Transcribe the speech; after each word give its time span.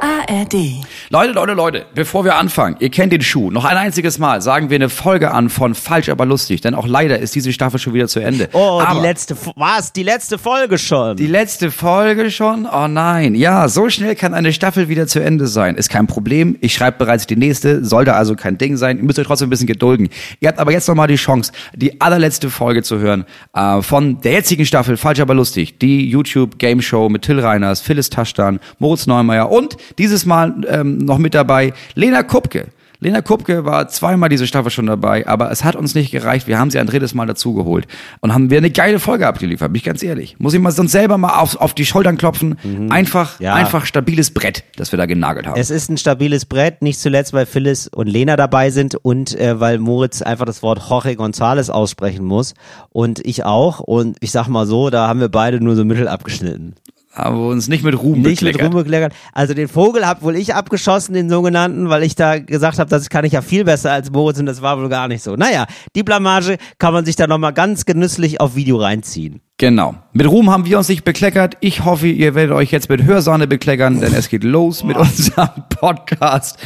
ARD. 0.00 0.84
Leute, 1.10 1.32
Leute, 1.32 1.54
Leute, 1.54 1.86
bevor 1.94 2.26
wir 2.26 2.36
anfangen, 2.36 2.76
ihr 2.80 2.90
kennt 2.90 3.14
den 3.14 3.22
Schuh. 3.22 3.50
Noch 3.50 3.64
ein 3.64 3.78
einziges 3.78 4.18
Mal 4.18 4.42
sagen 4.42 4.68
wir 4.68 4.74
eine 4.74 4.90
Folge 4.90 5.30
an 5.30 5.48
von 5.48 5.74
Falsch, 5.74 6.10
aber 6.10 6.26
lustig, 6.26 6.60
denn 6.60 6.74
auch 6.74 6.86
leider 6.86 7.18
ist 7.18 7.34
diese 7.34 7.50
Staffel 7.50 7.80
schon 7.80 7.94
wieder 7.94 8.08
zu 8.08 8.20
Ende. 8.20 8.50
Oh, 8.52 8.78
aber 8.84 9.00
die 9.00 9.06
letzte, 9.06 9.34
was? 9.56 9.94
Die 9.94 10.02
letzte 10.02 10.36
Folge 10.36 10.76
schon. 10.76 11.16
Die 11.16 11.26
letzte 11.26 11.70
Folge 11.70 12.30
schon? 12.30 12.66
Oh 12.70 12.88
nein. 12.88 13.34
Ja, 13.34 13.68
so 13.68 13.88
schnell 13.88 14.16
kann 14.16 14.34
eine 14.34 14.52
Staffel 14.52 14.90
wieder 14.90 15.06
zu 15.06 15.20
Ende 15.20 15.46
sein. 15.46 15.76
Ist 15.76 15.88
kein 15.88 16.06
Problem. 16.06 16.58
Ich 16.60 16.74
schreibe 16.74 16.98
bereits 16.98 17.26
die 17.26 17.36
nächste. 17.36 17.82
Sollte 17.86 18.12
also 18.12 18.36
kein 18.36 18.58
Ding 18.58 18.76
sein. 18.76 18.98
Ihr 18.98 19.04
müsst 19.04 19.18
euch 19.18 19.26
trotzdem 19.26 19.46
ein 19.46 19.50
bisschen 19.50 19.66
gedulden. 19.66 20.10
Ihr 20.40 20.48
habt 20.48 20.58
aber 20.58 20.72
jetzt 20.72 20.88
nochmal 20.88 21.08
die 21.08 21.16
Chance, 21.16 21.52
die 21.74 22.02
allerletzte 22.02 22.50
Folge 22.50 22.82
zu 22.82 22.98
hören 22.98 23.24
äh, 23.54 23.80
von 23.80 24.20
der 24.20 24.32
jetzigen 24.32 24.66
Staffel 24.66 24.98
Falsch, 24.98 25.20
aber 25.20 25.32
lustig. 25.32 25.78
Die 25.78 26.06
YouTube 26.06 26.58
Game 26.58 26.82
Show 26.82 27.08
mit 27.08 27.22
Till 27.22 27.40
Reiners, 27.40 27.80
Phyllis 27.80 28.10
Taschdan, 28.10 28.60
Moritz 28.78 29.06
Neumeier 29.06 29.50
und 29.50 29.78
dieses 29.96 30.26
Mal 30.26 30.54
ähm, 30.68 30.97
noch 30.98 31.18
mit 31.18 31.34
dabei 31.34 31.72
Lena 31.94 32.22
Kupke. 32.22 32.66
Lena 33.00 33.22
Kupke 33.22 33.64
war 33.64 33.86
zweimal 33.86 34.28
diese 34.28 34.48
Staffel 34.48 34.72
schon 34.72 34.86
dabei, 34.86 35.24
aber 35.28 35.52
es 35.52 35.62
hat 35.62 35.76
uns 35.76 35.94
nicht 35.94 36.10
gereicht. 36.10 36.48
Wir 36.48 36.58
haben 36.58 36.72
sie 36.72 36.80
ein 36.80 36.88
drittes 36.88 37.14
Mal 37.14 37.26
dazugeholt 37.26 37.86
und 38.18 38.34
haben 38.34 38.50
wir 38.50 38.58
eine 38.58 38.72
geile 38.72 38.98
Folge 38.98 39.28
abgeliefert, 39.28 39.72
bin 39.72 39.76
ich 39.78 39.84
ganz 39.84 40.02
ehrlich. 40.02 40.34
Muss 40.40 40.52
ich 40.52 40.58
mal 40.58 40.72
sonst 40.72 40.90
selber 40.90 41.16
mal 41.16 41.38
auf, 41.38 41.54
auf 41.60 41.74
die 41.74 41.86
Schultern 41.86 42.16
klopfen. 42.18 42.58
Einfach, 42.90 43.38
Ja. 43.38 43.54
einfach 43.54 43.86
stabiles 43.86 44.32
Brett, 44.32 44.64
das 44.74 44.90
wir 44.92 44.96
da 44.96 45.06
genagelt 45.06 45.46
haben. 45.46 45.60
Es 45.60 45.70
ist 45.70 45.88
ein 45.90 45.96
stabiles 45.96 46.44
Brett, 46.44 46.82
nicht 46.82 46.98
zuletzt, 46.98 47.32
weil 47.32 47.46
Phyllis 47.46 47.86
und 47.86 48.08
Lena 48.08 48.34
dabei 48.34 48.70
sind 48.70 48.96
und 48.96 49.32
äh, 49.38 49.60
weil 49.60 49.78
Moritz 49.78 50.20
einfach 50.20 50.44
das 50.46 50.64
Wort 50.64 50.82
Jorge 50.90 51.10
González 51.10 51.70
aussprechen 51.70 52.24
muss 52.24 52.54
und 52.90 53.24
ich 53.24 53.44
auch. 53.44 53.78
Und 53.78 54.16
ich 54.18 54.32
sag 54.32 54.48
mal 54.48 54.66
so, 54.66 54.90
da 54.90 55.06
haben 55.06 55.20
wir 55.20 55.28
beide 55.28 55.60
nur 55.62 55.76
so 55.76 55.84
mittel 55.84 56.08
abgeschnitten. 56.08 56.74
Haben 57.12 57.36
wir 57.38 57.46
uns 57.48 57.68
nicht 57.68 57.82
mit 57.82 57.98
Ruhm 58.00 58.20
Nicht 58.20 58.42
mit 58.42 58.52
bekleckert. 58.52 58.66
rumgekleckert. 58.74 59.12
Also 59.32 59.54
den 59.54 59.66
Vogel 59.68 60.06
hab 60.06 60.22
wohl 60.22 60.36
ich 60.36 60.54
abgeschossen, 60.54 61.14
den 61.14 61.28
sogenannten, 61.28 61.88
weil 61.88 62.02
ich 62.02 62.14
da 62.14 62.38
gesagt 62.38 62.78
habe, 62.78 62.88
das 62.90 63.08
kann 63.10 63.24
ich 63.24 63.32
ja 63.32 63.42
viel 63.42 63.64
besser 63.64 63.90
als 63.92 64.10
Moritz 64.10 64.38
und 64.38 64.46
das 64.46 64.62
war 64.62 64.78
wohl 64.78 64.88
gar 64.88 65.08
nicht 65.08 65.22
so. 65.22 65.34
Naja, 65.34 65.66
die 65.96 66.02
Blamage 66.02 66.58
kann 66.78 66.92
man 66.92 67.04
sich 67.04 67.16
da 67.16 67.26
nochmal 67.26 67.52
ganz 67.52 67.84
genüsslich 67.86 68.40
auf 68.40 68.54
Video 68.54 68.76
reinziehen. 68.76 69.40
Genau. 69.56 69.96
Mit 70.12 70.28
Ruhm 70.30 70.50
haben 70.50 70.66
wir 70.66 70.78
uns 70.78 70.88
nicht 70.88 71.02
bekleckert. 71.04 71.56
Ich 71.60 71.84
hoffe, 71.84 72.06
ihr 72.06 72.36
werdet 72.36 72.54
euch 72.54 72.70
jetzt 72.70 72.88
mit 72.88 73.02
Hörsahne 73.02 73.48
bekleckern, 73.48 74.00
denn 74.00 74.14
es 74.14 74.28
geht 74.28 74.44
los 74.44 74.84
mit 74.84 74.96
unserem 74.96 75.48
Podcast 75.70 76.58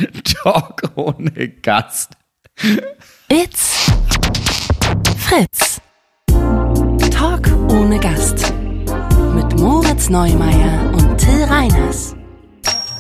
Talk 0.43 0.83
ohne 0.97 1.49
Gast. 1.63 2.13
It's 3.31 3.91
Fritz. 5.17 5.81
Talk 7.11 7.49
ohne 7.71 7.99
Gast. 7.99 8.53
Moritz 9.63 10.11
Neumeier 10.11 10.93
und 10.93 11.19
Till 11.19 11.45
Reiners. 11.45 12.17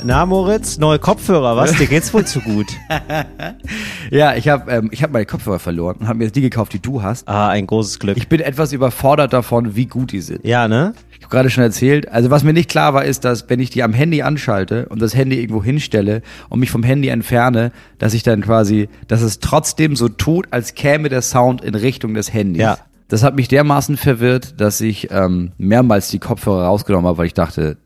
Na 0.05 0.25
Moritz, 0.25 0.79
neue 0.79 1.01
Kopfhörer, 1.01 1.57
was? 1.57 1.73
Dir 1.73 1.89
geht's 1.89 2.15
wohl 2.15 2.25
zu 2.25 2.41
gut? 2.41 2.69
Ja, 4.13 4.37
ich 4.37 4.47
habe 4.47 4.71
ähm, 4.71 4.91
ich 4.93 5.03
hab 5.03 5.11
meine 5.11 5.25
Kopfhörer 5.25 5.59
verloren 5.59 5.97
und 5.99 6.07
habe 6.07 6.19
mir 6.19 6.25
jetzt 6.25 6.37
die 6.37 6.43
gekauft, 6.43 6.75
die 6.75 6.79
du 6.79 7.03
hast. 7.03 7.27
Ah, 7.27 7.49
ein 7.49 7.67
großes 7.67 7.99
Glück. 7.99 8.17
Ich 8.19 8.29
bin 8.29 8.41
etwas 8.41 8.73
überfordert 8.75 9.33
davon, 9.33 9.75
wie 9.75 9.87
gut 9.87 10.13
die 10.13 10.21
sind. 10.21 10.45
ja, 10.45 10.69
ne? 10.69 10.93
Ich 11.11 11.25
habe 11.25 11.31
gerade 11.31 11.51
schon 11.51 11.65
erzählt. 11.65 12.09
Also 12.09 12.31
was 12.31 12.45
mir 12.45 12.53
nicht 12.53 12.69
klar 12.69 12.95
war, 12.95 13.05
ist, 13.05 13.25
dass 13.25 13.49
wenn 13.49 13.59
ich 13.59 13.71
die 13.71 13.83
am 13.83 13.93
Handy 13.95 14.23
anschalte 14.23 14.87
und 14.89 15.01
das 15.03 15.17
Handy 15.17 15.41
irgendwo 15.41 15.65
hinstelle 15.65 16.23
und 16.49 16.61
mich 16.61 16.71
vom 16.71 16.83
Handy 16.85 17.09
entferne, 17.09 17.73
dass 17.99 18.13
ich 18.15 18.23
dann 18.23 18.43
quasi, 18.43 18.89
dass 19.09 19.23
es 19.23 19.41
trotzdem 19.41 19.97
so 19.97 20.09
tut, 20.09 20.47
als 20.51 20.75
käme 20.75 21.09
der 21.09 21.23
Sound 21.23 21.65
in 21.65 21.75
Richtung 21.75 22.15
des 22.15 22.33
Handys. 22.33 22.63
Ja. 22.63 22.79
Das 23.13 23.23
hat 23.23 23.37
mich 23.37 23.47
dermaßen 23.47 23.99
verwirrt, 23.99 24.59
dass 24.59 24.81
ich 24.81 25.11
ähm, 25.11 25.53
mehrmals 25.59 26.09
die 26.09 26.19
Kopfhörer 26.19 26.65
rausgenommen 26.65 27.07
habe, 27.07 27.19
weil 27.19 27.27
ich 27.27 27.35
dachte, 27.35 27.77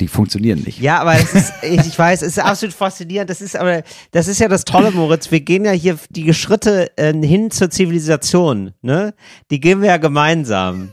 die 0.00 0.08
funktionieren 0.08 0.64
nicht. 0.66 0.80
Ja, 0.80 0.98
aber 0.98 1.14
es 1.14 1.32
ist, 1.32 1.52
ich 1.62 1.96
weiß, 1.96 2.22
es 2.22 2.38
ist 2.38 2.38
absolut 2.40 2.74
faszinierend. 2.74 3.30
Das 3.30 3.40
ist 3.40 3.54
aber, 3.54 3.84
das 4.10 4.26
ist 4.26 4.40
ja 4.40 4.48
das 4.48 4.64
Tolle, 4.64 4.90
Moritz. 4.90 5.30
Wir 5.30 5.42
gehen 5.42 5.64
ja 5.64 5.70
hier 5.70 5.96
die 6.10 6.34
Schritte 6.34 6.90
äh, 6.96 7.14
hin 7.14 7.52
zur 7.52 7.70
Zivilisation, 7.70 8.72
ne? 8.82 9.14
Die 9.52 9.60
gehen 9.60 9.80
wir 9.80 9.90
ja 9.90 9.96
gemeinsam. 9.98 10.90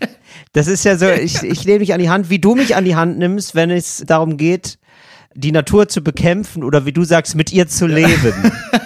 Das 0.54 0.68
ist 0.68 0.86
ja 0.86 0.96
so, 0.96 1.10
ich, 1.10 1.42
ich 1.42 1.66
nehme 1.66 1.80
mich 1.80 1.92
an 1.92 2.00
die 2.00 2.10
Hand, 2.12 2.30
wie 2.30 2.38
du 2.38 2.54
mich 2.54 2.76
an 2.76 2.86
die 2.86 2.96
Hand 2.96 3.18
nimmst, 3.18 3.56
wenn 3.56 3.72
es 3.72 4.04
darum 4.06 4.38
geht, 4.38 4.78
die 5.34 5.52
Natur 5.52 5.88
zu 5.88 6.04
bekämpfen 6.04 6.64
oder 6.64 6.86
wie 6.86 6.94
du 6.94 7.04
sagst, 7.04 7.34
mit 7.34 7.52
ihr 7.52 7.68
zu 7.68 7.88
leben. 7.88 8.52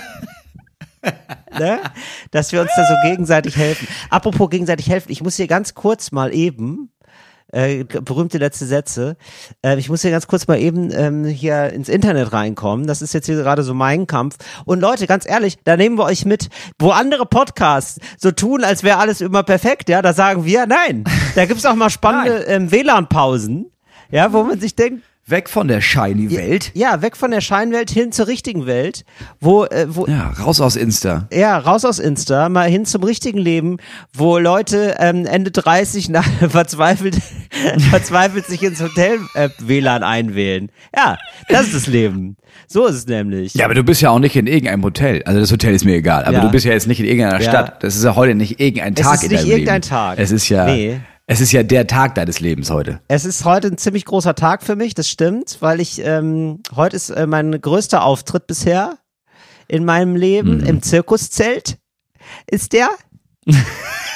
ne? 1.58 1.80
Dass 2.32 2.52
wir 2.52 2.62
uns 2.62 2.72
da 2.76 2.86
so 2.86 3.10
gegenseitig 3.10 3.56
helfen. 3.56 3.88
Apropos 4.10 4.50
gegenseitig 4.50 4.90
helfen, 4.90 5.12
ich 5.12 5.22
muss 5.22 5.36
hier 5.36 5.48
ganz 5.48 5.74
kurz 5.74 6.12
mal 6.12 6.34
eben, 6.34 6.92
äh, 7.52 7.84
berühmte 7.84 8.38
letzte 8.38 8.66
Sätze. 8.66 9.18
Äh, 9.64 9.78
ich 9.80 9.90
muss 9.90 10.02
hier 10.02 10.12
ganz 10.12 10.28
kurz 10.28 10.48
mal 10.48 10.60
eben 10.60 10.92
ähm, 10.92 11.26
hier 11.26 11.72
ins 11.74 11.90
Internet 11.90 12.32
reinkommen. 12.32 12.88
Das 12.88 13.02
ist 13.02 13.14
jetzt 13.14 13.26
hier 13.26 13.38
gerade 13.38 13.64
so 13.64 13.74
mein 13.74 14.08
Kampf. 14.08 14.38
Und 14.66 14.82
Leute, 14.82 15.08
ganz 15.08 15.28
ehrlich, 15.28 15.58
da 15.64 15.76
nehmen 15.78 15.98
wir 15.98 16.06
euch 16.06 16.26
mit, 16.26 16.50
wo 16.78 16.92
andere 16.92 17.26
Podcasts 17.26 18.00
so 18.18 18.31
tun, 18.31 18.64
als 18.64 18.84
wäre 18.84 18.98
alles 18.98 19.22
immer 19.22 19.44
perfekt. 19.44 19.90
Ja, 19.90 20.02
da 20.02 20.14
sagen 20.14 20.46
wir, 20.46 20.68
nein, 20.68 21.06
da 21.36 21.46
gibt's 21.46 21.66
auch 21.66 21.76
mal 21.76 21.90
spannende 21.90 22.44
ähm, 22.44 22.72
WLAN-Pausen. 22.72 23.72
Ja, 24.12 24.34
wo 24.34 24.44
man 24.44 24.60
sich 24.60 24.76
denkt, 24.76 25.04
Weg 25.30 25.50
von 25.50 25.68
der 25.68 25.82
shiny 25.82 26.36
Welt. 26.36 26.72
ja, 26.74 27.02
weg 27.02 27.16
von 27.18 27.32
der 27.32 27.42
Scheinwelt 27.42 27.90
hin 27.92 28.12
zur 28.12 28.28
richtigen 28.28 28.66
Welt, 28.66 29.04
wo, 29.40 29.66
äh, 29.66 29.86
wo, 29.90 30.06
Ja, 30.08 30.30
raus 30.42 30.60
aus 30.62 30.76
Insta. 30.76 31.28
ja, 31.32 31.58
raus 31.58 31.86
aus 31.86 32.00
Insta, 32.00 32.50
mal 32.50 32.70
hin 32.70 32.86
zum 32.86 33.04
richtigen 33.04 33.38
Leben, 33.40 33.78
wo 34.14 34.38
Leute 34.38 34.96
ähm, 35.00 35.26
Ende 35.26 35.52
30 35.52 36.10
nach, 36.10 36.28
verzweifelt, 36.50 37.18
verzweifelt 37.90 38.46
sich 38.46 38.64
ins 38.64 38.82
Hotel 38.82 39.20
äh, 39.36 39.50
WLAN 39.60 40.04
einwählen. 40.04 40.72
Ja, 40.96 41.18
das 41.48 41.68
ist 41.68 41.76
das 41.76 41.88
Leben. 41.88 42.36
So 42.68 42.86
ist 42.88 42.96
es 42.96 43.08
nämlich. 43.08 43.54
Ja, 43.54 43.66
aber 43.66 43.74
du 43.76 43.84
bist 43.84 44.02
ja 44.02 44.10
auch 44.10 44.20
nicht 44.20 44.36
in 44.36 44.48
irgendeinem 44.48 44.84
Hotel. 44.84 45.22
Also 45.26 45.40
das 45.40 45.52
Hotel 45.52 45.74
ist 45.74 45.86
mir 45.86 45.96
egal. 45.96 46.24
Aber 46.26 46.34
Ja. 46.38 46.42
du 46.42 46.50
bist 46.52 46.66
ja 46.66 46.72
jetzt 46.74 46.88
nicht 46.88 47.00
in 47.00 47.06
irgendeiner 47.06 47.42
Ja. 47.42 47.50
Stadt. 47.50 47.84
Das 47.84 47.96
ist 47.96 48.04
ja 48.04 48.16
heute 48.16 48.36
nicht 48.36 48.60
irgendein 48.60 48.94
Es 48.94 49.02
Tag 49.02 49.16
ist 49.16 49.24
in 49.24 49.30
nicht 49.32 49.44
deinem 49.44 49.52
irgendein 49.52 49.82
Leben. 49.82 49.90
Tag. 49.90 50.20
Es 50.20 50.32
ist 50.32 50.50
ja, 50.50 50.66
Nee. 50.66 51.00
Es 51.32 51.42
ist 51.42 51.52
ja 51.52 51.62
der 51.62 51.86
Tag 51.86 52.16
deines 52.16 52.40
Lebens 52.40 52.72
heute. 52.72 53.02
Es 53.08 53.24
ist 53.24 53.46
heute 53.46 53.68
ein 53.68 53.78
ziemlich 53.78 54.04
großer 54.06 54.34
Tag 54.34 54.64
für 54.64 54.76
mich, 54.76 54.96
das 54.96 55.08
stimmt, 55.08 55.58
weil 55.60 55.80
ich, 55.80 56.02
ähm, 56.04 56.62
heute 56.76 56.96
ist 56.96 57.12
äh, 57.12 57.28
mein 57.28 57.52
größter 57.62 58.04
Auftritt 58.04 58.48
bisher 58.48 58.98
in 59.68 59.86
meinem 59.86 60.16
Leben 60.16 60.58
Mhm. 60.62 60.66
im 60.66 60.82
Zirkuszelt. 60.82 61.78
Ist 62.50 62.74
der? 62.74 62.90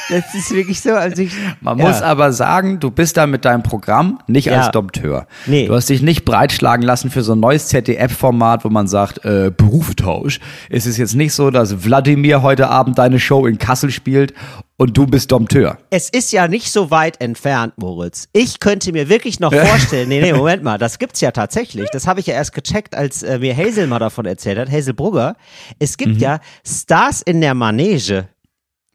das 0.09 0.33
ist 0.33 0.51
wirklich 0.55 0.81
so. 0.81 0.91
Also 0.93 1.21
ich, 1.21 1.33
Man 1.61 1.77
ja. 1.77 1.85
muss 1.87 2.01
aber 2.01 2.33
sagen, 2.33 2.79
du 2.79 2.89
bist 2.89 3.15
da 3.15 3.27
mit 3.27 3.45
deinem 3.45 3.61
Programm 3.61 4.19
nicht 4.27 4.45
Ja. 4.45 4.61
als 4.61 4.71
Dompteur. 4.71 5.27
Nee. 5.45 5.67
Du 5.67 5.75
hast 5.75 5.89
dich 5.89 6.01
nicht 6.01 6.25
breitschlagen 6.25 6.83
lassen 6.83 7.11
für 7.11 7.21
so 7.23 7.33
ein 7.33 7.39
neues 7.39 7.67
ZDF-Format, 7.67 8.65
wo 8.65 8.69
man 8.69 8.87
sagt, 8.87 9.23
äh, 9.23 9.51
Berufetausch. 9.55 10.39
Es 10.69 10.87
ist 10.87 10.97
jetzt 10.97 11.13
nicht 11.15 11.33
so, 11.33 11.51
dass 11.51 11.83
Wladimir 11.85 12.41
heute 12.41 12.69
Abend 12.69 12.97
deine 12.97 13.19
Show 13.19 13.45
in 13.45 13.59
Kassel 13.59 13.91
spielt 13.91 14.33
und 14.77 14.97
du 14.97 15.05
bist 15.05 15.31
Dompteur. 15.31 15.77
Es 15.89 16.09
ist 16.09 16.31
ja 16.31 16.47
nicht 16.47 16.71
so 16.71 16.91
weit 16.91 17.21
entfernt, 17.21 17.73
Moritz. 17.77 18.27
Ich 18.33 18.59
könnte 18.59 18.91
mir 18.91 19.09
wirklich 19.09 19.39
noch 19.39 19.53
vorstellen, 19.53 20.09
nee, 20.09 20.21
nee, 20.21 20.33
Moment 20.33 20.63
mal, 20.63 20.77
das 20.77 20.99
gibt's 20.99 21.21
ja 21.21 21.31
tatsächlich. 21.31 21.89
Das 21.91 22.07
habe 22.07 22.19
ich 22.19 22.27
ja 22.27 22.33
erst 22.33 22.53
gecheckt, 22.53 22.95
als 22.95 23.23
äh, 23.23 23.39
mir 23.39 23.55
Hazel 23.55 23.87
mal 23.87 23.99
davon 23.99 24.25
erzählt 24.25 24.57
hat, 24.57 24.71
Hazel 24.71 24.93
Brugger. 24.93 25.35
Es 25.79 25.97
gibt 25.97 26.19
ja 26.19 26.39
Stars 26.65 27.21
in 27.21 27.41
der 27.41 27.53
Manege. 27.53 28.29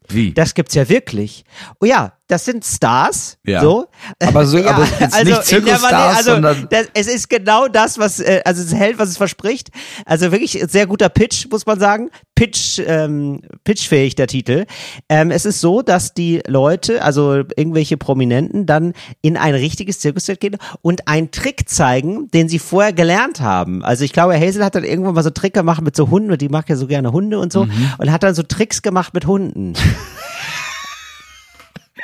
Wie? 0.07 0.33
Das 0.33 0.53
gibt's 0.53 0.75
ja 0.75 0.89
wirklich. 0.89 1.45
Oh 1.79 1.85
ja, 1.85 2.13
das 2.29 2.45
sind 2.45 2.63
Stars, 2.63 3.37
Ja. 3.45 3.59
so. 3.61 3.87
Aber 4.25 4.45
so- 4.45 4.57
aber 4.65 4.85
jetzt 4.99 5.01
nicht 5.01 5.19
in 5.21 5.27
der 5.27 5.41
Zirkusstars, 5.41 6.27
also, 6.27 6.65
das, 6.69 6.87
es 6.93 7.07
ist 7.07 7.29
genau 7.29 7.67
das, 7.67 7.97
was, 7.99 8.19
äh, 8.21 8.41
also 8.45 8.61
es 8.63 8.73
hält, 8.73 8.97
was 8.99 9.09
es 9.09 9.17
verspricht. 9.17 9.69
Also 10.05 10.31
wirklich 10.31 10.63
sehr 10.69 10.87
guter 10.87 11.09
Pitch, 11.09 11.47
muss 11.51 11.65
man 11.65 11.79
sagen. 11.79 12.09
Pitch, 12.35 12.79
ähm, 12.85 13.41
pitchfähig 13.65 14.15
der 14.15 14.27
Titel. 14.27 14.65
Ähm, 15.09 15.29
es 15.31 15.43
ist 15.45 15.59
so, 15.59 15.81
dass 15.81 16.13
die 16.13 16.41
Leute, 16.47 17.01
also 17.03 17.33
irgendwelche 17.57 17.97
Prominenten, 17.97 18.65
dann 18.65 18.93
in 19.21 19.35
ein 19.35 19.53
richtiges 19.55 19.99
Zirkuszelt 19.99 20.39
gehen 20.39 20.55
und 20.81 21.07
einen 21.09 21.31
Trick 21.31 21.67
zeigen, 21.67 22.29
den 22.31 22.47
sie 22.47 22.59
vorher 22.59 22.93
gelernt 22.93 23.41
haben. 23.41 23.83
Also 23.83 24.05
ich 24.05 24.13
glaube, 24.13 24.39
Hazel 24.39 24.63
hat 24.63 24.75
dann 24.75 24.85
irgendwann 24.85 25.15
mal 25.15 25.23
so 25.23 25.31
Trick 25.31 25.53
gemacht 25.53 25.81
mit 25.81 25.95
so 25.97 26.09
Hunden 26.09 26.31
und 26.31 26.39
die 26.39 26.47
mag 26.49 26.69
ja 26.69 26.75
so 26.77 26.87
gerne 26.87 27.11
Hunde 27.11 27.39
und 27.39 27.51
so 27.51 27.65
Mhm. 27.65 27.91
und 27.97 28.11
hat 28.11 28.23
dann 28.23 28.35
so 28.35 28.43
Tricks 28.43 28.81
gemacht 28.83 29.13
mit 29.13 29.25
Hunden. 29.25 29.73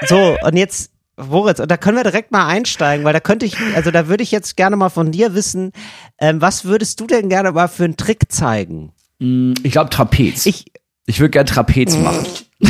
So, 0.08 0.38
und 0.44 0.58
jetzt, 0.58 0.92
Moritz, 1.18 1.60
und 1.60 1.70
da 1.70 1.78
können 1.78 1.98
wir 1.98 2.04
direkt 2.04 2.32
mal 2.32 2.48
einsteigen, 2.48 3.06
weil 3.06 3.14
da 3.14 3.20
könnte 3.20 3.46
ich, 3.46 3.58
also 3.76 3.92
da 3.92 4.08
würde 4.08 4.24
ich 4.24 4.32
jetzt 4.32 4.58
gerne 4.58 4.76
mal 4.76 4.90
von 4.90 5.12
dir 5.12 5.34
wissen, 5.34 5.72
ähm, 6.20 6.42
was 6.42 6.66
würdest 6.66 7.00
du 7.00 7.08
denn 7.08 7.30
gerne 7.30 7.52
mal 7.52 7.68
für 7.68 7.86
einen 7.86 7.98
Trick 7.98 8.32
zeigen? 8.32 8.92
Ich 9.20 9.72
glaube 9.72 9.90
Trapez. 9.90 10.46
Ich, 10.46 10.66
Ich 11.06 11.20
würde 11.20 11.32
gern 11.32 11.46
Trapez 11.46 11.98
machen. 11.98 12.26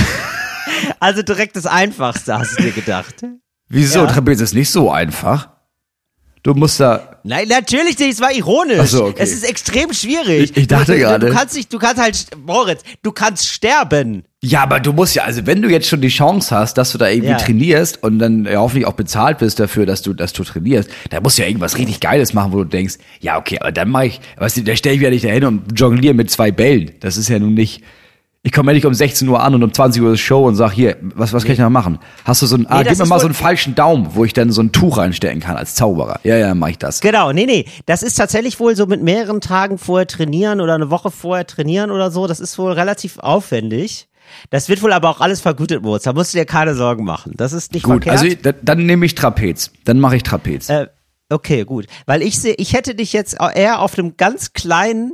also 1.00 1.22
direkt 1.24 1.56
das 1.56 1.66
Einfachste, 1.66 2.38
hast 2.38 2.60
du 2.60 2.64
dir 2.64 2.72
gedacht. 2.72 3.16
Wieso? 3.68 4.00
Ja. 4.00 4.08
Trapez 4.08 4.42
ist 4.42 4.54
nicht 4.54 4.70
so 4.70 4.92
einfach. 4.92 5.55
Du 6.46 6.54
musst 6.54 6.80
da. 6.80 7.18
Nein, 7.24 7.48
natürlich 7.48 7.98
nicht, 7.98 8.14
es 8.14 8.22
war 8.22 8.32
ironisch. 8.32 8.78
Ach 8.80 8.86
so, 8.86 9.06
okay. 9.06 9.16
Es 9.18 9.34
ist 9.34 9.44
extrem 9.44 9.92
schwierig. 9.94 10.52
Ich- 10.52 10.58
ich 10.58 10.68
dachte 10.68 10.92
du, 10.92 11.00
du, 11.00 11.00
gerade- 11.00 11.26
Du 11.26 11.34
kannst 11.34 11.56
nicht, 11.56 11.74
du 11.74 11.80
kannst 11.80 12.00
halt, 12.00 12.28
Moritz, 12.46 12.84
du 13.02 13.12
kannst 13.12 13.48
sterben. 13.48 14.26
Ja, 14.44 14.62
aber 14.62 14.80
du 14.80 14.94
musst 14.94 15.16
ja, 15.16 15.24
also 15.24 15.48
wenn 15.48 15.64
du 15.64 15.70
jetzt 15.70 15.88
schon 15.88 16.02
die 16.02 16.10
Chance 16.10 16.56
hast, 16.56 16.76
dass 16.78 16.92
du 16.92 17.00
da 17.00 17.10
irgendwie 17.10 17.32
Ja. 17.32 17.38
trainierst 17.38 18.04
und 18.04 18.20
dann 18.20 18.46
ja, 18.46 18.60
hoffentlich 18.60 18.86
auch 18.86 18.94
bezahlt 18.94 19.40
bist 19.40 19.60
dafür, 19.60 19.88
dass 19.88 20.04
du, 20.04 20.14
dass 20.14 20.34
du 20.34 20.44
trainierst, 20.44 20.88
dann 21.10 21.24
musst 21.24 21.40
du 21.40 21.42
ja 21.42 21.48
irgendwas 21.48 21.80
richtig 21.80 22.00
Geiles 22.00 22.34
machen, 22.36 22.54
wo 22.54 22.58
du 22.58 22.66
denkst, 22.66 23.00
ja, 23.22 23.40
okay, 23.40 23.58
aber 23.60 23.72
dann 23.72 23.90
mache 23.90 24.06
ich, 24.06 24.22
weißt 24.38 24.58
du, 24.58 24.62
da 24.62 24.76
stelle 24.76 24.94
ich 24.94 25.00
mich 25.02 25.06
ja 25.06 25.10
nicht 25.10 25.26
dahin 25.26 25.46
und 25.46 25.80
jongliere 25.80 26.14
mit 26.14 26.30
zwei 26.30 26.52
Bällen. 26.52 26.92
Das 27.00 27.18
ist 27.18 27.28
ja 27.28 27.40
nun 27.40 27.56
nicht. 27.56 27.82
Ich 28.46 28.52
komme 28.52 28.74
nicht 28.74 28.86
um 28.86 28.94
16 28.94 29.28
Uhr 29.28 29.42
an 29.42 29.56
und 29.56 29.64
um 29.64 29.74
20 29.74 30.04
Uhr 30.04 30.14
ist 30.14 30.20
Show 30.20 30.46
und 30.46 30.56
sag, 30.56 30.72
hier, 30.72 30.98
was, 31.16 31.34
was 31.34 31.44
kann 31.46 31.54
ich 31.54 31.60
noch 31.60 31.72
machen? 31.72 31.98
Hast 32.26 32.44
du 32.44 32.46
so 32.46 32.56
einen, 32.56 32.68
ah, 32.68 32.78
gib 32.84 32.86
mir 32.86 32.92
ist 32.92 33.00
mal 33.00 33.16
wohl- 33.16 33.20
so 33.22 33.26
einen 33.26 33.34
falschen 33.34 33.74
Daumen, 33.74 34.10
wo 34.14 34.24
ich 34.24 34.34
dann 34.34 34.52
so 34.52 34.62
ein 34.62 34.72
Tuch 34.72 35.00
reinstecken 35.00 35.40
kann 35.42 35.58
als 35.58 35.74
Zauberer. 35.74 36.20
Ja, 36.24 36.38
ja, 36.38 36.50
dann 36.50 36.60
mach 36.60 36.68
ich 36.68 36.78
das. 36.78 37.02
Genau, 37.02 37.32
nee, 37.32 37.48
nee. 37.48 37.66
Das 37.88 38.04
ist 38.04 38.14
tatsächlich 38.16 38.60
wohl 38.60 38.76
so 38.76 38.86
mit 38.86 39.02
mehreren 39.02 39.42
Tagen 39.42 39.80
vorher 39.80 40.06
trainieren 40.06 40.62
oder 40.62 40.76
eine 40.76 40.92
Woche 40.92 41.10
vorher 41.10 41.48
trainieren 41.48 41.90
oder 41.90 42.12
so. 42.12 42.28
Das 42.28 42.40
ist 42.40 42.60
wohl 42.60 42.72
relativ 42.74 43.18
aufwendig. 43.18 44.10
Das 44.52 44.70
wird 44.70 44.84
wohl 44.84 44.94
aber 44.94 45.10
auch 45.10 45.22
alles 45.22 45.42
vergütet, 45.42 45.82
Moritz. 45.82 46.04
Da 46.04 46.14
musst 46.14 46.36
du 46.36 46.38
dir 46.38 46.46
keine 46.46 46.76
Sorgen 46.76 47.04
machen. 47.04 47.34
Das 47.36 47.52
ist 47.52 47.74
nicht 47.74 47.82
Gut, 47.84 48.04
verkehrt. 48.04 48.14
also 48.14 48.26
ich- 48.26 48.42
dann, 48.44 48.56
dann 48.62 48.86
nehme 48.86 49.08
ich 49.08 49.16
Trapez. 49.16 49.72
Dann 49.86 50.00
mache 50.00 50.18
ich 50.18 50.24
Trapez. 50.24 50.70
Äh, 50.70 50.86
okay, 51.32 51.64
gut. 51.64 51.88
Weil 52.06 52.22
ich 52.22 52.40
sehe, 52.40 52.54
ich 52.60 52.74
hätte 52.74 52.94
dich 52.94 53.12
jetzt 53.12 53.38
eher 53.56 53.80
auf 53.80 53.98
einem 53.98 54.18
ganz 54.18 54.54
kleinen, 54.54 55.14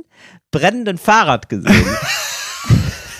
brennenden 0.50 0.98
Fahrrad 0.98 1.48
gesehen. 1.48 1.72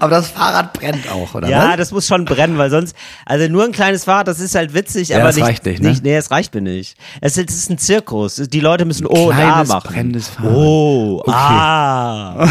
aber 0.00 0.10
das 0.10 0.28
Fahrrad 0.28 0.72
brennt 0.72 1.10
auch, 1.10 1.34
oder 1.34 1.48
ja, 1.48 1.70
was? 1.70 1.76
das 1.76 1.92
muss 1.92 2.06
schon 2.06 2.24
brennen, 2.24 2.58
weil 2.58 2.70
sonst, 2.70 2.94
also 3.24 3.48
nur 3.48 3.64
ein 3.64 3.72
kleines 3.72 4.04
Fahrrad, 4.04 4.28
das 4.28 4.40
ist 4.40 4.54
halt 4.54 4.74
witzig, 4.74 5.08
Ja, 5.08 5.16
aber 5.16 5.26
das 5.26 5.36
nicht, 5.36 5.44
reicht 5.46 5.64
nicht, 5.64 5.82
ne? 5.82 5.96
Nee, 6.02 6.16
es 6.16 6.30
reicht 6.30 6.54
mir 6.54 6.60
nicht. 6.60 6.96
Es 7.20 7.36
ist, 7.36 7.50
es 7.50 7.56
ist 7.56 7.70
ein 7.70 7.78
Zirkus. 7.78 8.36
Die 8.36 8.60
Leute 8.60 8.84
müssen 8.84 9.06
Oh 9.06 9.28
und 9.28 9.34
A 9.34 9.64
machen. 9.64 9.90
brennendes 9.90 10.28
Fahrrad. 10.28 10.54
Oh, 10.54 11.22
ah. 11.26 12.46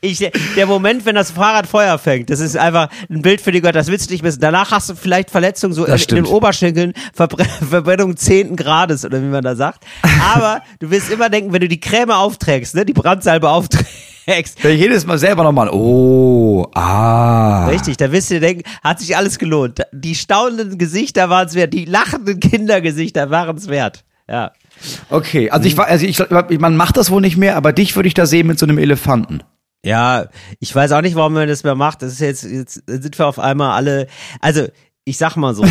ich, 0.00 0.30
der 0.56 0.66
Moment, 0.66 1.04
wenn 1.04 1.14
das 1.14 1.30
Fahrrad 1.30 1.66
Feuer 1.66 1.98
fängt, 1.98 2.30
das 2.30 2.40
ist 2.40 2.56
einfach 2.56 2.88
ein 3.10 3.22
Bild 3.22 3.40
für 3.40 3.52
die 3.52 3.60
Gott, 3.60 3.74
das 3.74 3.88
willst 3.88 4.08
du 4.08 4.14
nicht 4.14 4.22
wissen. 4.22 4.40
Danach 4.40 4.70
hast 4.70 4.90
du 4.90 4.94
vielleicht 4.94 5.30
Verletzungen 5.30 5.72
so 5.72 5.84
in, 5.84 5.94
in 5.94 6.14
den. 6.16 6.26
Oberschenkeln, 6.26 6.92
Verbre 7.12 7.44
Verbrennung 7.68 8.16
zehnten 8.16 8.56
Grades 8.56 9.04
oder 9.04 9.20
wie 9.20 9.26
man 9.26 9.42
da 9.42 9.56
sagt. 9.56 9.84
Aber 10.34 10.60
du 10.80 10.90
wirst 10.90 11.10
immer 11.10 11.28
denken, 11.30 11.52
wenn 11.52 11.60
du 11.60 11.68
die 11.68 11.80
Creme 11.80 12.10
aufträgst, 12.10 12.74
ne, 12.74 12.84
die 12.84 12.92
Brandsalbe 12.92 13.48
aufträgst, 13.48 13.86
Wenn 14.26 14.74
ich 14.74 14.80
jedes 14.80 15.06
Mal 15.06 15.18
selber 15.18 15.44
nochmal, 15.44 15.70
oh, 15.70 16.66
ah. 16.74 17.66
Richtig, 17.68 17.96
da 17.96 18.10
wirst 18.10 18.30
du 18.30 18.40
denken, 18.40 18.64
hat 18.82 18.98
sich 18.98 19.16
alles 19.16 19.38
gelohnt. 19.38 19.82
Die 19.92 20.16
staunenden 20.16 20.78
Gesichter 20.78 21.30
waren 21.30 21.46
es 21.46 21.54
wert, 21.54 21.72
die 21.72 21.84
lachenden 21.84 22.40
Kindergesichter 22.40 23.30
waren 23.30 23.56
es 23.56 23.68
wert. 23.68 24.04
Ja. 24.28 24.52
Okay, 25.10 25.50
also 25.50 25.68
ich 25.68 25.76
war, 25.76 25.86
also 25.86 26.04
ich, 26.04 26.18
man 26.58 26.76
macht 26.76 26.96
das 26.96 27.10
wohl 27.10 27.20
nicht 27.20 27.36
mehr, 27.36 27.56
aber 27.56 27.72
dich 27.72 27.94
würde 27.94 28.08
ich 28.08 28.14
da 28.14 28.26
sehen 28.26 28.48
mit 28.48 28.58
so 28.58 28.66
einem 28.66 28.78
Elefanten. 28.78 29.42
Ja, 29.84 30.26
ich 30.58 30.74
weiß 30.74 30.90
auch 30.92 31.02
nicht, 31.02 31.14
warum 31.14 31.34
man 31.34 31.46
das 31.46 31.62
mehr 31.62 31.76
macht. 31.76 32.02
Das 32.02 32.12
ist 32.12 32.20
jetzt, 32.20 32.42
jetzt 32.42 32.82
sind 32.86 33.16
wir 33.16 33.26
auf 33.26 33.38
einmal 33.38 33.76
alle, 33.76 34.08
also, 34.40 34.66
ich 35.04 35.16
sag 35.18 35.36
mal 35.36 35.54
so. 35.54 35.64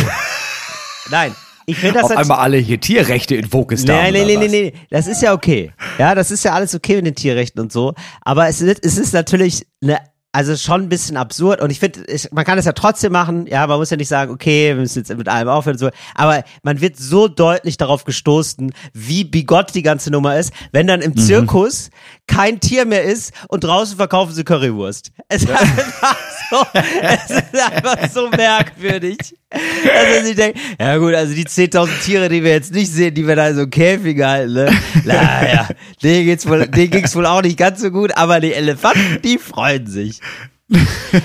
Nein, 1.10 1.34
ich 1.66 1.76
finde 1.78 2.00
das 2.00 2.04
Auf 2.04 2.16
einmal 2.16 2.38
alle 2.38 2.56
hier 2.58 2.80
Tierrechte 2.80 3.34
in. 3.34 3.48
Nein, 3.50 4.12
nein, 4.12 4.24
oder 4.24 4.34
nein, 4.34 4.36
was? 4.36 4.52
nein, 4.52 4.62
nein, 4.62 4.72
das 4.90 5.06
ist 5.06 5.22
ja 5.22 5.32
okay. 5.32 5.72
Ja, 5.98 6.14
das 6.14 6.30
ist 6.30 6.44
ja 6.44 6.52
alles 6.52 6.74
okay 6.74 6.96
mit 6.96 7.06
den 7.06 7.14
Tierrechten 7.16 7.60
und 7.60 7.72
so. 7.72 7.94
Aber 8.22 8.48
es 8.48 8.60
ist, 8.60 8.84
es 8.84 8.96
ist 8.96 9.12
natürlich 9.12 9.66
eine, 9.82 9.98
also 10.32 10.54
schon 10.56 10.82
ein 10.82 10.88
bisschen 10.88 11.16
absurd 11.16 11.62
und 11.62 11.70
ich 11.70 11.80
finde, 11.80 12.04
man 12.30 12.44
kann 12.44 12.58
es 12.58 12.66
ja 12.66 12.72
trotzdem 12.72 13.10
machen. 13.12 13.46
Ja, 13.46 13.66
man 13.66 13.78
muss 13.78 13.90
ja 13.90 13.96
nicht 13.96 14.08
sagen, 14.08 14.30
okay, 14.30 14.68
wir 14.68 14.82
müssen 14.82 14.98
jetzt 14.98 15.16
mit 15.16 15.28
allem 15.28 15.48
aufhören 15.48 15.74
und 15.74 15.78
so. 15.78 15.90
Aber 16.14 16.44
man 16.62 16.80
wird 16.80 16.98
so 16.98 17.26
deutlich 17.26 17.78
darauf 17.78 18.04
gestoßen, 18.04 18.72
wie 18.92 19.24
bigott 19.24 19.74
die 19.74 19.82
ganze 19.82 20.10
Nummer 20.10 20.38
ist, 20.38 20.52
wenn 20.72 20.86
dann 20.86 21.00
im 21.00 21.12
Mhm. 21.12 21.16
Zirkus 21.18 21.90
kein 22.26 22.60
Tier 22.60 22.84
mehr 22.84 23.04
ist 23.04 23.32
und 23.48 23.64
draußen 23.64 23.96
verkaufen 23.96 24.34
sie 24.34 24.44
Currywurst. 24.44 25.10
Es 25.28 25.42
ist 25.42 25.50
einfach 25.50 26.16
so, 26.50 26.66
es 27.02 27.30
ist 27.30 27.60
einfach 27.60 28.10
so 28.10 28.28
merkwürdig. 28.30 29.18
Also 29.50 30.28
ich 30.28 30.36
denke, 30.36 30.58
ja 30.78 30.96
gut, 30.98 31.14
also 31.14 31.34
die 31.34 31.46
10.000 31.46 31.88
Tiere, 32.04 32.28
die 32.28 32.42
wir 32.42 32.52
jetzt 32.52 32.72
nicht 32.72 32.92
sehen, 32.92 33.14
die 33.14 33.26
wir 33.26 33.36
da 33.36 33.48
in 33.48 33.56
so 33.56 33.66
Käfig 33.66 34.22
halten, 34.22 34.52
ne? 34.52 34.70
Naja, 35.04 35.68
denen 36.02 36.26
geht's 36.26 36.46
wohl, 36.48 36.66
denen 36.66 36.90
ging's 36.90 37.14
wohl 37.14 37.26
auch 37.26 37.42
nicht 37.42 37.56
ganz 37.56 37.80
so 37.80 37.90
gut, 37.90 38.16
aber 38.16 38.40
die 38.40 38.52
Elefanten, 38.52 39.20
die 39.22 39.38
freuen 39.38 39.86
sich. 39.86 40.20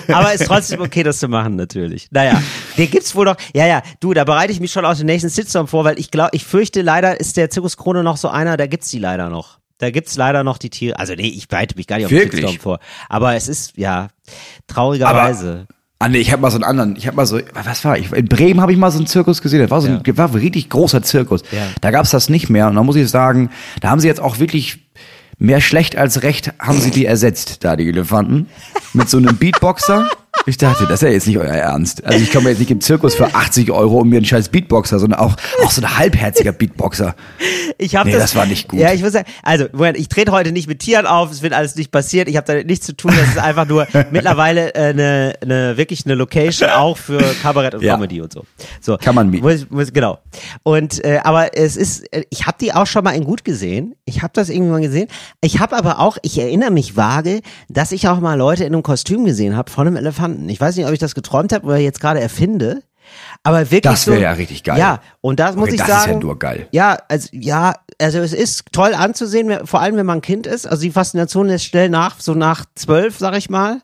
Aber 0.08 0.34
ist 0.34 0.46
trotzdem 0.46 0.82
okay, 0.82 1.04
das 1.04 1.18
zu 1.18 1.28
machen, 1.28 1.56
natürlich. 1.56 2.10
Naja, 2.12 2.42
den 2.78 2.92
gibt's 2.92 3.16
wohl 3.16 3.26
noch. 3.26 3.38
Ja, 3.54 3.66
ja, 3.66 3.82
du, 4.00 4.14
da 4.14 4.24
bereite 4.24 4.54
ich 4.54 4.60
mich 4.60 4.72
schon 4.72 4.86
auf 4.86 4.98
den 4.98 5.08
nächsten 5.08 5.32
Shitstorm 5.32 5.68
vor, 5.68 5.84
weil 5.84 6.00
ich 6.00 6.12
glaube, 6.12 6.32
ich 6.34 6.46
fürchte, 6.46 6.82
leider 6.82 7.20
ist 7.20 7.38
der 7.38 7.50
Zirkus 7.50 7.76
Krone 7.76 8.04
noch 8.04 8.18
so 8.18 8.30
einer, 8.30 8.56
da 8.56 8.68
gibt's 8.68 8.90
die 8.90 9.00
leider 9.00 9.30
noch. 9.30 9.61
Da 9.82 9.90
gibt's 9.90 10.16
leider 10.16 10.44
noch 10.44 10.60
die 10.60 10.70
Tiere. 10.70 11.00
Also 11.00 11.16
nee, 11.16 11.28
ich 11.28 11.48
bereite 11.48 11.76
mich 11.76 11.88
gar 11.88 11.98
nicht 11.98 12.06
auf 12.06 12.12
den 12.12 12.20
Wirklich? 12.20 12.42
Shitstorm 12.42 12.60
vor. 12.60 12.80
Aber 13.10 13.36
es 13.36 13.48
ist, 13.48 13.76
ja, 13.78 14.10
traurigerweise. 14.68 15.66
Ah 15.98 16.08
nee, 16.08 16.20
ich 16.20 16.32
habe 16.32 16.40
mal 16.40 16.52
so 16.52 16.58
einen 16.58 16.64
anderen, 16.64 16.96
ich 16.96 17.08
habe 17.08 17.18
mal 17.18 17.26
so, 17.26 17.40
was 17.54 17.84
war 17.84 17.98
ich? 17.98 18.12
In 18.12 18.28
Bremen 18.28 18.62
habe 18.62 18.72
ich 18.72 18.78
mal 18.78 18.92
so 18.92 19.00
einen 19.00 19.08
Zirkus 19.08 19.42
gesehen, 19.42 19.60
das 19.60 19.72
war 19.72 19.82
so 19.82 19.88
ein, 19.88 20.02
war 20.18 20.30
ein 20.30 20.36
richtig 20.36 20.70
großer 20.70 21.02
Zirkus. 21.02 21.42
Ja. 21.52 21.68
Da 21.82 21.90
gab's 21.90 22.12
das 22.12 22.30
nicht 22.30 22.48
mehr 22.48 22.68
und 22.68 22.76
da 22.76 22.84
muss 22.84 22.96
ich 22.96 23.10
sagen, 23.10 23.50
da 23.82 23.90
haben 23.90 24.00
sie 24.00 24.08
jetzt 24.08 24.20
auch 24.20 24.38
wirklich 24.38 24.80
mehr 25.40 25.62
schlecht 25.62 25.96
als 25.96 26.22
recht 26.22 26.54
haben 26.60 26.80
sie 26.80 26.92
die 26.92 27.08
ersetzt, 27.08 27.64
da 27.64 27.76
die 27.76 27.88
Elefanten, 27.88 28.50
mit 28.94 29.10
so 29.10 29.18
einem 29.18 29.36
Beatboxer. 29.38 30.08
Ich 30.48 30.58
dachte, 30.58 30.86
das 30.86 30.96
ist 30.96 31.08
ja 31.08 31.10
jetzt 31.10 31.28
nicht 31.28 31.38
euer 31.38 31.48
Ernst. 31.54 32.04
Also 32.04 32.20
ich 32.20 32.32
komme 32.32 32.50
jetzt 32.50 32.60
nicht 32.60 32.72
im 32.72 32.82
Zirkus 32.82 33.14
für 33.14 33.34
80 33.34 33.72
Euro 33.72 34.00
um 34.00 34.10
mir 34.10 34.18
einen 34.18 34.26
scheiß 34.26 34.50
Beatboxer, 34.50 34.98
sondern 34.98 35.20
auch, 35.20 35.36
auch 35.64 35.70
so 35.72 35.82
ein 35.82 35.98
halbherziger 35.98 36.52
Beatboxer. 36.52 37.16
Ich 37.78 37.96
habe 37.96 38.10
Nee, 38.10 38.16
das, 38.16 38.24
das 38.24 38.36
war 38.36 38.46
nicht 38.48 38.68
gut. 38.68 38.80
Ja, 38.80 38.92
ich 38.92 39.04
muss 39.04 39.14
sagen, 39.14 39.28
also 39.44 39.68
ich 39.94 40.08
trete 40.10 40.32
heute 40.32 40.52
nicht 40.52 40.68
mit 40.68 40.80
Tieren 40.80 41.06
auf, 41.06 41.32
es 41.32 41.44
wird 41.44 41.54
alles 41.54 41.76
nicht 41.76 41.92
passiert, 41.92 42.28
ich 42.28 42.38
habe 42.38 42.48
damit 42.48 42.66
nichts 42.66 42.86
zu 42.88 42.96
tun, 42.96 43.12
das 43.16 43.30
ist 43.30 43.38
einfach 43.38 43.68
nur 43.68 43.88
mittlerweile 44.12 44.74
äh, 44.74 44.90
eine, 44.90 45.34
eine 45.42 45.78
wirklich 45.78 46.06
eine 46.06 46.16
Location 46.16 46.70
auch 46.70 46.98
für 46.98 47.20
Kabarett 47.42 47.76
und 47.76 47.84
Ja. 47.84 47.96
Comedy 47.96 48.22
und 48.22 48.34
so. 48.34 48.44
So 48.82 48.98
Kann 48.98 49.14
man 49.16 49.30
mieten. 49.30 49.44
Muss, 49.46 49.70
muss, 49.70 49.94
genau. 49.94 50.20
Und 50.64 51.04
äh, 51.06 51.20
aber 51.24 51.56
es 51.56 51.76
ist, 51.78 52.12
äh, 52.14 52.24
ich 52.32 52.48
habe 52.48 52.58
die 52.60 52.74
auch 52.74 52.88
schon 52.88 53.04
mal 53.04 53.12
in 53.12 53.26
gut 53.26 53.44
gesehen. 53.44 53.96
Ich 54.06 54.24
habe 54.24 54.34
das 54.34 54.50
irgendwie 54.50 54.72
mal 54.72 54.82
gesehen. 54.82 55.08
Ich 55.42 55.60
habe 55.60 55.76
aber 55.76 56.00
auch, 56.00 56.18
ich 56.24 56.40
erinnere 56.40 56.72
mich 56.72 56.98
vage, 56.98 57.42
dass 57.70 57.92
ich 57.92 58.08
auch 58.08 58.20
mal 58.20 58.36
Leute 58.36 58.64
in 58.64 58.74
einem 58.74 58.84
Kostüm 58.84 59.26
gesehen 59.26 59.56
habe 59.56 59.70
von 59.70 59.86
einem 59.88 59.96
Elefanten. 59.98 60.31
Ich 60.50 60.60
weiß 60.60 60.76
nicht, 60.76 60.86
ob 60.86 60.94
ich 60.94 61.00
das 61.00 61.16
geträumt 61.16 61.54
habe 61.54 61.66
oder 61.66 61.78
jetzt 61.78 62.00
gerade 62.02 62.20
erfinde. 62.20 62.82
Aber 63.44 63.60
wirklich 63.72 63.82
Das 63.82 64.08
wär 64.08 64.16
so, 64.16 64.22
ja 64.22 64.32
richtig 64.34 64.64
geil. 64.64 64.78
Ja, 64.80 65.02
und 65.20 65.40
das 65.40 65.56
muss 65.56 65.64
Okay, 65.70 65.76
ich 65.76 65.80
das 65.82 65.90
ist 65.90 65.96
sagen. 65.96 66.12
ja 66.14 66.20
nur 66.20 66.40
geil. 66.40 66.68
Ja, 66.72 66.98
also 67.10 67.28
ja, 67.32 67.76
also 68.00 68.20
es 68.20 68.34
ist 68.34 68.66
toll 68.72 68.94
anzusehen, 68.94 69.66
vor 69.66 69.82
allem 69.82 69.96
wenn 69.98 70.06
man 70.06 70.20
ein 70.20 70.22
Kind 70.22 70.48
ist. 70.48 70.66
Also 70.66 70.84
die 70.84 70.92
Faszination 70.92 71.50
ist 71.50 71.66
schnell 71.66 71.90
nach, 71.90 72.20
so 72.20 72.36
nach 72.36 72.66
zwölf, 72.76 73.18
sag 73.18 73.36
ich 73.36 73.50
mal. 73.50 73.82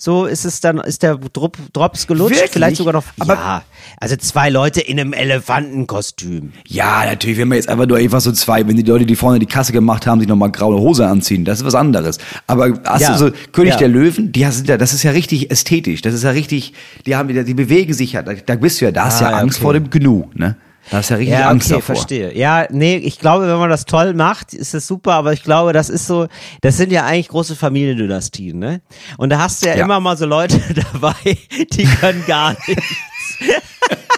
So 0.00 0.26
ist 0.26 0.44
es 0.44 0.60
dann, 0.60 0.78
ist 0.78 1.02
der 1.02 1.16
Drop, 1.16 1.56
Drops 1.72 2.06
gelutscht, 2.06 2.36
Wirklich? 2.36 2.52
vielleicht 2.52 2.76
sogar 2.76 2.92
noch. 2.92 3.02
Aber- 3.18 3.34
ja, 3.34 3.62
also 3.98 4.14
zwei 4.14 4.48
Leute 4.48 4.80
in 4.80 5.00
einem 5.00 5.12
Elefantenkostüm. 5.12 6.52
Ja, 6.68 7.04
natürlich, 7.04 7.36
wenn 7.38 7.48
man 7.48 7.56
jetzt 7.56 7.68
einfach 7.68 7.86
nur 7.86 7.98
einfach 7.98 8.20
so 8.20 8.30
zwei, 8.32 8.66
wenn 8.66 8.76
die 8.76 8.82
Leute, 8.82 9.04
die 9.06 9.16
vorne 9.16 9.38
die 9.40 9.46
Kasse 9.46 9.72
gemacht 9.72 10.06
haben, 10.06 10.20
sich 10.20 10.28
nochmal 10.28 10.52
graue 10.52 10.78
Hose 10.80 11.06
anziehen, 11.06 11.44
das 11.44 11.58
ist 11.58 11.64
was 11.64 11.74
anderes. 11.74 12.18
Aber 12.46 12.78
hast 12.84 13.02
Ja. 13.02 13.12
du 13.12 13.18
so 13.18 13.30
König 13.52 13.72
Ja. 13.72 13.78
der 13.78 13.88
Löwen, 13.88 14.30
die 14.32 14.44
sind 14.44 14.68
ja, 14.68 14.76
das 14.76 14.92
ist 14.92 15.02
ja 15.02 15.10
richtig 15.10 15.50
ästhetisch, 15.50 16.00
das 16.02 16.14
ist 16.14 16.22
ja 16.22 16.30
richtig, 16.30 16.74
die 17.06 17.16
haben, 17.16 17.28
die, 17.28 17.44
die 17.44 17.54
bewegen 17.54 17.92
sich 17.92 18.12
ja, 18.12 18.22
da, 18.22 18.34
da 18.34 18.54
bist 18.54 18.80
du 18.80 18.84
ja, 18.86 18.92
da 18.92 19.06
hast 19.06 19.20
du 19.20 19.24
Ah, 19.24 19.30
ja 19.30 19.36
ja, 19.36 19.42
Angst 19.42 19.58
okay. 19.58 19.62
vor 19.64 19.72
dem 19.72 19.90
Gnu, 19.90 20.26
ne? 20.34 20.56
Da 20.90 20.98
du 21.10 21.14
ja 21.14 21.18
richtig 21.18 21.38
Ja, 21.38 21.48
Angst 21.48 21.66
okay, 21.66 21.80
davor. 21.80 21.94
verstehe. 21.96 22.36
Ja, 22.36 22.66
nee, 22.70 22.96
ich 22.96 23.18
glaube, 23.18 23.46
wenn 23.46 23.58
man 23.58 23.70
das 23.70 23.84
toll 23.84 24.14
macht, 24.14 24.54
ist 24.54 24.74
das 24.74 24.86
super, 24.86 25.14
aber 25.14 25.32
ich 25.32 25.42
glaube, 25.42 25.72
das 25.72 25.88
ist 25.90 26.06
so, 26.06 26.28
das 26.62 26.76
sind 26.76 26.92
ja 26.92 27.04
eigentlich 27.04 27.28
große 27.28 27.56
Familiendynastien, 27.56 28.58
ne? 28.58 28.80
Und 29.16 29.30
da 29.30 29.38
hast 29.40 29.62
du 29.62 29.66
ja, 29.68 29.76
Ja. 29.76 29.84
immer 29.84 30.00
mal 30.00 30.16
so 30.16 30.26
Leute 30.26 30.60
dabei, 30.92 31.14
die 31.72 31.84
können 31.84 32.24
gar 32.26 32.56
nichts. 32.66 32.84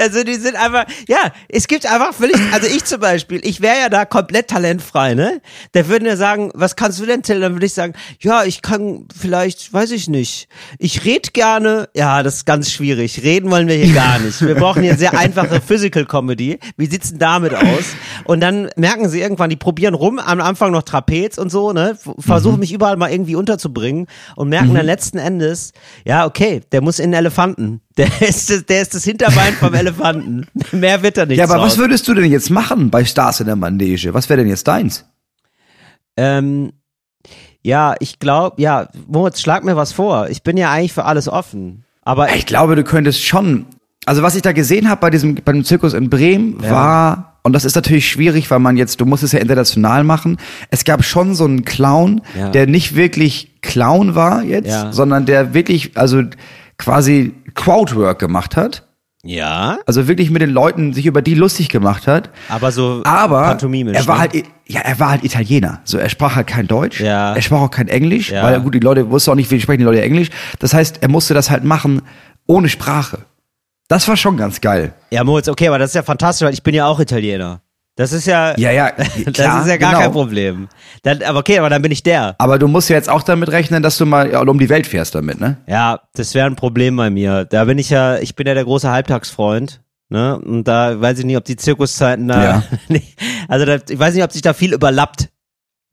Also 0.00 0.24
die 0.24 0.34
sind 0.34 0.56
einfach, 0.56 0.86
ja, 1.08 1.32
es 1.48 1.68
gibt 1.68 1.86
einfach 1.86 2.14
völlig, 2.14 2.36
also 2.52 2.66
ich 2.66 2.84
zum 2.84 3.00
Beispiel, 3.00 3.40
ich 3.44 3.60
wäre 3.60 3.78
ja 3.78 3.88
da 3.88 4.04
komplett 4.04 4.48
talentfrei, 4.48 5.14
ne? 5.14 5.40
Da 5.72 5.88
würden 5.88 6.06
ja 6.06 6.16
sagen, 6.16 6.50
was 6.54 6.76
kannst 6.76 7.00
du 7.00 7.06
denn, 7.06 7.22
Till? 7.22 7.40
Dann 7.40 7.52
würde 7.52 7.66
ich 7.66 7.74
sagen, 7.74 7.94
ja, 8.20 8.44
ich 8.44 8.62
kann 8.62 9.06
vielleicht, 9.16 9.72
weiß 9.72 9.90
ich 9.92 10.08
nicht, 10.08 10.48
ich 10.78 11.04
red 11.04 11.34
gerne, 11.34 11.88
ja, 11.94 12.22
das 12.22 12.36
ist 12.36 12.46
ganz 12.46 12.70
schwierig, 12.70 13.22
reden 13.22 13.50
wollen 13.50 13.68
wir 13.68 13.76
hier 13.76 13.94
gar 13.94 14.18
nicht. 14.18 14.40
Wir 14.40 14.54
brauchen 14.54 14.82
hier 14.82 14.96
sehr 14.96 15.16
einfache 15.16 15.60
Physical 15.60 16.04
Comedy. 16.04 16.58
Wie 16.76 16.86
sieht's 16.86 17.10
denn 17.10 17.18
damit 17.18 17.54
aus? 17.54 17.94
Und 18.24 18.40
dann 18.40 18.70
merken 18.76 19.08
sie 19.08 19.20
irgendwann, 19.20 19.50
die 19.50 19.56
probieren 19.56 19.94
rum, 19.94 20.18
am 20.18 20.40
Anfang 20.40 20.72
noch 20.72 20.82
Trapez 20.82 21.38
und 21.38 21.50
so, 21.50 21.72
ne? 21.72 21.98
Versuchen 22.18 22.60
mich 22.60 22.72
überall 22.72 22.96
mal 22.96 23.10
irgendwie 23.10 23.36
unterzubringen 23.36 24.06
und 24.36 24.48
merken 24.48 24.74
dann 24.74 24.86
letzten 24.86 25.18
Endes, 25.18 25.72
ja, 26.04 26.26
okay, 26.26 26.60
der 26.72 26.80
muss 26.80 26.98
in 26.98 27.10
den 27.10 27.18
Elefanten. 27.18 27.80
Der 28.20 28.28
ist 28.28 28.50
das, 28.50 28.66
der 28.66 28.82
ist 28.82 28.94
das 28.94 29.04
Hinterbein 29.04 29.52
vom 29.54 29.74
Elefanten. 29.74 30.46
Mehr 30.72 31.02
wird 31.02 31.18
er 31.18 31.26
nicht. 31.26 31.38
Ja, 31.38 31.44
aber 31.44 31.54
was 31.62 31.74
draus. 31.74 31.78
würdest 31.78 32.08
du 32.08 32.14
denn 32.14 32.30
jetzt 32.30 32.50
machen 32.50 32.90
bei 32.90 33.04
Stars 33.04 33.40
in 33.40 33.46
der 33.46 33.56
Manege? 33.56 34.14
Was 34.14 34.28
wäre 34.28 34.38
denn 34.40 34.48
jetzt 34.48 34.66
deins? 34.68 35.04
Ähm, 36.16 36.72
ja, 37.62 37.94
ich 38.00 38.18
glaube, 38.18 38.60
ja, 38.60 38.88
Moritz, 39.06 39.40
schlag 39.40 39.64
mir 39.64 39.76
was 39.76 39.92
vor. 39.92 40.28
Ich 40.30 40.42
bin 40.42 40.56
ja 40.56 40.70
eigentlich 40.72 40.92
für 40.92 41.04
alles 41.04 41.28
offen. 41.28 41.84
Aber 42.02 42.34
Ich 42.34 42.46
glaube, 42.46 42.74
du 42.76 42.84
könntest 42.84 43.22
schon, 43.24 43.66
Also 44.06 44.22
was 44.22 44.34
ich 44.34 44.42
da 44.42 44.52
gesehen 44.52 44.88
habe 44.88 45.00
bei 45.00 45.10
diesem 45.10 45.34
bei 45.36 45.52
dem 45.52 45.64
Zirkus 45.64 45.92
in 45.92 46.08
Bremen 46.08 46.60
war 46.62 47.38
und 47.42 47.52
das 47.52 47.64
ist 47.64 47.74
natürlich 47.74 48.08
schwierig, 48.08 48.50
weil 48.50 48.58
man 48.58 48.76
jetzt 48.78 49.00
du 49.00 49.04
musst 49.06 49.22
es 49.22 49.32
ja 49.32 49.38
international 49.38 50.04
machen. 50.04 50.38
Es 50.70 50.84
gab 50.84 51.04
schon 51.04 51.34
so 51.34 51.44
einen 51.44 51.64
Clown, 51.66 52.22
Ja. 52.38 52.48
der 52.50 52.66
nicht 52.66 52.96
wirklich 52.96 53.60
Clown 53.60 54.14
war 54.14 54.42
jetzt, 54.42 54.68
Ja. 54.68 54.92
sondern 54.92 55.26
der 55.26 55.52
wirklich 55.52 55.96
also 55.98 56.22
quasi 56.80 57.34
Crowdwork 57.54 58.18
gemacht 58.18 58.56
hat. 58.56 58.86
Ja, 59.22 59.76
Also 59.86 60.08
wirklich 60.08 60.30
mit 60.30 60.40
den 60.40 60.48
Leuten 60.48 60.94
sich 60.94 61.04
über 61.04 61.20
die 61.20 61.34
lustig 61.34 61.68
gemacht 61.68 62.06
hat. 62.06 62.30
aber 62.48 62.72
so 62.72 63.02
Aber 63.04 63.42
pantomimisch. 63.42 63.94
er 63.98 64.06
war 64.06 64.14
ne? 64.14 64.20
halt, 64.20 64.34
ja, 64.66 64.80
er 64.80 64.98
war 64.98 65.10
halt 65.10 65.24
Italiener. 65.24 65.80
So, 65.84 65.98
er 65.98 66.08
sprach 66.08 66.36
halt 66.36 66.46
kein 66.46 66.66
Deutsch. 66.66 67.00
Ja. 67.02 67.34
Er 67.34 67.42
sprach 67.42 67.60
auch 67.60 67.70
kein 67.70 67.88
Englisch, 67.88 68.30
Ja. 68.30 68.42
weil 68.42 68.58
gut, 68.62 68.74
die 68.74 68.80
Leute 68.80 69.10
wussten 69.10 69.32
auch 69.32 69.34
nicht, 69.34 69.50
wie 69.50 69.60
sprechen 69.60 69.80
die 69.80 69.84
Leute 69.84 70.00
Englisch. 70.00 70.30
Das 70.58 70.72
heißt, 70.72 71.02
er 71.02 71.08
musste 71.10 71.34
das 71.34 71.50
halt 71.50 71.64
machen 71.64 72.00
ohne 72.46 72.70
Sprache. 72.70 73.18
Das 73.88 74.08
war 74.08 74.16
schon 74.16 74.38
ganz 74.38 74.62
geil. 74.62 74.94
Ja, 75.10 75.22
Moritz, 75.22 75.48
okay, 75.48 75.68
aber 75.68 75.78
das 75.78 75.90
ist 75.90 75.94
ja 75.96 76.02
fantastisch, 76.02 76.46
weil 76.46 76.54
ich 76.54 76.62
bin 76.62 76.74
ja 76.74 76.86
auch 76.86 76.98
Italiener. 76.98 77.60
Das 78.00 78.14
ist 78.14 78.26
ja, 78.26 78.56
Ja, 78.56 78.70
ja, 78.70 78.92
das 78.96 79.34
klar, 79.34 79.60
ist 79.60 79.68
ja 79.68 79.76
gar 79.76 79.90
genau. 79.90 80.02
kein 80.04 80.12
Problem. 80.12 80.68
Dann, 81.02 81.22
aber 81.22 81.40
okay, 81.40 81.58
aber 81.58 81.68
dann 81.68 81.82
bin 81.82 81.92
ich 81.92 82.02
der. 82.02 82.34
Aber 82.38 82.58
du 82.58 82.66
musst 82.66 82.88
ja 82.88 82.96
jetzt 82.96 83.10
auch 83.10 83.22
damit 83.22 83.50
rechnen, 83.50 83.82
dass 83.82 83.98
du 83.98 84.06
mal 84.06 84.34
um 84.48 84.58
die 84.58 84.70
Welt 84.70 84.86
fährst 84.86 85.14
damit, 85.14 85.38
ne? 85.38 85.58
Ja, 85.66 86.00
das 86.14 86.32
wäre 86.32 86.46
ein 86.46 86.56
Problem 86.56 86.96
bei 86.96 87.10
mir. 87.10 87.44
Da 87.44 87.66
bin 87.66 87.76
ich 87.76 87.90
ja, 87.90 88.16
ich 88.16 88.34
bin 88.36 88.46
ja 88.46 88.54
der 88.54 88.64
große 88.64 88.90
Halbtagsfreund. 88.90 89.82
Ne? 90.08 90.38
Und 90.38 90.64
da 90.64 90.98
weiß 90.98 91.18
ich 91.18 91.26
nicht, 91.26 91.36
ob 91.36 91.44
die 91.44 91.56
Zirkuszeiten 91.56 92.26
da. 92.26 92.42
Ja. 92.42 92.62
also 93.48 93.66
da, 93.66 93.76
ich 93.86 93.98
weiß 93.98 94.14
nicht, 94.14 94.24
ob 94.24 94.32
sich 94.32 94.40
da 94.40 94.54
viel 94.54 94.72
überlappt. 94.72 95.28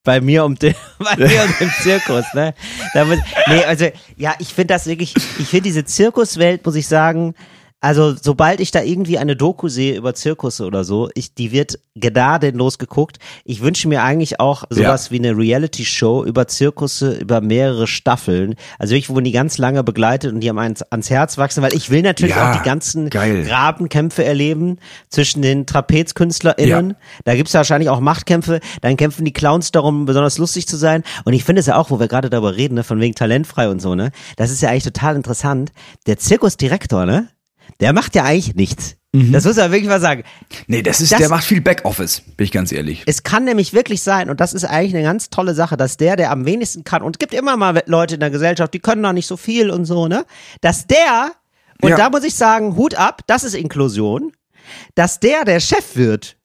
Bei 0.05 0.21
mir 0.21 0.45
um 0.45 0.55
den, 0.55 0.75
bei 0.99 1.17
mir 1.17 1.43
und 1.43 1.59
dem 1.59 1.69
Zirkus, 1.81 2.23
ne? 2.33 2.53
Da 2.93 3.03
muss, 3.03 3.17
nee, 3.47 3.65
also, 3.65 3.89
ja, 4.15 4.33
ich 4.39 4.53
finde 4.53 4.73
das 4.73 4.85
wirklich, 4.85 5.13
ich 5.37 5.47
finde 5.47 5.63
diese 5.63 5.83
Zirkuswelt, 5.83 6.65
muss 6.65 6.75
ich 6.75 6.87
sagen, 6.87 7.35
also 7.79 8.15
sobald 8.19 8.59
ich 8.59 8.71
da 8.71 8.81
irgendwie 8.81 9.19
eine 9.19 9.35
Doku 9.35 9.67
sehe 9.67 9.95
über 9.95 10.15
Zirkusse 10.15 10.65
oder 10.65 10.83
so, 10.83 11.09
ich, 11.13 11.35
die 11.35 11.51
wird 11.51 11.79
gnadenlos 11.95 12.79
geguckt. 12.79 13.17
Ich 13.45 13.61
wünsche 13.61 13.87
mir 13.87 14.01
eigentlich 14.03 14.39
auch 14.39 14.63
sowas 14.69 15.11
wie 15.11 15.19
eine 15.19 15.37
Reality-Show 15.37 16.25
über 16.25 16.47
Zirkusse, 16.47 17.13
über 17.13 17.39
mehrere 17.39 17.85
Staffeln. 17.85 18.55
Also 18.79 18.93
wirklich, 18.93 19.09
wo 19.09 19.13
man 19.13 19.23
die 19.23 19.31
ganz 19.31 19.59
lange 19.59 19.83
begleitet 19.83 20.33
und 20.33 20.39
die 20.39 20.49
am 20.49 20.57
ans, 20.57 20.81
ans 20.81 21.09
Herz 21.11 21.37
wachsen, 21.37 21.61
weil 21.61 21.75
ich 21.75 21.91
will 21.91 22.01
natürlich 22.01 22.35
Ja, 22.35 22.51
auch 22.51 22.57
die 22.57 22.63
ganzen 22.63 23.09
geil. 23.11 23.45
Grabenkämpfe 23.45 24.23
erleben 24.23 24.79
zwischen 25.09 25.43
den 25.43 25.67
TrapezkünstlerInnen. 25.67 26.89
Ja. 26.89 26.95
Da 27.25 27.35
gibt's 27.35 27.53
wahrscheinlich 27.53 27.89
auch 27.89 27.99
Machtkämpfe. 27.99 28.59
Dann 28.81 28.97
kämpfen 28.97 29.23
die 29.23 29.33
Clowns 29.33 29.71
darum, 29.71 30.05
besonders 30.05 30.39
lustig 30.39 30.67
zu 30.67 30.77
sein. 30.77 31.03
Und 31.25 31.33
ich 31.33 31.43
finde 31.43 31.59
es 31.59 31.67
ja 31.67 31.75
auch, 31.75 31.91
wo 31.91 31.99
wir 31.99 32.07
gerade 32.07 32.29
darüber 32.29 32.55
reden, 32.55 32.75
ne, 32.75 32.83
von 32.83 32.99
wegen 32.99 33.13
talentfrei 33.13 33.69
und 33.69 33.81
so, 33.81 33.93
ne? 33.93 34.11
Das 34.35 34.49
ist 34.49 34.61
ja 34.61 34.69
eigentlich 34.69 34.83
total 34.83 35.15
interessant. 35.15 35.71
Der 36.07 36.17
Zirkusdirektor, 36.17 37.05
ne? 37.05 37.27
Der 37.79 37.93
macht 37.93 38.15
ja 38.15 38.23
eigentlich 38.23 38.55
nichts. 38.55 38.95
Das 39.13 39.45
muss 39.45 39.55
man 39.55 39.71
wirklich 39.71 39.89
mal 39.89 39.99
sagen. 40.01 40.23
Nee, 40.67 40.83
das 40.83 41.01
ist, 41.01 41.11
Das- 41.11 41.19
der 41.19 41.29
macht 41.29 41.43
viel 41.43 41.61
Backoffice, 41.61 42.21
bin 42.35 42.43
ich 42.45 42.51
ganz 42.51 42.71
ehrlich. 42.71 43.01
Es 43.07 43.23
kann 43.23 43.45
nämlich 43.45 43.73
wirklich 43.73 44.03
sein, 44.03 44.29
und 44.29 44.39
das 44.39 44.53
ist 44.53 44.63
eigentlich 44.63 44.93
eine 44.93 45.03
ganz 45.03 45.31
tolle 45.31 45.55
Sache, 45.55 45.75
dass 45.75 45.97
der, 45.97 46.15
der 46.17 46.29
am 46.29 46.45
wenigsten 46.45 46.83
kann, 46.83 47.01
und 47.01 47.15
es 47.15 47.19
gibt 47.19 47.33
immer 47.33 47.57
mal 47.57 47.81
Leute 47.87 48.13
in 48.15 48.19
der 48.19 48.29
Gesellschaft, 48.29 48.73
die 48.75 48.79
können 48.79 49.01
noch 49.01 49.13
nicht 49.13 49.25
so 49.25 49.35
viel 49.35 49.71
und 49.71 49.85
so, 49.85 50.07
ne? 50.07 50.25
Dass 50.61 50.85
der, 50.85 51.31
und 51.81 51.89
Ja. 51.91 51.95
da 51.97 52.09
muss 52.11 52.23
ich 52.23 52.35
sagen, 52.35 52.75
Hut 52.75 52.93
ab, 52.95 53.21
das 53.25 53.43
ist 53.43 53.55
Inklusion, 53.55 54.33
dass 54.93 55.19
der 55.19 55.45
der 55.45 55.61
Chef 55.61 55.95
wird 55.95 56.36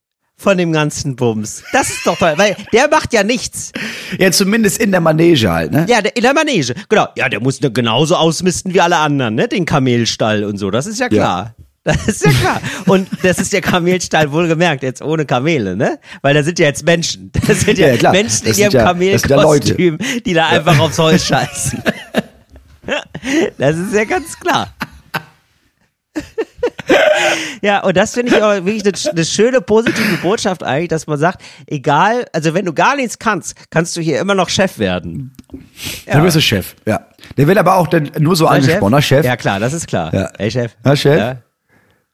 von 0.42 0.58
dem 0.58 0.72
ganzen 0.72 1.16
Bums. 1.16 1.62
Das 1.72 1.88
ist 1.90 2.06
doch 2.06 2.18
toll, 2.18 2.34
weil 2.36 2.56
der 2.72 2.88
macht 2.88 3.12
ja 3.12 3.22
nichts. 3.24 3.72
Ja, 4.18 4.30
zumindest 4.32 4.78
in 4.80 4.90
der 4.90 5.00
Manege 5.00 5.50
halt, 5.50 5.72
ne? 5.72 5.86
Ja, 5.88 5.98
in 6.00 6.22
der 6.22 6.34
Manege, 6.34 6.74
genau. 6.88 7.06
Ja, 7.16 7.28
der 7.28 7.40
muss 7.40 7.60
genauso 7.60 8.16
ausmisten 8.16 8.74
wie 8.74 8.80
alle 8.80 8.96
anderen, 8.96 9.34
ne? 9.36 9.48
Den 9.48 9.64
Kamelstall 9.64 10.44
und 10.44 10.58
so, 10.58 10.70
das 10.70 10.86
ist 10.86 11.00
ja 11.00 11.08
klar. 11.08 11.54
Das 11.84 12.06
ist 12.06 12.24
ja 12.24 12.30
klar. 12.30 12.60
Und 12.86 13.08
das 13.24 13.38
ist 13.40 13.52
der 13.52 13.60
Kamelstall 13.60 14.30
wohlgemerkt, 14.30 14.84
jetzt 14.84 15.02
ohne 15.02 15.24
Kamele, 15.26 15.74
ne? 15.76 15.98
Weil 16.20 16.32
da 16.34 16.42
sind 16.44 16.58
ja 16.60 16.66
jetzt 16.66 16.84
Menschen. 16.84 17.32
Das 17.46 17.62
sind 17.62 17.76
ja, 17.76 17.86
Ja, 17.88 17.92
ja, 17.94 17.98
klar. 17.98 18.12
Menschen 18.12 18.46
Das 18.46 18.56
in 18.56 18.62
ihrem 18.64 18.72
ja- 18.72 18.94
sind 18.94 19.02
ja. 19.02 19.36
Kamelkostüm, 19.36 19.98
die 20.24 20.32
da 20.32 20.46
einfach 20.48 20.78
aufs 20.78 20.98
Holz 20.98 21.24
scheißen. 21.26 21.82
Das 23.58 23.76
ist 23.76 23.94
ja 23.94 24.04
ganz 24.04 24.38
klar. 24.38 24.72
Ja, 27.62 27.84
und 27.84 27.96
das 27.96 28.12
finde 28.14 28.34
ich 28.34 28.42
aber 28.42 28.64
wirklich 28.66 28.84
eine, 28.84 29.12
eine 29.12 29.24
schöne 29.24 29.60
positive 29.60 30.16
Botschaft 30.16 30.64
eigentlich, 30.64 30.88
dass 30.88 31.06
man 31.06 31.16
sagt, 31.16 31.40
egal, 31.68 32.26
also 32.32 32.54
wenn 32.54 32.64
du 32.64 32.72
gar 32.72 32.96
nichts 32.96 33.20
kannst, 33.20 33.54
kannst 33.70 33.96
du 33.96 34.00
hier 34.00 34.18
immer 34.20 34.34
noch 34.34 34.48
Chef 34.48 34.80
werden. 34.80 35.32
Dann 36.06 36.24
bist 36.24 36.34
du 36.34 36.40
Chef, 36.40 36.74
ja. 36.86 37.06
Der 37.36 37.46
wird 37.46 37.58
aber 37.58 37.76
auch 37.76 37.86
dann 37.86 38.10
nur 38.18 38.34
so 38.34 38.46
Na, 38.46 38.50
angesprochen, 38.50 38.90
na, 38.90 39.00
Chef. 39.00 39.24
Ja, 39.24 39.36
klar, 39.36 39.60
das 39.60 39.74
ist 39.74 39.86
klar. 39.86 40.12
Ja. 40.12 40.28
Ey, 40.38 40.50
Chef. 40.50 40.72
Na, 40.82 40.96
Chef? 40.96 41.16
Ja. 41.16 41.36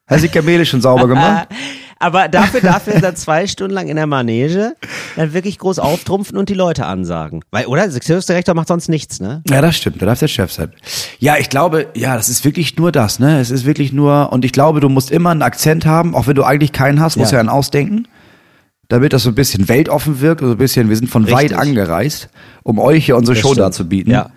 Hast 0.07 0.23
du 0.23 0.29
die 0.29 0.33
Kamele 0.33 0.67
schon 0.67 0.83
sauber 0.83 1.09
gemacht? 1.09 1.49
Aber 2.01 2.29
dafür, 2.29 2.61
dafür 2.61 3.01
dann 3.01 3.17
zwei 3.17 3.47
Stunden 3.47 3.75
lang 3.75 3.89
in 3.89 3.97
der 3.97 4.07
Manege 4.07 4.75
dann 5.17 5.33
wirklich 5.33 5.59
groß 5.59 5.79
auftrumpfen 5.81 6.37
und 6.39 6.49
die 6.49 6.55
Leute 6.55 6.87
ansagen. 6.87 7.43
Weil, 7.51 7.67
oder? 7.67 7.89
Der 7.89 8.01
Zirkusdirektor 8.01 8.55
macht 8.55 8.69
sonst 8.69 8.89
nichts, 8.89 9.19
ne? 9.21 9.43
Ja, 9.49 9.61
das 9.61 9.77
stimmt, 9.77 10.01
da 10.01 10.07
darf 10.07 10.19
der 10.21 10.29
Chef 10.29 10.53
sein. 10.53 10.73
Ja, 11.19 11.37
ich 11.39 11.51
glaube, 11.51 11.89
ja, 11.95 12.17
das 12.17 12.29
ist 12.29 12.45
wirklich 12.45 12.77
nur 12.77 12.93
das, 12.93 13.19
ne? 13.19 13.41
Es 13.41 13.51
ist 13.51 13.65
wirklich 13.65 13.93
nur, 13.93 14.33
und 14.33 14.45
ich 14.45 14.53
glaube, 14.53 14.81
du 14.81 14.89
musst 14.89 15.11
immer 15.11 15.31
einen 15.31 15.43
Akzent 15.43 15.87
haben, 15.87 16.15
auch 16.15 16.27
wenn 16.29 16.37
du 16.37 16.45
eigentlich 16.45 16.73
keinen 16.73 17.01
hast, 17.01 17.17
musst 17.17 17.33
du 17.33 17.37
Ja. 17.37 17.39
ja 17.39 17.41
einen 17.41 17.49
ausdenken. 17.49 18.07
Damit 18.91 19.13
das 19.13 19.25
so 19.25 19.29
ein 19.31 19.35
bisschen 19.35 19.69
weltoffen 19.69 20.21
wirkt, 20.23 20.41
so 20.41 20.51
ein 20.53 20.57
bisschen, 20.57 20.89
wir 20.89 20.97
sind 20.97 21.09
von 21.11 21.25
Richtig. 21.25 21.51
weit 21.51 21.59
angereist, 21.59 22.31
um 22.63 22.79
euch 22.79 23.05
hier 23.05 23.17
unsere 23.17 23.35
Das 23.35 23.43
Show 23.43 23.49
stimmt. 23.49 23.61
darzubieten. 23.65 24.13
Ja. 24.13 24.31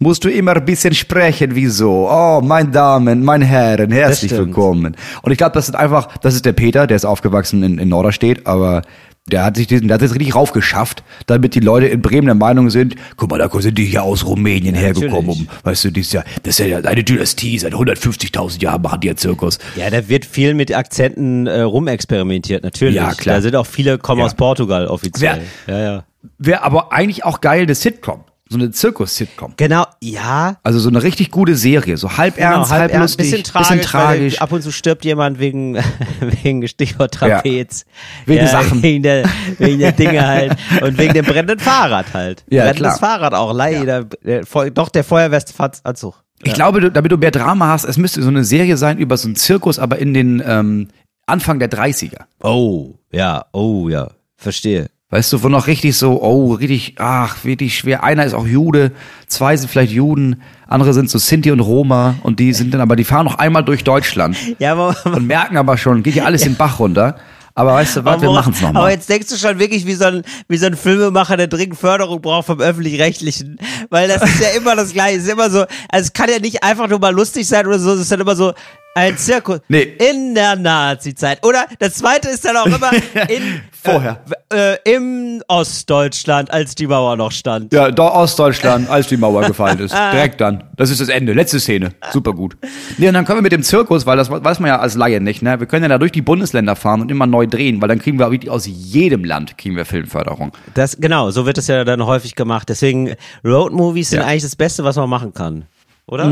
Musst 0.00 0.24
du 0.24 0.30
immer 0.30 0.54
ein 0.54 0.64
bisschen 0.64 0.94
sprechen, 0.94 1.56
wie 1.56 1.66
so. 1.66 2.08
Oh, 2.08 2.40
meine 2.40 2.70
Damen, 2.70 3.24
meine 3.24 3.44
Herren, 3.44 3.90
herzlich 3.90 4.30
willkommen. 4.30 4.96
Und 5.22 5.32
ich 5.32 5.38
glaube, 5.38 5.54
das 5.54 5.68
ist 5.68 5.74
einfach, 5.74 6.16
das 6.18 6.36
ist 6.36 6.44
der 6.46 6.52
Peter, 6.52 6.86
der 6.86 6.96
ist 6.96 7.04
aufgewachsen 7.04 7.64
in, 7.64 7.78
in 7.78 7.88
Norderstedt, 7.88 8.46
aber 8.46 8.82
der 9.26 9.44
hat 9.44 9.56
sich 9.56 9.66
diesen, 9.66 9.88
der 9.88 9.96
hat 9.96 10.02
es 10.02 10.14
richtig 10.14 10.36
raufgeschafft, 10.36 11.02
damit 11.26 11.56
die 11.56 11.60
Leute 11.60 11.86
in 11.88 12.00
Bremen 12.00 12.26
der 12.26 12.36
Meinung 12.36 12.70
sind, 12.70 12.94
guck 13.16 13.28
mal, 13.30 13.38
da 13.38 13.50
sind 13.60 13.76
die 13.76 13.86
hier 13.86 14.04
aus 14.04 14.24
Rumänien 14.24 14.76
hergekommen, 14.76 15.30
um, 15.30 15.48
weißt 15.64 15.86
du, 15.86 15.90
dieses 15.90 16.12
Jahr, 16.12 16.24
das 16.44 16.60
ist 16.60 16.66
ja 16.66 16.78
eine 16.78 17.02
Dynastie, 17.02 17.58
seit 17.58 17.74
150.000 17.74 18.62
Jahren 18.62 18.80
machen 18.80 19.00
die 19.00 19.08
ja 19.08 19.16
Zirkus. 19.16 19.58
Ja, 19.74 19.90
da 19.90 20.08
wird 20.08 20.24
viel 20.24 20.54
mit 20.54 20.72
Akzenten 20.74 21.48
äh, 21.48 21.60
rumexperimentiert, 21.62 22.62
natürlich. 22.62 22.94
Ja, 22.94 23.12
klar. 23.14 23.36
Da 23.36 23.42
sind 23.42 23.56
auch 23.56 23.66
viele, 23.66 23.98
kommen 23.98 24.20
Ja. 24.20 24.26
aus 24.26 24.34
Portugal 24.34 24.86
offiziell. 24.86 25.42
Ja, 25.66 25.78
ja. 25.78 26.04
Wäre 26.38 26.62
aber 26.62 26.92
eigentlich 26.92 27.24
auch 27.24 27.40
geil, 27.40 27.62
eine 27.62 27.74
Sitcom, 27.74 28.20
so 28.48 28.56
eine 28.56 28.70
Zirkus-Sitcom. 28.70 29.54
Genau, 29.56 29.84
ja. 30.00 30.56
Also 30.62 30.78
so 30.78 30.88
eine 30.88 31.02
richtig 31.02 31.30
gute 31.30 31.54
Serie, 31.54 31.96
so 31.96 32.16
halb 32.16 32.36
Genau, 32.36 32.56
ernst, 32.56 32.70
halb, 32.72 32.92
ernst, 32.92 33.18
lustig, 33.20 33.30
bisschen 33.42 33.44
tragisch, 33.44 33.68
bisschen 33.68 33.82
tragisch. 33.90 34.40
Ab 34.40 34.52
und 34.52 34.62
zu 34.62 34.72
stirbt 34.72 35.04
jemand 35.04 35.38
wegen, 35.38 35.76
wegen 36.42 36.66
Stichwort 36.66 37.14
Trapez. 37.14 37.84
Wegen 38.26 38.46
Sachen. 38.46 38.82
Wegen 38.82 39.02
der, 39.02 39.28
wegen 39.58 39.78
der 39.78 39.92
Dinge 39.92 40.26
halt. 40.26 40.56
Und 40.82 40.96
wegen 40.98 41.14
dem 41.14 41.24
brennenden 41.24 41.58
Fahrrad 41.58 42.14
halt. 42.14 42.44
Ja, 42.50 42.64
Brennendes 42.64 42.98
klar. 42.98 43.18
Fahrrad 43.18 43.34
auch. 43.34 43.52
Leider, 43.52 44.04
der, 44.04 44.46
Feu- 44.46 44.70
doch 44.70 44.88
der 44.88 45.04
Feuerwehranzug. 45.04 46.22
Ich 46.42 46.54
glaube, 46.54 46.80
du, 46.80 46.90
damit 46.90 47.10
du 47.12 47.16
mehr 47.16 47.30
Drama 47.32 47.68
hast, 47.68 47.84
es 47.84 47.98
müsste 47.98 48.22
so 48.22 48.28
eine 48.28 48.44
Serie 48.44 48.76
sein 48.76 48.98
über 48.98 49.16
so 49.16 49.26
einen 49.28 49.36
Zirkus, 49.36 49.78
aber 49.78 49.98
in 49.98 50.14
den 50.14 50.42
ähm, 50.46 50.88
Anfang 51.26 51.58
der 51.58 51.70
30er. 51.70 52.24
Oh, 52.42 52.94
ja, 53.12 53.46
oh, 53.52 53.88
ja. 53.88 54.08
Verstehe. 54.36 54.88
Weißt 55.10 55.32
du, 55.32 55.42
wo 55.42 55.48
noch 55.48 55.66
richtig 55.68 55.96
so, 55.96 56.20
oh, 56.22 56.52
richtig, 56.52 56.96
ach, 56.98 57.42
wirklich 57.42 57.78
schwer. 57.78 58.04
Einer 58.04 58.26
ist 58.26 58.34
auch 58.34 58.46
Jude, 58.46 58.92
zwei 59.26 59.56
sind 59.56 59.70
vielleicht 59.70 59.90
Juden, 59.92 60.42
andere 60.66 60.92
sind 60.92 61.08
so 61.08 61.16
Sinti 61.18 61.50
und 61.50 61.60
Roma 61.60 62.16
und 62.22 62.38
die 62.40 62.52
sind 62.52 62.74
dann 62.74 62.82
aber, 62.82 62.94
die 62.94 63.04
fahren 63.04 63.24
noch 63.24 63.38
einmal 63.38 63.64
durch 63.64 63.84
Deutschland 63.84 64.36
Ja, 64.58 64.72
aber, 64.72 64.94
und 65.06 65.26
merken 65.26 65.56
aber 65.56 65.78
schon, 65.78 66.02
geht 66.02 66.14
ja 66.16 66.24
alles 66.24 66.42
den 66.42 66.56
Bach 66.56 66.78
runter. 66.78 67.16
Aber 67.54 67.72
weißt 67.72 67.96
du 67.96 68.04
was, 68.04 68.20
wir 68.20 68.28
aber- 68.28 68.36
machen's 68.38 68.60
noch 68.60 68.68
Aber 68.68 68.74
nochmal. 68.80 68.92
jetzt 68.92 69.08
denkst 69.08 69.28
du 69.30 69.36
schon 69.36 69.58
wirklich 69.58 69.86
wie 69.86 69.94
so 69.94 70.04
ein, 70.04 70.22
wie 70.46 70.58
so 70.58 70.66
ein 70.66 70.76
Filmemacher, 70.76 71.36
der 71.38 71.48
dringend 71.48 71.78
Förderung 71.78 72.20
braucht 72.20 72.46
vom 72.46 72.60
Öffentlich-Rechtlichen. 72.60 73.58
Weil 73.90 74.06
das 74.08 74.22
ist 74.22 74.40
ja 74.40 74.50
immer 74.56 74.76
das 74.76 74.92
Gleiche. 74.92 75.16
Es 75.16 75.24
ist 75.24 75.32
immer 75.32 75.48
so, 75.50 75.60
also 75.60 75.68
es 76.06 76.12
kann 76.12 76.28
ja 76.30 76.38
nicht 76.38 76.62
einfach 76.62 76.86
nur 76.86 76.98
mal 77.00 77.12
lustig 77.14 77.48
sein 77.48 77.66
oder 77.66 77.78
so, 77.80 77.94
es 77.94 78.00
ist 78.02 78.12
dann 78.12 78.20
immer 78.20 78.36
so, 78.36 78.52
ein 78.98 79.16
Zirkus 79.16 79.60
Nee. 79.68 79.82
in 80.10 80.34
der 80.34 80.56
Nazi-Zeit. 80.56 81.44
Oder 81.46 81.66
das 81.78 81.94
zweite 81.94 82.28
ist 82.28 82.44
dann 82.44 82.56
auch 82.56 82.66
immer 82.66 82.90
in, 83.28 83.60
Vorher. 83.82 84.20
Äh, 84.52 84.72
äh, 84.74 84.96
im 84.96 85.42
Ostdeutschland, 85.48 86.50
als 86.50 86.74
die 86.74 86.86
Mauer 86.86 87.16
noch 87.16 87.30
stand. 87.32 87.72
Ja, 87.72 87.90
da 87.90 88.08
Ostdeutschland, 88.08 88.90
als 88.90 89.06
die 89.06 89.16
Mauer 89.16 89.42
gefallen 89.46 89.78
ist. 89.78 89.94
Direkt 90.12 90.40
dann. 90.40 90.64
Das 90.76 90.90
ist 90.90 91.00
das 91.00 91.08
Ende. 91.08 91.32
Letzte 91.32 91.60
Szene. 91.60 91.90
Super 92.12 92.32
gut. 92.32 92.56
Nee, 92.98 93.08
und 93.08 93.14
dann 93.14 93.24
können 93.24 93.38
wir 93.38 93.42
mit 93.42 93.52
dem 93.52 93.62
Zirkus, 93.62 94.04
weil 94.06 94.16
das 94.16 94.30
weiß 94.30 94.60
man 94.60 94.68
ja 94.68 94.78
als 94.80 94.94
Laie 94.94 95.20
nicht, 95.20 95.42
ne? 95.42 95.60
Wir 95.60 95.66
können 95.66 95.82
ja 95.84 95.88
da 95.88 95.98
durch 95.98 96.12
die 96.12 96.22
Bundesländer 96.22 96.76
fahren 96.76 97.00
und 97.00 97.10
immer 97.10 97.26
neu 97.26 97.46
drehen, 97.46 97.80
weil 97.80 97.88
dann 97.88 97.98
kriegen 98.00 98.18
wir 98.18 98.28
aus 98.52 98.66
jedem 98.66 99.24
Land 99.24 99.56
kriegen 99.58 99.76
wir 99.76 99.84
Filmförderung. 99.84 100.52
Das, 100.74 100.96
genau, 101.00 101.30
so 101.30 101.46
wird 101.46 101.58
es 101.58 101.66
ja 101.68 101.84
dann 101.84 102.04
häufig 102.04 102.34
gemacht. 102.34 102.68
Deswegen, 102.68 103.14
Roadmovies 103.44 104.10
sind 104.10 104.20
Ja. 104.20 104.26
eigentlich 104.26 104.42
das 104.42 104.56
Beste, 104.56 104.84
was 104.84 104.96
man 104.96 105.08
machen 105.08 105.32
kann. 105.34 105.64
Oder? 106.06 106.24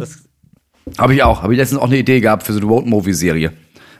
Das, 0.00 0.18
Habe 0.96 1.14
ich 1.14 1.22
auch. 1.22 1.42
Habe 1.42 1.52
ich 1.52 1.58
letztens 1.58 1.80
auch 1.80 1.86
eine 1.86 1.98
Idee 1.98 2.20
gehabt 2.20 2.44
für 2.44 2.52
so 2.52 2.58
eine 2.60 2.66
Road-Movie-Serie. 2.68 3.52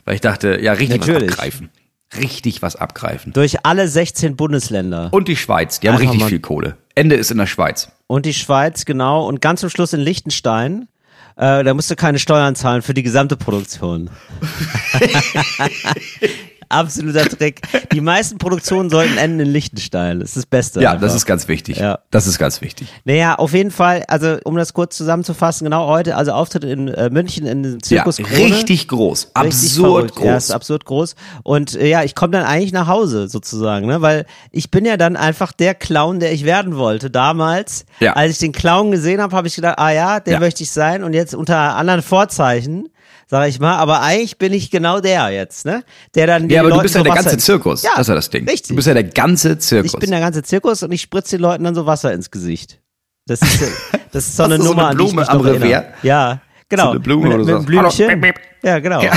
Weil 0.05 0.15
ich 0.15 0.21
dachte, 0.21 0.59
ja, 0.61 0.73
richtig 0.73 1.01
Natürlich. 1.01 1.23
was 1.29 1.31
abgreifen. 1.37 1.69
Richtig 2.17 2.61
was 2.63 2.75
abgreifen. 2.75 3.33
durch 3.33 3.65
alle 3.65 3.87
16 3.87 4.35
Bundesländer. 4.35 5.09
Und 5.11 5.27
die 5.27 5.35
Schweiz, 5.35 5.79
die 5.79 5.87
haben 5.89 5.95
Einfach 5.95 6.05
richtig 6.07 6.21
mal- 6.21 6.29
viel 6.29 6.39
Kohle. 6.39 6.77
Ende 6.95 7.15
ist 7.15 7.29
in 7.29 7.37
der 7.37 7.45
Schweiz. 7.45 7.89
Und 8.07 8.25
die 8.25 8.33
Schweiz, 8.33 8.85
genau. 8.85 9.27
Und 9.27 9.41
ganz 9.41 9.61
zum 9.61 9.69
Schluss 9.69 9.93
in 9.93 9.99
Liechtenstein. 9.99 10.87
Äh, 11.35 11.63
da 11.63 11.73
musst 11.73 11.91
du 11.91 11.95
keine 11.95 12.17
Steuern 12.19 12.55
zahlen 12.55 12.81
für 12.81 12.93
die 12.95 13.03
gesamte 13.03 13.37
Produktion. 13.37 14.09
Absoluter 16.69 17.25
Trick. 17.27 17.61
Die 17.91 18.01
meisten 18.01 18.37
Produktionen 18.37 18.89
sollten 18.89 19.17
enden 19.17 19.39
in 19.41 19.47
Liechtenstein. 19.47 20.19
Das 20.19 20.29
ist 20.29 20.37
das 20.37 20.45
Beste. 20.45 20.81
Ja, 20.81 20.91
einfach. 20.91 21.01
das 21.01 21.15
ist 21.15 21.25
ganz 21.25 21.47
wichtig. 21.47 21.77
Ja. 21.77 21.99
Das 22.11 22.27
ist 22.27 22.37
ganz 22.39 22.61
wichtig. 22.61 22.87
Naja, 23.05 23.35
auf 23.35 23.53
jeden 23.53 23.71
Fall, 23.71 24.03
also 24.07 24.37
um 24.43 24.55
das 24.55 24.73
kurz 24.73 24.95
zusammenzufassen, 24.95 25.65
genau 25.65 25.87
heute, 25.87 26.15
also 26.15 26.31
Auftritt 26.31 26.63
in 26.63 26.87
äh, 26.87 27.09
München 27.09 27.45
in 27.47 27.63
den 27.63 27.73
Ja, 27.73 27.79
Zirkus 27.79 28.17
Krone. 28.17 28.31
richtig 28.55 28.87
groß. 28.87 29.31
Richtig 29.37 29.69
Absurd 29.69 29.77
verrückt. 29.95 30.15
groß. 30.15 30.25
Ja, 30.25 30.37
ist 30.37 30.51
absurd 30.51 30.85
groß. 30.85 31.15
Und 31.43 31.75
äh, 31.75 31.87
ja, 31.89 32.03
ich 32.03 32.13
komme 32.15 32.31
dann 32.31 32.43
eigentlich 32.45 32.71
nach 32.71 32.87
Hause 32.87 33.27
sozusagen, 33.27 33.87
ne? 33.87 34.01
Weil 34.01 34.25
ich 34.51 34.69
bin 34.69 34.85
ja 34.85 34.95
dann 34.97 35.15
einfach 35.17 35.51
der 35.51 35.73
Clown, 35.75 36.19
der 36.19 36.31
ich 36.33 36.45
werden 36.45 36.77
wollte 36.77 37.09
damals. 37.09 37.85
Ja. 37.99 38.13
Als 38.13 38.33
ich 38.33 38.37
den 38.39 38.51
Clown 38.51 38.91
gesehen 38.91 39.21
habe, 39.21 39.35
habe 39.35 39.47
ich 39.47 39.55
gedacht, 39.55 39.79
ah 39.79 39.91
ja, 39.91 40.19
der 40.19 40.33
Ja. 40.33 40.39
möchte 40.39 40.63
ich 40.63 40.69
sein. 40.71 41.03
Und 41.03 41.13
jetzt 41.13 41.33
unter 41.33 41.57
anderen 41.75 42.01
Vorzeichen, 42.01 42.89
sage 43.29 43.49
ich 43.49 43.59
mal. 43.59 43.77
Aber 43.77 44.01
eigentlich 44.01 44.37
bin 44.37 44.51
ich 44.53 44.71
genau 44.71 44.99
der 44.99 45.29
jetzt, 45.29 45.65
ne? 45.65 45.83
Der 46.15 46.27
dann 46.27 46.49
ja, 46.49 46.59
aber 46.61 46.69
du 46.69 46.75
Leuten 46.75 46.83
bist 46.83 46.95
ja 46.95 46.99
so 46.99 47.03
der 47.05 47.13
ganze 47.13 47.33
ins- 47.35 47.45
Zirkus. 47.45 47.83
Ja, 47.83 47.91
das 47.95 48.01
ist 48.01 48.07
ja 48.09 48.15
das 48.15 48.29
Ding. 48.29 48.49
Richtig. 48.49 48.69
Du 48.69 48.75
bist 48.75 48.87
ja 48.87 48.93
der 48.93 49.03
ganze 49.05 49.57
Zirkus. 49.59 49.93
Ich 49.93 49.99
bin 49.99 50.11
der 50.11 50.19
ganze 50.19 50.43
Zirkus 50.43 50.83
und 50.83 50.91
ich 50.91 51.01
spritze 51.01 51.37
den 51.37 51.41
Leuten 51.43 51.63
dann 51.63 51.75
so 51.75 51.85
Wasser 51.85 52.11
ins 52.13 52.31
Gesicht. 52.31 52.79
Das 53.27 53.41
ist, 53.41 53.61
das 54.11 54.27
ist 54.27 54.35
so 54.37 54.43
eine 54.43 54.57
du 54.57 54.63
so 54.63 54.69
Nummer, 54.69 54.87
eine 54.87 54.91
an 54.91 54.97
die 54.97 55.03
ich 55.05 55.09
Blume 55.11 55.21
mich 55.21 55.29
am. 55.29 55.41
Revers? 55.41 55.83
Ja, 56.03 56.41
genau. 56.67 56.83
So 56.85 56.89
eine 56.91 56.99
Blume 56.99 57.27
mit, 57.29 57.39
oder 57.47 57.59
so. 57.59 57.65
Blümchen. 57.65 58.33
Ja, 58.63 58.79
genau. 58.79 59.01
Ja. 59.01 59.13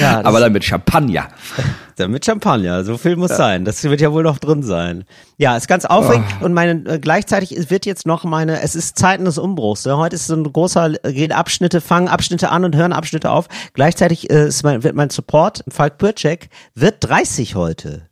Ja, 0.00 0.24
aber 0.24 0.40
dann 0.40 0.52
mit 0.52 0.64
Champagner. 0.64 1.28
dann 1.96 2.10
mit 2.10 2.24
Champagner, 2.24 2.84
so 2.84 2.96
viel 2.98 3.16
muss 3.16 3.36
sein. 3.36 3.64
Das 3.64 3.82
wird 3.82 4.00
ja 4.00 4.12
wohl 4.12 4.22
noch 4.22 4.38
drin 4.38 4.62
sein. 4.62 5.04
Ja, 5.36 5.56
ist 5.56 5.66
ganz 5.68 5.84
aufregend 5.84 6.26
Oh. 6.40 6.44
und 6.44 6.52
meine 6.52 6.72
äh, 6.88 6.98
gleichzeitig 6.98 7.54
ist- 7.54 7.70
wird 7.70 7.86
jetzt 7.86 8.06
noch 8.06 8.24
meine, 8.24 8.60
es 8.62 8.74
ist 8.76 8.98
Zeiten 8.98 9.24
des 9.24 9.38
Umbruchs. 9.38 9.84
Ja, 9.84 9.96
heute 9.96 10.14
ist 10.16 10.26
so 10.26 10.34
ein 10.36 10.44
großer, 10.44 11.04
äh, 11.04 11.12
gehen 11.12 11.32
Abschnitte, 11.32 11.80
fangen 11.80 12.08
Abschnitte 12.08 12.50
an 12.50 12.64
und 12.64 12.76
hören 12.76 12.92
Abschnitte 12.92 13.30
auf. 13.30 13.48
Gleichzeitig 13.74 14.30
äh, 14.30 14.46
ist 14.48 14.62
mein, 14.62 14.82
wird 14.84 14.94
mein 14.94 15.10
Support, 15.10 15.64
Falk 15.68 15.98
Birczek, 15.98 16.48
wird 16.74 16.96
30 17.00 17.54
heute. 17.56 18.02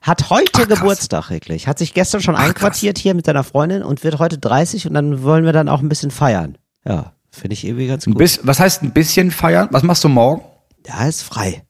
Hat 0.00 0.30
heute 0.30 0.50
Ach, 0.54 0.58
krass. 0.66 0.78
Geburtstag 0.78 1.30
wirklich. 1.30 1.66
Hat 1.66 1.78
sich 1.78 1.92
gestern 1.92 2.20
schon 2.22 2.36
Ach, 2.36 2.44
einquartiert 2.44 2.98
hier 2.98 3.14
mit 3.14 3.26
seiner 3.26 3.42
Freundin 3.44 3.82
und 3.82 4.04
wird 4.04 4.18
heute 4.20 4.38
30 4.38 4.86
und 4.86 4.94
dann 4.94 5.22
wollen 5.24 5.44
wir 5.44 5.52
dann 5.52 5.68
auch 5.68 5.80
ein 5.80 5.88
bisschen 5.88 6.10
feiern. 6.12 6.56
Ja, 6.86 7.12
finde 7.30 7.54
ich 7.54 7.66
irgendwie 7.66 7.88
ganz 7.88 8.06
Ein 8.06 8.12
gut. 8.12 8.18
bis, 8.18 8.40
was 8.44 8.60
heißt 8.60 8.82
ein 8.84 8.92
bisschen 8.92 9.30
feiern? 9.32 9.68
Was 9.72 9.82
machst 9.82 10.04
du 10.04 10.08
morgen? 10.08 10.42
Ja, 10.88 11.06
ist 11.06 11.22
frei. 11.22 11.62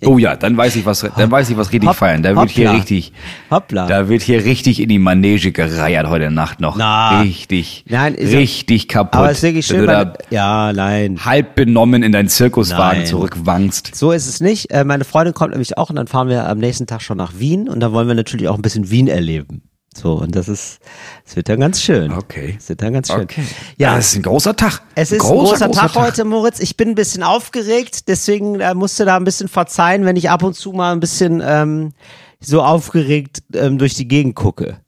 Oh 0.08 0.20
ja, 0.20 0.36
dann 0.36 0.56
weiß 0.56 0.76
ich 0.76 0.86
was, 0.86 1.00
dann 1.00 1.32
weiß 1.32 1.50
ich 1.50 1.58
was 1.58 1.72
richtig 1.72 1.90
Hopp- 1.90 1.96
feiern. 1.96 2.22
Da 2.22 2.36
wird 2.36 2.52
hier 2.52 2.68
hoppla. 2.68 2.78
richtig, 2.80 3.12
Hoppla. 3.50 3.88
da 3.88 4.08
wird 4.08 4.22
hier 4.22 4.46
richtig 4.46 4.80
in 4.80 4.88
die 4.88 5.00
Manege 5.00 5.52
gereiert 5.52 6.08
heute 6.08 6.30
Nacht 6.30 6.60
noch. 6.62 6.76
Na. 6.78 7.22
Richtig, 7.22 7.86
Nein, 7.90 8.14
ist 8.14 8.32
ja- 8.32 8.38
richtig 8.38 8.88
kaputt. 8.88 9.16
Aber 9.16 9.32
es 9.32 9.38
ist 9.38 9.44
wirklich 9.44 9.68
Wenn 9.72 9.78
schön, 9.78 9.88
du 9.88 9.92
weil, 9.92 10.06
da 10.06 10.14
ja, 10.30 10.74
nein. 10.74 11.26
halb 11.26 11.56
benommen 11.56 12.04
in 12.04 12.12
deinen 12.12 12.30
Zirkuswagen 12.30 13.00
Nein. 13.00 13.08
zurückwankst. 13.08 13.96
So 13.96 14.12
ist 14.12 14.28
es 14.28 14.42
nicht. 14.42 14.70
Äh, 14.70 14.84
meine 14.84 15.06
Freundin 15.06 15.34
kommt 15.34 15.52
nämlich 15.52 15.76
auch 15.80 15.90
und 15.90 15.96
dann 15.96 16.06
fahren 16.06 16.30
wir 16.30 16.48
am 16.48 16.60
nächsten 16.60 16.86
Tag 16.86 17.02
schon 17.02 17.18
nach 17.18 17.40
Wien 17.40 17.68
und 17.68 17.80
da 17.80 17.92
wollen 17.92 18.08
wir 18.08 18.14
natürlich 18.16 18.48
auch 18.48 18.56
ein 18.56 18.62
bisschen 18.62 18.92
Wien 18.92 19.08
erleben. 19.08 19.64
So, 19.98 20.14
und 20.16 20.36
das 20.36 20.50
ist, 20.50 20.80
es 21.26 21.38
wird 21.38 21.48
dann 21.48 21.62
ganz 21.62 21.82
schön. 21.82 22.12
Okay. 22.12 22.56
Es 22.60 22.68
wird 22.68 22.82
dann 22.82 22.92
ganz 22.94 23.08
schön. 23.08 23.22
Okay. 23.22 23.44
Ja, 23.78 23.96
das 23.96 24.08
ist 24.08 24.16
ein 24.18 24.24
großer 24.24 24.54
Tag. 24.56 24.82
es 24.94 25.12
ist 25.14 25.22
ein 25.22 25.28
großer, 25.28 25.72
Tag, 25.72 25.96
heute, 25.96 26.26
Moritz. 26.26 26.60
Ich 26.60 26.76
bin 26.76 26.90
ein 26.90 26.96
bisschen 26.96 27.24
aufgeregt, 27.24 28.10
deswegen 28.10 28.60
äh, 28.60 28.74
musst 28.74 29.00
du 29.00 29.06
da 29.06 29.16
ein 29.16 29.24
bisschen 29.24 29.48
verzeihen, 29.48 30.04
wenn 30.04 30.18
ich 30.18 30.30
ab 30.30 30.44
und 30.44 30.54
zu 30.54 30.74
mal 30.74 30.92
ein 30.92 31.00
bisschen 31.00 31.42
ähm, 31.46 31.94
so 32.42 32.62
aufgeregt 32.62 33.44
ähm, 33.54 33.78
durch 33.78 33.94
die 33.94 34.08
Gegend 34.08 34.36
gucke. 34.36 34.82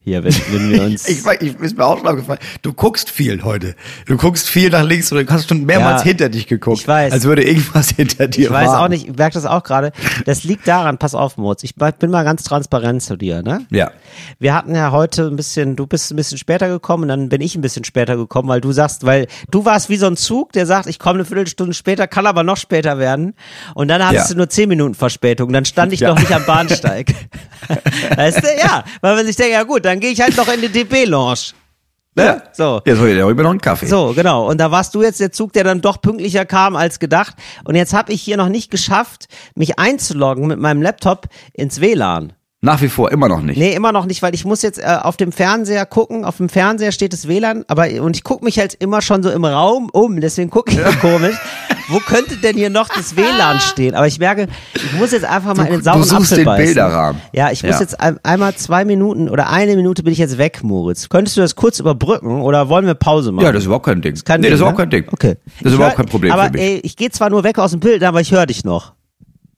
Hier, 0.00 0.22
wenn, 0.22 0.32
wenn 0.52 0.70
wir 0.70 0.82
uns. 0.86 1.08
Ich, 1.08 1.24
weiß, 1.24 1.38
ich 1.40 1.56
ist 1.60 1.76
mir 1.76 1.84
auch 1.84 1.98
schon 1.98 2.06
aufgefallen. 2.06 2.38
Du 2.62 2.72
guckst 2.72 3.10
viel 3.10 3.42
heute. 3.42 3.74
Du 4.06 4.16
guckst 4.16 4.48
viel 4.48 4.70
nach 4.70 4.84
links 4.84 5.10
oder 5.12 5.24
du 5.24 5.32
hast 5.32 5.48
schon 5.48 5.64
mehrmals 5.64 6.02
Ja, 6.02 6.06
hinter 6.06 6.28
dich 6.28 6.46
geguckt. 6.46 6.78
ich 6.78 6.86
weiß. 6.88 7.12
Als 7.12 7.24
würde 7.24 7.42
irgendwas 7.42 7.90
hinter 7.96 8.28
dir 8.28 8.44
Ich 8.46 8.50
weiß 8.52 8.68
warten. 8.68 8.84
auch 8.84 8.88
nicht, 8.88 9.08
ich 9.08 9.16
merke 9.16 9.34
das 9.34 9.44
auch 9.46 9.64
gerade. 9.64 9.90
Das 10.24 10.44
liegt 10.44 10.68
daran, 10.68 10.96
pass 10.98 11.16
auf, 11.16 11.36
Moritz, 11.36 11.64
ich 11.64 11.74
bin 11.74 12.10
mal 12.12 12.22
ganz 12.22 12.44
transparent 12.44 13.02
zu 13.02 13.16
dir, 13.16 13.42
ne? 13.42 13.66
Ja. 13.70 13.90
Wir 14.38 14.54
hatten 14.54 14.74
ja 14.74 14.90
heute 14.92 15.26
ein 15.26 15.36
bisschen, 15.36 15.76
du 15.76 15.86
bist 15.86 16.10
ein 16.12 16.16
bisschen 16.16 16.38
später 16.38 16.68
gekommen 16.68 17.04
und 17.04 17.08
dann 17.08 17.28
bin 17.28 17.40
ich 17.40 17.54
ein 17.54 17.60
bisschen 17.60 17.84
später 17.84 18.16
gekommen, 18.16 18.48
weil 18.48 18.60
du 18.60 18.72
sagst, 18.72 19.04
weil 19.06 19.26
du 19.50 19.64
warst 19.64 19.88
wie 19.88 19.96
so 19.96 20.06
ein 20.06 20.16
Zug, 20.16 20.52
der 20.52 20.66
sagt, 20.66 20.86
ich 20.88 20.98
komme 20.98 21.14
eine 21.14 21.24
Viertelstunde 21.24 21.74
später, 21.74 22.06
kann 22.06 22.26
aber 22.26 22.42
noch 22.42 22.56
später 22.56 22.98
werden. 22.98 23.34
Und 23.74 23.88
dann 23.88 24.04
hattest 24.06 24.28
Ja. 24.28 24.32
du 24.34 24.38
nur 24.38 24.48
zehn 24.48 24.68
Minuten 24.68 24.94
Verspätung. 24.94 25.52
Dann 25.52 25.64
stand 25.64 25.92
ich 25.92 26.00
Ja. 26.00 26.08
noch 26.10 26.18
nicht 26.18 26.32
am 26.32 26.44
Bahnsteig. 26.46 27.14
weißt 28.16 28.42
du, 28.42 28.48
ja, 28.58 28.84
weil 29.00 29.16
man 29.16 29.26
sich 29.26 29.36
denkt, 29.36 29.52
ja 29.52 29.62
gut, 29.62 29.84
dann 29.84 30.00
gehe 30.00 30.10
ich 30.10 30.20
halt 30.20 30.36
noch 30.36 30.48
in 30.48 30.60
die 30.60 30.68
DB-Lounge. 30.68 31.52
Ne? 32.18 32.24
Ja. 32.24 32.42
So. 32.54 32.80
Jetzt 32.86 32.98
hol 32.98 33.08
ich 33.08 33.14
mir 33.16 33.42
noch 33.42 33.50
einen 33.50 33.60
Kaffee. 33.60 33.86
So, 33.86 34.14
genau. 34.14 34.48
Und 34.48 34.58
da 34.58 34.70
warst 34.70 34.94
du 34.94 35.02
jetzt 35.02 35.20
der 35.20 35.32
Zug, 35.32 35.52
der 35.52 35.64
dann 35.64 35.82
doch 35.82 36.00
pünktlicher 36.00 36.46
kam 36.46 36.74
als 36.74 36.98
gedacht. 36.98 37.34
Und 37.64 37.74
jetzt 37.74 37.92
habe 37.92 38.10
ich 38.12 38.22
hier 38.22 38.38
noch 38.38 38.48
nicht 38.48 38.70
geschafft, 38.70 39.26
mich 39.54 39.78
einzuloggen 39.78 40.46
mit 40.46 40.58
meinem 40.58 40.80
Laptop 40.80 41.26
ins 41.52 41.80
WLAN. 41.82 42.32
Nach 42.62 42.80
wie 42.80 42.88
vor 42.88 43.12
immer 43.12 43.28
noch 43.28 43.42
nicht. 43.42 43.58
Nee, 43.58 43.74
immer 43.74 43.92
noch 43.92 44.06
nicht, 44.06 44.22
weil 44.22 44.34
ich 44.34 44.44
muss 44.46 44.62
jetzt 44.62 44.78
äh, 44.78 44.98
auf 45.02 45.16
dem 45.18 45.30
Fernseher 45.30 45.84
gucken. 45.84 46.24
Auf 46.24 46.38
dem 46.38 46.48
Fernseher 46.48 46.90
steht 46.90 47.12
das 47.12 47.28
WLAN, 47.28 47.64
aber 47.68 47.86
und 48.00 48.16
ich 48.16 48.24
gucke 48.24 48.44
mich 48.44 48.58
halt 48.58 48.74
immer 48.74 49.02
schon 49.02 49.22
so 49.22 49.30
im 49.30 49.44
Raum 49.44 49.90
um, 49.92 50.20
deswegen 50.20 50.48
gucke 50.50 50.72
ich 50.72 50.78
so 50.78 50.90
komisch. 51.00 51.36
Wo 51.88 51.98
könnte 52.00 52.36
denn 52.38 52.56
hier 52.56 52.70
noch 52.70 52.88
das 52.88 53.14
WLAN 53.14 53.60
stehen? 53.60 53.94
Aber 53.94 54.06
ich 54.08 54.18
merke, 54.18 54.48
ich 54.74 54.92
muss 54.94 55.12
jetzt 55.12 55.24
einfach 55.26 55.54
mal 55.54 55.66
in 55.66 55.72
den 55.74 55.82
sauren 55.82 56.00
du 56.00 56.06
suchst 56.08 56.32
Apfel 56.32 56.38
den 56.38 56.44
beißen. 56.46 56.64
Bilderrahmen. 56.66 57.20
Ja, 57.32 57.52
ich 57.52 57.62
muss 57.62 57.72
Ja. 57.74 57.80
jetzt 57.80 58.00
ein, 58.00 58.18
einmal 58.24 58.54
zwei 58.56 58.84
Minuten 58.86 59.28
oder 59.28 59.50
eine 59.50 59.76
Minute 59.76 60.02
bin 60.02 60.12
ich 60.12 60.18
jetzt 60.18 60.38
weg, 60.38 60.64
Moritz. 60.64 61.08
Könntest 61.10 61.36
du 61.36 61.42
das 61.42 61.54
kurz 61.54 61.78
überbrücken 61.78 62.40
oder 62.40 62.68
wollen 62.70 62.86
wir 62.86 62.94
Pause 62.94 63.30
machen? 63.32 63.44
Ja, 63.44 63.52
das 63.52 63.60
ist 63.60 63.66
überhaupt 63.66 63.84
kein 63.86 64.00
Ding. 64.02 64.14
Kein 64.24 64.40
nee, 64.40 64.48
Ding, 64.48 64.52
das 64.52 64.56
ist 64.58 64.60
überhaupt 64.62 64.78
ne? 64.78 64.84
kein 64.84 64.90
Ding. 64.90 65.04
Okay. 65.12 65.36
Das 65.44 65.54
ist 65.60 65.66
Ich 65.66 65.74
überhaupt 65.74 65.92
hör- 65.98 66.04
kein 66.04 66.10
Problem 66.10 66.32
aber, 66.32 66.44
für 66.46 66.52
mich. 66.52 66.62
Ey, 66.62 66.80
ich 66.82 66.96
gehe 66.96 67.10
zwar 67.10 67.28
nur 67.30 67.44
weg 67.44 67.58
aus 67.58 67.70
dem 67.70 67.80
Bild, 67.80 68.02
aber 68.02 68.20
ich 68.22 68.32
höre 68.32 68.46
dich 68.46 68.64
noch. 68.64 68.94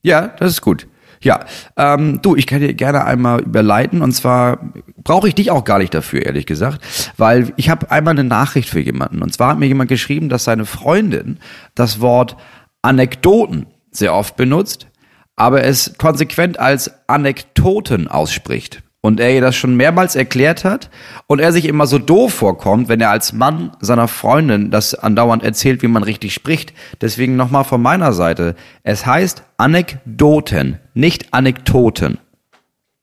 Ja, 0.02 0.28
das 0.38 0.50
ist 0.52 0.60
gut. 0.60 0.86
Ja, 1.20 1.40
ähm, 1.76 2.20
du, 2.22 2.36
ich 2.36 2.46
kann 2.46 2.60
dir 2.60 2.74
gerne 2.74 3.04
einmal 3.04 3.40
überleiten 3.40 4.02
und 4.02 4.12
zwar 4.12 4.72
brauche 5.02 5.28
ich 5.28 5.34
dich 5.34 5.50
auch 5.50 5.64
gar 5.64 5.78
nicht 5.78 5.94
dafür, 5.94 6.22
ehrlich 6.24 6.46
gesagt, 6.46 6.80
weil 7.16 7.52
ich 7.56 7.70
habe 7.70 7.90
einmal 7.90 8.12
eine 8.12 8.24
Nachricht 8.24 8.68
für 8.68 8.80
jemanden 8.80 9.22
und 9.22 9.32
zwar 9.32 9.50
hat 9.50 9.58
mir 9.58 9.66
jemand 9.66 9.88
geschrieben, 9.88 10.28
dass 10.28 10.44
seine 10.44 10.64
Freundin 10.64 11.38
das 11.74 12.00
Wort 12.00 12.36
Anekdoten 12.82 13.66
sehr 13.90 14.14
oft 14.14 14.36
benutzt, 14.36 14.86
aber 15.34 15.64
es 15.64 15.94
konsequent 15.98 16.58
als 16.58 16.90
Anekdoten 17.08 18.08
ausspricht. 18.08 18.82
Und 19.08 19.20
er 19.20 19.34
ihr 19.34 19.40
das 19.40 19.56
schon 19.56 19.74
mehrmals 19.74 20.16
erklärt 20.16 20.64
hat 20.64 20.90
und 21.26 21.40
er 21.40 21.50
sich 21.50 21.64
immer 21.64 21.86
so 21.86 21.98
doof 21.98 22.34
vorkommt, 22.34 22.90
wenn 22.90 23.00
er 23.00 23.08
als 23.08 23.32
Mann 23.32 23.72
seiner 23.80 24.06
Freundin 24.06 24.70
das 24.70 24.94
andauernd 24.94 25.42
erzählt, 25.42 25.80
wie 25.80 25.88
man 25.88 26.02
richtig 26.02 26.34
spricht. 26.34 26.74
Deswegen 27.00 27.34
nochmal 27.34 27.64
von 27.64 27.80
meiner 27.80 28.12
Seite. 28.12 28.54
Es 28.82 29.06
heißt 29.06 29.44
Anekdoten, 29.56 30.78
nicht 30.92 31.32
Anekdoten. 31.32 32.18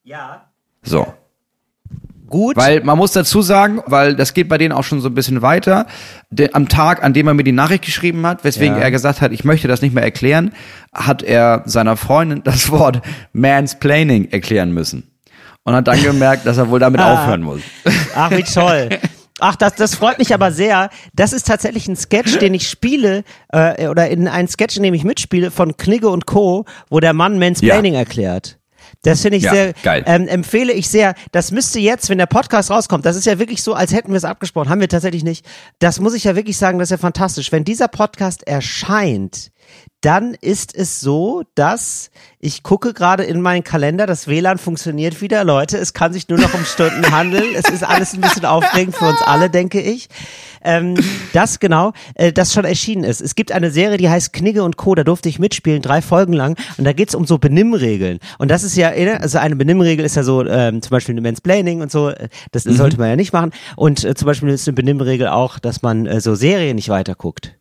Ja. 0.03 0.45
So. 0.83 1.11
Gut. 2.27 2.55
Weil 2.55 2.83
man 2.83 2.99
muss 2.99 3.11
dazu 3.13 3.41
sagen, 3.41 3.81
weil 3.87 4.15
das 4.15 4.35
geht 4.35 4.47
bei 4.47 4.59
denen 4.59 4.73
auch 4.73 4.83
schon 4.83 5.01
so 5.01 5.09
ein 5.09 5.15
bisschen 5.15 5.41
weiter, 5.41 5.87
de, 6.29 6.51
am 6.53 6.67
Tag, 6.67 7.03
an 7.03 7.13
dem 7.13 7.27
er 7.27 7.33
mir 7.33 7.43
die 7.43 7.51
Nachricht 7.51 7.83
geschrieben 7.83 8.27
hat, 8.27 8.43
weswegen 8.43 8.75
Ja. 8.77 8.83
er 8.83 8.91
gesagt 8.91 9.21
hat, 9.21 9.31
ich 9.31 9.43
möchte 9.43 9.67
das 9.67 9.81
nicht 9.81 9.95
mehr 9.95 10.03
erklären, 10.03 10.51
hat 10.93 11.23
er 11.23 11.63
seiner 11.65 11.97
Freundin 11.97 12.43
das 12.43 12.69
Wort 12.71 13.01
Mansplaining 13.33 14.25
erklären 14.29 14.71
müssen. 14.71 15.14
Und 15.65 15.73
hat 15.73 15.87
dann 15.87 16.01
gemerkt, 16.01 16.45
dass 16.45 16.57
er 16.57 16.69
wohl 16.69 16.79
damit 16.79 17.01
aufhören 17.01 17.41
muss. 17.41 17.61
Ach, 18.15 18.31
wie 18.31 18.43
toll. 18.43 18.89
Ach, 19.39 19.55
das, 19.55 19.75
das 19.75 19.95
freut 19.95 20.17
mich 20.19 20.33
aber 20.33 20.51
sehr. 20.51 20.89
Das 21.13 21.33
ist 21.33 21.47
tatsächlich 21.47 21.87
ein 21.87 21.97
Sketch, 21.97 22.37
den 22.37 22.53
ich 22.53 22.69
spiele, 22.69 23.23
äh, 23.51 23.87
oder 23.87 24.07
in 24.09 24.27
ein 24.27 24.47
Sketch, 24.47 24.77
in 24.77 24.83
dem 24.83 24.93
ich 24.93 25.03
mitspiele, 25.03 25.51
von 25.51 25.75
Knigge 25.75 26.07
und 26.07 26.25
Co., 26.25 26.65
wo 26.89 27.01
der 27.01 27.13
Mann 27.13 27.37
Mansplaining 27.37 27.95
erklärt. 27.95 28.59
Das 29.01 29.21
finde 29.21 29.37
ich 29.37 29.43
Ja, 29.43 29.51
sehr, 29.51 29.73
geil. 29.83 30.03
Ähm, 30.07 30.27
empfehle 30.27 30.71
ich 30.71 30.87
sehr. 30.87 31.15
Das 31.31 31.51
müsste 31.51 31.79
jetzt, 31.79 32.09
wenn 32.09 32.17
der 32.17 32.25
Podcast 32.27 32.71
rauskommt, 32.71 33.05
das 33.05 33.15
ist 33.15 33.25
ja 33.25 33.37
wirklich 33.39 33.61
so, 33.61 33.73
als 33.73 33.93
hätten 33.93 34.11
wir 34.11 34.17
es 34.17 34.23
abgesprochen, 34.23 34.69
haben 34.69 34.81
wir 34.81 34.89
tatsächlich 34.89 35.23
nicht. 35.23 35.45
Das 35.79 35.99
muss 35.99 36.13
ich 36.13 36.23
ja 36.23 36.35
wirklich 36.35 36.57
sagen, 36.57 36.79
das 36.79 36.87
ist 36.87 36.91
ja 36.91 36.97
fantastisch. 36.97 37.51
Wenn 37.51 37.63
dieser 37.63 37.87
Podcast 37.87 38.47
erscheint, 38.47 39.51
dann 40.01 40.35
ist 40.39 40.75
es 40.75 40.99
so, 40.99 41.41
dass 41.55 42.11
ich 42.39 42.61
gucke 42.61 42.93
gerade 42.93 43.23
in 43.23 43.41
meinen 43.41 43.63
Kalender, 43.63 44.05
das 44.05 44.27
WLAN 44.27 44.59
funktioniert 44.59 45.19
wieder, 45.19 45.43
Leute. 45.43 45.79
Es 45.79 45.93
kann 45.93 46.13
sich 46.13 46.29
nur 46.29 46.37
noch 46.37 46.53
um 46.53 46.63
Stunden 46.63 47.09
handeln. 47.09 47.55
Es 47.55 47.67
ist 47.71 47.83
alles 47.83 48.13
ein 48.13 48.21
bisschen 48.21 48.45
aufregend 48.45 48.95
für 48.95 49.05
uns 49.05 49.21
alle, 49.23 49.49
denke 49.49 49.81
ich. 49.81 50.09
Ähm, 50.63 50.95
das 51.33 51.59
genau, 51.59 51.93
äh, 52.13 52.31
das 52.31 52.53
schon 52.53 52.65
erschienen 52.65 53.03
ist. 53.03 53.19
Es 53.19 53.33
gibt 53.33 53.51
eine 53.51 53.71
Serie, 53.71 53.97
die 53.97 54.07
heißt 54.07 54.31
Knigge 54.31 54.63
und 54.63 54.77
Co. 54.77 54.93
Da 54.93 55.03
durfte 55.03 55.27
ich 55.27 55.39
mitspielen, 55.39 55.81
drei 55.81 56.03
Folgen 56.03 56.33
lang. 56.33 56.55
Und 56.77 56.83
da 56.85 56.93
geht's 56.93 57.15
um 57.15 57.25
so 57.25 57.39
Benimmregeln. 57.39 58.19
Und 58.37 58.51
das 58.51 58.63
ist 58.63 58.77
ja, 58.77 58.91
äh, 58.91 59.13
also 59.13 59.39
eine 59.39 59.55
Benimmregel 59.55 60.05
ist 60.05 60.15
ja 60.15 60.21
so, 60.23 60.45
ähm, 60.45 60.83
zum 60.83 60.91
Beispiel 60.91 61.13
eine 61.13 61.21
Mansplaining 61.21 61.81
und 61.81 61.91
so. 61.91 62.09
äh, 62.09 62.29
Das 62.51 62.63
sollte 62.63 62.97
man 62.99 63.09
ja 63.09 63.15
nicht 63.15 63.33
machen. 63.33 63.51
Und 63.75 64.03
äh, 64.03 64.13
zum 64.13 64.27
Beispiel 64.27 64.49
ist 64.49 64.67
eine 64.67 64.75
Benimmregel 64.75 65.29
auch, 65.29 65.57
dass 65.57 65.81
man 65.81 66.05
äh, 66.05 66.21
so 66.21 66.35
Serien 66.35 66.75
nicht 66.75 66.89
weiterguckt. 66.89 67.57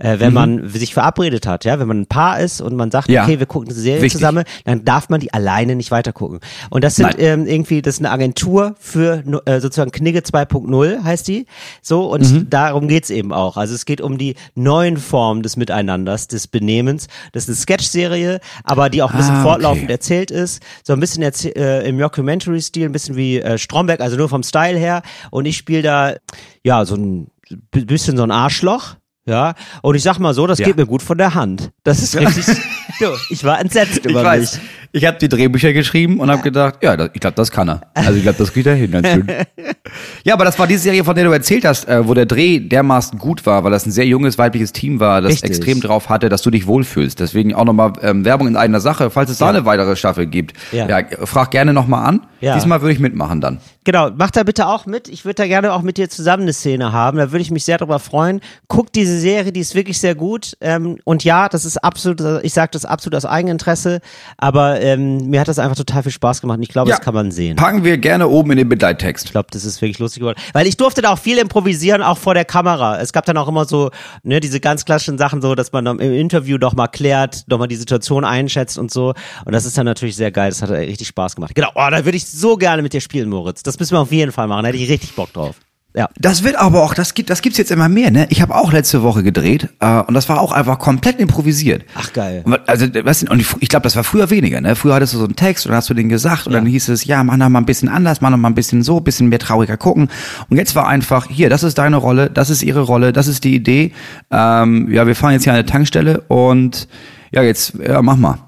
Äh, 0.00 0.20
wenn 0.20 0.32
man 0.32 0.68
sich 0.68 0.94
verabredet 0.94 1.44
hat, 1.44 1.64
ja, 1.64 1.80
wenn 1.80 1.88
man 1.88 2.02
ein 2.02 2.06
Paar 2.06 2.38
ist 2.38 2.60
und 2.60 2.76
man 2.76 2.92
sagt, 2.92 3.08
Ja. 3.08 3.24
okay, 3.24 3.40
wir 3.40 3.46
gucken 3.46 3.68
eine 3.68 3.76
Serie 3.78 4.00
Wichtig. 4.02 4.20
zusammen, 4.20 4.44
dann 4.64 4.84
darf 4.84 5.08
man 5.08 5.18
die 5.18 5.32
alleine 5.34 5.74
nicht 5.74 5.90
weitergucken. 5.90 6.38
Und 6.70 6.84
das 6.84 6.94
sind 6.94 7.16
ähm, 7.18 7.46
irgendwie, 7.46 7.82
das 7.82 7.94
ist 7.96 8.00
eine 8.00 8.12
Agentur 8.12 8.76
für 8.78 9.24
äh, 9.44 9.58
sozusagen 9.58 9.90
Knigge 9.90 10.20
2.0 10.20 11.02
heißt 11.02 11.26
die. 11.26 11.46
So, 11.82 12.04
und 12.12 12.22
Mhm. 12.32 12.48
darum 12.48 12.86
geht's 12.86 13.10
eben 13.10 13.32
auch. 13.32 13.56
Also 13.56 13.74
es 13.74 13.86
geht 13.86 14.00
um 14.00 14.18
die 14.18 14.36
neuen 14.54 14.98
Formen 14.98 15.42
des 15.42 15.56
Miteinanders, 15.56 16.28
des 16.28 16.46
Benehmens. 16.46 17.08
Das 17.32 17.44
ist 17.44 17.48
eine 17.48 17.56
Sketch-Serie, 17.56 18.38
aber 18.62 18.90
die 18.90 19.02
auch 19.02 19.10
ein 19.10 19.16
bisschen 19.16 19.34
Ah, 19.34 19.42
fortlaufend 19.42 19.84
okay. 19.84 19.92
erzählt 19.92 20.30
ist. 20.30 20.62
So 20.84 20.92
ein 20.92 21.00
bisschen 21.00 21.24
äh, 21.24 21.88
im 21.88 21.98
Mockumentary-Stil, 21.98 22.84
ein 22.86 22.92
bisschen 22.92 23.16
wie 23.16 23.40
äh, 23.40 23.58
Stromberg, 23.58 24.00
also 24.00 24.16
nur 24.16 24.28
vom 24.28 24.44
Style 24.44 24.78
her. 24.78 25.02
Und 25.32 25.46
ich 25.46 25.56
spiele 25.56 25.82
da, 25.82 26.14
ja, 26.62 26.84
so 26.84 26.94
ein 26.94 27.26
bisschen 27.72 28.16
so 28.16 28.22
ein 28.22 28.30
Arschloch. 28.30 28.94
Ja, 29.28 29.54
und 29.82 29.94
ich 29.94 30.02
sag 30.02 30.18
mal 30.18 30.32
so, 30.32 30.46
das 30.46 30.58
Ja. 30.58 30.66
geht 30.66 30.76
mir 30.76 30.86
gut 30.86 31.02
von 31.02 31.18
der 31.18 31.34
Hand. 31.34 31.70
Das 31.84 32.02
ist 32.02 32.16
richtig. 32.16 32.46
du, 32.98 33.06
ich 33.30 33.44
war 33.44 33.60
entsetzt 33.60 33.98
Ich 33.98 34.04
über 34.06 34.24
weiß. 34.24 34.58
Ich 34.92 35.04
habe 35.04 35.18
die 35.18 35.28
Drehbücher 35.28 35.72
geschrieben 35.72 36.18
und 36.18 36.30
habe 36.30 36.42
gedacht, 36.42 36.76
ja, 36.82 36.94
ich 37.12 37.20
glaube, 37.20 37.36
das 37.36 37.50
kann 37.50 37.68
er. 37.68 37.82
Also 37.94 38.14
ich 38.14 38.22
glaube, 38.22 38.38
das 38.38 38.52
kriegt 38.52 38.66
er 38.66 38.74
hin. 38.74 38.90
Ganz 38.90 39.08
schön. 39.08 39.26
ja, 40.24 40.34
aber 40.34 40.44
das 40.46 40.58
war 40.58 40.66
die 40.66 40.78
Serie, 40.78 41.04
von 41.04 41.14
der 41.14 41.24
du 41.24 41.30
erzählt 41.30 41.64
hast, 41.66 41.86
äh, 41.88 42.08
wo 42.08 42.14
der 42.14 42.24
Dreh 42.24 42.58
dermaßen 42.58 43.18
gut 43.18 43.44
war, 43.44 43.64
weil 43.64 43.70
das 43.70 43.84
ein 43.84 43.90
sehr 43.90 44.06
junges 44.06 44.38
weibliches 44.38 44.72
Team 44.72 44.98
war, 44.98 45.20
das 45.20 45.32
Richtig. 45.32 45.50
extrem 45.50 45.80
drauf 45.80 46.08
hatte, 46.08 46.30
dass 46.30 46.40
du 46.40 46.50
dich 46.50 46.66
wohlfühlst. 46.66 47.20
Deswegen 47.20 47.54
auch 47.54 47.64
nochmal 47.64 47.92
ähm, 48.02 48.24
Werbung 48.24 48.48
in 48.48 48.56
eigener 48.56 48.80
Sache, 48.80 49.10
falls 49.10 49.30
es 49.30 49.38
da 49.38 49.50
eine 49.50 49.66
weitere 49.66 49.94
Staffel 49.94 50.26
gibt. 50.26 50.54
Ja. 50.72 50.88
Ja, 50.88 51.04
frag 51.24 51.50
gerne 51.50 51.74
nochmal 51.74 52.06
an. 52.06 52.26
Ja. 52.40 52.54
Diesmal 52.54 52.80
würde 52.80 52.92
ich 52.92 53.00
mitmachen 53.00 53.40
dann. 53.40 53.58
Genau, 53.84 54.10
mach 54.14 54.30
da 54.30 54.42
bitte 54.42 54.66
auch 54.68 54.86
mit. 54.86 55.08
Ich 55.08 55.24
würde 55.24 55.36
da 55.36 55.46
gerne 55.46 55.72
auch 55.72 55.82
mit 55.82 55.96
dir 55.96 56.08
zusammen 56.08 56.42
eine 56.42 56.52
Szene 56.52 56.92
haben. 56.92 57.18
Da 57.18 57.32
würde 57.32 57.42
ich 57.42 57.50
mich 57.50 57.64
sehr 57.64 57.78
darüber 57.78 57.98
freuen. 57.98 58.40
Guck 58.68 58.92
diese 58.92 59.18
Serie, 59.18 59.50
die 59.50 59.60
ist 59.60 59.74
wirklich 59.74 59.98
sehr 59.98 60.14
gut. 60.14 60.56
Ähm, 60.60 60.98
und 61.04 61.24
ja, 61.24 61.48
das 61.48 61.64
ist 61.64 61.78
absolut, 61.78 62.22
ich 62.42 62.52
sage 62.52 62.70
das 62.72 62.84
absolut 62.84 63.16
aus 63.16 63.24
Eigeninteresse, 63.24 64.00
aber 64.36 64.77
ähm, 64.80 65.28
mir 65.30 65.40
hat 65.40 65.48
das 65.48 65.58
einfach 65.58 65.76
total 65.76 66.02
viel 66.02 66.12
Spaß 66.12 66.40
gemacht. 66.40 66.58
Und 66.58 66.62
ich 66.62 66.68
glaube, 66.68 66.90
Ja. 66.90 66.96
das 66.96 67.04
kann 67.04 67.14
man 67.14 67.30
sehen. 67.30 67.56
Packen 67.56 67.84
wir 67.84 67.98
gerne 67.98 68.28
oben 68.28 68.50
in 68.52 68.58
den 68.58 68.68
Begleittext. 68.68 69.26
Ich 69.26 69.30
glaube, 69.32 69.48
das 69.50 69.64
ist 69.64 69.80
wirklich 69.82 69.98
lustig 69.98 70.20
geworden. 70.20 70.38
Weil 70.52 70.66
ich 70.66 70.76
durfte 70.76 71.02
da 71.02 71.12
auch 71.12 71.18
viel 71.18 71.38
improvisieren, 71.38 72.02
auch 72.02 72.18
vor 72.18 72.34
der 72.34 72.44
Kamera. 72.44 73.00
Es 73.00 73.12
gab 73.12 73.24
dann 73.26 73.36
auch 73.36 73.48
immer 73.48 73.64
so, 73.64 73.90
ne, 74.22 74.40
diese 74.40 74.60
ganz 74.60 74.84
klassischen 74.84 75.18
Sachen 75.18 75.42
so, 75.42 75.54
dass 75.54 75.72
man 75.72 75.86
im 75.86 76.00
Interview 76.00 76.58
doch 76.58 76.74
mal 76.74 76.88
klärt, 76.88 77.44
doch 77.50 77.58
mal 77.58 77.66
die 77.66 77.76
Situation 77.76 78.24
einschätzt 78.24 78.78
und 78.78 78.90
so. 78.90 79.14
Und 79.44 79.52
das 79.52 79.64
ist 79.64 79.76
dann 79.78 79.86
natürlich 79.86 80.16
sehr 80.16 80.30
geil. 80.30 80.50
Das 80.50 80.62
hat 80.62 80.70
richtig 80.70 81.08
Spaß 81.08 81.34
gemacht. 81.36 81.54
Genau, 81.54 81.68
oh, 81.74 81.88
da 81.90 82.04
würde 82.04 82.16
ich 82.16 82.26
so 82.26 82.56
gerne 82.56 82.82
mit 82.82 82.92
dir 82.92 83.00
spielen, 83.00 83.28
Moritz. 83.28 83.62
Das 83.62 83.78
müssen 83.78 83.92
wir 83.94 84.00
auf 84.00 84.12
jeden 84.12 84.32
Fall 84.32 84.46
machen. 84.48 84.62
Da 84.62 84.68
hätte 84.68 84.78
ich 84.78 84.88
richtig 84.90 85.14
Bock 85.14 85.32
drauf. 85.32 85.56
Ja. 85.96 86.08
Das 86.18 86.44
wird 86.44 86.56
aber 86.56 86.84
auch, 86.84 86.92
das 86.94 87.14
gibt, 87.14 87.30
das 87.30 87.40
gibt's 87.42 87.56
jetzt 87.58 87.70
immer 87.70 87.88
mehr, 87.88 88.10
ne? 88.10 88.26
Ich 88.30 88.42
habe 88.42 88.54
auch 88.54 88.72
letzte 88.72 89.02
Woche 89.02 89.22
gedreht 89.22 89.68
äh, 89.80 90.00
und 90.02 90.12
das 90.14 90.28
war 90.28 90.38
auch 90.40 90.52
einfach 90.52 90.78
komplett 90.78 91.18
improvisiert. 91.18 91.84
Ach, 91.94 92.12
geil. 92.12 92.42
Und 92.44 92.68
Also, 92.68 92.86
weißt 92.92 93.28
und 93.30 93.40
ich, 93.40 93.48
ich 93.60 93.68
glaube, 93.70 93.84
das 93.84 93.96
war 93.96 94.04
früher 94.04 94.28
weniger, 94.30 94.60
ne? 94.60 94.76
Früher 94.76 94.94
hattest 94.94 95.14
du 95.14 95.18
so 95.18 95.24
einen 95.24 95.34
Text 95.34 95.64
und 95.66 95.70
dann 95.70 95.78
hast 95.78 95.88
du 95.90 95.94
den 95.94 96.08
gesagt 96.10 96.46
und 96.46 96.52
dann 96.52 96.66
hieß 96.66 96.88
es, 96.90 97.04
ja, 97.06 97.24
mach 97.24 97.36
noch 97.36 97.48
mal 97.48 97.58
ein 97.58 97.66
bisschen 97.66 97.88
anders, 97.88 98.20
mach 98.20 98.30
noch 98.30 98.36
mal 98.36 98.48
ein 98.48 98.54
bisschen 98.54 98.82
so, 98.82 99.00
bisschen 99.00 99.28
mehr 99.30 99.38
trauriger 99.38 99.76
gucken. 99.78 100.08
Und 100.50 100.56
jetzt 100.58 100.76
war 100.76 100.86
einfach, 100.86 101.26
hier, 101.30 101.48
das 101.48 101.62
ist 101.62 101.78
deine 101.78 101.96
Rolle, 101.96 102.28
das 102.30 102.50
ist 102.50 102.62
ihre 102.62 102.82
Rolle, 102.82 103.12
das 103.12 103.26
ist 103.26 103.42
die 103.44 103.54
Idee. 103.54 103.92
Ähm, 104.30 104.92
ja, 104.92 105.06
wir 105.06 105.16
fahren 105.16 105.32
jetzt 105.32 105.44
hier 105.44 105.52
an 105.54 105.58
eine 105.58 105.66
Tankstelle 105.66 106.20
und 106.28 106.86
ja, 107.32 107.42
jetzt, 107.42 107.72
ja, 107.84 108.02
mach 108.02 108.16
mal. 108.16 108.38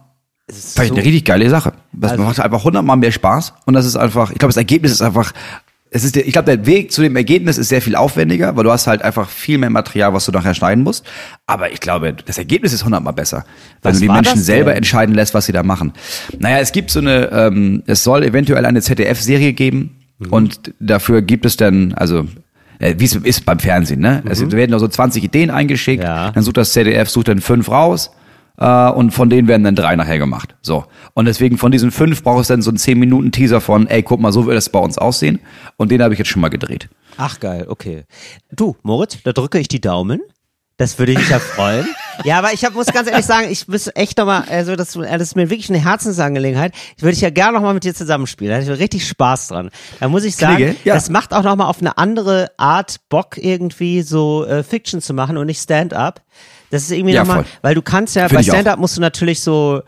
Es 0.46 0.58
ist 0.58 0.74
Vielleicht 0.74 0.90
so- 0.90 0.96
eine 0.96 1.04
richtig 1.04 1.24
geile 1.24 1.48
Sache. 1.48 1.72
Das 1.92 2.12
Also- 2.12 2.22
macht 2.22 2.38
einfach 2.38 2.62
hundertmal 2.64 2.98
mehr 2.98 3.12
Spaß 3.12 3.54
und 3.64 3.74
das 3.74 3.86
ist 3.86 3.96
einfach, 3.96 4.30
ich 4.30 4.38
glaube, 4.38 4.50
das 4.50 4.56
Ergebnis 4.58 4.92
ist 4.92 5.02
einfach, 5.02 5.32
es 5.90 6.04
ist 6.04 6.14
der, 6.16 6.26
ich 6.26 6.32
glaube, 6.32 6.46
der 6.56 6.66
Weg 6.66 6.92
zu 6.92 7.02
dem 7.02 7.16
Ergebnis 7.16 7.58
ist 7.58 7.68
sehr 7.68 7.82
viel 7.82 7.96
aufwendiger, 7.96 8.56
weil 8.56 8.64
du 8.64 8.70
hast 8.70 8.86
halt 8.86 9.02
einfach 9.02 9.28
viel 9.28 9.58
mehr 9.58 9.70
Material, 9.70 10.12
was 10.14 10.24
du 10.26 10.32
nachher 10.32 10.54
schneiden 10.54 10.84
musst. 10.84 11.04
Aber 11.46 11.72
ich 11.72 11.80
glaube, 11.80 12.14
das 12.24 12.38
Ergebnis 12.38 12.72
ist 12.72 12.84
hundertmal 12.84 13.12
besser, 13.12 13.44
wenn 13.82 13.92
Was 13.92 13.98
du 14.00 14.06
die 14.06 14.12
Menschen 14.12 14.38
selber 14.40 14.74
entscheiden 14.76 15.14
lässt, 15.14 15.34
was 15.34 15.46
sie 15.46 15.52
da 15.52 15.62
machen. 15.62 15.92
Naja, 16.38 16.58
es 16.58 16.72
gibt 16.72 16.90
so 16.90 17.00
eine, 17.00 17.30
ähm, 17.32 17.82
es 17.86 18.04
soll 18.04 18.22
eventuell 18.22 18.64
eine 18.66 18.80
ZDF-Serie 18.82 19.52
geben 19.52 19.96
Mhm. 20.18 20.32
und 20.32 20.74
dafür 20.80 21.22
gibt 21.22 21.46
es 21.46 21.56
dann, 21.56 21.94
also 21.94 22.26
äh, 22.78 22.94
wie 22.98 23.04
es 23.06 23.14
ist 23.16 23.44
beim 23.46 23.58
Fernsehen, 23.58 24.00
ne? 24.00 24.22
Es 24.28 24.40
werden 24.52 24.70
nur 24.70 24.80
so 24.80 24.86
20 24.86 25.24
Ideen 25.24 25.50
eingeschickt, 25.50 26.02
Mhm. 26.02 26.06
Ja. 26.08 26.30
dann 26.30 26.42
sucht 26.44 26.56
das 26.58 26.72
ZDF, 26.72 27.08
sucht 27.10 27.28
dann 27.28 27.40
fünf 27.40 27.68
raus 27.70 28.10
äh, 28.60 28.90
und 28.90 29.10
von 29.10 29.28
denen 29.28 29.48
werden 29.48 29.64
dann 29.64 29.74
drei 29.74 29.96
nachher 29.96 30.18
gemacht. 30.18 30.54
So. 30.62 30.84
Und 31.14 31.24
deswegen 31.24 31.58
von 31.58 31.72
diesen 31.72 31.90
fünf 31.90 32.22
braucht 32.22 32.42
es 32.42 32.48
dann 32.48 32.62
so 32.62 32.70
einen 32.70 32.78
10 32.78 32.98
Minuten 32.98 33.32
Teaser 33.32 33.60
von, 33.60 33.86
ey, 33.88 34.02
guck 34.02 34.20
mal, 34.20 34.32
so 34.32 34.46
wird 34.46 34.56
es 34.56 34.68
bei 34.68 34.78
uns 34.78 34.98
aussehen. 34.98 35.40
Und 35.76 35.90
den 35.90 36.02
habe 36.02 36.14
ich 36.14 36.18
jetzt 36.18 36.28
schon 36.28 36.42
mal 36.42 36.48
gedreht. 36.48 36.88
Ach 37.16 37.40
geil, 37.40 37.66
okay. 37.68 38.04
Du, 38.52 38.76
Moritz, 38.82 39.18
da 39.24 39.32
drücke 39.32 39.58
ich 39.58 39.68
die 39.68 39.80
Daumen. 39.80 40.20
Das 40.76 40.98
würde 40.98 41.12
mich 41.12 41.28
ja 41.28 41.38
freuen. 41.38 41.86
Ja, 42.22 42.36
aber 42.36 42.52
ich 42.52 42.66
hab, 42.66 42.74
muss 42.74 42.88
ganz 42.88 43.08
ehrlich 43.08 43.24
sagen, 43.24 43.48
ich 43.50 43.66
muss 43.66 43.88
echt 43.94 44.18
nochmal, 44.18 44.44
also 44.50 44.76
das, 44.76 44.92
das 44.92 45.22
ist 45.22 45.36
mir 45.36 45.48
wirklich 45.48 45.70
eine 45.70 45.82
Herzensangelegenheit. 45.82 46.74
Ich 46.98 47.02
würde 47.02 47.14
ich 47.14 47.22
ja 47.22 47.30
gerne 47.30 47.54
nochmal 47.54 47.72
mit 47.72 47.82
dir 47.82 47.94
zusammenspielen. 47.94 48.52
Da 48.52 48.60
hätte 48.60 48.74
ich 48.74 48.78
richtig 48.78 49.08
Spaß 49.08 49.48
dran. 49.48 49.70
Da 50.00 50.08
muss 50.08 50.24
ich 50.24 50.36
sagen, 50.36 50.56
Knigge, 50.56 50.76
ja. 50.84 50.92
das 50.92 51.08
macht 51.08 51.32
auch 51.32 51.44
nochmal 51.44 51.68
auf 51.68 51.80
eine 51.80 51.96
andere 51.96 52.50
Art 52.58 53.00
Bock 53.08 53.38
irgendwie 53.38 54.02
so 54.02 54.44
äh, 54.44 54.62
Fiction 54.62 55.00
zu 55.00 55.14
machen 55.14 55.38
und 55.38 55.46
nicht 55.46 55.62
Stand-up. 55.62 56.20
Das 56.70 56.82
ist 56.82 56.90
irgendwie 56.92 57.14
Ja, 57.14 57.20
nochmal, 57.22 57.44
voll. 57.44 57.52
weil 57.62 57.74
du 57.74 57.82
kannst 57.82 58.16
ja, 58.16 58.28
Find 58.28 58.38
bei. 58.38 58.42
Stand-up 58.42 58.78
musst 58.78 58.96
du 58.96 59.00
natürlich 59.00 59.40
so, 59.40 59.82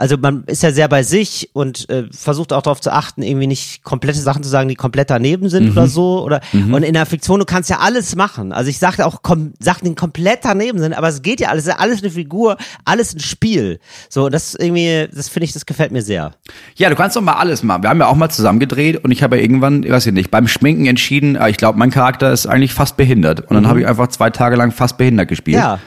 also 0.00 0.16
man 0.16 0.44
ist 0.46 0.62
ja 0.62 0.70
sehr 0.70 0.86
bei 0.86 1.02
sich 1.02 1.50
und 1.54 1.90
äh, 1.90 2.04
versucht 2.12 2.52
auch 2.52 2.62
darauf 2.62 2.80
zu 2.80 2.92
achten, 2.92 3.20
irgendwie 3.24 3.48
nicht 3.48 3.82
komplette 3.82 4.20
Sachen 4.20 4.44
zu 4.44 4.48
sagen, 4.48 4.68
die 4.68 4.76
komplett 4.76 5.10
daneben 5.10 5.48
sind 5.48 5.64
Mhm. 5.64 5.70
oder 5.72 5.88
so. 5.88 6.22
Oder 6.22 6.40
und 6.52 6.84
in 6.84 6.94
der 6.94 7.04
Fiktion, 7.04 7.40
du 7.40 7.44
kannst 7.44 7.68
ja 7.68 7.78
alles 7.80 8.14
machen. 8.14 8.52
Also 8.52 8.70
ich 8.70 8.78
sagte 8.78 9.04
auch 9.04 9.22
kom 9.22 9.54
Sachen, 9.58 9.88
die 9.88 9.96
komplett 9.96 10.44
daneben 10.44 10.78
sind, 10.78 10.92
aber 10.94 11.08
es 11.08 11.22
geht 11.22 11.40
ja 11.40 11.48
alles, 11.48 11.64
es 11.66 11.74
ist 11.74 11.80
alles 11.80 12.00
eine 12.04 12.12
Figur, 12.12 12.56
alles 12.84 13.12
ein 13.12 13.18
Spiel. 13.18 13.80
So, 14.08 14.28
das 14.28 14.54
irgendwie, 14.54 15.08
das 15.12 15.28
finde 15.28 15.46
ich, 15.46 15.52
das 15.52 15.66
gefällt 15.66 15.90
mir 15.90 16.02
sehr. 16.02 16.30
Ja, 16.76 16.90
du 16.90 16.94
kannst 16.94 17.16
doch 17.16 17.20
mal 17.22 17.32
alles 17.32 17.64
machen. 17.64 17.82
Wir 17.82 17.90
haben 17.90 17.98
ja 17.98 18.06
auch 18.06 18.14
mal 18.14 18.28
zusammen 18.30 18.60
gedreht 18.60 19.02
und 19.02 19.10
ich 19.10 19.24
habe 19.24 19.34
ja 19.36 19.42
irgendwann, 19.42 19.82
ich 19.82 19.90
weiß 19.90 20.06
ich 20.06 20.12
nicht, 20.12 20.30
beim 20.30 20.46
Schminken 20.46 20.86
entschieden, 20.86 21.34
äh, 21.34 21.50
ich 21.50 21.56
glaube, 21.56 21.76
mein 21.76 21.90
Charakter 21.90 22.32
ist 22.32 22.46
eigentlich 22.46 22.72
fast 22.72 22.96
behindert. 22.96 23.40
Und 23.40 23.54
dann 23.56 23.66
habe 23.66 23.80
ich 23.80 23.86
einfach 23.88 24.06
zwei 24.06 24.30
Tage 24.30 24.54
lang 24.54 24.70
fast 24.70 24.96
behindert 24.96 25.26
gespielt. 25.26 25.56
Mhm. 25.56 25.62
Ja, 25.62 25.78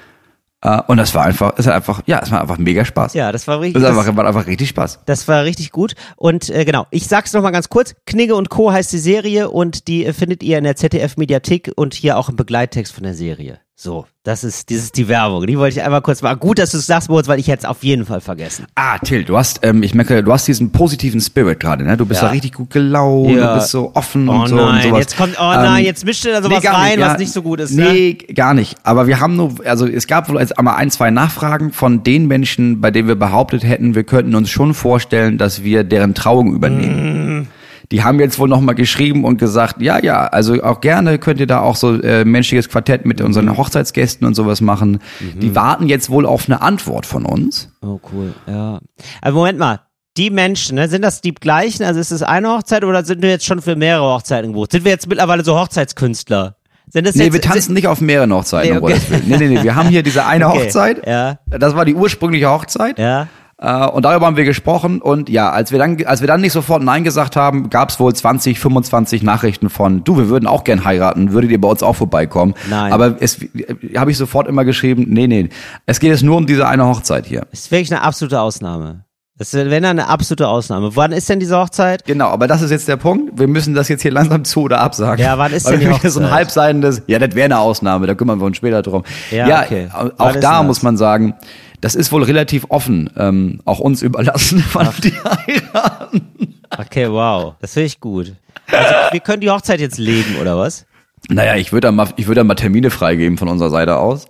Und 0.87 0.97
das 0.97 1.15
war 1.15 1.23
einfach, 1.25 1.53
es 1.57 1.65
hat 1.65 1.73
einfach, 1.73 2.03
ja, 2.05 2.19
es 2.21 2.31
war 2.31 2.41
einfach 2.41 2.59
mega 2.59 2.85
Spaß. 2.85 3.15
ja, 3.15 3.31
das 3.31 3.47
war 3.47 3.59
richtig. 3.61 3.81
Das, 3.81 3.89
Das, 3.89 3.97
einfach, 3.97 4.15
war 4.15 4.27
einfach 4.27 4.45
richtig 4.45 4.69
Spaß. 4.69 4.99
das 5.05 5.27
war 5.27 5.43
richtig 5.43 5.71
gut. 5.71 5.95
Und 6.17 6.49
äh, 6.51 6.65
genau, 6.65 6.85
ich 6.91 7.07
sag's 7.07 7.33
noch 7.33 7.41
mal 7.41 7.49
ganz 7.51 7.69
kurz. 7.69 7.95
Knigge 8.05 8.35
und 8.35 8.49
Co. 8.49 8.71
heißt 8.71 8.91
die 8.93 8.99
Serie 8.99 9.49
und 9.49 9.87
die 9.87 10.05
äh, 10.05 10.13
findet 10.13 10.43
ihr 10.43 10.59
in 10.59 10.63
der 10.63 10.75
ZDF-Mediathek 10.75 11.71
und 11.75 11.95
hier 11.95 12.17
auch 12.17 12.29
im 12.29 12.35
Begleittext 12.35 12.93
von 12.93 13.03
der 13.03 13.15
Serie. 13.15 13.59
So, 13.83 14.05
das 14.23 14.43
ist, 14.43 14.69
das 14.69 14.77
ist 14.77 14.95
die 14.97 15.07
Werbung. 15.07 15.47
Die 15.47 15.57
wollte 15.57 15.79
ich 15.79 15.83
einmal 15.83 16.03
kurz 16.03 16.21
mal. 16.21 16.35
Gut, 16.35 16.59
dass 16.59 16.69
du 16.69 16.77
es 16.77 16.85
sagst, 16.85 17.09
Moritz, 17.09 17.27
weil 17.27 17.39
ich 17.39 17.47
hätte 17.47 17.61
es 17.61 17.65
auf 17.65 17.83
jeden 17.83 18.05
Fall 18.05 18.21
vergessen. 18.21 18.67
Ah, 18.75 18.99
Till, 18.99 19.23
du 19.23 19.35
hast, 19.35 19.61
ähm, 19.63 19.81
ich 19.81 19.95
merke, 19.95 20.21
du 20.21 20.31
hast 20.31 20.47
diesen 20.47 20.71
positiven 20.71 21.19
Spirit 21.19 21.59
gerade, 21.59 21.83
ne? 21.83 21.97
Du 21.97 22.05
bist 22.05 22.21
Ja. 22.21 22.27
da 22.27 22.31
richtig 22.31 22.53
gut 22.53 22.69
gelaunt, 22.69 23.31
Ja. 23.31 23.53
du 23.55 23.59
bist 23.59 23.71
so 23.71 23.89
offen 23.95 24.29
Oh 24.29 24.33
und 24.33 24.49
so 24.49 24.55
und 24.57 24.65
nein, 24.65 24.83
sowas. 24.83 24.99
jetzt 24.99 25.17
kommt, 25.17 25.35
oh 25.39 25.43
nein, 25.51 25.79
Ähm, 25.79 25.85
jetzt 25.85 26.05
mischt 26.05 26.23
ihr 26.25 26.31
da 26.31 26.43
sowas 26.43 26.61
gar 26.61 26.75
rein, 26.75 26.99
nicht, 26.99 27.05
was 27.07 27.13
ja. 27.13 27.17
nicht 27.17 27.33
so 27.33 27.41
gut 27.41 27.59
ist. 27.59 27.71
Ne? 27.71 27.91
Nee, 27.91 28.13
gar 28.35 28.53
nicht. 28.53 28.77
Aber 28.83 29.07
wir 29.07 29.19
haben 29.19 29.35
nur, 29.35 29.55
also 29.65 29.87
es 29.87 30.05
gab 30.05 30.29
wohl 30.29 30.39
jetzt 30.39 30.59
einmal 30.59 30.75
ein, 30.75 30.91
zwei 30.91 31.09
Nachfragen 31.09 31.71
von 31.71 32.03
den 32.03 32.27
Menschen, 32.27 32.81
bei 32.81 32.91
denen 32.91 33.07
wir 33.07 33.15
behauptet 33.15 33.63
hätten, 33.63 33.95
wir 33.95 34.03
könnten 34.03 34.35
uns 34.35 34.51
schon 34.51 34.75
vorstellen, 34.75 35.39
dass 35.39 35.63
wir 35.63 35.83
deren 35.83 36.13
Trauung 36.13 36.53
übernehmen. 36.53 37.39
Mm. 37.39 37.47
Die 37.91 38.03
haben 38.03 38.19
jetzt 38.19 38.39
wohl 38.39 38.47
nochmal 38.47 38.75
geschrieben 38.75 39.25
und 39.25 39.37
gesagt, 39.37 39.81
ja, 39.81 39.99
ja, 40.01 40.25
also 40.27 40.63
auch 40.63 40.79
gerne 40.81 41.17
könnt 41.19 41.39
ihr 41.39 41.47
da 41.47 41.59
auch 41.59 41.75
so 41.75 42.01
äh, 42.01 42.23
menschliches 42.25 42.69
Quartett 42.69 43.05
mit 43.05 43.19
Mhm. 43.19 43.25
unseren 43.27 43.57
Hochzeitsgästen 43.57 44.25
und 44.25 44.33
sowas 44.33 44.61
machen. 44.61 44.99
Die 45.19 45.55
warten 45.55 45.87
jetzt 45.87 46.09
wohl 46.09 46.25
auf 46.25 46.45
eine 46.47 46.61
Antwort 46.61 47.05
von 47.05 47.25
uns. 47.25 47.69
Oh, 47.81 47.99
cool, 48.13 48.33
ja. 48.47 48.79
Aber 49.21 49.35
Moment 49.35 49.59
mal. 49.59 49.81
Die 50.17 50.29
Menschen, 50.29 50.75
ne, 50.75 50.89
sind 50.89 51.03
das 51.03 51.21
die 51.21 51.33
gleichen? 51.33 51.83
Also 51.83 51.99
ist 52.01 52.11
es 52.11 52.21
eine 52.21 52.49
Hochzeit 52.49 52.83
oder 52.83 53.05
sind 53.05 53.21
wir 53.21 53.29
jetzt 53.29 53.45
schon 53.45 53.61
für 53.61 53.77
mehrere 53.77 54.03
Hochzeiten 54.13 54.51
gebucht? 54.51 54.73
Sind 54.73 54.83
wir 54.83 54.91
jetzt 54.91 55.07
mittlerweile 55.07 55.43
so 55.45 55.57
Hochzeitskünstler? 55.57 56.55
Sind 56.87 57.07
das 57.07 57.15
Nee, 57.15 57.25
jetzt, 57.25 57.33
wir 57.33 57.41
tanzen 57.41 57.73
nicht 57.73 57.87
auf 57.87 58.01
mehreren 58.01 58.33
Hochzeiten, 58.33 58.73
Nee, 58.73 58.77
okay. 58.81 58.97
Nee, 59.25 59.37
nee, 59.37 59.47
nee, 59.47 59.63
wir 59.63 59.75
haben 59.75 59.87
hier 59.87 60.03
diese 60.03 60.25
eine 60.25 60.47
Okay, 60.49 60.65
Hochzeit. 60.65 61.07
ja. 61.07 61.39
Das 61.49 61.75
war 61.75 61.85
die 61.85 61.95
ursprüngliche 61.95 62.49
Hochzeit. 62.49 62.99
Ja. 62.99 63.27
Äh, 63.61 63.85
und 63.87 64.03
darüber 64.03 64.25
haben 64.25 64.37
wir 64.37 64.43
gesprochen. 64.43 65.01
Und 65.01 65.29
ja, 65.29 65.51
als 65.51 65.71
wir 65.71 65.79
dann, 65.79 66.03
als 66.05 66.21
wir 66.21 66.27
dann 66.27 66.41
nicht 66.41 66.51
sofort 66.51 66.83
Nein 66.83 67.03
gesagt 67.03 67.35
haben, 67.35 67.69
gab 67.69 67.89
es 67.89 67.99
wohl 67.99 68.13
20, 68.13 68.59
25 68.59 69.23
Nachrichten 69.23 69.69
von, 69.69 70.03
du, 70.03 70.17
wir 70.17 70.29
würden 70.29 70.47
auch 70.47 70.63
gern 70.63 70.83
heiraten, 70.83 71.31
würdet 71.31 71.51
ihr 71.51 71.61
bei 71.61 71.69
uns 71.69 71.83
auch 71.83 71.95
vorbeikommen? 71.95 72.55
Nein. 72.69 72.91
Aber 72.91 73.15
es 73.19 73.41
äh, 73.41 73.75
habe 73.95 74.11
ich 74.11 74.17
sofort 74.17 74.47
immer 74.47 74.65
geschrieben, 74.65 75.05
nee, 75.09 75.27
nee, 75.27 75.49
es 75.85 75.99
geht 75.99 76.09
jetzt 76.09 76.23
nur 76.23 76.37
um 76.37 76.47
diese 76.47 76.67
eine 76.67 76.87
Hochzeit 76.87 77.25
hier. 77.25 77.45
Das 77.51 77.61
ist 77.61 77.71
wirklich 77.71 77.91
eine 77.91 78.01
absolute 78.01 78.41
Ausnahme. 78.41 79.05
Das 79.37 79.55
ist, 79.55 79.71
wenn 79.71 79.81
dann 79.81 79.97
eine 79.97 80.07
absolute 80.07 80.47
Ausnahme. 80.47 80.95
Wann 80.95 81.11
ist 81.11 81.27
denn 81.27 81.39
diese 81.39 81.57
Hochzeit? 81.57 82.05
Genau, 82.05 82.27
aber 82.27 82.47
das 82.47 82.61
ist 82.61 82.69
jetzt 82.69 82.87
der 82.87 82.97
Punkt. 82.97 83.39
Wir 83.39 83.47
müssen 83.47 83.73
das 83.73 83.89
jetzt 83.89 84.03
hier 84.03 84.11
langsam 84.11 84.43
zu 84.43 84.61
oder 84.61 84.79
absagen. 84.79 85.23
Ja, 85.23 85.35
wann 85.37 85.51
ist 85.51 85.65
Weil 85.65 85.79
denn 85.79 85.93
die 85.95 86.03
wir 86.03 86.11
so 86.11 86.19
ein 86.19 86.25
Hochzeit? 86.25 86.37
halbseitendes, 86.37 87.01
ja, 87.07 87.17
das 87.17 87.33
wäre 87.33 87.45
eine 87.45 87.57
Ausnahme, 87.57 88.05
da 88.05 88.13
kümmern 88.13 88.39
wir 88.39 88.45
uns 88.45 88.57
später 88.57 88.83
drum. 88.83 89.03
Ja, 89.31 89.63
okay. 89.63 89.87
Wann 89.91 90.11
auch 90.19 90.35
da 90.35 90.61
muss 90.61 90.83
man 90.83 90.95
sagen, 90.95 91.33
das 91.81 91.95
ist 91.95 92.11
wohl 92.11 92.23
relativ 92.23 92.65
offen, 92.69 93.09
ähm, 93.17 93.61
auch 93.65 93.79
uns 93.79 94.01
überlassen, 94.01 94.63
wann 94.73 94.93
die 95.03 95.13
heiraten. 95.13 96.55
Okay, 96.77 97.09
wow. 97.09 97.55
Das 97.59 97.73
finde 97.73 97.87
ich 97.87 97.99
gut. 97.99 98.33
Also, 98.71 98.93
wir 99.11 99.19
können 99.19 99.41
die 99.41 99.49
Hochzeit 99.49 99.79
jetzt 99.79 99.97
legen, 99.97 100.37
oder 100.39 100.57
was? 100.57 100.85
Naja, 101.29 101.55
ich 101.55 101.71
würde 101.71 101.87
da 101.87 101.91
mal, 101.91 102.07
ich 102.15 102.27
würde 102.27 102.39
da 102.39 102.43
mal 102.43 102.55
Termine 102.55 102.89
freigeben 102.89 103.37
von 103.37 103.47
unserer 103.47 103.69
Seite 103.69 103.97
aus. 103.97 104.27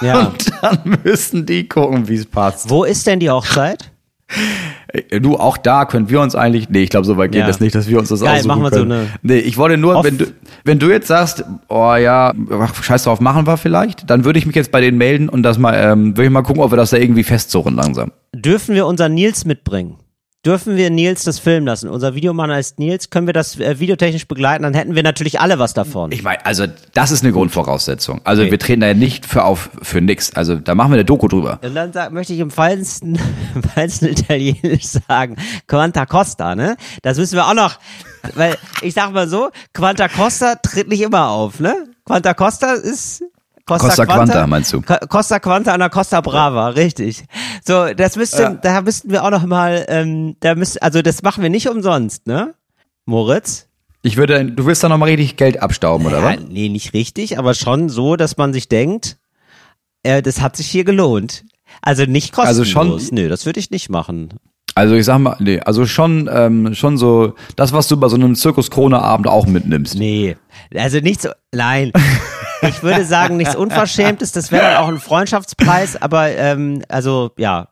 Ja. 0.00 0.26
Und 0.26 0.52
dann 0.62 0.98
müssen 1.04 1.46
die 1.46 1.68
gucken, 1.68 2.08
wie 2.08 2.16
es 2.16 2.26
passt. 2.26 2.68
Wo 2.68 2.84
ist 2.84 3.06
denn 3.06 3.20
die 3.20 3.30
Hochzeit? 3.30 3.90
Ey, 4.88 5.20
Du, 5.20 5.36
auch 5.36 5.56
da 5.56 5.84
können 5.84 6.08
wir 6.08 6.20
uns 6.20 6.34
eigentlich, 6.34 6.68
nee, 6.68 6.82
ich 6.82 6.90
glaube, 6.90 7.06
so 7.06 7.16
weit 7.16 7.32
geht 7.32 7.40
Ja. 7.42 7.46
das 7.46 7.60
nicht, 7.60 7.74
dass 7.74 7.88
wir 7.88 7.98
uns 7.98 8.08
das 8.08 8.20
Geil, 8.20 8.34
aussuchen 8.34 8.48
machen 8.48 8.62
wir 8.62 8.70
so 8.70 8.76
können. 8.80 8.92
eine- 8.92 9.08
nee, 9.22 9.38
ich 9.38 9.56
wollte 9.56 9.76
nur, 9.76 10.02
wenn 10.04 10.18
du, 10.18 10.26
wenn 10.64 10.78
du 10.78 10.88
jetzt 10.90 11.08
sagst, 11.08 11.44
oh 11.68 11.94
ja, 11.94 12.32
ach, 12.60 12.82
scheiß 12.82 13.04
drauf, 13.04 13.20
machen 13.20 13.46
wir 13.46 13.56
vielleicht, 13.56 14.08
dann 14.10 14.24
würde 14.24 14.38
ich 14.38 14.46
mich 14.46 14.56
jetzt 14.56 14.70
bei 14.72 14.80
denen 14.80 14.98
melden 14.98 15.28
und 15.28 15.42
das 15.42 15.58
mal, 15.58 15.74
ähm, 15.74 16.16
würde 16.16 16.24
ich 16.24 16.30
mal 16.30 16.42
gucken, 16.42 16.62
ob 16.62 16.72
wir 16.72 16.76
das 16.76 16.90
da 16.90 16.96
irgendwie 16.96 17.24
festsuchen 17.24 17.74
langsam. 17.76 18.12
Dürfen 18.34 18.74
wir 18.74 18.86
unseren 18.86 19.14
Nils 19.14 19.44
mitbringen? 19.44 19.96
Dürfen 20.46 20.76
wir 20.76 20.90
Nils 20.90 21.24
das 21.24 21.40
filmen 21.40 21.66
lassen? 21.66 21.88
Unser 21.90 22.14
Videomann 22.14 22.52
heißt 22.52 22.78
Nils. 22.78 23.10
Können 23.10 23.26
wir 23.26 23.34
das 23.34 23.58
äh, 23.58 23.80
videotechnisch 23.80 24.28
begleiten? 24.28 24.62
Dann 24.62 24.74
hätten 24.74 24.94
wir 24.94 25.02
natürlich 25.02 25.40
alle 25.40 25.58
was 25.58 25.74
davon. 25.74 26.12
Ich 26.12 26.22
meine, 26.22 26.46
also 26.46 26.66
das 26.94 27.10
ist 27.10 27.24
eine 27.24 27.32
Grundvoraussetzung. 27.32 28.20
Also 28.22 28.42
Okay. 28.42 28.52
wir 28.52 28.58
treten 28.60 28.80
da 28.80 28.86
ja 28.86 28.94
nicht 28.94 29.26
für 29.26 29.42
auf, 29.42 29.70
für 29.82 30.00
nix. 30.00 30.32
Also 30.34 30.54
da 30.54 30.76
machen 30.76 30.92
wir 30.92 30.94
eine 30.94 31.04
Doku 31.04 31.26
drüber. 31.26 31.58
Und 31.64 31.74
dann 31.74 31.92
sag, 31.92 32.12
möchte 32.12 32.32
ich 32.32 32.38
im 32.38 32.52
feinsten, 32.52 33.18
im 33.56 33.62
feinsten 33.64 34.06
Italienisch 34.08 34.84
sagen, 34.84 35.34
Quanta 35.66 36.06
Costa, 36.06 36.54
ne? 36.54 36.76
Das 37.02 37.18
müssen 37.18 37.34
wir 37.34 37.48
auch 37.48 37.54
noch, 37.54 37.80
weil 38.36 38.56
ich 38.82 38.94
sag 38.94 39.12
mal 39.12 39.28
so, 39.28 39.50
Quanta 39.74 40.06
Costa 40.06 40.54
tritt 40.54 40.86
nicht 40.88 41.00
immer 41.00 41.28
auf, 41.30 41.58
ne? 41.58 41.74
Quanta 42.04 42.34
Costa 42.34 42.74
ist 42.74 43.24
Costa, 43.66 43.88
Costa 43.88 44.06
Quanta, 44.06 44.46
meinst 44.46 44.72
du? 44.72 44.80
Co- 44.80 44.94
Costa 45.08 45.40
Quanta 45.40 45.72
an 45.72 45.80
der 45.80 45.90
Costa 45.90 46.20
Brava, 46.20 46.68
richtig. 46.68 47.24
So, 47.64 47.92
das 47.94 48.14
müsste, 48.16 48.42
Ja. 48.42 48.50
da 48.54 48.80
müssten 48.82 49.10
wir 49.10 49.24
auch 49.24 49.30
noch 49.30 49.44
mal, 49.44 49.84
ähm, 49.88 50.36
da 50.40 50.54
müsst, 50.54 50.80
also 50.82 51.02
das 51.02 51.22
machen 51.22 51.42
wir 51.42 51.50
nicht 51.50 51.68
umsonst, 51.68 52.26
ne? 52.28 52.54
Moritz? 53.06 53.66
Ich 54.02 54.16
würde, 54.16 54.44
du 54.44 54.66
willst 54.66 54.84
da 54.84 54.88
nochmal 54.88 55.08
richtig 55.08 55.36
Geld 55.36 55.60
abstauben, 55.62 56.06
oder 56.06 56.18
Ja, 56.20 56.24
was? 56.36 56.36
nee, 56.48 56.68
nicht 56.68 56.94
richtig, 56.94 57.38
aber 57.38 57.54
schon 57.54 57.88
so, 57.88 58.14
dass 58.14 58.36
man 58.36 58.52
sich 58.52 58.68
denkt, 58.68 59.18
äh, 60.04 60.22
das 60.22 60.40
hat 60.40 60.56
sich 60.56 60.68
hier 60.68 60.84
gelohnt. 60.84 61.44
Also 61.82 62.04
nicht 62.04 62.38
Also 62.38 62.62
kostenlos. 62.62 63.06
schon- 63.08 63.14
Nö, 63.16 63.28
das 63.28 63.46
würde 63.46 63.58
ich 63.58 63.70
nicht 63.72 63.90
machen. 63.90 64.28
Also 64.76 64.94
ich 64.94 65.04
sag 65.06 65.18
mal, 65.18 65.36
nee, 65.40 65.58
also 65.58 65.86
schon, 65.86 66.28
ähm, 66.32 66.74
schon 66.74 66.98
so, 66.98 67.34
das, 67.56 67.72
was 67.72 67.88
du 67.88 67.96
bei 67.96 68.08
so 68.08 68.14
einem 68.14 68.36
Zirkus-Krone-Abend 68.36 69.26
auch 69.26 69.46
mitnimmst. 69.46 69.96
Nee, 69.96 70.36
also 70.74 71.00
nichts, 71.00 71.26
nein. 71.52 71.90
Ich 72.62 72.82
würde 72.82 73.04
sagen, 73.04 73.36
nichts 73.36 73.54
Unverschämtes, 73.56 74.32
das 74.32 74.50
wäre 74.50 74.62
dann 74.64 74.76
auch 74.76 74.88
ein 74.88 74.98
Freundschaftspreis, 74.98 76.00
aber 76.00 76.30
ähm, 76.30 76.82
also 76.88 77.30
ja, 77.36 77.68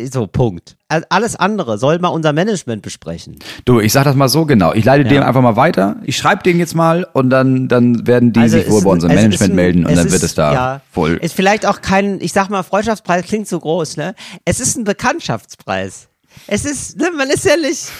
so 0.00 0.26
Punkt. 0.28 0.76
Alles 1.08 1.34
andere 1.34 1.78
soll 1.78 1.98
mal 1.98 2.08
unser 2.08 2.32
Management 2.32 2.82
besprechen. 2.82 3.38
Du, 3.64 3.80
ich 3.80 3.92
sag 3.92 4.04
das 4.04 4.14
mal 4.14 4.28
so 4.28 4.44
genau. 4.46 4.72
Ich 4.72 4.84
leite 4.84 5.02
Ja. 5.02 5.08
dem 5.08 5.22
einfach 5.24 5.40
mal 5.42 5.56
weiter. 5.56 5.96
Ich 6.04 6.16
schreibe 6.16 6.44
denen 6.44 6.60
jetzt 6.60 6.76
mal 6.76 7.04
und 7.12 7.30
dann, 7.30 7.66
dann 7.66 8.06
werden 8.06 8.32
die 8.32 8.38
Also 8.40 8.58
sich 8.58 8.70
wohl 8.70 8.82
bei 8.82 8.90
unserem 8.90 9.14
Management 9.14 9.52
ein- 9.52 9.56
melden 9.56 9.86
und 9.86 9.96
dann 9.96 10.04
wird 10.04 10.14
ist- 10.14 10.22
es 10.22 10.34
da 10.36 10.52
ja, 10.52 10.80
wohl. 10.92 11.14
Ist 11.16 11.34
vielleicht 11.34 11.66
auch 11.66 11.80
kein, 11.80 12.20
ich 12.20 12.32
sag 12.32 12.48
mal, 12.50 12.62
Freundschaftspreis 12.62 13.24
klingt 13.24 13.48
so 13.48 13.58
groß, 13.58 13.96
ne? 13.96 14.14
Es 14.44 14.60
ist 14.60 14.76
ein 14.76 14.84
Bekanntschaftspreis. 14.84 16.06
Es 16.46 16.64
ist, 16.64 16.96
ne, 16.98 17.10
man 17.16 17.28
ist 17.30 17.44
ja 17.44 17.56
nicht. 17.56 17.90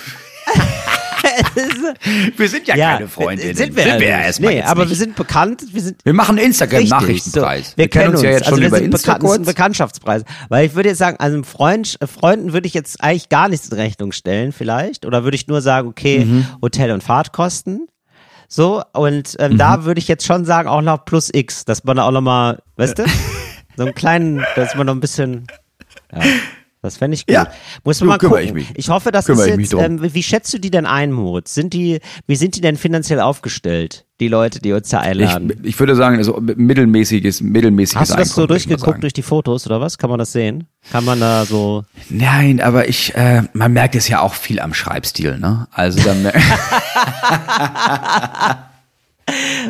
Wir 2.37 2.49
sind 2.49 2.67
ja, 2.69 2.77
ja, 2.77 2.93
keine 2.95 3.09
Freundinnen. 3.09 3.55
Sind 3.57 3.77
wir, 3.77 3.87
ja 3.87 3.95
ja 3.95 3.99
nicht. 3.99 4.09
erstmal 4.27 4.55
Nee, 4.55 4.63
aber 4.63 4.83
nicht. 4.83 4.91
wir 4.91 4.97
sind 4.97 5.17
bekannt, 5.17 5.63
wir 5.73 5.81
sind 5.81 6.05
wir 6.05 6.13
machen 6.13 6.39
Instagram-Nachrichtenpreis. 6.39 7.71
So. 7.71 7.77
Wir, 7.77 7.89
kennen 7.89 8.11
uns 8.11 8.23
ja 8.23 8.31
jetzt 8.31 8.43
also 8.43 8.51
schon 8.57 8.61
wir 8.61 8.69
über 8.69 8.77
sind 8.79 8.93
Insta 8.93 9.15
bekannt, 9.15 9.25
das 9.25 9.33
ist 9.33 9.39
ein. 9.39 9.45
Bekanntschaftspreis. 9.47 10.25
Weil 10.49 10.67
ich 10.67 10.75
würde 10.75 10.91
jetzt 10.91 10.99
sagen, 10.99 11.17
also 11.19 11.43
Freund, 11.43 11.99
Freunden 12.05 12.53
würde 12.53 12.67
ich 12.67 12.75
jetzt 12.75 13.03
eigentlich 13.03 13.29
gar 13.29 13.49
nichts 13.49 13.69
in 13.69 13.77
Rechnung 13.79 14.13
stellen, 14.13 14.53
vielleicht. 14.53 15.07
Oder 15.07 15.25
würde 15.25 15.35
ich 15.37 15.47
nur 15.47 15.63
sagen, 15.63 15.89
okay, 15.89 16.25
Mhm. 16.25 16.47
Hotel 16.63 16.91
und 16.91 17.03
Fahrtkosten. 17.03 17.87
So, 18.49 18.83
und 18.93 19.37
ähm, 19.39 19.53
Mhm. 19.55 19.59
da 19.59 19.85
würde 19.85 19.99
ich 20.01 20.09
jetzt 20.09 20.27
schon 20.27 20.45
sagen, 20.45 20.69
auch 20.69 20.83
noch 20.83 21.05
plus 21.05 21.31
X, 21.33 21.65
dass 21.65 21.85
man 21.85 21.97
da 21.97 22.05
auch 22.05 22.11
nochmal, 22.13 22.61
weißt 22.77 22.99
du, 22.99 23.05
so 23.77 23.85
einen 23.85 23.95
kleinen, 23.95 24.45
dass 24.57 24.75
man 24.75 24.87
noch 24.87 24.95
ein 24.95 25.01
bisschen, 25.01 25.47
ja, 26.13 26.21
das 26.85 26.99
fände 26.99 27.15
ich 27.15 27.27
gut. 27.27 27.35
Ja, 27.35 27.49
Muss 27.83 28.01
man 28.01 28.09
mal 28.11 28.19
gucken. 28.19 28.45
ich 28.45 28.53
mich. 28.77 28.89
hoffe, 28.91 29.11
das 29.11 29.25
Kümmere 29.25 29.49
ist 29.49 29.59
ich 29.59 29.71
jetzt, 29.73 29.83
ähm, 29.83 30.01
wie 30.03 30.23
schätzt 30.23 30.53
du 30.53 30.59
die 30.59 30.71
denn 30.71 30.85
ein, 30.85 31.13
Moritz? 31.13 31.55
Sind 31.55 31.73
die, 31.73 32.01
wie 32.27 32.37
sind 32.37 32.57
die 32.57 32.61
denn 32.61 32.77
finanziell 32.77 33.21
aufgestellt, 33.21 34.05
die 34.21 34.29
Leute, 34.29 34.61
die 34.61 34.73
uns 34.75 34.91
da 34.91 35.01
einladen? 35.01 35.51
Ich, 35.63 35.71
ich 35.71 35.81
würde 35.81 35.97
sagen, 35.97 36.23
so 36.23 36.39
mittelmäßiges, 36.41 37.41
mittelmäßiges 37.41 38.01
Hast 38.01 38.11
du 38.13 38.17
das 38.17 38.29
so 38.29 38.43
Einkommen, 38.43 38.59
ich 38.59 38.67
mal 38.67 38.75
durchgeguckt 38.77 39.03
durch 39.03 39.13
die 39.15 39.23
Fotos 39.23 39.67
oder 39.67 39.81
was? 39.81 39.97
Kann 39.97 40.11
man 40.11 40.19
das 40.19 40.33
sehen? 40.33 40.69
Kann 40.93 41.07
man 41.07 41.21
da 41.21 41.47
so. 41.47 41.85
Nein, 42.11 42.61
aber 42.61 42.87
ich, 42.87 43.15
äh, 43.15 43.45
man 43.55 43.73
merkt 43.73 43.95
es 43.95 44.07
ja 44.09 44.21
auch 44.21 44.35
viel 44.35 44.61
am 44.61 44.75
Schreibstil, 44.75 45.39
ne? 45.39 45.67
Also 45.73 46.01
dann 46.03 46.25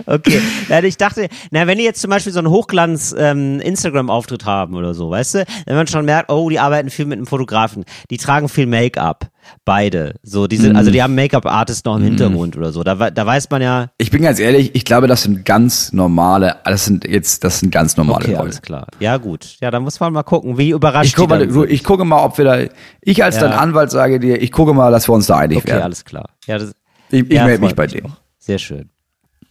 Okay. 0.06 0.40
ja, 0.68 0.82
ich 0.82 0.96
dachte, 0.96 1.28
na, 1.50 1.66
wenn 1.66 1.78
die 1.78 1.84
jetzt 1.84 2.00
zum 2.00 2.10
Beispiel 2.10 2.32
so 2.32 2.40
einen 2.40 2.48
Hochglanz 2.50 3.14
ähm, 3.16 3.60
Instagram-Auftritt 3.60 4.44
haben 4.44 4.74
oder 4.74 4.92
so, 4.94 5.10
weißt 5.10 5.34
du, 5.36 5.44
wenn 5.66 5.76
man 5.76 5.86
schon 5.86 6.04
merkt, 6.04 6.30
oh, 6.32 6.48
die 6.50 6.58
arbeiten 6.58 6.90
viel 6.90 7.06
mit 7.06 7.18
einem 7.18 7.26
Fotografen, 7.26 7.84
die 8.10 8.16
tragen 8.16 8.48
viel 8.48 8.66
Make-up, 8.66 9.28
beide. 9.64 10.14
So, 10.22 10.46
die 10.48 10.56
sind, 10.56 10.70
Mhm. 10.72 10.76
also 10.76 10.90
die 10.90 11.02
haben 11.02 11.14
Make-up-Artist 11.14 11.84
noch 11.86 11.96
im 11.96 12.02
Hintergrund 12.02 12.56
oder 12.56 12.72
so. 12.72 12.82
Da, 12.82 13.10
da 13.10 13.26
weiß 13.26 13.48
man 13.50 13.62
ja, 13.62 13.86
ich 13.98 14.10
bin 14.10 14.22
ganz 14.22 14.40
ehrlich, 14.40 14.74
ich 14.74 14.84
glaube, 14.84 15.06
das 15.06 15.22
sind 15.22 15.44
ganz 15.44 15.92
normale, 15.92 16.56
das 16.64 16.84
sind 16.84 17.06
jetzt, 17.06 17.44
das 17.44 17.60
sind 17.60 17.70
ganz 17.70 17.96
normale 17.96 18.24
okay, 18.24 18.32
Leute. 18.32 18.42
alles 18.42 18.62
klar. 18.62 18.86
Ja, 18.98 19.16
gut. 19.18 19.56
Ja, 19.60 19.70
da 19.70 19.78
muss 19.80 20.00
man 20.00 20.12
mal 20.12 20.22
gucken, 20.24 20.58
wie 20.58 20.70
überrascht 20.70 21.06
Ich 21.10 21.14
gucke, 21.16 21.46
mal, 21.46 21.70
ich 21.70 21.84
gucke 21.84 22.04
mal, 22.04 22.24
ob 22.24 22.36
wir 22.38 22.44
da, 22.44 22.58
ich 23.00 23.22
als 23.22 23.36
Ja. 23.36 23.42
dein 23.42 23.52
Anwalt 23.52 23.90
sage 23.92 24.18
dir, 24.18 24.40
ich 24.42 24.50
gucke 24.50 24.74
mal, 24.74 24.90
dass 24.90 25.08
wir 25.08 25.12
uns 25.14 25.26
da 25.26 25.36
einig 25.36 25.58
Okay, 25.58 25.68
werden. 25.68 25.82
alles 25.82 26.04
klar. 26.04 26.30
Ja, 26.46 26.58
das, 26.58 26.72
Ich, 27.10 27.20
ich 27.22 27.32
ja, 27.32 27.44
melde 27.44 27.62
mich 27.64 27.74
bei 27.76 27.86
auch. 27.86 28.10
Sehr 28.38 28.58
schön. 28.58 28.90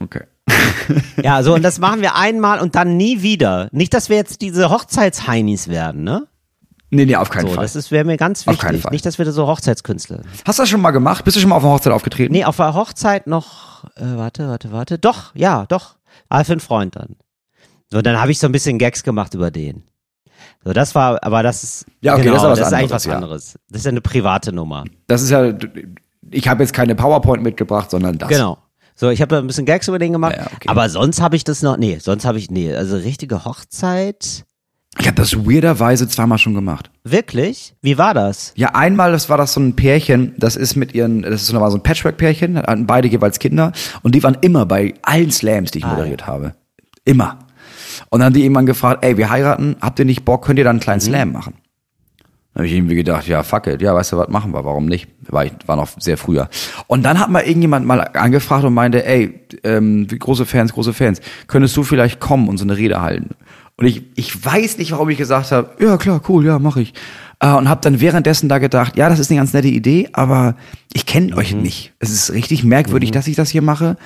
Okay. 0.03 0.23
Ja, 1.23 1.41
so, 1.43 1.53
und 1.55 1.61
das 1.61 1.79
machen 1.79 2.01
wir 2.01 2.15
einmal 2.15 2.59
und 2.59 2.75
dann 2.75 2.97
nie 2.97 3.21
wieder. 3.21 3.69
Nicht, 3.71 3.93
dass 3.93 4.09
wir 4.09 4.17
jetzt 4.17 4.41
diese 4.41 4.69
Hochzeitsheinis 4.69 5.69
werden, 5.69 6.03
ne? 6.03 6.27
Nee, 6.89 7.05
nee, 7.05 7.15
auf 7.15 7.29
keinen 7.29 7.47
So, 7.47 7.53
Fall. 7.53 7.67
das 7.71 7.89
wäre 7.91 8.03
mir 8.03 8.17
ganz 8.17 8.47
Auf 8.47 8.57
keinen 8.57 8.71
wichtig. 8.73 8.83
Fall. 8.83 8.91
Nicht, 8.91 9.05
dass 9.05 9.17
wir 9.17 9.31
so 9.31 9.47
Hochzeitskünstler. 9.47 10.21
Hast 10.45 10.59
du 10.59 10.63
das 10.63 10.69
schon 10.69 10.81
mal 10.81 10.91
gemacht? 10.91 11.23
Bist 11.23 11.37
du 11.37 11.41
schon 11.41 11.49
mal 11.49 11.55
auf 11.55 11.63
einer 11.63 11.73
Hochzeit 11.73 11.93
aufgetreten? 11.93 12.33
Nee, 12.33 12.43
auf 12.45 12.57
der 12.57 12.73
Hochzeit 12.73 13.25
noch, 13.27 13.85
äh, 13.95 14.01
warte, 14.15 14.47
warte, 14.47 14.71
warte. 14.71 14.99
Doch, 14.99 15.33
ja, 15.33 15.65
doch. 15.67 15.95
Aber 16.29 16.43
für 16.45 16.51
einen 16.51 16.59
Freund 16.61 16.95
dann. 16.95 17.15
So, 17.89 18.01
dann 18.01 18.19
habe 18.19 18.31
ich 18.31 18.39
so 18.39 18.47
ein 18.47 18.51
bisschen 18.51 18.77
Gags 18.77 19.03
gemacht 19.03 19.33
über 19.33 19.49
den. 19.49 19.83
So, 20.65 20.73
das 20.73 20.93
war, 20.93 21.23
aber 21.23 21.41
das 21.41 21.63
ist, 21.63 21.85
Ja, 22.01 22.13
okay, 22.15 22.23
genau, 22.23 22.35
das 22.35 22.43
ist 22.43 22.59
das 22.59 22.67
ist 22.67 22.73
eigentlich 22.73 22.83
anderes, 22.83 22.91
was 22.93 23.05
ja. 23.05 23.15
anderes. 23.15 23.59
Das 23.69 23.79
ist 23.79 23.85
ja 23.85 23.91
eine 23.91 24.01
private 24.01 24.51
Nummer. 24.53 24.83
Das 25.07 25.21
ist 25.21 25.29
ja, 25.29 25.53
ich 26.29 26.47
habe 26.47 26.61
jetzt 26.63 26.73
keine 26.73 26.93
PowerPoint 26.95 27.41
mitgebracht, 27.41 27.89
sondern 27.89 28.17
das. 28.17 28.29
Genau. 28.29 28.57
So, 29.03 29.09
ich 29.09 29.21
habe 29.21 29.35
da 29.35 29.39
ein 29.41 29.47
bisschen 29.47 29.65
Gags 29.65 29.89
über 29.89 29.99
den 29.99 30.13
gemacht, 30.13 30.35
Ja, 30.37 30.45
okay. 30.45 30.69
aber 30.69 30.87
sonst 30.87 31.19
habe 31.21 31.35
ich 31.35 31.43
das 31.43 31.61
noch, 31.61 31.75
nee, 31.75 31.97
sonst 32.01 32.23
habe 32.23 32.37
ich, 32.37 32.49
nee, 32.49 32.73
also 32.73 32.95
richtige 32.95 33.43
Hochzeit, 33.43 34.45
Ich 34.97 35.07
habe 35.07 35.17
das 35.17 35.35
weirderweise 35.35 36.07
zweimal 36.07 36.37
schon 36.37 36.53
gemacht. 36.53 36.89
wirklich? 37.03 37.75
Wie 37.81 37.97
war 37.97 38.13
das? 38.13 38.53
Ja, 38.55 38.69
einmal, 38.75 39.11
das 39.11 39.27
war 39.27 39.35
das 39.35 39.51
so 39.51 39.59
ein 39.59 39.75
Pärchen, 39.75 40.35
das 40.37 40.55
ist 40.55 40.77
mit 40.77 40.95
ihren, 40.95 41.23
das 41.23 41.41
ist 41.41 41.47
so, 41.47 41.59
war 41.59 41.69
so 41.69 41.75
ein 41.79 41.83
Patchwork-Pärchen, 41.83 42.55
hatten 42.59 42.87
beide 42.87 43.09
jeweils 43.09 43.39
Kinder 43.39 43.73
und 44.03 44.15
die 44.15 44.23
waren 44.23 44.37
immer 44.39 44.65
bei 44.65 44.93
allen 45.01 45.31
Slams, 45.31 45.71
die 45.71 45.79
ich 45.79 45.85
moderiert 45.85 46.25
habe. 46.25 46.53
Immer. 47.03 47.39
Und 48.09 48.19
dann 48.21 48.27
haben 48.27 48.33
die 48.35 48.43
irgendwann 48.43 48.65
gefragt, 48.67 49.03
ey, 49.03 49.17
wir 49.17 49.29
heiraten, 49.29 49.75
habt 49.81 49.99
ihr 49.99 50.05
nicht 50.05 50.23
Bock, 50.23 50.45
könnt 50.45 50.59
ihr 50.59 50.63
dann 50.63 50.77
einen 50.77 50.79
kleinen 50.79 51.01
Slam 51.01 51.33
machen? 51.33 51.55
Dann 52.53 52.61
habe 52.61 52.67
ich 52.67 52.73
irgendwie 52.73 52.95
gedacht, 52.95 53.27
ja, 53.27 53.41
fuck 53.41 53.65
it, 53.67 53.81
ja, 53.81 53.95
weißt 53.95 54.11
du, 54.11 54.17
was 54.17 54.29
machen 54.29 54.53
wir, 54.53 54.63
warum 54.63 54.85
nicht? 54.85 55.07
War, 55.27 55.45
ich, 55.45 55.53
war 55.65 55.75
noch 55.75 55.89
sehr 55.99 56.17
früher. 56.17 56.49
Und 56.85 57.03
dann 57.03 57.19
hat 57.19 57.29
mal 57.29 57.41
irgendjemand 57.41 57.85
mal 57.87 57.99
angefragt 57.99 58.63
und 58.63 58.75
meinte, 58.75 59.05
ey, 59.05 59.39
ähm, 59.63 60.09
wie 60.11 60.19
große 60.19 60.45
Fans, 60.45 60.73
große 60.73 60.93
Fans, 60.93 61.19
könntest 61.47 61.75
du 61.75 61.83
vielleicht 61.83 62.19
kommen 62.19 62.47
und 62.47 62.57
so 62.57 62.63
eine 62.63 62.77
Rede 62.77 63.01
halten? 63.01 63.31
Und 63.77 63.87
ich, 63.87 64.03
ich 64.15 64.45
weiß 64.45 64.77
nicht, 64.77 64.91
warum 64.91 65.09
ich 65.09 65.17
gesagt 65.17 65.51
habe, 65.51 65.71
ja 65.83 65.97
klar, 65.97 66.21
cool, 66.29 66.45
ja, 66.45 66.59
mache 66.59 66.81
ich. 66.81 66.93
Äh, 67.39 67.53
und 67.53 67.67
habe 67.69 67.81
dann 67.81 67.99
währenddessen 67.99 68.49
da 68.49 68.59
gedacht, 68.59 68.97
ja, 68.97 69.09
das 69.09 69.17
ist 69.17 69.31
eine 69.31 69.39
ganz 69.39 69.53
nette 69.53 69.67
Idee, 69.67 70.09
aber 70.13 70.55
ich 70.93 71.07
kenne 71.07 71.35
euch 71.35 71.55
nicht. 71.55 71.93
Es 71.97 72.11
ist 72.11 72.33
richtig 72.33 72.63
merkwürdig, 72.63 73.09
dass 73.09 73.27
ich 73.27 73.35
das 73.35 73.49
hier 73.49 73.63
mache. 73.63 73.97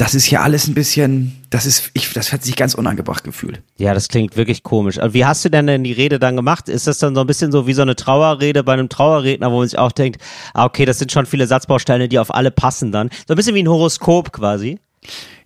Das 0.00 0.14
ist 0.14 0.24
hier 0.24 0.40
alles 0.40 0.66
ein 0.66 0.72
bisschen, 0.72 1.36
das 1.50 1.66
ist, 1.66 1.90
ich, 1.92 2.10
das 2.14 2.32
hat 2.32 2.42
sich 2.42 2.56
ganz 2.56 2.72
unangebracht 2.72 3.22
gefühlt. 3.22 3.62
Ja, 3.76 3.92
das 3.92 4.08
klingt 4.08 4.34
wirklich 4.34 4.62
komisch. 4.62 4.98
Aber 4.98 5.12
Wie 5.12 5.26
hast 5.26 5.44
du 5.44 5.50
denn 5.50 5.66
denn 5.66 5.84
die 5.84 5.92
Rede 5.92 6.18
dann 6.18 6.36
gemacht? 6.36 6.70
Ist 6.70 6.86
das 6.86 6.96
dann 6.96 7.14
so 7.14 7.20
ein 7.20 7.26
bisschen 7.26 7.52
so 7.52 7.66
wie 7.66 7.74
so 7.74 7.82
eine 7.82 7.94
Trauerrede 7.96 8.64
bei 8.64 8.72
einem 8.72 8.88
Trauerredner, 8.88 9.52
wo 9.52 9.58
man 9.58 9.68
sich 9.68 9.78
auch 9.78 9.92
denkt, 9.92 10.22
ah, 10.54 10.64
okay, 10.64 10.86
das 10.86 11.00
sind 11.00 11.12
schon 11.12 11.26
viele 11.26 11.46
Satzbausteine, 11.46 12.08
die 12.08 12.18
auf 12.18 12.34
alle 12.34 12.50
passen 12.50 12.92
dann. 12.92 13.10
So 13.28 13.34
ein 13.34 13.36
bisschen 13.36 13.54
wie 13.54 13.62
ein 13.62 13.68
Horoskop 13.68 14.32
quasi. 14.32 14.78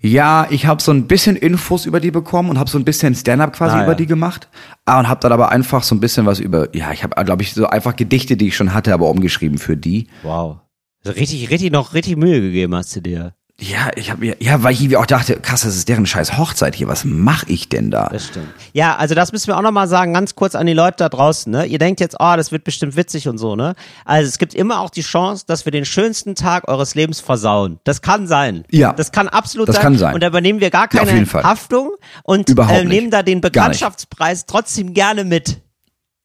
Ja, 0.00 0.46
ich 0.50 0.66
habe 0.66 0.80
so 0.80 0.92
ein 0.92 1.08
bisschen 1.08 1.34
Infos 1.34 1.84
über 1.84 1.98
die 1.98 2.12
bekommen 2.12 2.50
und 2.50 2.58
habe 2.60 2.70
so 2.70 2.78
ein 2.78 2.84
bisschen 2.84 3.12
Stand-up 3.16 3.54
quasi 3.56 3.74
Ah, 3.74 3.82
über 3.82 3.92
ja. 3.92 3.96
die 3.96 4.06
gemacht 4.06 4.48
ah, 4.84 5.00
und 5.00 5.08
habe 5.08 5.18
dann 5.18 5.32
aber 5.32 5.48
einfach 5.48 5.82
so 5.82 5.96
ein 5.96 6.00
bisschen 6.00 6.26
was 6.26 6.38
über, 6.38 6.68
ja, 6.76 6.92
ich 6.92 7.02
habe, 7.02 7.24
glaube 7.24 7.42
ich, 7.42 7.54
so 7.54 7.66
einfach 7.66 7.96
Gedichte, 7.96 8.36
die 8.36 8.46
ich 8.46 8.56
schon 8.56 8.72
hatte, 8.72 8.94
aber 8.94 9.10
umgeschrieben 9.10 9.58
für 9.58 9.76
die. 9.76 10.06
Wow. 10.22 10.58
Also 11.04 11.18
richtig, 11.18 11.50
richtig 11.50 11.72
noch 11.72 11.92
richtig 11.94 12.16
Mühe 12.16 12.40
gegeben 12.40 12.76
hast 12.76 12.94
du 12.94 13.00
dir. 13.00 13.34
Ja, 13.60 13.90
ich 13.94 14.10
habe 14.10 14.20
mir, 14.20 14.36
ja, 14.40 14.64
weil 14.64 14.72
ich 14.72 14.80
irgendwie 14.80 14.96
auch 14.96 15.06
dachte, 15.06 15.36
krass, 15.36 15.62
das 15.62 15.76
ist 15.76 15.88
deren 15.88 16.06
scheiß 16.06 16.36
Hochzeit 16.36 16.74
hier. 16.74 16.88
Was 16.88 17.04
mache 17.04 17.46
ich 17.48 17.68
denn 17.68 17.92
da? 17.92 18.08
Das 18.08 18.26
stimmt. 18.26 18.48
Ja, 18.72 18.96
also 18.96 19.14
das 19.14 19.30
müssen 19.30 19.46
wir 19.46 19.56
auch 19.56 19.62
nochmal 19.62 19.86
sagen, 19.86 20.12
ganz 20.12 20.34
kurz 20.34 20.56
an 20.56 20.66
die 20.66 20.72
Leute 20.72 20.96
da 20.98 21.08
draußen, 21.08 21.52
ne? 21.52 21.64
Ihr 21.64 21.78
denkt 21.78 22.00
jetzt, 22.00 22.16
oh, 22.18 22.34
das 22.36 22.50
wird 22.50 22.64
bestimmt 22.64 22.96
witzig 22.96 23.28
und 23.28 23.38
so, 23.38 23.54
ne? 23.54 23.76
Also 24.04 24.28
es 24.28 24.38
gibt 24.38 24.54
immer 24.54 24.80
auch 24.80 24.90
die 24.90 25.02
Chance, 25.02 25.44
dass 25.46 25.64
wir 25.66 25.70
den 25.70 25.84
schönsten 25.84 26.34
Tag 26.34 26.66
eures 26.68 26.96
Lebens 26.96 27.20
versauen. 27.20 27.78
Das 27.84 28.02
kann 28.02 28.26
sein. 28.26 28.64
Ja. 28.72 28.92
Das 28.92 29.12
kann 29.12 29.28
absolut 29.28 29.68
Das 29.68 29.76
sein. 29.76 29.82
kann 29.84 29.98
sein. 29.98 30.14
Und 30.14 30.22
da 30.22 30.26
übernehmen 30.26 30.58
wir 30.60 30.70
gar 30.70 30.88
Ja, 30.92 31.04
keine 31.04 31.24
Fall. 31.24 31.44
Haftung 31.44 31.92
und 32.24 32.50
äh, 32.58 32.84
nehmen 32.84 33.10
da 33.12 33.22
den. 33.22 33.40
Bekanntschaftspreis 33.40 34.46
trotzdem 34.46 34.94
gerne 34.94 35.22
mit. 35.24 35.60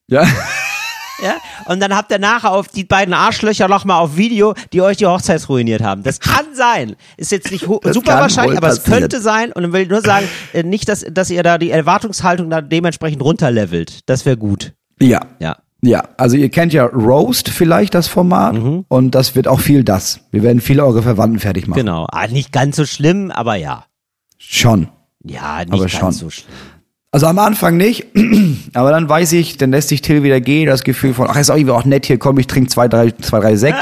Ja. 0.08 0.26
Ja? 1.22 1.36
Und 1.66 1.80
dann 1.80 1.94
habt 1.96 2.10
ihr 2.10 2.18
nachher 2.18 2.52
auf 2.52 2.68
die 2.68 2.84
beiden 2.84 3.14
Arschlöcher 3.14 3.68
nochmal 3.68 4.00
auf 4.00 4.16
Video, 4.16 4.54
die 4.72 4.82
euch 4.82 4.96
die 4.96 5.06
Hochzeit 5.06 5.48
ruiniert 5.48 5.82
haben. 5.82 6.02
Das 6.02 6.20
kann 6.20 6.46
sein. 6.54 6.96
Ist 7.16 7.32
jetzt 7.32 7.50
nicht 7.50 7.64
super 7.66 8.14
wahrscheinlich, 8.20 8.56
aber 8.56 8.68
es 8.68 8.82
könnte 8.84 9.20
sein. 9.20 9.52
Und 9.52 9.62
dann 9.62 9.72
will 9.72 9.82
ich 9.82 9.88
nur 9.88 10.00
sagen, 10.00 10.26
äh, 10.52 10.62
nicht, 10.62 10.88
dass, 10.88 11.04
dass 11.10 11.30
ihr 11.30 11.42
da 11.42 11.58
die 11.58 11.70
Erwartungshaltung 11.70 12.50
da 12.50 12.60
dementsprechend 12.60 13.22
runterlevelt. 13.22 14.00
Das 14.08 14.24
wäre 14.26 14.36
gut. 14.36 14.72
Ja. 15.00 15.20
Ja. 15.38 15.56
Ja, 15.82 16.04
also 16.18 16.36
ihr 16.36 16.50
kennt 16.50 16.74
ja 16.74 16.84
Roast 16.84 17.48
vielleicht 17.48 17.94
das 17.94 18.06
Format 18.06 18.52
Mhm. 18.54 18.84
und 18.88 19.14
das 19.14 19.34
wird 19.34 19.48
auch 19.48 19.60
viel 19.60 19.82
das. 19.82 20.20
Wir 20.30 20.42
werden 20.42 20.60
viele 20.60 20.84
eure 20.84 21.02
Verwandten 21.02 21.38
fertig 21.38 21.66
machen. 21.68 21.78
Genau. 21.80 22.06
Ah, 22.12 22.26
nicht 22.26 22.52
ganz 22.52 22.76
so 22.76 22.84
schlimm, 22.84 23.30
aber 23.30 23.54
ja. 23.54 23.84
Schon. 24.36 24.88
Ja, 25.24 25.60
nicht 25.60 25.72
Aber 25.72 25.82
ganz 25.86 25.92
schon. 25.92 26.12
so 26.12 26.28
schlimm. 26.28 26.48
Also 27.12 27.26
am 27.26 27.38
Anfang 27.40 27.76
nicht, 27.76 28.06
aber 28.74 28.92
dann 28.92 29.08
weiß 29.08 29.32
ich, 29.32 29.56
dann 29.56 29.72
lässt 29.72 29.88
sich 29.88 30.00
Till 30.00 30.22
wieder 30.22 30.40
gehen, 30.40 30.66
das 30.66 30.84
Gefühl 30.84 31.12
von, 31.12 31.26
ach, 31.28 31.36
ist 31.36 31.50
auch 31.50 31.56
irgendwie 31.56 31.72
auch 31.74 31.84
nett, 31.84 32.06
hier 32.06 32.18
komm, 32.18 32.38
ich 32.38 32.46
trinke 32.46 32.70
zwei, 32.70 32.86
drei, 32.86 33.10
zwei, 33.10 33.40
drei 33.40 33.56
Sekt. 33.56 33.78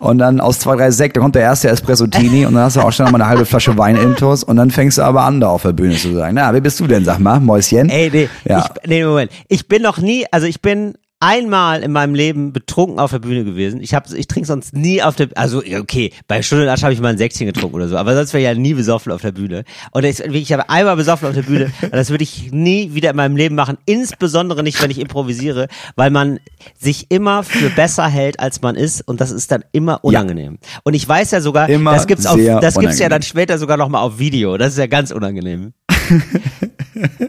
Und 0.00 0.18
dann 0.18 0.40
aus 0.40 0.58
zwei, 0.60 0.74
drei 0.76 0.90
Sekt, 0.90 1.16
dann 1.16 1.22
kommt 1.22 1.34
der 1.36 1.42
erste 1.42 1.68
Espresso-Tini 1.68 2.46
und 2.46 2.54
dann 2.54 2.64
hast 2.64 2.74
du 2.76 2.80
auch 2.80 2.90
schon 2.92 3.04
noch 3.06 3.12
mal 3.12 3.20
eine 3.20 3.28
halbe 3.30 3.46
Flasche 3.46 3.76
Wein 3.78 3.96
intus 3.96 4.42
und 4.44 4.56
dann 4.56 4.70
fängst 4.72 4.98
du 4.98 5.02
aber 5.02 5.22
an, 5.22 5.40
da 5.40 5.48
auf 5.48 5.62
der 5.62 5.72
Bühne 5.72 5.96
zu 5.96 6.12
sagen, 6.14 6.34
na, 6.34 6.52
wer 6.52 6.60
bist 6.60 6.78
du 6.80 6.86
denn, 6.88 7.04
sag 7.04 7.18
mal, 7.20 7.38
Mäuschen? 7.40 7.88
Ey, 7.90 8.10
nee, 8.12 8.28
Ja. 8.44 8.58
ich, 8.82 8.88
nee, 8.88 9.04
Moment. 9.04 9.30
Ich 9.48 9.68
bin 9.68 9.82
noch 9.82 9.98
nie, 9.98 10.24
also 10.32 10.46
ich 10.48 10.60
bin 10.60 10.94
einmal 11.20 11.82
in 11.82 11.90
meinem 11.90 12.14
Leben 12.14 12.52
betrunken 12.52 12.98
auf 13.00 13.10
der 13.10 13.18
Bühne 13.18 13.44
gewesen. 13.44 13.80
Ich 13.80 13.94
hab, 13.94 14.12
ich 14.12 14.28
trinke 14.28 14.46
sonst 14.46 14.74
nie 14.74 15.02
auf 15.02 15.16
der, 15.16 15.28
also 15.34 15.62
ja, 15.62 15.80
okay, 15.80 16.12
bei 16.28 16.42
Stunde 16.42 16.64
und 16.64 16.70
Asch 16.70 16.82
habe 16.82 16.92
ich 16.92 17.00
mal 17.00 17.08
ein 17.08 17.18
Säckchen 17.18 17.46
getrunken 17.46 17.76
oder 17.76 17.88
so, 17.88 17.96
aber 17.96 18.14
sonst 18.14 18.32
wäre 18.32 18.42
ich 18.42 18.46
ja 18.46 18.54
nie 18.54 18.74
besoffen 18.74 19.10
auf 19.10 19.20
der 19.20 19.32
Bühne. 19.32 19.64
Und 19.90 20.04
ich, 20.04 20.20
ich 20.20 20.52
habe 20.52 20.70
einmal 20.70 20.96
besoffen 20.96 21.28
auf 21.28 21.34
der 21.34 21.42
Bühne, 21.42 21.72
und 21.82 21.94
das 21.94 22.10
würde 22.10 22.22
ich 22.22 22.52
nie 22.52 22.94
wieder 22.94 23.10
in 23.10 23.16
meinem 23.16 23.36
Leben 23.36 23.54
machen, 23.56 23.78
insbesondere 23.84 24.62
nicht, 24.62 24.80
wenn 24.80 24.90
ich 24.90 25.00
improvisiere, 25.00 25.68
weil 25.96 26.10
man 26.10 26.38
sich 26.78 27.06
immer 27.10 27.42
für 27.42 27.70
besser 27.70 28.06
hält, 28.06 28.38
als 28.38 28.62
man 28.62 28.76
ist 28.76 29.00
und 29.06 29.20
das 29.20 29.30
ist 29.30 29.50
dann 29.50 29.64
immer 29.72 30.04
unangenehm. 30.04 30.58
Und 30.84 30.94
ich 30.94 31.08
weiß 31.08 31.32
ja 31.32 31.40
sogar, 31.40 31.68
Immer 31.68 31.94
das 31.94 32.06
gibt's 32.06 32.26
auf, 32.26 32.36
gibt's 32.36 32.98
ja 32.98 33.08
dann 33.08 33.22
später 33.22 33.58
sogar 33.58 33.76
noch 33.76 33.88
mal 33.88 34.00
auf 34.00 34.18
Video. 34.18 34.56
Das 34.56 34.72
ist 34.72 34.78
ja 34.78 34.86
ganz 34.86 35.10
unangenehm. 35.10 35.72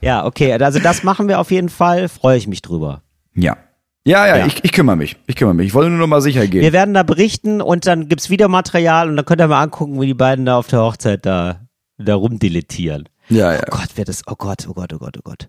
Ja, 0.00 0.24
okay, 0.24 0.52
also 0.52 0.78
das 0.78 1.02
machen 1.02 1.28
wir 1.28 1.40
auf 1.40 1.50
jeden 1.50 1.68
Fall, 1.68 2.08
freue 2.08 2.36
ich 2.36 2.46
mich 2.46 2.62
drüber. 2.62 3.02
Ja. 3.34 3.56
Ja, 4.06 4.26
ja, 4.26 4.38
Ja. 4.38 4.46
Ich, 4.46 4.64
ich 4.64 4.72
kümmere 4.72 4.96
mich. 4.96 5.16
Ich 5.26 5.36
kümmere 5.36 5.54
mich. 5.54 5.68
Ich 5.68 5.74
wollte 5.74 5.90
nur 5.90 5.98
noch 5.98 6.06
mal 6.06 6.22
sicher 6.22 6.46
gehen. 6.46 6.62
Wir 6.62 6.72
werden 6.72 6.94
da 6.94 7.02
berichten 7.02 7.60
und 7.60 7.86
dann 7.86 8.08
gibt's 8.08 8.30
Videomaterial 8.30 9.08
und 9.10 9.16
dann 9.16 9.24
könnt 9.26 9.40
ihr 9.42 9.48
mal 9.48 9.62
angucken, 9.62 10.00
wie 10.00 10.06
die 10.06 10.14
beiden 10.14 10.46
da 10.46 10.56
auf 10.56 10.68
der 10.68 10.80
Hochzeit 10.80 11.26
da, 11.26 11.60
da 11.98 12.14
rumdilettieren. 12.14 13.08
ja, 13.28 13.52
ja. 13.52 13.60
Oh 13.66 13.76
Gott, 13.76 13.96
wird 13.96 14.08
das, 14.08 14.22
oh 14.26 14.34
Gott, 14.36 14.66
oh 14.68 14.72
Gott, 14.72 14.92
oh 14.94 14.98
Gott, 14.98 15.16
oh 15.18 15.22
Gott. 15.22 15.48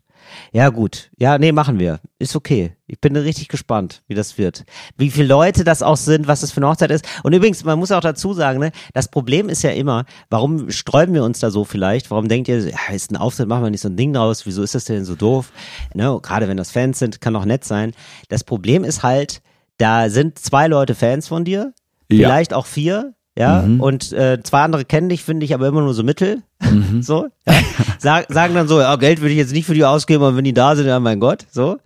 Ja, 0.51 0.69
gut. 0.69 1.09
Ja, 1.17 1.37
nee, 1.37 1.51
machen 1.51 1.79
wir. 1.79 1.99
Ist 2.19 2.35
okay. 2.35 2.75
Ich 2.87 2.99
bin 2.99 3.15
richtig 3.15 3.47
gespannt, 3.47 4.01
wie 4.07 4.15
das 4.15 4.37
wird. 4.37 4.63
Wie 4.97 5.09
viele 5.09 5.27
Leute 5.27 5.63
das 5.63 5.81
auch 5.81 5.97
sind, 5.97 6.27
was 6.27 6.41
das 6.41 6.51
für 6.51 6.57
eine 6.57 6.67
Hochzeit 6.67 6.91
ist. 6.91 7.05
Und 7.23 7.33
übrigens, 7.33 7.63
man 7.63 7.79
muss 7.79 7.91
auch 7.91 8.01
dazu 8.01 8.33
sagen, 8.33 8.59
ne, 8.59 8.71
das 8.93 9.07
Problem 9.09 9.49
ist 9.49 9.61
ja 9.63 9.71
immer, 9.71 10.05
warum 10.29 10.69
sträuben 10.71 11.13
wir 11.13 11.23
uns 11.23 11.39
da 11.39 11.51
so 11.51 11.63
vielleicht? 11.63 12.11
Warum 12.11 12.27
denkt 12.27 12.47
ihr, 12.49 12.59
ja, 12.69 12.77
ist 12.93 13.11
ein 13.11 13.17
Auftritt, 13.17 13.47
machen 13.47 13.63
wir 13.63 13.69
nicht 13.71 13.81
so 13.81 13.89
ein 13.89 13.95
Ding 13.97 14.13
draus, 14.13 14.45
wieso 14.45 14.61
ist 14.63 14.75
das 14.75 14.85
denn 14.85 15.05
so 15.05 15.15
doof? 15.15 15.51
Ne, 15.93 16.19
gerade 16.21 16.47
wenn 16.47 16.57
das 16.57 16.71
Fans 16.71 16.99
sind, 16.99 17.21
kann 17.21 17.35
auch 17.35 17.45
nett 17.45 17.63
sein. 17.63 17.93
Das 18.29 18.43
Problem 18.43 18.83
ist 18.83 19.03
halt, 19.03 19.41
da 19.77 20.09
sind 20.09 20.37
zwei 20.39 20.67
Leute 20.67 20.95
Fans 20.95 21.27
von 21.27 21.43
dir, 21.45 21.73
Ja. 22.11 22.27
vielleicht 22.27 22.53
auch 22.53 22.65
vier, 22.65 23.13
ja, 23.37 23.61
und 23.61 24.11
äh, 24.11 24.39
zwei 24.43 24.61
andere 24.61 24.83
kennen 24.83 25.07
dich, 25.07 25.23
finde 25.23 25.45
ich 25.45 25.53
aber 25.53 25.67
immer 25.67 25.81
nur 25.81 25.93
so 25.93 26.03
mittel, 26.03 26.43
so, 27.01 27.27
ja. 27.47 27.53
Sag, 27.97 28.31
sagen 28.31 28.55
dann 28.55 28.67
so, 28.67 28.79
ja, 28.79 28.95
Geld 28.97 29.21
würde 29.21 29.31
ich 29.31 29.37
jetzt 29.37 29.53
nicht 29.53 29.65
für 29.65 29.73
die 29.73 29.85
ausgeben, 29.85 30.23
aber 30.23 30.35
wenn 30.35 30.43
die 30.43 30.53
da 30.53 30.75
sind, 30.75 30.87
ja, 30.87 30.99
mein 30.99 31.19
Gott, 31.19 31.45
so. 31.49 31.77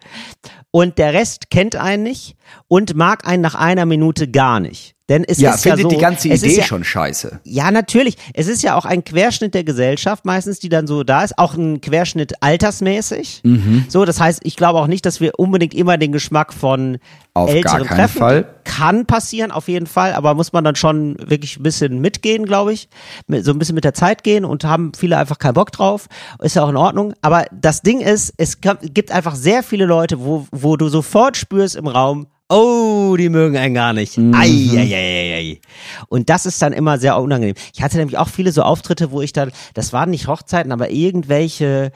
Und 0.71 0.97
der 0.97 1.13
Rest 1.13 1.49
kennt 1.51 1.75
einen 1.75 2.03
nicht 2.03 2.35
und 2.67 2.95
mag 2.95 3.27
einen 3.27 3.41
nach 3.41 3.55
einer 3.55 3.85
Minute 3.85 4.29
gar 4.29 4.59
nicht. 4.59 4.94
Denn 5.07 5.23
es 5.23 5.37
Ja, 5.39 5.51
ist 5.53 5.63
ja 5.65 5.71
findet 5.75 5.91
so, 5.91 5.95
die 5.95 6.01
ganze 6.01 6.29
Idee 6.29 6.57
ja, 6.57 6.63
schon 6.63 6.83
scheiße. 6.83 7.41
ja, 7.43 7.69
natürlich. 7.69 8.17
Es 8.33 8.47
ist 8.47 8.63
ja 8.63 8.75
auch 8.75 8.85
ein 8.85 9.03
Querschnitt 9.03 9.53
der 9.53 9.63
Gesellschaft 9.63 10.25
meistens, 10.25 10.59
die 10.59 10.69
dann 10.69 10.87
so 10.87 11.03
da 11.03 11.23
ist. 11.23 11.37
Auch 11.37 11.53
ein 11.53 11.79
Querschnitt 11.79 12.41
altersmäßig. 12.41 13.41
Mhm. 13.43 13.85
So, 13.87 14.03
das 14.05 14.19
heißt, 14.19 14.39
ich 14.43 14.55
glaube 14.55 14.79
auch 14.79 14.87
nicht, 14.87 15.05
dass 15.05 15.21
wir 15.21 15.37
unbedingt 15.37 15.75
immer 15.75 15.97
den 15.99 16.11
Geschmack 16.11 16.53
von 16.53 16.97
Auf 17.35 17.47
gar 17.49 17.55
älteren 17.55 17.83
keinen 17.85 17.97
treffen. 17.97 18.17
Fall. 18.17 18.55
Kann 18.63 19.05
passieren, 19.05 19.51
auf 19.51 19.67
jeden 19.67 19.85
Fall. 19.85 20.13
Aber 20.13 20.33
muss 20.33 20.53
man 20.53 20.63
dann 20.63 20.75
schon 20.75 21.17
wirklich 21.19 21.57
ein 21.57 21.63
bisschen 21.63 21.99
mitgehen, 22.01 22.45
glaube 22.45 22.73
ich. 22.73 22.89
So 23.27 23.51
ein 23.51 23.59
bisschen 23.59 23.75
mit 23.75 23.83
der 23.83 23.93
Zeit 23.93 24.23
gehen 24.23 24.43
und 24.43 24.63
haben 24.63 24.91
viele 24.97 25.17
einfach 25.17 25.37
keinen 25.37 25.53
Bock 25.53 25.71
drauf. 25.71 26.07
Ist 26.41 26.55
ja 26.55 26.63
auch 26.63 26.69
in 26.69 26.77
Ordnung. 26.77 27.13
Aber 27.21 27.45
das 27.51 27.81
Ding 27.83 28.01
ist, 28.01 28.33
es 28.37 28.57
gibt 28.59 29.11
einfach 29.11 29.35
sehr 29.35 29.61
viele 29.61 29.85
Leute, 29.85 30.19
wo, 30.25 30.47
wo 30.51 30.77
du 30.77 30.89
sofort 30.89 31.37
spürst 31.37 31.75
im 31.75 31.85
Raum, 31.87 32.25
Oh, 32.47 33.15
die 33.17 33.29
mögen 33.29 33.57
einen 33.57 33.73
gar 33.73 33.93
nicht. 33.93 34.17
Mhm. 34.17 34.33
Ei, 34.35 34.47
ei, 34.75 34.93
ei, 34.93 35.35
ei. 35.35 35.61
Und 36.09 36.29
das 36.29 36.45
ist 36.45 36.61
dann 36.61 36.73
immer 36.73 36.99
sehr 36.99 37.19
unangenehm. 37.19 37.55
Ich 37.73 37.81
hatte 37.81 37.97
nämlich 37.97 38.17
auch 38.17 38.29
viele 38.29 38.51
so 38.51 38.61
Auftritte, 38.61 39.11
wo 39.11 39.21
ich 39.21 39.33
dann, 39.33 39.51
das 39.73 39.93
waren 39.93 40.11
nicht 40.11 40.27
Hochzeiten, 40.27 40.71
aber 40.71 40.91
irgendwelche, 40.91 41.91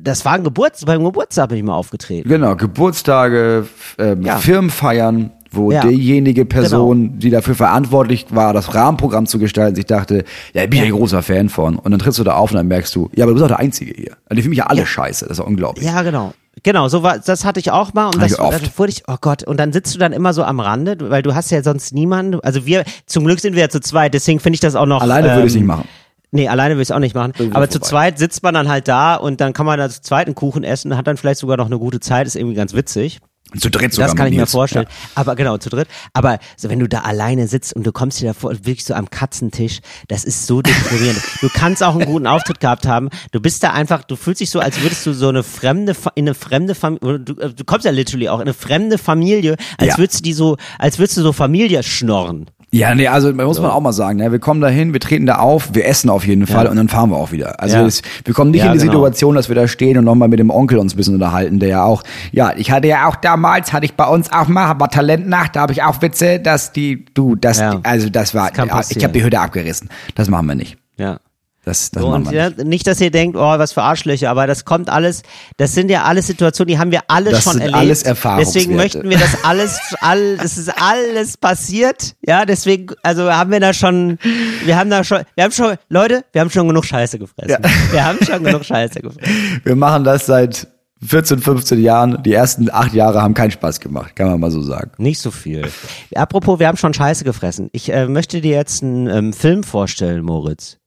das 0.00 0.24
waren 0.24 0.44
Geburts, 0.44 0.84
beim 0.84 1.02
Geburtstag 1.04 1.48
bin 1.48 1.58
ich 1.58 1.64
mal 1.64 1.74
aufgetreten. 1.74 2.28
Genau, 2.28 2.54
Geburtstage, 2.54 3.66
ähm, 3.98 4.22
Ja. 4.22 4.36
Firmenfeiern, 4.38 5.32
wo 5.50 5.72
Ja. 5.72 5.80
Genau. 5.80 5.92
diejenige 5.94 6.44
Person, 6.44 7.18
die 7.18 7.30
dafür 7.30 7.56
verantwortlich 7.56 8.26
war, 8.30 8.52
das 8.52 8.72
Rahmenprogramm 8.72 9.26
zu 9.26 9.40
gestalten, 9.40 9.74
sich 9.74 9.86
dachte, 9.86 10.24
ja, 10.54 10.62
ich 10.62 10.70
bin 10.70 10.78
ja 10.78 10.84
ein 10.84 10.92
großer 10.92 11.22
Fan 11.22 11.48
von. 11.48 11.76
Und 11.76 11.90
dann 11.90 11.98
trittst 11.98 12.20
du 12.20 12.24
da 12.24 12.34
auf 12.34 12.52
und 12.52 12.56
dann 12.56 12.68
merkst 12.68 12.94
du, 12.94 13.10
ja, 13.16 13.24
aber 13.24 13.30
du 13.32 13.34
bist 13.34 13.44
auch 13.44 13.48
der 13.48 13.58
Einzige 13.58 13.92
hier. 13.96 14.12
Also 14.26 14.36
die 14.36 14.42
finden 14.42 14.50
mich 14.50 14.58
ja 14.58 14.66
alle 14.66 14.86
scheiße, 14.86 15.24
das 15.24 15.38
ist 15.38 15.38
ja 15.38 15.44
unglaublich. 15.44 15.84
Ja, 15.84 16.02
genau. 16.02 16.34
Genau, 16.62 16.88
so 16.88 17.02
war, 17.02 17.18
das 17.18 17.44
hatte 17.44 17.60
ich 17.60 17.70
auch 17.70 17.92
mal 17.92 18.06
und 18.06 18.20
das, 18.20 18.38
oft. 18.38 18.62
das 18.62 18.78
wurde 18.78 18.90
ich, 18.90 19.02
oh 19.06 19.16
Gott, 19.20 19.42
und 19.42 19.58
dann 19.58 19.72
sitzt 19.72 19.94
du 19.94 19.98
dann 19.98 20.12
immer 20.12 20.32
so 20.32 20.42
am 20.42 20.58
Rande, 20.58 20.96
weil 21.10 21.22
du 21.22 21.34
hast 21.34 21.50
ja 21.50 21.62
sonst 21.62 21.92
niemanden, 21.92 22.40
also 22.40 22.64
wir, 22.66 22.84
zum 23.04 23.24
Glück 23.24 23.40
sind 23.40 23.54
wir 23.54 23.62
ja 23.62 23.68
zu 23.68 23.80
zweit, 23.80 24.14
deswegen 24.14 24.40
finde 24.40 24.54
ich 24.54 24.60
das 24.60 24.74
auch 24.74 24.86
noch. 24.86 25.02
Alleine 25.02 25.28
würde 25.28 25.40
ich 25.40 25.46
es 25.46 25.54
ähm, 25.54 25.60
nicht 25.60 25.68
machen. 25.68 25.88
Nee, 26.32 26.48
alleine 26.48 26.74
will 26.74 26.82
ich 26.82 26.88
es 26.88 26.92
auch 26.92 26.98
nicht 26.98 27.14
machen. 27.14 27.32
Irgendwo 27.38 27.56
Aber 27.56 27.68
zu 27.68 27.78
vorbei. 27.78 27.88
zweit 27.88 28.18
sitzt 28.18 28.42
man 28.42 28.54
dann 28.54 28.68
halt 28.68 28.88
da 28.88 29.14
und 29.14 29.40
dann 29.40 29.52
kann 29.52 29.64
man 29.64 29.78
da 29.78 29.88
zu 29.88 30.00
zweit 30.02 30.26
einen 30.26 30.34
Kuchen 30.34 30.64
essen, 30.64 30.96
hat 30.96 31.06
dann 31.06 31.16
vielleicht 31.16 31.40
sogar 31.40 31.56
noch 31.56 31.66
eine 31.66 31.78
gute 31.78 32.00
Zeit, 32.00 32.26
ist 32.26 32.36
irgendwie 32.36 32.56
ganz 32.56 32.74
witzig. 32.74 33.20
Zu 33.58 33.70
dritt 33.70 33.92
sogar 33.94 34.08
Das 34.08 34.16
kann 34.16 34.26
ich 34.26 34.32
mir 34.34 34.40
Nils. 34.40 34.50
vorstellen. 34.50 34.86
Aber 35.14 35.36
genau, 35.36 35.56
zu 35.56 35.70
dritt. 35.70 35.86
Aber 36.12 36.38
so, 36.56 36.68
wenn 36.68 36.80
du 36.80 36.88
da 36.88 37.00
alleine 37.02 37.46
sitzt 37.46 37.74
und 37.74 37.86
du 37.86 37.92
kommst 37.92 38.20
dir 38.20 38.26
da 38.26 38.32
vor, 38.34 38.50
wirklich 38.52 38.84
so 38.84 38.92
am 38.94 39.08
Katzentisch, 39.08 39.80
das 40.08 40.24
ist 40.24 40.46
so 40.46 40.62
deprimierend. 40.62 41.20
du 41.40 41.48
kannst 41.48 41.82
auch 41.82 41.94
einen 41.94 42.06
guten 42.06 42.26
Auftritt 42.26 42.58
gehabt 42.60 42.86
haben. 42.86 43.08
Du 43.30 43.40
bist 43.40 43.62
da 43.62 43.70
einfach, 43.72 44.02
du 44.04 44.16
fühlst 44.16 44.40
dich 44.40 44.50
so, 44.50 44.58
als 44.60 44.80
würdest 44.82 45.06
du 45.06 45.12
so 45.12 45.28
eine 45.28 45.44
fremde, 45.44 45.94
in 46.16 46.24
eine 46.26 46.34
fremde 46.34 46.74
Familie, 46.74 47.20
du, 47.20 47.40
äh, 47.40 47.54
du 47.54 47.64
kommst 47.64 47.84
ja 47.84 47.92
literally 47.92 48.28
auch 48.28 48.38
in 48.40 48.42
eine 48.42 48.54
fremde 48.54 48.98
Familie, 48.98 49.56
als 49.78 49.90
Ja. 49.92 49.98
würdest 49.98 50.18
du 50.20 50.22
die 50.24 50.32
so, 50.32 50.56
als 50.78 50.98
würdest 50.98 51.16
du 51.16 51.22
so 51.22 51.32
Familie 51.32 51.82
schnorren. 51.84 52.46
Ja, 52.76 52.94
nee, 52.94 53.08
also 53.08 53.32
muss 53.32 53.60
man 53.60 53.70
auch 53.70 53.80
mal 53.80 53.92
sagen, 53.92 54.18
ne? 54.18 54.30
wir 54.32 54.38
kommen 54.38 54.60
da 54.60 54.68
hin, 54.68 54.92
wir 54.92 55.00
treten 55.00 55.26
da 55.26 55.36
auf, 55.36 55.70
wir 55.74 55.86
essen 55.86 56.10
auf 56.10 56.26
jeden 56.26 56.46
Fall 56.46 56.66
und 56.66 56.76
dann 56.76 56.88
fahren 56.88 57.10
wir 57.10 57.16
auch 57.16 57.32
wieder. 57.32 57.60
Also 57.60 57.76
Ja. 57.78 57.86
es, 57.86 58.02
wir 58.24 58.34
kommen 58.34 58.50
nicht 58.50 58.60
Ja, 58.60 58.66
in 58.66 58.72
die 58.74 58.78
genau. 58.78 58.92
Situation, 58.92 59.34
dass 59.34 59.48
wir 59.48 59.54
da 59.56 59.66
stehen 59.68 59.96
und 59.98 60.04
nochmal 60.04 60.28
mit 60.28 60.38
dem 60.38 60.50
Onkel 60.50 60.78
uns 60.78 60.94
ein 60.94 60.96
bisschen 60.96 61.14
unterhalten, 61.14 61.58
der 61.58 61.68
ja 61.70 61.84
auch, 61.84 62.02
ja, 62.32 62.52
ich 62.56 62.70
hatte 62.70 62.88
ja 62.88 63.08
auch 63.08 63.16
damals, 63.16 63.72
hatte 63.72 63.86
ich 63.86 63.94
bei 63.94 64.06
uns 64.06 64.30
auch 64.32 64.48
mal, 64.48 64.66
aber 64.66 64.88
Talentnacht, 64.88 65.56
da 65.56 65.60
habe 65.62 65.72
ich 65.72 65.82
auch 65.82 66.02
Witze, 66.02 66.38
dass 66.40 66.72
die, 66.72 67.04
du, 67.14 67.34
das, 67.34 67.58
Ja. 67.60 67.80
also 67.82 68.10
das 68.10 68.34
war, 68.34 68.50
ja, 68.56 68.80
ich 68.90 69.02
habe 69.02 69.12
die 69.12 69.24
Hütte 69.24 69.40
abgerissen. 69.40 69.88
Das 70.14 70.28
machen 70.28 70.46
wir 70.46 70.54
nicht. 70.54 70.76
Ja. 70.98 71.18
Das, 71.66 71.90
das 71.90 72.00
So, 72.00 72.10
und 72.10 72.30
ja, 72.30 72.50
nicht. 72.50 72.64
nicht, 72.64 72.86
dass 72.86 73.00
ihr 73.00 73.10
denkt, 73.10 73.36
oh, 73.36 73.40
was 73.40 73.72
für 73.72 73.82
Arschlöcher, 73.82 74.30
aber 74.30 74.46
das 74.46 74.64
kommt 74.64 74.88
alles, 74.88 75.22
das 75.56 75.74
sind 75.74 75.90
ja 75.90 76.04
alles 76.04 76.28
Situationen, 76.28 76.68
die 76.68 76.78
haben 76.78 76.92
wir 76.92 77.00
alle 77.08 77.32
Das 77.32 77.42
schon 77.42 77.54
sind 77.54 77.62
erlebt. 77.62 77.76
alles. 77.76 78.04
Deswegen 78.38 78.76
möchten 78.76 79.10
wir 79.10 79.18
das 79.18 79.44
alles, 79.44 79.80
all, 80.00 80.36
das 80.36 80.58
ist 80.58 80.70
alles 80.80 81.36
passiert, 81.36 82.14
ja, 82.24 82.44
deswegen, 82.44 82.94
also 83.02 83.32
haben 83.32 83.50
wir 83.50 83.58
da 83.58 83.72
schon, 83.72 84.18
wir 84.64 84.76
haben 84.76 84.90
da 84.90 85.02
schon, 85.02 85.22
wir 85.34 85.42
haben 85.42 85.50
schon, 85.50 85.74
Leute, 85.88 86.24
wir 86.30 86.40
haben 86.40 86.50
schon 86.50 86.68
genug 86.68 86.84
Scheiße 86.84 87.18
gefressen. 87.18 87.56
Wir 87.90 88.04
haben 88.04 88.24
schon 88.24 88.44
genug 88.44 88.64
Scheiße 88.64 89.00
gefressen. 89.00 89.60
Wir 89.64 89.74
machen 89.74 90.04
das 90.04 90.26
seit 90.26 90.68
14, 91.04 91.40
15 91.40 91.82
Jahren. 91.82 92.22
Die 92.22 92.32
ersten 92.32 92.70
acht 92.70 92.94
Jahre 92.94 93.22
haben 93.22 93.34
keinen 93.34 93.50
Spaß 93.50 93.80
gemacht, 93.80 94.14
kann 94.14 94.28
man 94.28 94.38
mal 94.38 94.52
so 94.52 94.62
sagen. 94.62 94.92
Nicht 94.98 95.18
so 95.18 95.32
viel. 95.32 95.68
Apropos, 96.14 96.60
wir 96.60 96.68
haben 96.68 96.76
schon 96.76 96.94
Scheiße 96.94 97.24
gefressen. 97.24 97.70
Ich 97.72 97.92
äh, 97.92 98.06
möchte 98.06 98.40
dir 98.40 98.54
jetzt 98.54 98.84
einen 98.84 99.08
ähm, 99.08 99.32
Film 99.32 99.64
vorstellen, 99.64 100.22
Moritz. 100.24 100.78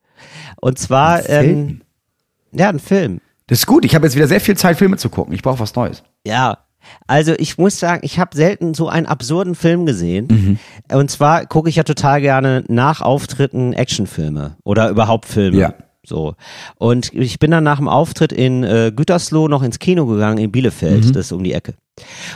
Und 0.62 0.77
zwar, 0.79 1.19
Film? 1.19 1.49
ähm, 1.49 1.82
ja, 2.51 2.69
ein 2.69 2.79
Film. 2.79 3.21
Das 3.47 3.60
ist 3.60 3.65
gut, 3.65 3.86
ich 3.86 3.95
habe 3.95 4.05
jetzt 4.05 4.15
wieder 4.15 4.27
sehr 4.27 4.41
viel 4.41 4.55
Zeit, 4.58 4.77
Filme 4.77 4.97
zu 4.97 5.10
gucken. 5.10 5.34
Ich 5.34 5.41
brauche 5.41 5.60
was 5.60 5.75
Neues. 5.75 6.03
Ja, 6.25 6.60
Also 7.08 7.34
ich 7.38 7.58
muss 7.58 7.79
sagen, 7.79 8.01
ich 8.03 8.17
habe 8.19 8.36
selten 8.36 8.73
so 8.73 8.88
einen 8.89 9.05
absurden 9.05 9.53
Film 9.55 9.86
gesehen. 9.86 10.27
Mhm. 10.89 10.95
Und 10.97 11.12
zwar 11.12 11.46
gucke 11.46 11.69
ich 11.69 11.75
ja 11.75 11.83
total 11.83 12.21
gerne 12.21 12.63
nach 12.67 13.02
Auftritten 13.02 13.73
Actionfilme 13.73 14.56
oder 14.63 14.89
überhaupt 14.89 15.25
Filme. 15.25 15.58
Ja. 15.58 15.73
So. 16.06 16.35
Und 16.77 17.13
ich 17.13 17.37
bin 17.39 17.52
dann 17.52 17.63
nach 17.63 17.77
dem 17.77 17.87
Auftritt 17.87 18.31
in 18.31 18.63
äh, 18.63 18.91
Gütersloh 18.96 19.48
noch 19.48 19.62
ins 19.62 19.77
Kino 19.79 20.06
gegangen 20.08 20.37
in 20.39 20.52
Bielefeld, 20.52 21.06
Mhm. 21.06 21.12
das 21.13 21.25
ist 21.27 21.31
um 21.31 21.43
die 21.43 21.54
Ecke. 21.54 21.73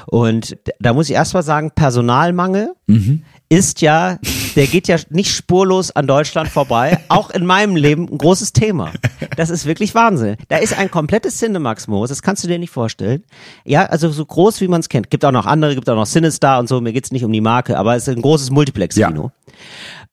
Und 0.08 0.58
da 0.80 0.94
muss 0.94 1.10
ich 1.10 1.16
erst 1.16 1.34
mal 1.34 1.42
sagen, 1.44 1.72
Personalmangel 1.74 2.74
Mhm. 2.88 3.24
Ist 3.50 3.82
ja, 3.82 4.18
der 4.56 4.68
geht 4.68 4.88
ja 4.88 4.98
nicht 5.10 5.32
spurlos 5.32 5.92
an 5.92 6.08
Deutschland 6.08 6.50
vorbei. 6.50 6.98
Auch 7.10 7.30
in 7.30 7.46
meinem 7.46 7.76
Leben 7.76 8.08
ein 8.10 8.18
großes 8.18 8.54
Thema. 8.54 8.92
Das 9.36 9.50
ist 9.50 9.66
wirklich 9.66 9.96
Wahnsinn. 9.96 10.38
Da 10.48 10.58
ist 10.58 10.78
ein 10.78 10.90
komplettes 10.90 11.38
Cinemax 11.38 11.88
Moos, 11.88 12.10
das 12.10 12.22
kannst 12.22 12.44
du 12.44 12.48
dir 12.48 12.60
nicht 12.60 12.72
vorstellen. 12.72 13.24
Ja, 13.64 13.86
also 13.86 14.10
so 14.10 14.26
groß 14.26 14.62
wie 14.62 14.68
man 14.68 14.80
es 14.80 14.90
kennt. 14.90 15.10
Gibt 15.10 15.26
auch 15.26 15.32
noch 15.32 15.46
andere, 15.46 15.76
gibt 15.76 15.90
auch 15.90 15.96
noch 15.96 16.08
Cinestar 16.08 16.60
und 16.60 16.68
so. 16.68 16.82
Mir 16.82 16.94
geht's 16.94 17.12
nicht 17.12 17.24
um 17.24 17.32
die 17.32 17.42
Marke, 17.42 17.78
aber 17.78 17.96
es 17.96 18.08
ist 18.08 18.16
ein 18.16 18.22
großes 18.22 18.50
Multiplex-Kino. 18.50 19.32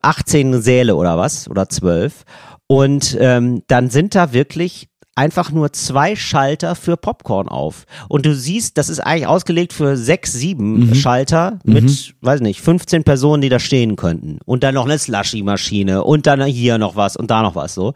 18 0.02 0.62
Säle 0.62 0.96
oder 0.96 1.18
was 1.18 1.48
oder 1.48 1.68
12. 1.68 2.24
Und 2.66 3.16
ähm, 3.18 3.62
dann 3.66 3.90
sind 3.90 4.14
da 4.14 4.32
wirklich 4.32 4.89
einfach 5.14 5.50
nur 5.50 5.72
zwei 5.72 6.16
Schalter 6.16 6.74
für 6.74 6.96
Popcorn 6.96 7.48
auf. 7.48 7.84
Und 8.08 8.26
du 8.26 8.34
siehst, 8.34 8.78
das 8.78 8.88
ist 8.88 9.00
eigentlich 9.00 9.26
ausgelegt 9.26 9.72
für 9.72 9.96
sechs, 9.96 10.32
sieben 10.32 10.94
Schalter 10.94 11.58
mit, 11.64 12.14
weiß 12.20 12.40
nicht, 12.40 12.60
15 12.60 13.04
Personen, 13.04 13.42
die 13.42 13.48
da 13.48 13.58
stehen 13.58 13.96
könnten. 13.96 14.38
Und 14.44 14.62
dann 14.62 14.74
noch 14.74 14.86
eine 14.86 14.98
Slushy-Maschine 14.98 16.04
und 16.04 16.26
dann 16.26 16.42
hier 16.44 16.78
noch 16.78 16.96
was 16.96 17.16
und 17.16 17.30
da 17.30 17.42
noch 17.42 17.54
was 17.54 17.74
so. 17.74 17.94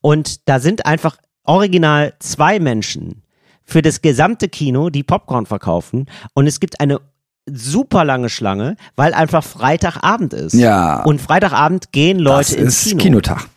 Und 0.00 0.48
da 0.48 0.60
sind 0.60 0.86
einfach 0.86 1.16
original 1.44 2.14
zwei 2.18 2.58
Menschen 2.58 3.22
für 3.64 3.82
das 3.82 4.02
gesamte 4.02 4.48
Kino, 4.48 4.90
die 4.90 5.02
Popcorn 5.02 5.46
verkaufen. 5.46 6.06
Und 6.34 6.46
es 6.46 6.60
gibt 6.60 6.80
eine 6.80 7.00
super 7.46 8.04
lange 8.04 8.28
Schlange, 8.28 8.76
weil 8.96 9.12
einfach 9.14 9.44
Freitagabend 9.44 10.32
ist. 10.32 10.54
Ja. 10.54 11.02
Und 11.02 11.20
Freitagabend 11.20 11.92
gehen 11.92 12.18
Leute 12.18 12.38
das 12.38 12.52
ins 12.52 12.86
ist 12.86 12.90
Kino. 12.92 13.02
Kinotag. 13.02 13.48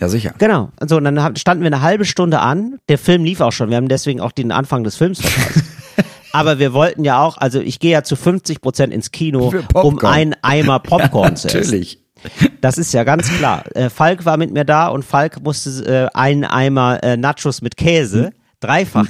Ja, 0.00 0.08
sicher. 0.08 0.34
Genau. 0.38 0.70
Und 0.80 0.88
so, 0.88 0.96
und 0.96 1.04
dann 1.04 1.36
standen 1.36 1.62
wir 1.62 1.68
eine 1.68 1.80
halbe 1.80 2.04
Stunde 2.04 2.40
an. 2.40 2.78
Der 2.88 2.98
Film 2.98 3.24
lief 3.24 3.40
auch 3.40 3.52
schon. 3.52 3.70
Wir 3.70 3.76
haben 3.76 3.88
deswegen 3.88 4.20
auch 4.20 4.32
den 4.32 4.52
Anfang 4.52 4.84
des 4.84 4.96
Films 4.96 5.20
verpasst. 5.20 5.64
Aber 6.32 6.58
wir 6.58 6.72
wollten 6.72 7.04
ja 7.04 7.22
auch, 7.22 7.38
also 7.38 7.60
ich 7.60 7.78
gehe 7.78 7.92
ja 7.92 8.02
zu 8.02 8.16
50 8.16 8.60
Prozent 8.60 8.92
ins 8.92 9.12
Kino, 9.12 9.54
um 9.72 9.98
einen 10.00 10.34
Eimer 10.42 10.80
Popcorn 10.80 11.36
zu 11.36 11.46
essen. 11.46 11.58
Natürlich. 11.58 12.00
Das 12.60 12.76
ist 12.76 12.92
ja 12.92 13.04
ganz 13.04 13.28
klar. 13.28 13.64
Äh, 13.76 13.88
Falk 13.88 14.24
war 14.24 14.36
mit 14.36 14.50
mir 14.50 14.64
da 14.64 14.88
und 14.88 15.04
Falk 15.04 15.40
musste 15.42 16.10
äh, 16.12 16.18
einen 16.18 16.44
Eimer 16.44 17.04
äh, 17.04 17.16
Nachos 17.16 17.62
mit 17.62 17.76
Käse, 17.76 18.22
dreifach 18.22 18.43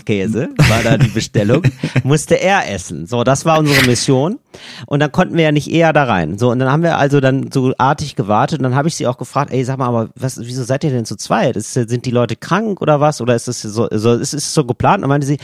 Käse, 0.05 0.49
war 0.69 0.83
da 0.83 0.97
die 0.97 1.09
Bestellung, 1.09 1.63
musste 2.05 2.41
er 2.41 2.71
essen. 2.73 3.07
So, 3.07 3.25
das 3.25 3.45
war 3.45 3.59
unsere 3.59 3.87
Mission. 3.87 4.39
Und 4.87 5.01
dann 5.01 5.13
konnten 5.13 5.37
wir 5.37 5.45
ja 5.45 5.53
nicht 5.53 5.71
eher 5.71 5.93
da 5.93 6.05
rein. 6.05 6.39
So, 6.39 6.51
und 6.51 6.59
dann 6.59 6.71
haben 6.71 6.83
wir 6.83 6.99
also 6.99 7.21
dann 7.21 7.51
so 7.53 7.73
artig 7.79 8.17
gewartet 8.17 8.59
und 8.59 8.65
dann 8.65 8.75
habe 8.75 8.89
ich 8.89 8.95
sie 8.95 9.07
auch 9.07 9.19
gefragt, 9.19 9.53
ey, 9.53 9.65
sag 9.65 9.79
mal, 9.79 9.89
aber 9.89 10.09
was, 10.15 10.39
wieso 10.41 10.65
seid 10.65 10.85
ihr 10.85 10.91
denn 10.91 11.05
zu 11.05 11.17
zweit? 11.17 11.57
Ist, 11.57 11.73
sind 11.73 12.07
die 12.07 12.11
Leute 12.11 12.37
krank 12.37 12.81
oder 12.81 13.01
was? 13.01 13.21
Oder 13.21 13.35
ist 13.35 13.49
das 13.49 13.63
so, 13.63 13.89
so 13.91 14.15
ist 14.15 14.35
es 14.35 14.55
so 14.55 14.65
geplant? 14.65 15.03
Und 15.03 15.09
meinte 15.09 15.27
sie, 15.27 15.39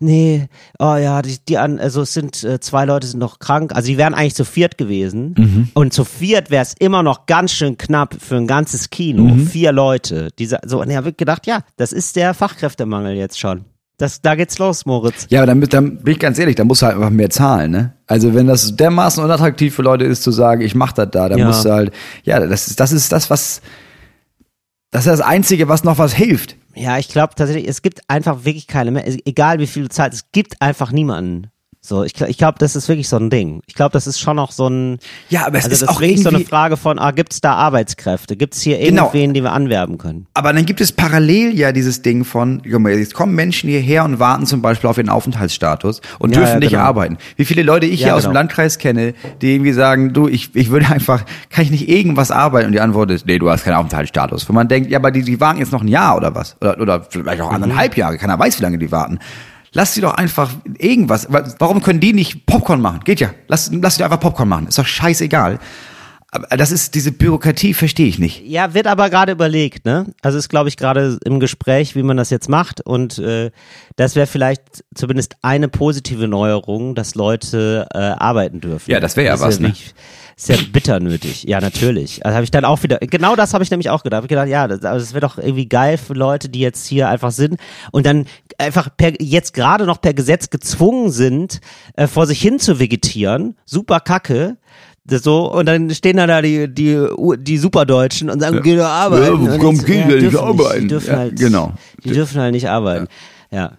nee, 0.00 0.48
oh 0.78 0.96
ja, 0.96 1.22
die, 1.22 1.36
die 1.48 1.56
an, 1.58 1.78
also 1.78 2.02
es 2.02 2.12
sind 2.12 2.42
äh, 2.42 2.58
zwei 2.58 2.84
Leute 2.84 3.06
sind 3.06 3.20
noch 3.20 3.38
krank. 3.38 3.72
Also 3.74 3.86
die 3.88 3.96
wären 3.98 4.14
eigentlich 4.14 4.34
zu 4.34 4.44
viert 4.44 4.76
gewesen. 4.78 5.70
Und 5.74 5.92
zu 5.92 6.04
viert 6.04 6.50
wäre 6.50 6.62
es 6.62 6.74
immer 6.78 7.02
noch 7.02 7.26
ganz 7.26 7.52
schön 7.52 7.78
knapp 7.78 8.16
für 8.20 8.36
ein 8.36 8.46
ganzes 8.46 8.90
Kino. 8.90 9.36
Vier 9.36 9.72
Leute. 9.72 10.30
Diese, 10.38 10.58
so, 10.66 10.80
und 10.80 10.90
ich 10.90 10.96
habe 10.96 11.12
gedacht, 11.12 11.46
ja, 11.46 11.60
das 11.76 11.92
ist 11.92 12.16
der 12.16 12.34
Fachkräftemangel 12.34 13.14
jetzt 13.14 13.38
schon. 13.38 13.64
Das, 13.98 14.22
da 14.22 14.34
geht's 14.34 14.58
los, 14.58 14.86
Moritz. 14.86 15.26
Ja, 15.28 15.40
aber 15.42 15.48
dann, 15.48 15.60
dann 15.60 15.98
bin 15.98 16.14
ich 16.14 16.18
ganz 16.18 16.38
ehrlich, 16.38 16.56
da 16.56 16.64
musst 16.64 16.80
du 16.80 16.86
halt 16.86 16.96
einfach 16.96 17.10
mehr 17.10 17.28
zahlen, 17.28 17.70
ne? 17.70 17.92
Also 18.06 18.34
wenn 18.34 18.46
das 18.46 18.74
dermaßen 18.74 19.22
unattraktiv 19.22 19.74
für 19.74 19.82
Leute 19.82 20.06
ist, 20.06 20.22
zu 20.22 20.30
sagen, 20.30 20.62
ich 20.62 20.74
mach 20.74 20.92
das 20.92 21.10
da, 21.10 21.28
dann 21.28 21.38
Ja. 21.38 21.46
musst 21.46 21.66
du 21.66 21.70
halt, 21.70 21.92
ja, 22.24 22.40
das 22.40 22.68
ist, 22.68 22.80
das 22.80 22.92
ist 22.92 23.12
das, 23.12 23.28
was, 23.28 23.60
das 24.90 25.06
ist 25.06 25.12
das 25.12 25.20
Einzige, 25.20 25.68
was 25.68 25.84
noch 25.84 25.98
was 25.98 26.14
hilft. 26.14 26.56
Ja, 26.74 26.98
ich 26.98 27.08
glaube 27.08 27.34
tatsächlich, 27.34 27.68
es 27.68 27.82
gibt 27.82 28.08
einfach 28.08 28.44
wirklich 28.44 28.66
keine 28.66 28.90
mehr. 28.90 29.06
Egal 29.06 29.58
wie 29.58 29.66
viel 29.66 29.84
du 29.84 29.88
zahlst, 29.88 30.14
es 30.14 30.32
gibt 30.32 30.60
einfach 30.60 30.92
niemanden. 30.92 31.50
So, 31.82 32.04
ich, 32.04 32.12
ich 32.20 32.36
glaube, 32.36 32.58
das 32.58 32.76
ist 32.76 32.88
wirklich 32.90 33.08
so 33.08 33.16
ein 33.16 33.30
Ding. 33.30 33.62
Ich 33.66 33.72
glaube, 33.74 33.92
das 33.92 34.06
ist 34.06 34.20
schon 34.20 34.36
noch 34.36 34.52
so 34.52 34.68
ein. 34.68 34.98
Ja, 35.30 35.46
aber 35.46 35.56
es 35.56 35.64
also 35.64 35.86
ist 35.86 35.88
auch 35.88 35.98
wirklich 35.98 36.22
so 36.22 36.28
eine 36.28 36.40
Frage 36.40 36.76
von, 36.76 36.98
ah, 36.98 37.10
gibt's 37.10 37.40
da 37.40 37.54
Arbeitskräfte? 37.54 38.36
Gibt's 38.36 38.60
hier 38.60 38.76
Genau. 38.78 39.04
irgendwen, 39.06 39.32
den 39.32 39.44
wir 39.44 39.52
anwerben 39.52 39.96
können? 39.96 40.26
Aber 40.34 40.52
dann 40.52 40.66
gibt 40.66 40.82
es 40.82 40.92
parallel 40.92 41.54
ja 41.58 41.72
dieses 41.72 42.02
Ding 42.02 42.24
von, 42.24 42.60
jetzt 42.66 43.14
kommen 43.14 43.34
Menschen 43.34 43.70
hierher 43.70 44.04
und 44.04 44.18
warten 44.18 44.44
zum 44.44 44.60
Beispiel 44.60 44.90
auf 44.90 44.98
ihren 44.98 45.08
Aufenthaltsstatus 45.08 46.02
und 46.18 46.32
Ja, 46.32 46.40
dürfen 46.40 46.52
ja, 46.52 46.58
nicht 46.58 46.70
genau. 46.72 46.82
arbeiten. 46.82 47.16
Wie 47.36 47.46
viele 47.46 47.62
Leute 47.62 47.86
ich 47.86 48.00
Ja, 48.00 48.08
hier 48.08 48.16
aus 48.16 48.22
genau. 48.24 48.32
dem 48.32 48.34
Landkreis 48.34 48.76
kenne, 48.76 49.14
die 49.40 49.54
irgendwie 49.54 49.72
sagen, 49.72 50.12
du, 50.12 50.28
ich, 50.28 50.54
ich 50.54 50.68
würde 50.70 50.86
einfach, 50.90 51.24
kann 51.48 51.64
ich 51.64 51.70
nicht 51.70 51.88
irgendwas 51.88 52.30
arbeiten? 52.30 52.66
Und 52.66 52.72
die 52.72 52.80
Antwort 52.80 53.10
ist, 53.10 53.24
nee, 53.24 53.38
du 53.38 53.48
hast 53.48 53.64
keinen 53.64 53.76
Aufenthaltsstatus. 53.76 54.46
Wo 54.46 54.52
man 54.52 54.68
denkt, 54.68 54.90
ja, 54.90 54.98
aber 54.98 55.10
die, 55.10 55.22
die 55.22 55.40
warten 55.40 55.58
jetzt 55.58 55.72
noch 55.72 55.80
ein 55.80 55.88
Jahr 55.88 56.14
oder 56.18 56.34
was? 56.34 56.56
Oder, 56.60 56.78
oder 56.78 57.02
vielleicht 57.08 57.38
Mhm. 57.40 57.44
auch 57.46 57.52
anderthalb 57.52 57.96
Jahre, 57.96 58.18
keiner 58.18 58.38
weiß, 58.38 58.58
wie 58.58 58.62
lange 58.62 58.76
die 58.76 58.92
warten. 58.92 59.18
Lass 59.72 59.94
sie 59.94 60.00
doch 60.00 60.14
einfach 60.14 60.50
irgendwas. 60.78 61.32
Wa- 61.32 61.44
Warum 61.58 61.80
können 61.82 62.00
die 62.00 62.12
nicht 62.12 62.44
Popcorn 62.46 62.80
machen? 62.80 63.00
Geht 63.04 63.20
ja. 63.20 63.30
Lass, 63.46 63.70
lass 63.72 63.94
sie 63.94 63.98
doch 64.00 64.06
einfach 64.06 64.20
Popcorn 64.20 64.48
machen. 64.48 64.66
Ist 64.66 64.78
doch 64.78 64.86
scheißegal. 64.86 65.58
Aber 66.32 66.56
das 66.56 66.70
ist, 66.70 66.94
diese 66.94 67.10
Bürokratie 67.10 67.74
verstehe 67.74 68.06
ich 68.06 68.18
nicht. 68.20 68.42
Ja, 68.46 68.72
wird 68.72 68.86
aber 68.86 69.10
gerade 69.10 69.32
überlegt, 69.32 69.84
ne? 69.84 70.06
Also 70.22 70.38
ist, 70.38 70.48
glaube 70.48 70.68
ich, 70.68 70.76
gerade 70.76 71.18
im 71.24 71.40
Gespräch, 71.40 71.96
wie 71.96 72.04
man 72.04 72.16
das 72.16 72.30
jetzt 72.30 72.48
macht. 72.48 72.80
Und 72.80 73.18
äh, 73.18 73.50
das 73.96 74.14
wäre 74.14 74.28
vielleicht 74.28 74.84
zumindest 74.94 75.34
eine 75.42 75.68
positive 75.68 76.28
Neuerung, 76.28 76.94
dass 76.94 77.16
Leute 77.16 77.88
äh, 77.92 77.98
arbeiten 77.98 78.60
dürfen. 78.60 78.90
Ja, 78.90 79.00
das 79.00 79.16
wär 79.16 79.24
ja 79.24 79.34
ist 79.34 79.40
was, 79.40 79.58
ne? 79.58 79.68
wirklich- 79.68 79.92
Ist 80.36 80.48
ja 80.48 80.56
bitter 80.72 81.00
nötig. 81.00 81.42
Ja, 81.44 81.60
natürlich. 81.60 82.24
Also 82.24 82.34
habe 82.36 82.44
ich 82.44 82.50
dann 82.52 82.64
auch 82.64 82.82
wieder, 82.84 82.98
genau 83.00 83.34
das 83.34 83.52
habe 83.52 83.64
ich 83.64 83.70
nämlich 83.72 83.90
auch 83.90 84.02
gedacht. 84.04 84.18
Hab 84.18 84.24
ich 84.24 84.28
gedacht, 84.28 84.48
ja, 84.48 84.68
das, 84.68 84.84
also 84.84 85.04
das 85.04 85.12
wäre 85.12 85.20
doch 85.26 85.36
irgendwie 85.36 85.68
geil 85.68 85.98
für 85.98 86.14
Leute, 86.14 86.48
die 86.48 86.60
jetzt 86.60 86.86
hier 86.86 87.08
einfach 87.08 87.32
sind 87.32 87.56
und 87.90 88.06
dann 88.06 88.26
einfach 88.56 88.88
per, 88.96 89.20
jetzt 89.20 89.52
gerade 89.52 89.84
noch 89.84 90.00
per 90.00 90.14
Gesetz 90.14 90.48
gezwungen 90.48 91.10
sind, 91.10 91.60
äh, 91.96 92.06
vor 92.06 92.26
sich 92.26 92.40
hin 92.40 92.58
zu 92.60 92.78
vegetieren. 92.78 93.56
Super 93.64 93.98
kacke. 94.00 94.56
Das 95.04 95.22
So, 95.22 95.50
und 95.50 95.66
dann 95.66 95.90
stehen 95.90 96.18
da 96.18 96.42
die, 96.42 96.72
die, 96.72 97.06
die 97.38 97.58
Superdeutschen 97.58 98.30
und 98.30 98.40
sagen, 98.40 98.60
geh 98.62 98.76
doch 98.76 98.84
arbeiten. 98.84 99.44
Ja, 99.46 99.52
jetzt, 99.54 99.86
gehen 99.86 100.08
die 100.08 100.26
nicht 100.26 100.36
arbeiten? 100.36 100.82
Die 100.82 100.88
dürfen 100.88 101.10
Ja, 101.10 101.16
halt, 101.16 101.38
genau. 101.38 101.72
Die 102.04 102.12
dürfen 102.12 102.40
halt 102.40 102.52
nicht 102.52 102.68
arbeiten. 102.68 103.08
Ja. 103.50 103.72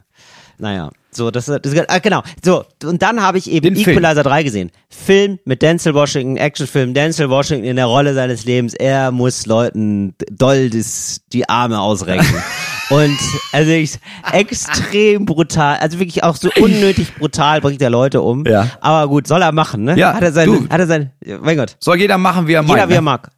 Naja. 0.58 0.90
So, 1.14 1.30
das, 1.30 1.46
das 1.46 1.78
ah, 1.90 2.00
genau. 2.00 2.24
So, 2.44 2.64
und 2.86 3.02
dann 3.02 3.22
habe 3.22 3.38
ich 3.38 3.52
eben 3.52 3.74
Den 3.74 3.84
Film. 3.84 3.98
Equalizer 3.98 4.24
3 4.24 4.44
gesehen. 4.44 4.72
Film 4.90 5.40
mit 5.44 5.62
Denzel 5.62 5.94
Washington, 5.94 6.38
Actionfilm, 6.38 6.94
Denzel 6.94 7.30
Washington 7.30 7.66
in 7.66 7.76
der 7.76 7.86
Rolle 7.86 8.14
seines 8.14 8.46
Lebens. 8.46 8.74
Er 8.74 9.12
muss 9.12 9.46
Leuten 9.46 10.16
doll 10.32 10.70
das, 10.70 11.22
die 11.34 11.50
Arme 11.50 11.80
ausrenken. 11.80 12.28
Und 12.92 13.18
also 13.54 13.72
ich, 13.72 13.98
extrem 14.34 15.26
brutal, 15.26 15.78
also 15.78 16.00
wirklich 16.00 16.24
auch 16.24 16.36
so 16.36 16.50
unnötig 16.60 17.16
brutal 17.16 17.62
bringt 17.62 17.82
er 17.82 17.90
Leute 17.90 18.22
um. 18.22 18.46
Ja. 18.46 18.68
Aber 18.82 19.08
gut, 19.10 19.28
soll 19.28 19.42
er 19.42 19.52
machen, 19.52 19.84
ne? 19.84 19.98
Ja, 19.98 20.14
hat 20.14 20.24
er 20.24 20.32
seine, 20.34 20.52
du. 20.52 20.70
hat 20.70 20.80
er 20.80 20.88
sein, 20.88 21.12
mein 21.42 21.58
Gott. 21.58 21.78
Soll 21.80 21.98
jeder 22.00 22.18
machen, 22.18 22.48
wie 22.48 22.54
er 22.54 22.62
Jeder 22.62 22.76
meint. 22.76 22.90
wie 22.90 22.94
er 22.94 23.02
ne? 23.02 23.06
mag. 23.06 23.30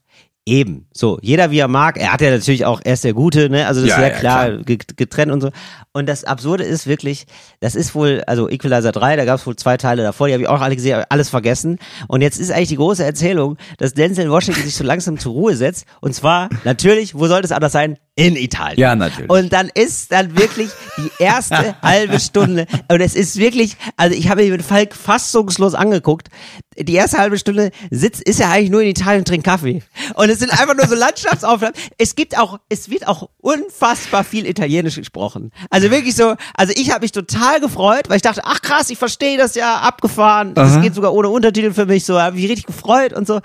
Eben, 0.46 0.88
so, 0.92 1.20
jeder 1.22 1.52
wie 1.52 1.60
er 1.60 1.70
mag. 1.70 1.98
Er 1.98 2.12
hat 2.12 2.20
ja 2.20 2.30
natürlich 2.30 2.66
auch, 2.66 2.82
er 2.84 2.96
ist 2.96 3.06
der 3.06 3.14
Gute, 3.14 3.50
ne? 3.50 3.66
Also 3.66 3.80
das 3.80 3.92
Ja, 3.92 3.96
ist 3.96 4.02
ja, 4.02 4.08
ja, 4.10 4.14
klar, 4.20 4.46
klar. 4.50 4.64
ge- 4.64 4.78
getrennt 4.98 5.32
und 5.32 5.40
so. 5.40 5.52
Und 5.94 6.10
das 6.10 6.26
Absurde 6.26 6.66
ist 6.66 6.86
wirklich, 6.86 7.28
das 7.62 7.76
ist 7.76 7.96
wohl, 7.96 8.24
also 8.28 8.50
Equalizer 8.50 8.92
3, 8.92 9.16
da 9.16 9.24
gab 9.24 9.40
es 9.40 9.48
wohl 9.48 9.56
zwei 9.56 9.78
Teile 9.78 10.04
davor, 10.04 10.28
die 10.28 10.34
habe 10.34 10.44
ich 10.44 10.50
auch 10.50 10.60
alle 10.60 10.76
gesehen, 10.76 11.02
alles 11.08 11.30
vergessen. 11.30 11.78
Und 12.10 12.22
jetzt 12.22 12.42
ist 12.42 12.52
eigentlich 12.52 12.68
die 12.70 12.76
große 12.76 13.06
Erzählung, 13.06 13.56
dass 13.78 13.94
Denzel 13.94 14.30
Washington 14.30 14.64
sich 14.64 14.76
so 14.76 14.84
langsam 14.84 15.18
zur 15.18 15.32
Ruhe 15.32 15.56
setzt. 15.56 15.86
Und 16.02 16.14
zwar, 16.14 16.50
natürlich, 16.66 17.16
wo 17.16 17.28
sollte 17.28 17.46
es 17.46 17.52
anders 17.54 17.72
sein? 17.72 17.98
In 18.16 18.36
Italien. 18.36 18.80
Ja, 18.80 18.96
natürlich. 18.96 19.30
Und 19.30 19.52
dann 19.52 19.72
ist 19.74 20.12
dann 20.12 20.38
wirklich 20.38 20.70
die 20.98 21.10
erste 21.18 21.76
halbe 21.82 22.20
Stunde, 22.20 22.68
und 22.88 23.02
es 23.02 23.16
ist 23.16 23.38
wirklich, 23.38 23.76
also 23.98 24.16
ich 24.16 24.30
habe 24.30 24.44
mich 24.44 24.52
mit 24.52 24.62
Falk 24.62 24.94
fassungslos 24.94 25.74
angeguckt, 25.74 26.30
die 26.78 26.94
erste 26.94 27.18
halbe 27.18 27.38
Stunde 27.38 27.72
sitzt, 27.92 28.22
ist 28.22 28.40
er 28.40 28.50
eigentlich 28.50 28.70
nur 28.70 28.82
in 28.82 28.90
Italien 28.90 29.20
und 29.20 29.28
trinkt 29.28 29.46
Kaffee. 29.46 29.82
Und 30.16 30.30
es 30.30 30.40
sind 30.40 30.52
einfach 30.52 30.76
nur 30.76 30.88
so 30.88 30.96
Landschaftsaufnahmen. 30.96 31.76
Es 31.98 32.16
gibt 32.16 32.38
auch, 32.38 32.60
es 32.70 32.90
wird 32.90 33.08
auch 33.08 33.30
unfassbar 33.40 34.24
viel 34.24 34.46
Italienisch 34.48 34.96
gesprochen. 34.96 35.52
Also 35.70 35.92
wirklich 35.92 36.16
so, 36.16 36.36
also 36.56 36.74
ich 36.76 36.92
habe 36.92 37.02
mich 37.02 37.12
total 37.12 37.60
gefreut, 37.60 38.10
weil 38.10 38.18
ich 38.18 38.22
dachte, 38.22 38.42
ach 38.44 38.62
krass, 38.62 38.90
ich 38.90 38.98
verstehe 38.98 39.38
das 39.38 39.56
ja, 39.56 39.80
abgefahren. 39.80 40.54
Das 40.54 40.82
geht 40.82 40.96
sogar 40.96 41.14
ohne 41.14 41.30
Untertitel 41.30 41.74
für 41.74 41.86
mich 41.86 42.06
so, 42.06 42.20
habe 42.20 42.36
mich 42.36 42.50
richtig 42.50 42.66
gefreut 42.66 43.14
und 43.14 43.28
so. 43.28 43.40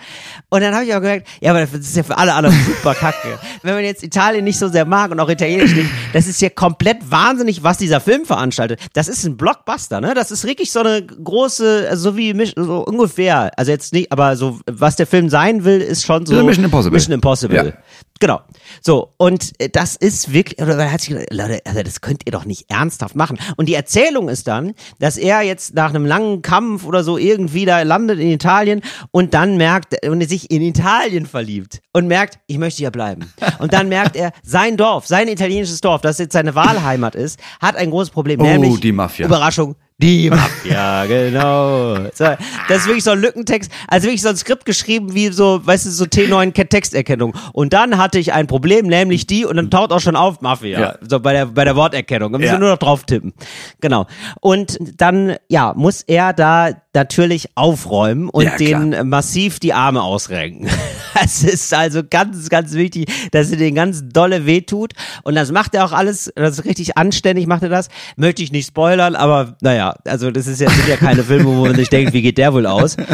Und 0.50 0.60
dann 0.60 0.74
habe 0.74 0.84
ich 0.84 0.92
auch 0.94 1.00
gemerkt, 1.00 1.28
ja, 1.40 1.50
aber 1.50 1.60
das 1.60 1.72
ist 1.72 1.96
ja 1.96 2.02
für 2.02 2.16
alle 2.16 2.34
anderen 2.34 2.56
super 2.64 2.94
kacke. 2.94 3.38
Wenn 3.62 3.74
man 3.74 3.84
jetzt 3.84 4.02
Italien 4.02 4.44
nicht 4.44 4.57
so 4.58 4.68
sehr 4.68 4.84
mag 4.84 5.10
und 5.10 5.20
auch 5.20 5.28
Italienisch 5.28 5.74
nicht, 5.74 5.90
das 6.12 6.26
ist 6.26 6.40
ja 6.40 6.50
komplett 6.50 7.10
wahnsinnig, 7.10 7.62
was 7.62 7.78
dieser 7.78 8.00
Film 8.00 8.24
veranstaltet. 8.24 8.80
Das 8.92 9.08
ist 9.08 9.24
ein 9.24 9.36
Blockbuster, 9.36 10.00
ne? 10.00 10.14
Das 10.14 10.30
ist 10.30 10.44
wirklich 10.44 10.72
so 10.72 10.80
eine 10.80 11.04
große, 11.04 11.86
also 11.90 12.10
so 12.10 12.16
wie 12.16 12.52
so 12.56 12.84
ungefähr, 12.84 13.50
also 13.58 13.70
jetzt 13.70 13.92
nicht, 13.92 14.12
aber 14.12 14.36
so 14.36 14.60
was 14.70 14.96
der 14.96 15.06
Film 15.06 15.28
sein 15.28 15.64
will, 15.64 15.80
ist 15.80 16.04
schon 16.04 16.26
so 16.26 16.34
So 16.34 16.44
Mission 16.44 16.64
Impossible. 16.64 16.96
Mission 16.96 17.14
Impossible. 17.14 17.56
Ja. 17.56 17.72
Genau. 18.20 18.40
So, 18.82 19.14
und 19.16 19.52
äh, 19.58 19.68
das 19.68 19.96
ist 19.96 20.32
wirklich, 20.32 20.60
oder 20.60 20.76
er 20.76 20.92
hat 20.92 21.00
sich 21.00 21.10
gedacht, 21.10 21.28
Leute, 21.30 21.60
also 21.64 21.82
das 21.82 22.00
könnt 22.00 22.22
ihr 22.26 22.32
doch 22.32 22.44
nicht 22.44 22.70
ernsthaft 22.70 23.14
machen. 23.14 23.38
Und 23.56 23.68
die 23.68 23.74
Erzählung 23.74 24.28
ist 24.28 24.48
dann, 24.48 24.74
dass 24.98 25.16
er 25.16 25.42
jetzt 25.42 25.74
nach 25.74 25.90
einem 25.90 26.06
langen 26.06 26.42
Kampf 26.42 26.84
oder 26.84 27.04
so 27.04 27.18
irgendwie 27.18 27.64
da 27.64 27.82
landet 27.82 28.18
in 28.18 28.30
Italien 28.30 28.82
und 29.10 29.34
dann 29.34 29.56
merkt, 29.56 30.04
und 30.06 30.20
er 30.20 30.28
sich 30.28 30.50
in 30.50 30.62
Italien 30.62 31.26
verliebt 31.26 31.80
und 31.92 32.08
merkt, 32.08 32.38
ich 32.46 32.58
möchte 32.58 32.78
hier 32.78 32.90
bleiben. 32.90 33.32
Und 33.58 33.72
dann 33.72 33.88
merkt 33.88 34.16
er, 34.16 34.32
sein 34.42 34.76
Dorf, 34.76 35.06
sein 35.06 35.28
italienisches 35.28 35.80
Dorf, 35.80 36.00
das 36.00 36.18
jetzt 36.18 36.32
seine 36.32 36.54
Wahlheimat 36.54 37.14
ist, 37.14 37.38
hat 37.60 37.76
ein 37.76 37.90
großes 37.90 38.10
Problem. 38.10 38.40
Oh, 38.40 38.44
nämlich, 38.44 38.80
die 38.80 38.92
Mafia. 38.92 39.26
Überraschung, 39.26 39.76
die 40.00 40.30
Mafia, 40.30 41.06
genau. 41.08 41.96
So, 42.14 42.24
das 42.68 42.78
ist 42.78 42.86
wirklich 42.86 43.02
so 43.02 43.10
ein 43.10 43.20
Lückentext, 43.20 43.70
also 43.88 44.06
wirklich 44.06 44.22
so 44.22 44.28
ein 44.28 44.36
Skript 44.36 44.64
geschrieben 44.64 45.12
wie 45.14 45.28
so, 45.28 45.60
weißt 45.66 45.86
du, 45.86 45.90
so 45.90 46.04
T9 46.04 46.52
Texterkennung. 46.68 47.34
Und 47.52 47.72
dann 47.72 47.98
hatte 47.98 48.18
ich 48.20 48.32
ein 48.32 48.46
Problem, 48.46 48.86
nämlich 48.86 49.26
die, 49.26 49.44
und 49.44 49.56
dann 49.56 49.70
taucht 49.70 49.90
auch 49.92 50.00
schon 50.00 50.14
auf 50.14 50.40
Mafia. 50.40 50.80
Ja. 50.80 50.94
So 51.08 51.18
bei 51.18 51.32
der, 51.32 51.46
bei 51.46 51.64
der 51.64 51.74
Worterkennung. 51.74 52.32
Da 52.32 52.38
müssen 52.38 52.46
Ja. 52.48 52.54
wir 52.54 52.60
nur 52.60 52.70
noch 52.70 52.78
drauf 52.78 53.04
tippen. 53.04 53.32
Genau. 53.80 54.06
Und 54.40 54.78
dann, 54.96 55.36
ja, 55.48 55.72
muss 55.74 56.02
er 56.02 56.32
da 56.32 56.70
natürlich 56.98 57.50
aufräumen 57.54 58.28
und 58.28 58.44
Ja, 58.44 58.56
den 58.56 59.08
massiv 59.08 59.60
die 59.60 59.72
Arme 59.72 60.02
ausrenken. 60.02 60.68
Das 61.20 61.42
ist 61.42 61.74
also 61.74 62.02
ganz, 62.08 62.48
ganz 62.48 62.74
wichtig, 62.74 63.10
dass 63.32 63.50
er 63.50 63.56
den 63.56 63.74
ganz 63.74 64.04
dolle 64.04 64.46
wehtut. 64.46 64.92
Und 65.24 65.34
das 65.34 65.50
macht 65.50 65.74
er 65.74 65.84
auch 65.84 65.90
alles, 65.90 66.30
das 66.36 66.60
ist 66.60 66.64
richtig 66.64 66.96
anständig 66.96 67.48
macht 67.48 67.64
er 67.64 67.70
das. 67.70 67.88
Möchte 68.16 68.44
ich 68.44 68.52
nicht 68.52 68.68
spoilern, 68.68 69.16
aber 69.16 69.56
naja, 69.60 69.96
also 70.04 70.30
das 70.30 70.46
ist 70.46 70.60
ja, 70.60 70.70
sind 70.70 70.86
ja 70.86 70.96
keine 70.96 71.24
Filme, 71.24 71.46
wo 71.46 71.66
man 71.66 71.74
sich 71.74 71.88
denkt, 71.88 72.12
wie 72.12 72.22
geht 72.22 72.38
der 72.38 72.52
wohl 72.52 72.66
aus? 72.66 72.96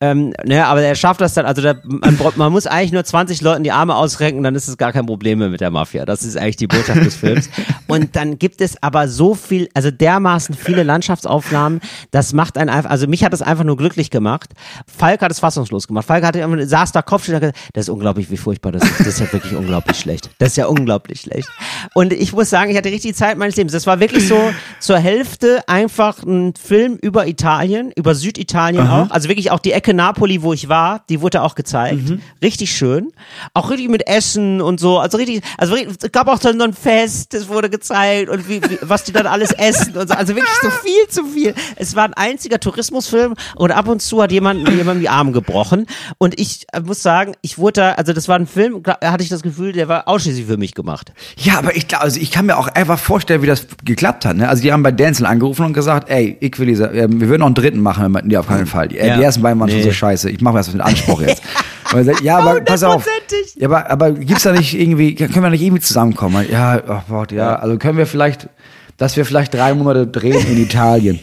Ähm, 0.00 0.34
naja, 0.44 0.66
aber 0.66 0.82
er 0.82 0.96
schafft 0.96 1.20
das 1.20 1.34
dann, 1.34 1.46
also 1.46 1.62
da, 1.62 1.76
man, 1.84 2.18
man 2.36 2.52
muss 2.52 2.66
eigentlich 2.66 2.92
nur 2.92 3.04
20 3.04 3.40
Leuten 3.42 3.62
die 3.62 3.70
Arme 3.70 3.94
ausrenken, 3.94 4.42
dann 4.42 4.54
ist 4.54 4.66
es 4.66 4.76
gar 4.76 4.92
kein 4.92 5.06
Problem 5.06 5.38
mehr 5.38 5.48
mit 5.48 5.60
der 5.60 5.70
Mafia. 5.70 6.04
Das 6.04 6.24
ist 6.24 6.36
eigentlich 6.36 6.56
die 6.56 6.66
Botschaft 6.66 7.04
des 7.04 7.14
Films. 7.14 7.48
Und 7.86 8.16
dann 8.16 8.38
gibt 8.38 8.60
es 8.60 8.82
aber 8.82 9.08
so 9.08 9.34
viel, 9.34 9.68
also 9.72 9.90
dermaßen 9.90 10.54
viele 10.56 10.82
Landschaftsaufnahmen, 10.82 11.80
das 12.10 12.32
macht 12.32 12.58
einen 12.58 12.70
einfach, 12.70 12.90
also 12.90 13.06
mich 13.06 13.23
hat 13.24 13.32
das 13.32 13.42
einfach 13.42 13.64
nur 13.64 13.76
glücklich 13.76 14.10
gemacht. 14.10 14.50
Falk 14.86 15.22
hat 15.22 15.30
es 15.30 15.40
fassungslos 15.40 15.88
gemacht. 15.88 16.06
Falk 16.06 16.24
hatte, 16.24 16.66
saß 16.66 16.92
da 16.92 17.00
hat 17.00 17.22
gesagt, 17.24 17.56
das 17.72 17.84
ist 17.86 17.88
unglaublich, 17.88 18.30
wie 18.30 18.36
furchtbar 18.36 18.72
das 18.72 18.82
ist. 18.82 19.00
Das 19.00 19.06
ist 19.06 19.20
ja 19.20 19.32
wirklich 19.32 19.54
unglaublich 19.54 19.98
schlecht. 19.98 20.30
Das 20.38 20.50
ist 20.50 20.56
ja 20.56 20.66
unglaublich 20.66 21.20
schlecht. 21.20 21.48
Und 21.94 22.12
ich 22.12 22.32
muss 22.32 22.50
sagen, 22.50 22.70
ich 22.70 22.76
hatte 22.76 22.88
richtig 22.88 23.12
die 23.12 23.14
Zeit 23.14 23.36
meines 23.38 23.56
Lebens. 23.56 23.72
Das 23.72 23.86
war 23.86 24.00
wirklich 24.00 24.28
so 24.28 24.52
zur 24.80 24.98
Hälfte 24.98 25.62
einfach 25.68 26.22
ein 26.22 26.54
Film 26.54 26.96
über 27.00 27.26
Italien, 27.26 27.92
über 27.96 28.14
Süditalien 28.14 28.88
auch. 28.88 29.10
Also 29.10 29.28
wirklich 29.28 29.50
auch 29.50 29.60
die 29.60 29.72
Ecke 29.72 29.94
Napoli, 29.94 30.42
wo 30.42 30.52
ich 30.52 30.68
war, 30.68 31.04
die 31.08 31.20
wurde 31.20 31.42
auch 31.42 31.54
gezeigt. 31.54 32.00
Richtig 32.42 32.76
schön. 32.76 33.12
Auch 33.52 33.70
richtig 33.70 33.88
mit 33.90 34.06
Essen 34.06 34.60
und 34.60 34.80
so. 34.80 34.98
Also 34.98 35.18
richtig, 35.18 35.42
also 35.58 35.76
es 35.76 36.12
gab 36.12 36.28
auch 36.28 36.40
so 36.40 36.48
ein 36.48 36.72
Fest, 36.72 37.34
das 37.34 37.48
wurde 37.48 37.70
gezeigt 37.70 38.30
und 38.30 38.48
wie, 38.48 38.62
wie, 38.62 38.78
was 38.82 39.04
die 39.04 39.12
dann 39.12 39.26
alles 39.26 39.52
essen 39.52 39.96
und 39.96 40.08
so. 40.08 40.14
Also 40.14 40.34
wirklich 40.34 40.54
so 40.62 40.70
viel 40.70 41.08
zu 41.08 41.24
viel. 41.24 41.54
Es 41.76 41.94
war 41.94 42.04
ein 42.04 42.14
einziger 42.14 42.60
Tourismusfilm 43.04 43.34
und 43.56 43.70
ab 43.70 43.88
und 43.88 44.00
zu 44.02 44.22
hat 44.22 44.32
jemand 44.32 44.68
jemandem 44.68 45.00
die 45.00 45.08
Arme 45.08 45.32
gebrochen. 45.32 45.86
Und 46.18 46.38
ich 46.40 46.66
äh, 46.72 46.80
muss 46.80 47.02
sagen, 47.02 47.34
ich 47.42 47.58
wurde 47.58 47.80
da, 47.80 47.90
also 47.92 48.12
das 48.12 48.28
war 48.28 48.36
ein 48.38 48.46
Film, 48.46 48.82
hatte 48.86 49.22
ich 49.22 49.28
das 49.28 49.42
Gefühl, 49.42 49.72
der 49.72 49.88
war 49.88 50.08
ausschließlich 50.08 50.46
für 50.46 50.56
mich 50.56 50.74
gemacht. 50.74 51.12
Ja, 51.36 51.58
aber 51.58 51.76
ich 51.76 51.88
glaube, 51.88 52.04
also 52.04 52.20
ich 52.20 52.30
kann 52.30 52.46
mir 52.46 52.56
auch 52.56 52.68
einfach 52.68 52.98
vorstellen, 52.98 53.42
wie 53.42 53.46
das 53.46 53.66
geklappt 53.84 54.24
hat. 54.24 54.36
Ne? 54.36 54.48
Also 54.48 54.62
die 54.62 54.72
haben 54.72 54.82
bei 54.82 54.92
Denzel 54.92 55.26
angerufen 55.26 55.64
und 55.66 55.72
gesagt, 55.72 56.08
ey, 56.10 56.36
ich 56.40 56.58
will 56.58 56.66
diese, 56.66 56.90
äh, 56.90 57.08
wir 57.10 57.28
würden 57.28 57.40
noch 57.40 57.46
einen 57.46 57.54
dritten 57.54 57.80
machen, 57.80 58.12
wenn 58.14 58.26
nee, 58.26 58.36
auf 58.36 58.46
keinen 58.48 58.66
Fall. 58.66 58.88
Die, 58.88 58.96
Ja. 58.96 59.16
die 59.16 59.22
ersten 59.22 59.42
beiden 59.42 59.58
waren 59.60 59.68
schon 59.68 59.78
Nee. 59.78 59.84
so 59.84 59.92
scheiße. 59.92 60.30
Ich 60.30 60.40
mache 60.40 60.54
was 60.54 60.72
mit 60.72 60.80
Anspruch 60.82 61.20
jetzt. 61.22 61.42
Sagt, 61.94 62.22
ja, 62.22 62.38
aber 62.38 62.60
pass 62.60 62.82
auf. 62.82 63.06
Ja, 63.56 63.68
aber, 63.68 63.88
aber 63.88 64.10
gibt's 64.12 64.42
da 64.42 64.50
nicht 64.52 64.74
irgendwie, 64.74 65.14
können 65.14 65.42
wir 65.42 65.50
nicht 65.50 65.62
irgendwie 65.62 65.82
zusammenkommen? 65.82 66.44
Ja, 66.50 66.82
oh 66.88 67.00
Gott, 67.08 67.30
ja, 67.30 67.54
also 67.56 67.78
können 67.78 67.98
wir 67.98 68.06
vielleicht, 68.06 68.48
dass 68.96 69.16
wir 69.16 69.24
vielleicht 69.24 69.54
drei 69.54 69.74
Monate 69.74 70.04
drehen 70.06 70.44
in 70.44 70.60
Italien. 70.60 71.20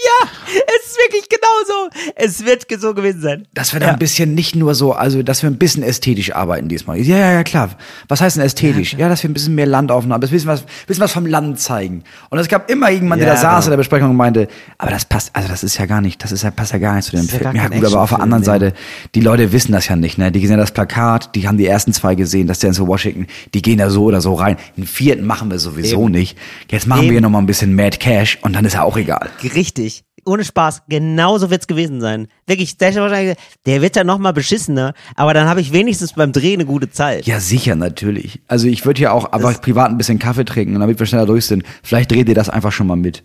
Ja, 0.00 0.28
es 0.56 0.62
wirklich 1.04 1.28
genauso. 1.28 1.90
Es 2.16 2.44
wird 2.44 2.66
so 2.80 2.94
gewesen 2.94 3.20
sein. 3.20 3.46
Dass 3.54 3.72
wir 3.72 3.80
da 3.80 3.88
ein 3.88 3.98
bisschen 3.98 4.34
nicht 4.34 4.56
nur 4.56 4.74
so, 4.74 4.92
also 4.92 5.22
dass 5.22 5.42
wir 5.42 5.50
ein 5.50 5.58
bisschen 5.58 5.82
ästhetisch 5.82 6.34
arbeiten 6.34 6.68
diesmal. 6.68 6.98
Ja, 6.98 7.18
ja, 7.18 7.32
ja, 7.32 7.44
klar. 7.44 7.70
Was 8.08 8.20
heißt 8.20 8.36
denn 8.36 8.44
ästhetisch? 8.44 8.94
Ja, 8.94 9.08
dass 9.08 9.22
wir 9.22 9.30
ein 9.30 9.34
bisschen 9.34 9.54
mehr 9.54 9.66
Landaufnahmen, 9.66 10.22
ein 10.22 10.30
bisschen 10.30 10.48
was, 10.48 10.64
bisschen 10.86 11.02
was 11.02 11.12
vom 11.12 11.26
Land 11.26 11.60
zeigen. 11.60 12.04
Und 12.30 12.38
es 12.38 12.48
gab 12.48 12.70
immer 12.70 12.90
jemand, 12.90 13.20
der 13.20 13.28
Ja, 13.28 13.34
da 13.34 13.40
saß 13.40 13.50
genau. 13.50 13.64
in 13.66 13.70
der 13.70 13.76
Besprechung 13.78 14.10
und 14.10 14.16
meinte, 14.16 14.48
aber 14.78 14.90
das 14.90 15.04
passt, 15.04 15.30
also 15.34 15.48
das 15.48 15.62
ist 15.62 15.78
ja 15.78 15.86
gar 15.86 16.00
nicht, 16.00 16.22
das 16.22 16.32
ist 16.32 16.42
ja, 16.42 16.50
passt 16.50 16.72
ja 16.72 16.78
gar 16.78 16.94
nicht 16.94 17.04
zu 17.04 17.12
dem 17.12 17.26
ja 17.26 17.38
Film. 17.38 17.56
Ja, 17.56 17.68
gut, 17.68 17.84
aber 17.84 18.02
auf 18.02 18.10
der 18.10 18.20
anderen 18.20 18.42
mehr. 18.42 18.46
Seite, 18.46 18.72
die 19.14 19.20
Leute 19.20 19.52
wissen 19.52 19.72
das 19.72 19.88
ja 19.88 19.96
nicht, 19.96 20.18
ne? 20.18 20.32
Die 20.32 20.40
sehen 20.40 20.50
ja 20.50 20.56
das 20.56 20.72
Plakat, 20.72 21.34
die 21.34 21.46
haben 21.48 21.58
die 21.58 21.66
ersten 21.66 21.92
zwei 21.92 22.14
gesehen, 22.14 22.46
das 22.46 22.58
Denzel 22.58 22.86
Washington, 22.86 23.26
die 23.52 23.62
gehen 23.62 23.78
da 23.78 23.90
so 23.90 24.04
oder 24.04 24.20
so 24.20 24.34
rein. 24.34 24.56
Den 24.76 24.86
vierten 24.86 25.26
machen 25.26 25.50
wir 25.50 25.58
sowieso 25.58 26.08
nicht. 26.08 26.36
Jetzt 26.70 26.86
machen 26.86 27.02
wir 27.02 27.04
Eben. 27.06 27.12
hier 27.12 27.20
nochmal 27.20 27.42
ein 27.42 27.46
bisschen 27.46 27.74
Mad 27.74 27.98
Cash 27.98 28.38
und 28.42 28.54
dann 28.54 28.64
ist 28.64 28.74
ja 28.74 28.82
auch 28.82 28.96
egal. 28.96 29.30
Richtig. 29.42 30.04
Ohne 30.26 30.44
Spaß, 30.44 30.82
genauso 30.88 31.50
wird's 31.50 31.66
gewesen 31.66 32.00
sein. 32.00 32.28
Wirklich, 32.46 32.76
der, 32.78 33.36
der 33.66 33.82
wird 33.82 33.96
dann 33.96 34.06
nochmal 34.06 34.32
beschissener, 34.32 34.94
aber 35.16 35.34
dann 35.34 35.48
habe 35.48 35.60
ich 35.60 35.72
wenigstens 35.72 36.12
beim 36.14 36.32
Drehen 36.32 36.60
eine 36.60 36.66
gute 36.66 36.90
Zeit. 36.90 37.26
Ja, 37.26 37.40
sicher, 37.40 37.74
natürlich. 37.76 38.40
Also 38.48 38.66
ich 38.68 38.86
würde 38.86 39.02
ja 39.02 39.12
auch 39.12 39.32
aber 39.32 39.52
privat 39.54 39.90
ein 39.90 39.98
bisschen 39.98 40.18
Kaffee 40.18 40.44
trinken, 40.44 40.78
damit 40.80 40.98
wir 40.98 41.06
schneller 41.06 41.26
durch 41.26 41.46
sind. 41.46 41.64
Vielleicht 41.82 42.10
dreht 42.10 42.28
ihr 42.28 42.34
das 42.34 42.48
einfach 42.48 42.72
schon 42.72 42.86
mal 42.86 42.96
mit. 42.96 43.22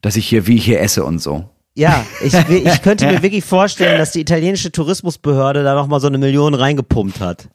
Dass 0.00 0.16
ich 0.16 0.26
hier, 0.26 0.46
wie 0.46 0.56
ich 0.56 0.64
hier 0.64 0.80
esse 0.80 1.04
und 1.04 1.20
so. 1.20 1.48
Ja, 1.74 2.04
ich, 2.22 2.34
ich 2.48 2.82
könnte 2.82 3.06
mir 3.06 3.22
wirklich 3.22 3.44
vorstellen, 3.44 3.98
dass 3.98 4.12
die 4.12 4.20
italienische 4.20 4.72
Tourismusbehörde 4.72 5.62
da 5.62 5.74
nochmal 5.74 6.00
so 6.00 6.06
eine 6.08 6.18
Million 6.18 6.54
reingepumpt 6.54 7.20
hat. 7.20 7.48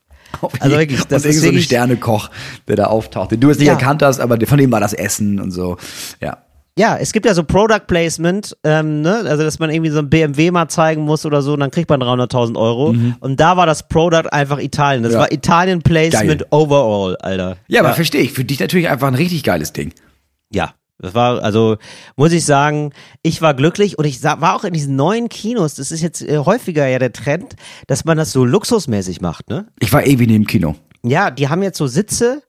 Also 0.59 0.77
wirklich, 0.77 1.03
das 1.05 1.23
und 1.23 1.29
ist 1.29 1.41
so 1.41 1.49
ein 1.49 1.59
Sternekoch, 1.59 2.29
der 2.67 2.75
da 2.75 2.85
auftaucht, 2.85 3.31
den 3.31 3.39
du 3.39 3.49
jetzt 3.49 3.59
nicht 3.59 3.67
Ja. 3.67 3.73
erkannt 3.73 4.03
hast, 4.03 4.19
aber 4.19 4.37
von 4.45 4.57
dem 4.57 4.71
war 4.71 4.79
das 4.79 4.93
Essen 4.93 5.39
und 5.39 5.51
so. 5.51 5.77
Ja. 6.21 6.37
Ja, 6.77 6.95
es 6.97 7.11
gibt 7.11 7.25
ja 7.25 7.33
so 7.33 7.43
Product 7.43 7.81
Placement, 7.87 8.55
ähm, 8.63 9.01
ne? 9.01 9.23
also 9.25 9.43
dass 9.43 9.57
man 9.59 9.69
irgendwie 9.71 9.89
so 9.91 9.99
ein 9.99 10.09
BMW 10.09 10.51
mal 10.51 10.67
zeigen 10.69 11.01
muss 11.03 11.25
oder 11.25 11.41
so, 11.41 11.53
und 11.53 11.59
dann 11.59 11.71
kriegt 11.71 11.89
man 11.89 12.01
300.000 12.01 12.55
Euro. 12.57 12.93
Und 13.19 13.39
da 13.39 13.57
war 13.57 13.65
das 13.65 13.87
Product 13.87 14.31
einfach 14.31 14.59
Italien. 14.59 15.03
Das 15.03 15.11
Mhm. 15.11 15.15
Ja. 15.15 15.19
war 15.21 15.31
Italien 15.31 15.81
Placement 15.81 16.39
Geil. 16.41 16.47
overall, 16.51 17.17
Alter. 17.17 17.57
Ja, 17.67 17.81
aber 17.81 17.93
verstehe 17.93 18.21
ich. 18.21 18.31
Für 18.33 18.45
dich 18.45 18.59
natürlich 18.59 18.89
einfach 18.89 19.07
ein 19.07 19.15
richtig 19.15 19.43
geiles 19.43 19.73
Ding. 19.73 19.91
Ja, 20.53 20.73
das 20.99 21.13
war, 21.15 21.43
also 21.43 21.77
muss 22.15 22.31
ich 22.31 22.45
sagen, 22.45 22.91
ich 23.23 23.41
war 23.41 23.53
glücklich 23.53 23.97
und 23.99 24.05
ich 24.05 24.23
war 24.23 24.55
auch 24.55 24.63
in 24.63 24.73
diesen 24.73 24.95
neuen 24.95 25.29
Kinos, 25.29 25.75
das 25.75 25.91
ist 25.91 26.01
jetzt 26.01 26.21
äh, 26.21 26.37
häufiger 26.39 26.87
ja 26.87 26.99
der 26.99 27.11
Trend, 27.13 27.55
dass 27.87 28.05
man 28.05 28.17
das 28.17 28.31
so 28.31 28.45
luxusmäßig 28.45 29.19
macht, 29.21 29.49
ne? 29.49 29.67
Ich 29.79 29.91
war 29.93 30.05
ewig 30.05 30.27
neben 30.27 30.45
Kino. 30.47 30.75
Ja, 31.03 31.29
die 31.31 31.47
haben 31.49 31.61
jetzt 31.63 31.77
so 31.77 31.87
Sitze, 31.87 32.41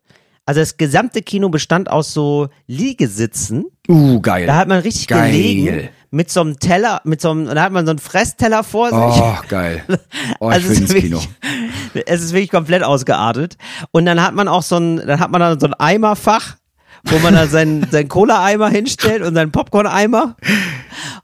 also 0.48 0.60
das 0.60 0.78
gesamte 0.78 1.20
Kino 1.20 1.50
bestand 1.50 1.90
aus 1.90 2.14
so 2.14 2.48
Liegesitzen. 2.66 3.66
Uh, 3.88 4.18
geil. 4.20 4.46
Da 4.46 4.56
hat 4.56 4.66
man 4.68 4.80
richtig 4.80 5.06
Geil. 5.06 5.30
gelegen 5.30 5.88
mit 6.10 6.30
so 6.30 6.40
einem 6.40 6.58
Teller, 6.58 7.02
mit 7.04 7.20
so 7.20 7.30
einem, 7.30 7.46
da 7.46 7.62
hat 7.64 7.72
man 7.72 7.84
so 7.84 7.90
einen 7.90 7.98
Fressteller 7.98 8.64
vor 8.64 8.88
sich. 8.88 8.96
Oh, 9.22 9.34
geil. 9.48 9.82
Oh, 10.40 10.48
ich 10.48 10.54
Also 10.54 10.68
will 10.68 10.72
es 10.76 10.80
ins 10.80 10.90
ist 10.94 11.00
Kino. 11.02 11.18
wirklich- 11.18 12.04
Es 12.06 12.22
ist 12.22 12.32
wirklich 12.32 12.50
komplett 12.50 12.82
ausgeartet. 12.82 13.56
Und 13.90 14.06
dann 14.06 14.22
hat 14.22 14.34
man 14.34 14.48
auch 14.48 14.62
so 14.62 14.76
ein, 14.78 14.96
dann 15.06 15.20
hat 15.20 15.30
man 15.30 15.40
dann 15.42 15.60
so 15.60 15.66
ein 15.66 15.74
Eimerfach, 15.74 16.56
wo 17.04 17.18
man 17.18 17.34
dann 17.34 17.50
seinen, 17.50 17.86
seinen 17.90 18.08
Cola-Eimer 18.08 18.70
hinstellt 18.70 19.22
und 19.22 19.34
seinen 19.34 19.52
Popcorn-Eimer. 19.52 20.36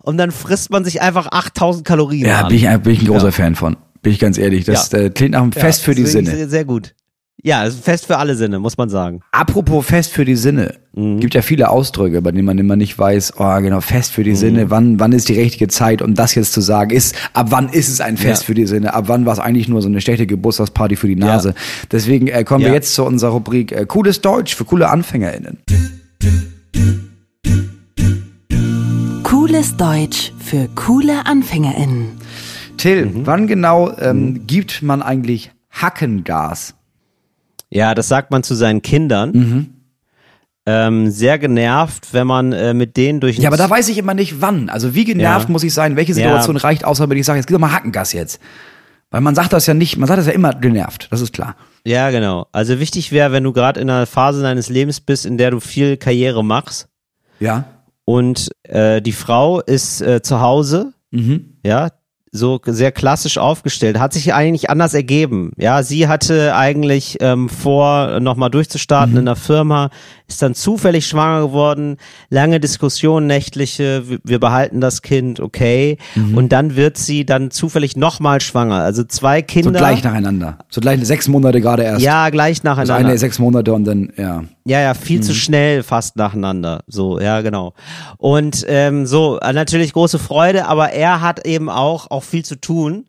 Und 0.01 0.19
dann 0.19 0.33
frisst 0.33 0.71
man 0.71 0.85
sich 0.85 1.01
einfach 1.01 1.29
8000 1.33 1.87
Kalorien 1.87 2.27
Ja, 2.29 2.41
an. 2.43 2.49
bin 2.49 2.57
ich, 2.59 2.69
ein- 2.69 2.83
bin 2.83 2.93
ich 2.93 3.01
ein 3.01 3.07
großer 3.07 3.33
Fan 3.33 3.55
von. 3.55 3.77
Bin 4.03 4.13
ich 4.13 4.19
ganz 4.19 4.37
ehrlich. 4.37 4.67
Das 4.67 4.93
Ja. 4.93 4.99
äh, 4.99 5.11
klingt 5.11 5.33
nach 5.33 5.41
einem 5.43 5.53
Fest 5.53 5.83
für 5.83 5.95
die 5.95 6.03
wirklich 6.05 6.13
Sinne. 6.13 6.31
Sehr, 6.37 6.49
sehr 6.51 6.65
gut. 6.67 6.95
Ja, 7.47 7.67
es 7.67 7.75
ist 7.75 7.85
fest 7.85 8.07
für 8.07 8.17
alle 8.17 8.37
Sinne, 8.37 8.59
muss 8.59 8.79
man 8.79 8.89
sagen. 8.89 9.21
Apropos 9.31 9.85
Fest 9.85 10.13
für 10.13 10.25
die 10.25 10.35
Sinne. 10.35 10.77
Mhm. 10.95 11.21
Gibt 11.21 11.35
ja 11.35 11.43
viele 11.43 11.69
Ausdrücke, 11.69 12.23
bei 12.23 12.33
denen 12.33 12.47
man 12.47 12.57
immer 12.57 12.75
nicht 12.75 12.99
weiß, 12.99 13.35
oh 13.37 13.57
genau, 13.61 13.83
Fest 13.83 14.13
für 14.13 14.25
die 14.25 14.31
Mhm. 14.31 14.37
Sinne, 14.37 14.71
wann, 14.71 14.99
wann 14.99 15.13
ist 15.13 15.29
die 15.29 15.39
richtige 15.39 15.69
Zeit, 15.69 16.01
um 16.01 16.15
das 16.15 16.35
jetzt 16.35 16.55
zu 16.55 16.63
sagen, 16.63 16.91
ist, 16.91 17.15
ab 17.35 17.49
wann 17.51 17.69
ist 17.69 17.89
es 17.91 18.01
ein 18.01 18.17
Fest 18.17 18.45
Ja. 18.45 18.47
für 18.47 18.55
die 18.55 18.67
Sinne, 18.67 18.95
ab 18.95 19.05
wann 19.09 19.27
war 19.27 19.35
es 19.35 19.41
eigentlich 19.41 19.69
nur 19.69 19.83
so 19.83 19.89
eine 19.89 20.01
schlechte 20.01 20.27
Geburtstagsparty 20.27 20.97
für 20.97 21.07
die 21.07 21.17
Nase. 21.17 21.51
Ja. 21.51 21.55
Deswegen 21.93 22.29
äh, 22.29 22.45
kommen 22.45 22.63
wir 22.63 22.69
Ja. 22.69 22.75
jetzt 22.77 22.95
zu 22.95 23.05
unserer 23.05 23.33
Rubrik 23.33 23.73
äh, 23.73 23.85
Cooles 23.85 24.23
Deutsch 24.23 24.55
für 24.55 24.65
coole 24.65 24.89
AnfängerInnen. 24.89 25.59
Cooles 29.23 29.77
Deutsch 29.77 30.33
für 30.39 30.69
coole 30.75 31.27
AnfängerInnen. 31.27 32.07
Till, 32.79 33.05
Mhm. 33.07 33.27
wann 33.27 33.47
genau 33.47 33.93
ähm, 33.99 34.47
gibt 34.47 34.81
man 34.83 35.03
eigentlich 35.03 35.51
Hackengas? 35.71 36.75
Ja, 37.75 37.95
das 37.95 38.09
sagt 38.09 38.31
man 38.31 38.43
zu 38.43 38.55
seinen 38.55 38.81
Kindern. 38.83 39.31
Mhm. 39.33 39.67
Ähm, 40.67 41.11
sehr 41.11 41.39
genervt, 41.39 42.15
wenn 42.15 42.27
man 42.27 42.53
äh, 42.55 42.73
mit 42.73 42.97
denen 42.97 43.21
durch 43.21 43.37
Ja, 43.37 43.51
aber 43.51 43.59
da 43.59 43.69
weiß 43.69 43.89
ich 43.91 43.99
immer 43.99 44.15
nicht 44.15 44.41
wann. 44.41 44.71
Also 44.71 44.95
wie 44.95 45.05
genervt 45.05 45.49
Ja. 45.49 45.53
muss 45.53 45.63
ich 45.63 45.75
sein, 45.75 45.95
welche 45.97 46.13
Ja. 46.13 46.17
Situation 46.19 46.57
reicht, 46.57 46.87
außer 46.87 47.11
wenn 47.11 47.19
ich 47.19 47.27
sage, 47.27 47.39
jetzt 47.39 47.47
gib 47.49 47.55
doch 47.57 47.61
mal 47.61 47.73
Hackengas 47.73 48.15
jetzt. 48.15 48.41
Weil 49.11 49.21
man 49.21 49.35
sagt 49.35 49.53
das 49.53 49.67
ja 49.67 49.75
nicht, 49.75 49.99
man 49.99 50.07
sagt 50.09 50.19
das 50.21 50.27
ja 50.27 50.33
immer 50.33 50.55
genervt, 50.55 51.09
das 51.11 51.21
ist 51.21 51.35
klar. 51.35 51.55
Ja, 51.85 52.11
genau. 52.11 52.47
Also 52.53 52.81
wichtig 52.81 53.13
wäre, 53.13 53.31
wenn 53.33 53.45
du 53.45 53.53
gerade 53.53 53.79
in 53.79 53.91
einer 53.91 54.07
Phase 54.07 54.41
deines 54.43 54.71
Lebens 54.71 55.01
bist, 55.01 55.27
in 55.27 55.37
der 55.37 55.51
du 55.51 55.61
viel 55.61 55.99
Karriere 55.99 56.43
machst 56.43 56.89
Ja. 57.41 57.65
und 58.07 58.51
äh, 58.63 59.03
die 59.03 59.13
Frau 59.13 59.61
ist 59.61 60.01
äh, 60.01 60.23
zu 60.23 60.41
Hause, 60.41 60.95
Mhm. 61.11 61.59
ja, 61.65 61.91
so 62.35 62.61
sehr 62.67 62.91
klassisch 62.91 63.39
aufgestellt, 63.39 64.01
hat 64.01 64.13
sich 64.13 64.35
eigentlich 64.35 64.69
anders 64.69 64.93
ergeben. 64.93 65.53
Ja, 65.57 65.85
sie 65.85 66.09
hatte 66.09 66.57
eigentlich 66.57 67.19
ähm, 67.21 67.49
vor, 67.49 68.19
nochmal 68.19 68.51
durchzustarten 68.51 69.17
in 69.17 69.25
der 69.27 69.37
Firma, 69.37 69.91
ist 70.27 70.41
dann 70.41 70.55
zufällig 70.55 71.07
schwanger 71.07 71.43
geworden, 71.47 71.99
lange 72.31 72.59
Diskussion, 72.59 73.27
nächtliche, 73.27 74.09
wir, 74.09 74.19
wir 74.25 74.41
behalten 74.41 74.81
das 74.81 75.03
Kind, 75.03 75.39
okay. 75.39 75.99
Und 76.35 76.51
dann 76.51 76.77
wird 76.77 76.97
sie 76.97 77.27
dann 77.27 77.51
zufällig 77.51 77.97
nochmal 77.97 78.41
schwanger. 78.41 78.77
Also 78.77 79.05
zwei 79.05 79.41
So 79.41 79.47
Kinder. 79.47 79.79
gleich 79.79 80.03
nacheinander. 80.03 80.59
So 80.71 80.81
gleich 80.81 81.05
sechs 81.07 81.29
Monate 81.29 81.61
gerade 81.61 81.83
erst. 81.83 82.03
ja, 82.03 82.31
gleich 82.31 82.63
nacheinander. 82.63 82.95
eine 83.09 83.19
sechs 83.19 83.39
Monate 83.39 83.73
und 83.75 83.85
dann, 83.85 84.13
ja. 84.17 84.45
Ja, 84.65 84.81
ja, 84.81 84.95
viel 84.95 85.21
zu 85.21 85.35
schnell 85.35 85.83
fast 85.83 86.17
nacheinander. 86.17 86.83
So, 86.87 87.21
ja, 87.21 87.43
genau. 87.43 87.75
Und 88.17 88.65
ähm, 88.67 89.05
so, 89.07 89.39
äh, 89.41 89.53
natürlich 89.53 89.93
große 89.93 90.19
Freude, 90.19 90.67
aber 90.67 90.91
er 90.93 91.21
hat 91.21 91.47
eben 91.47 91.69
auch, 91.69 92.11
auch 92.11 92.23
viel 92.23 92.45
zu 92.45 92.59
tun. 92.59 93.05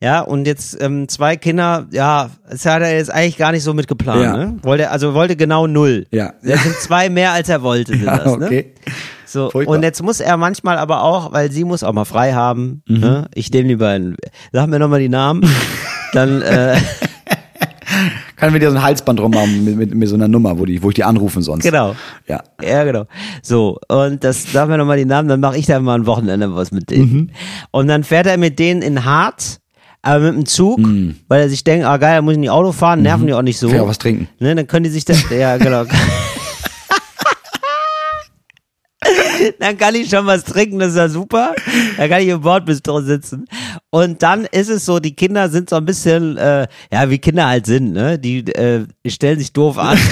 Ja, 0.00 0.20
und 0.20 0.46
jetzt 0.46 0.76
ähm, 0.82 1.08
zwei 1.08 1.36
Kinder, 1.36 1.86
ja, 1.90 2.30
das 2.50 2.66
hat 2.66 2.82
er 2.82 2.96
jetzt 2.96 3.10
eigentlich 3.10 3.38
gar 3.38 3.52
nicht 3.52 3.62
so 3.62 3.72
mitgeplant. 3.72 4.22
Ja. 4.22 4.36
Ne? 4.36 4.56
Wollte, 4.62 4.90
also 4.90 5.14
wollte 5.14 5.36
genau 5.36 5.66
null. 5.66 6.06
Ja. 6.10 6.34
Das 6.42 6.62
sind 6.62 6.74
zwei 6.80 7.08
mehr, 7.08 7.32
als 7.32 7.48
er 7.48 7.62
wollte. 7.62 7.92
Sind 7.92 8.04
Ja, 8.04 8.18
das, 8.18 8.36
ne? 8.36 8.46
okay. 8.46 8.72
So, 9.24 9.50
Furchtbar. 9.50 9.74
und 9.76 9.82
jetzt 9.82 10.02
muss 10.02 10.20
er 10.20 10.36
manchmal 10.36 10.78
aber 10.78 11.02
auch, 11.02 11.32
weil 11.32 11.50
sie 11.50 11.64
muss 11.64 11.82
auch 11.82 11.92
mal 11.92 12.04
frei 12.04 12.32
haben. 12.34 12.82
Mhm. 12.86 13.00
Ne? 13.00 13.26
Ich 13.34 13.50
nehme 13.50 13.68
lieber 13.68 13.88
einen, 13.88 14.16
sag 14.52 14.68
mir 14.68 14.78
nochmal 14.78 15.00
die 15.00 15.08
Namen. 15.08 15.42
Dann, 16.12 16.42
äh, 16.42 16.76
Kann 18.36 18.52
mir 18.52 18.58
dir 18.58 18.70
so 18.70 18.76
ein 18.76 18.82
Halsband 18.82 19.18
drum 19.18 19.30
machen 19.30 19.64
mit, 19.64 19.76
mit, 19.76 19.94
mit 19.94 20.08
so 20.08 20.14
einer 20.14 20.28
Nummer, 20.28 20.58
wo, 20.58 20.66
die, 20.66 20.82
wo 20.82 20.90
ich 20.90 20.94
die 20.96 21.04
anrufen 21.04 21.40
sonst. 21.42 21.62
genau. 21.64 21.96
Ja. 22.28 22.42
Ja, 22.62 22.84
genau. 22.84 23.04
So, 23.42 23.78
und 23.88 24.22
das 24.22 24.52
sagen 24.52 24.70
wir 24.70 24.76
nochmal 24.76 24.98
die 24.98 25.06
Namen, 25.06 25.28
dann 25.28 25.40
mache 25.40 25.56
ich 25.56 25.64
da 25.66 25.80
mal 25.80 25.94
ein 25.94 26.04
Wochenende 26.06 26.54
was 26.54 26.70
mit 26.70 26.90
denen. 26.90 27.12
Mhm. 27.12 27.30
Und 27.70 27.88
dann 27.88 28.04
fährt 28.04 28.26
er 28.26 28.36
mit 28.36 28.58
denen 28.58 28.82
in 28.82 29.04
Harz, 29.06 29.60
aber 30.06 30.20
mit 30.20 30.34
dem 30.34 30.46
Zug, 30.46 30.78
Mhm. 30.78 31.16
weil 31.28 31.42
er 31.42 31.48
sich 31.48 31.64
denkt, 31.64 31.84
ah 31.86 31.96
geil, 31.96 32.16
da 32.16 32.22
muss 32.22 32.32
ich 32.34 32.38
nicht 32.38 32.50
Auto 32.50 32.72
fahren, 32.72 33.02
nerven 33.02 33.26
die 33.26 33.34
auch 33.34 33.42
nicht 33.42 33.58
so. 33.58 33.66
Kann 33.68 33.76
ja 33.76 33.82
auch 33.82 33.88
was 33.88 33.98
trinken. 33.98 34.28
Ne, 34.38 34.54
dann 34.54 34.66
können 34.66 34.84
die 34.84 34.90
sich 34.90 35.04
das, 35.04 35.22
ja, 35.30 35.56
genau. 35.56 35.84
dann 39.60 39.76
kann 39.78 39.94
ich 39.94 40.08
schon 40.08 40.26
was 40.26 40.44
trinken, 40.44 40.78
das 40.78 40.90
ist 40.90 40.96
ja 40.96 41.08
super. 41.08 41.54
Dann 41.96 42.08
kann 42.08 42.22
ich 42.22 42.28
im 42.28 42.40
Bordbistro 42.40 43.00
sitzen. 43.02 43.44
Und 43.90 44.22
dann 44.22 44.46
ist 44.46 44.68
es 44.68 44.84
so, 44.84 44.98
die 44.98 45.14
Kinder 45.14 45.48
sind 45.48 45.70
so 45.70 45.76
ein 45.76 45.84
bisschen, 45.84 46.36
äh, 46.36 46.66
ja, 46.92 47.08
wie 47.10 47.18
Kinder 47.18 47.46
halt 47.46 47.66
sind, 47.66 47.92
ne? 47.92 48.18
Die 48.18 48.38
äh, 48.54 48.86
stellen 49.06 49.38
sich 49.38 49.52
doof 49.52 49.78
an. 49.78 49.98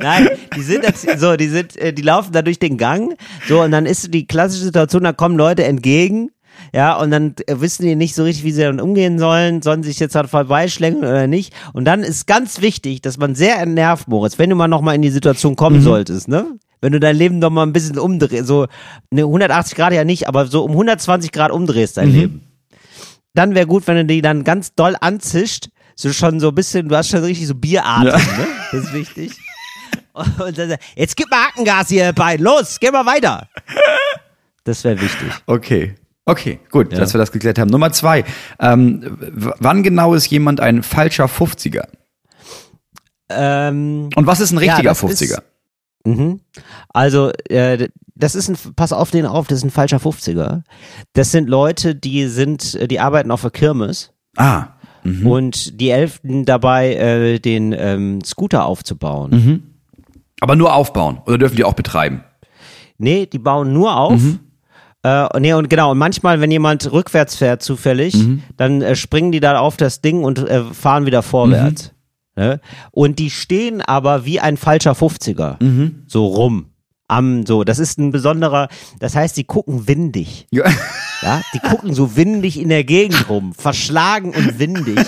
Nein, 0.00 0.28
die 0.56 0.62
sind 0.62 0.84
so, 1.18 1.36
die 1.36 1.48
sind, 1.48 1.76
äh, 1.76 1.92
die 1.92 2.02
laufen 2.02 2.32
da 2.32 2.42
durch 2.42 2.58
den 2.58 2.76
Gang, 2.78 3.16
so 3.48 3.62
und 3.62 3.70
dann 3.72 3.84
ist 3.86 4.12
die 4.14 4.26
klassische 4.26 4.64
Situation, 4.64 5.02
da 5.04 5.12
kommen 5.12 5.36
Leute 5.36 5.64
entgegen, 5.64 6.30
ja, 6.72 6.96
und 6.96 7.10
dann 7.10 7.34
äh, 7.46 7.60
wissen 7.60 7.84
die 7.84 7.96
nicht 7.96 8.14
so 8.14 8.24
richtig, 8.24 8.44
wie 8.44 8.52
sie 8.52 8.62
dann 8.62 8.80
umgehen 8.80 9.18
sollen, 9.18 9.62
sollen 9.62 9.82
sich 9.82 9.98
jetzt 10.00 10.14
halt 10.14 10.28
vorbeischlängeln 10.28 11.04
oder 11.04 11.26
nicht. 11.26 11.52
Und 11.72 11.84
dann 11.84 12.02
ist 12.02 12.26
ganz 12.26 12.60
wichtig, 12.60 13.00
dass 13.00 13.16
man 13.16 13.34
sehr 13.34 13.58
entnervt, 13.60 14.08
Moritz, 14.08 14.38
wenn 14.38 14.50
du 14.50 14.56
mal 14.56 14.68
nochmal 14.68 14.94
in 14.96 15.02
die 15.02 15.10
Situation 15.10 15.54
kommen 15.56 15.82
solltest, 15.82 16.28
ne? 16.28 16.46
Wenn 16.80 16.92
du 16.92 17.00
dein 17.00 17.16
Leben 17.16 17.38
noch 17.40 17.50
mal 17.50 17.64
ein 17.64 17.72
bisschen 17.72 17.98
umdrehst, 17.98 18.46
so 18.46 18.66
ne 19.10 19.22
180 19.22 19.76
Grad 19.76 19.92
ja 19.92 20.04
nicht, 20.04 20.28
aber 20.28 20.46
so 20.46 20.62
um 20.64 20.70
120 20.72 21.32
Grad 21.32 21.50
umdrehst 21.50 21.96
dein 21.96 22.10
Leben. 22.12 22.42
Dann 23.34 23.54
wäre 23.54 23.66
gut, 23.66 23.86
wenn 23.86 23.96
du 23.96 24.04
die 24.04 24.22
dann 24.22 24.44
ganz 24.44 24.74
doll 24.74 24.94
anzischt, 25.00 25.68
so 25.96 26.12
schon 26.12 26.38
so 26.38 26.48
ein 26.50 26.54
bisschen, 26.54 26.88
du 26.88 26.96
hast 26.96 27.08
schon 27.08 27.24
richtig 27.24 27.46
so 27.48 27.54
Bieratem, 27.56 28.08
Ja. 28.08 28.16
ne? 28.16 28.46
Das 28.72 28.84
ist 28.84 28.92
wichtig. 28.94 29.32
Und 30.12 30.58
dann, 30.58 30.76
jetzt 30.96 31.16
gib 31.16 31.30
mal 31.30 31.44
Hackengas 31.46 31.88
hier, 31.88 32.12
Bein, 32.12 32.40
los, 32.40 32.78
geh 32.80 32.90
mal 32.90 33.06
weiter. 33.06 33.48
Das 34.64 34.82
wäre 34.84 35.00
wichtig. 35.00 35.28
Okay. 35.46 35.94
Okay, 36.24 36.58
gut, 36.70 36.92
dass 36.92 37.14
wir 37.14 37.18
das 37.18 37.32
geklärt 37.32 37.58
haben. 37.58 37.70
Nummer 37.70 37.90
zwei. 37.92 38.22
Ähm, 38.60 39.16
wann 39.60 39.82
genau 39.82 40.12
ist 40.12 40.26
jemand 40.26 40.60
ein 40.60 40.82
falscher 40.82 41.24
50er? 41.24 41.84
Ähm, 43.30 44.10
Und 44.14 44.26
was 44.26 44.40
ist 44.40 44.52
ein 44.52 44.58
richtiger 44.58 44.92
ist- 44.92 45.02
50er? 45.02 45.42
mhm. 46.04 46.40
Also, 46.88 47.30
äh, 47.48 47.88
das 48.14 48.34
ist 48.34 48.48
ein, 48.48 48.56
pass 48.74 48.92
auf 48.92 49.10
den 49.10 49.26
auf, 49.26 49.46
das 49.46 49.58
ist 49.58 49.64
ein 49.64 49.70
falscher 49.70 49.98
50er. 49.98 50.62
Das 51.12 51.30
sind 51.30 51.48
Leute, 51.48 51.94
die 51.94 52.26
sind, 52.26 52.74
äh, 52.74 52.88
die 52.88 53.00
arbeiten 53.00 53.30
auf 53.30 53.42
der 53.42 53.50
Kirmes 53.50 54.12
Ah, 54.36 54.68
und 55.24 55.80
die 55.80 55.90
helfen 55.92 56.44
dabei, 56.44 56.94
äh, 56.94 57.38
den 57.38 57.72
ähm, 57.72 58.22
Scooter 58.24 58.66
aufzubauen. 58.66 59.30
Mhm. 59.30 59.62
Aber 60.40 60.56
nur 60.56 60.74
aufbauen 60.74 61.20
oder 61.26 61.38
dürfen 61.38 61.56
die 61.56 61.64
auch 61.64 61.74
betreiben? 61.74 62.24
Nee, 62.98 63.26
die 63.26 63.38
bauen 63.38 63.72
nur 63.72 63.96
auf. 63.96 64.20
Äh, 65.04 65.40
nee, 65.40 65.52
und 65.52 65.70
genau, 65.70 65.92
und 65.92 65.98
manchmal, 65.98 66.40
wenn 66.40 66.50
jemand 66.50 66.90
rückwärts 66.90 67.36
fährt 67.36 67.62
zufällig, 67.62 68.14
dann 68.56 68.82
äh, 68.82 68.96
springen 68.96 69.30
die 69.32 69.40
da 69.40 69.58
auf 69.58 69.76
das 69.76 70.00
Ding 70.00 70.24
und 70.24 70.38
äh, 70.40 70.64
fahren 70.64 71.06
wieder 71.06 71.22
vorwärts. 71.22 71.92
Ne? 72.36 72.60
Und 72.90 73.18
die 73.18 73.30
stehen 73.30 73.80
aber 73.82 74.24
wie 74.24 74.40
ein 74.40 74.56
falscher 74.56 74.92
50er 74.92 75.56
so 76.06 76.26
rum. 76.26 76.66
Am, 77.10 77.46
so, 77.46 77.64
das 77.64 77.78
ist 77.78 77.98
ein 77.98 78.10
besonderer, 78.12 78.68
das 79.00 79.16
heißt, 79.16 79.36
die 79.36 79.44
gucken 79.44 79.88
windig. 79.88 80.46
Ja. 80.50 80.64
Ja, 81.22 81.40
die 81.54 81.58
gucken 81.58 81.94
so 81.94 82.16
windig 82.16 82.60
in 82.60 82.68
der 82.68 82.84
Gegend 82.84 83.28
rum, 83.30 83.54
verschlagen 83.58 84.34
und 84.34 84.58
windig 84.58 84.98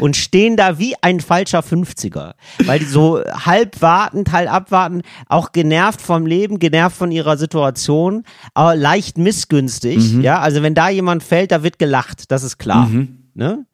und 0.00 0.16
stehen 0.16 0.56
da 0.56 0.78
wie 0.78 0.94
ein 1.02 1.20
falscher 1.20 1.60
50er, 1.60 2.32
weil 2.64 2.78
die 2.78 2.84
so 2.86 3.20
halb 3.24 3.80
wartend, 3.82 4.32
halb 4.32 4.52
abwarten, 4.52 5.02
auch 5.28 5.52
genervt 5.52 6.00
vom 6.00 6.26
Leben, 6.26 6.58
genervt 6.58 6.96
von 6.96 7.12
ihrer 7.12 7.36
Situation, 7.36 8.24
aber 8.54 8.74
leicht 8.76 9.18
missgünstig, 9.18 10.14
ja, 10.22 10.40
also 10.40 10.62
wenn 10.62 10.74
da 10.74 10.88
jemand 10.88 11.22
fällt, 11.22 11.52
da 11.52 11.62
wird 11.62 11.78
gelacht, 11.78 12.30
das 12.30 12.42
ist 12.42 12.58
klar, 12.58 12.88
ne? 13.34 13.64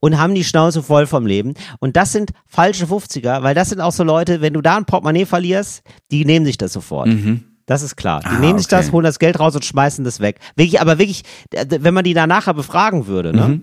Und 0.00 0.18
haben 0.18 0.34
die 0.34 0.44
Schnauze 0.44 0.82
voll 0.82 1.06
vom 1.06 1.26
Leben. 1.26 1.52
Und 1.80 1.96
das 1.98 2.10
sind 2.12 2.30
falsche 2.46 2.86
50er, 2.86 3.42
weil 3.42 3.54
das 3.54 3.68
sind 3.68 3.80
auch 3.82 3.92
so 3.92 4.04
Leute, 4.04 4.40
wenn 4.40 4.54
du 4.54 4.62
da 4.62 4.76
ein 4.78 4.86
Portemonnaie 4.86 5.26
verlierst, 5.26 5.82
die 6.10 6.24
nehmen 6.24 6.46
sich 6.46 6.56
das 6.56 6.72
sofort. 6.72 7.08
Das 7.66 7.82
ist 7.82 7.96
klar. 7.96 8.20
Die 8.20 8.26
Ah, 8.28 8.38
nehmen 8.38 8.58
sich 8.58 8.68
okay. 8.68 8.76
das, 8.76 8.92
holen 8.92 9.04
das 9.04 9.18
Geld 9.18 9.38
raus 9.38 9.54
und 9.54 9.64
schmeißen 9.66 10.02
das 10.04 10.20
weg. 10.20 10.38
Wirklich, 10.54 10.80
aber 10.80 10.98
wirklich, 10.98 11.24
wenn 11.52 11.92
man 11.92 12.04
die 12.04 12.14
da 12.14 12.26
nachher 12.26 12.54
befragen 12.54 13.06
würde, 13.06 13.34
ne? 13.34 13.60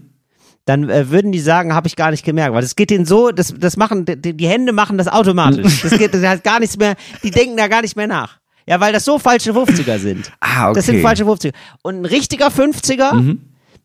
Mhm. 0.65 0.87
Dann 0.87 0.89
äh, 0.89 1.09
würden 1.09 1.31
die 1.31 1.39
sagen, 1.39 1.73
habe 1.73 1.87
ich 1.87 1.95
gar 1.95 2.11
nicht 2.11 2.23
gemerkt, 2.23 2.53
weil 2.53 2.61
das 2.61 2.75
geht 2.75 2.89
denen 2.89 3.05
so, 3.05 3.31
das, 3.31 3.53
das 3.57 3.77
machen, 3.77 4.05
die, 4.05 4.35
die 4.35 4.47
Hände 4.47 4.71
machen 4.71 4.97
das 4.97 5.07
automatisch. 5.07 5.81
Das 5.81 5.97
geht, 5.97 6.13
das 6.13 6.23
hat 6.23 6.43
gar 6.43 6.59
nichts 6.59 6.77
mehr, 6.77 6.95
die 7.23 7.31
denken 7.31 7.57
da 7.57 7.67
gar 7.67 7.81
nicht 7.81 7.95
mehr 7.95 8.07
nach. 8.07 8.39
Ja, 8.65 8.79
weil 8.79 8.93
das 8.93 9.03
so 9.03 9.19
falsche 9.19 9.51
50er 9.51 9.99
sind. 9.99 10.31
Ah, 10.39 10.69
okay. 10.69 10.75
Das 10.75 10.85
sind 10.85 11.01
falsche 11.01 11.25
50er. 11.25 11.53
Und 11.81 12.01
ein 12.01 12.05
richtiger 12.05 12.47
50er, 12.47 13.37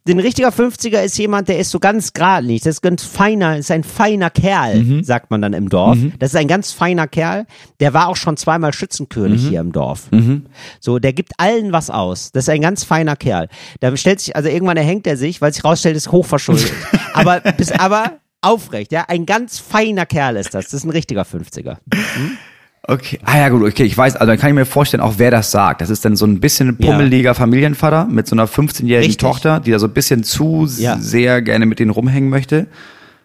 ein 0.09 0.20
richtiger 0.20 0.48
50er 0.48 1.02
ist 1.02 1.18
jemand, 1.18 1.48
der 1.48 1.59
ist 1.59 1.70
so 1.70 1.78
ganz 1.78 2.12
geradlinig, 2.12 2.62
das 2.62 2.76
ist 2.76 2.82
ganz 2.82 3.02
feiner, 3.04 3.59
ist 3.59 3.70
ein 3.70 3.84
feiner 3.84 4.30
Kerl, 4.30 5.02
sagt 5.04 5.30
man 5.30 5.42
dann 5.42 5.52
im 5.52 5.68
Dorf. 5.68 5.98
Das 6.18 6.30
ist 6.30 6.36
ein 6.36 6.48
ganz 6.48 6.72
feiner 6.72 7.06
Kerl, 7.06 7.46
der 7.80 7.94
war 7.94 8.09
auch 8.09 8.16
schon 8.16 8.36
zweimal 8.36 8.72
Schützenkönig 8.72 9.46
hier 9.48 9.61
im 9.61 9.72
Dorf. 9.72 10.09
So, 10.80 10.98
der 10.98 11.12
gibt 11.12 11.32
allen 11.38 11.72
was 11.72 11.90
aus. 11.90 12.32
Das 12.32 12.44
ist 12.44 12.48
ein 12.48 12.61
ganz 12.62 12.84
feiner 12.84 13.16
Kerl. 13.16 13.48
Da 13.80 13.96
stellt 13.96 14.20
sich, 14.20 14.34
also 14.36 14.48
irgendwann 14.48 14.76
erhängt 14.76 15.06
er 15.06 15.16
sich, 15.16 15.40
weil 15.40 15.52
sich 15.52 15.64
rausstellt, 15.64 15.96
ist 15.96 16.12
hochverschuldet. 16.12 16.72
aber, 17.14 17.40
bis, 17.40 17.72
aber 17.72 18.18
aufrecht, 18.40 18.92
ja, 18.92 19.04
ein 19.09 19.26
ganz 19.26 19.59
feiner 19.59 20.06
Kerl 20.06 20.36
ist 20.36 20.54
das. 20.54 20.66
Das 20.66 20.74
ist 20.74 20.84
ein 20.84 20.90
richtiger 20.90 21.22
50er. 21.22 21.78
Okay. 22.87 23.18
Ah 23.24 23.39
ja 23.39 23.49
gut, 23.51 23.62
okay, 23.62 23.83
ich 23.85 23.97
weiß, 23.99 24.16
also 24.16 24.26
dann 24.26 24.39
kann 24.39 24.49
ich 24.49 24.55
mir 24.55 24.64
vorstellen, 24.64 25.03
auch 25.03 25.14
wer 25.18 25.31
das 25.31 25.51
sagt. 25.51 25.81
Das 25.83 25.91
ist 25.91 26.05
dann 26.05 26.16
so 26.16 26.26
ein 26.26 26.41
bisschen 26.41 26.68
ein 26.68 26.76
pummeliger 26.79 27.35
Familienvater 27.35 28.07
mit 28.07 28.26
so 28.26 28.35
einer 28.35 28.47
15-jährigen 28.49 29.09
Richtig. 29.11 29.16
Tochter, 29.18 29.61
die 29.61 29.70
da 29.70 29.79
so 29.79 29.87
ein 29.87 29.93
bisschen 29.93 30.22
zu 30.24 30.66
Ja. 30.79 30.97
sehr 30.99 31.43
gerne 31.43 31.66
mit 31.66 31.81
denen 31.81 31.91
rumhängen 31.91 32.31
möchte. 32.31 32.66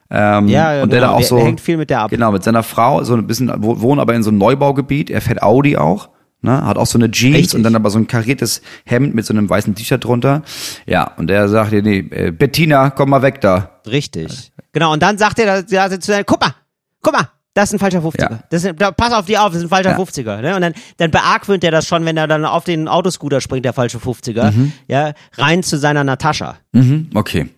Ähm, 0.10 0.48
Ja, 0.50 0.84
und 0.84 0.92
der 0.92 1.00
genau. 1.00 1.12
da 1.12 1.16
auch 1.16 1.20
Der- 1.20 1.28
so 1.28 1.40
hängt 1.40 1.62
viel 1.62 1.78
mit 1.78 1.90
der 1.90 2.02
ab. 2.02 2.10
Genau, 2.12 2.32
mit 2.32 2.44
seiner 2.44 2.62
Frau, 2.64 3.04
so 3.04 3.16
ein 3.16 3.26
bisschen 3.26 3.52
wo- 3.58 3.80
wohnen 3.80 4.00
aber 4.02 4.14
in 4.16 4.22
so 4.24 4.30
einem 4.32 4.38
Neubaugebiet, 4.40 5.10
er 5.10 5.22
fährt 5.22 5.42
Audi 5.42 5.78
auch. 5.78 6.10
Ne, 6.46 6.66
hat 6.66 6.78
auch 6.78 6.86
so 6.88 6.98
eine 6.98 7.10
Jeans 7.10 7.38
Richtig. 7.38 7.56
und 7.56 7.64
dann 7.64 7.74
aber 7.74 7.90
so 7.90 7.98
ein 7.98 8.06
kariertes 8.06 8.62
Hemd 8.84 9.16
mit 9.16 9.26
so 9.26 9.34
einem 9.34 9.50
weißen 9.50 9.76
T-Shirt 9.76 10.04
drunter. 10.04 10.42
Ja, 10.86 11.10
und 11.16 11.28
der 11.28 11.48
sagt, 11.48 11.72
nee, 11.72 12.00
äh, 12.12 12.32
Bettina, 12.32 12.90
komm 12.90 13.12
mal 13.12 13.22
weg 13.22 13.40
da. 13.40 13.80
Richtig. 13.88 14.52
Genau, 14.74 14.92
und 14.92 15.02
dann 15.02 15.18
sagt 15.18 15.40
er, 15.40 15.62
da, 15.64 15.88
da, 15.88 16.00
zu 16.02 16.12
seinem, 16.12 16.26
guck 16.26 16.42
mal, 16.42 16.54
guck 17.02 17.14
mal, 17.14 17.30
das 17.56 17.70
ist 17.70 17.74
ein 17.74 17.80
falscher 17.80 18.00
50er. 18.00 18.20
Ja. 18.32 18.40
Das 18.50 18.64
ist, 18.64 18.74
da, 18.80 18.92
pass 18.92 19.14
auf 19.14 19.26
die 19.26 19.38
auf, 19.38 19.50
das 19.50 19.58
ist 19.58 19.64
ein 19.64 19.70
falscher 19.70 19.92
Ja. 19.92 19.98
50er. 19.98 20.42
Ne? 20.42 20.56
Und 20.56 20.62
dann, 20.62 20.74
dann 20.98 21.12
beargwöhnt 21.12 21.64
er 21.64 21.72
das 21.72 21.88
schon, 21.88 22.04
wenn 22.06 22.18
er 22.18 22.28
dann 22.28 22.46
auf 22.46 22.64
den 22.64 22.88
Autoscooter 22.88 23.42
springt, 23.42 23.66
der 23.66 23.74
falsche 23.74 24.00
50er, 24.00 24.54
ja, 24.88 25.14
rein 25.38 25.62
zu 25.64 25.78
seiner 25.78 26.04
Natascha. 26.04 26.56
Mhm, 26.72 27.10
okay. 27.14 27.50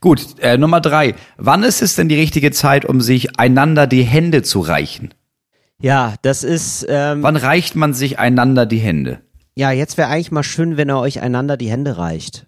Gut, 0.00 0.38
äh, 0.40 0.56
Nummer 0.56 0.80
drei. 0.80 1.14
Wann 1.36 1.62
ist 1.64 1.82
es 1.82 1.94
denn 1.96 2.08
die 2.08 2.14
richtige 2.16 2.50
Zeit, 2.50 2.84
um 2.84 3.00
sich 3.00 3.38
einander 3.38 3.86
die 3.86 4.02
Hände 4.04 4.42
zu 4.42 4.60
reichen? 4.60 5.12
Ja, 5.80 6.14
das 6.22 6.44
ist, 6.44 6.86
ähm, 6.88 7.22
Wann 7.22 7.36
reicht 7.36 7.74
man 7.76 7.92
sich 7.92 8.18
einander 8.18 8.66
die 8.66 8.78
Hände? 8.78 9.20
ja, 9.54 9.70
jetzt 9.70 9.98
wäre 9.98 10.08
eigentlich 10.08 10.32
mal 10.32 10.42
schön, 10.44 10.78
wenn 10.78 10.88
er 10.88 10.98
euch 10.98 11.20
einander 11.20 11.58
die 11.58 11.68
Hände 11.70 11.98
reicht. 11.98 12.46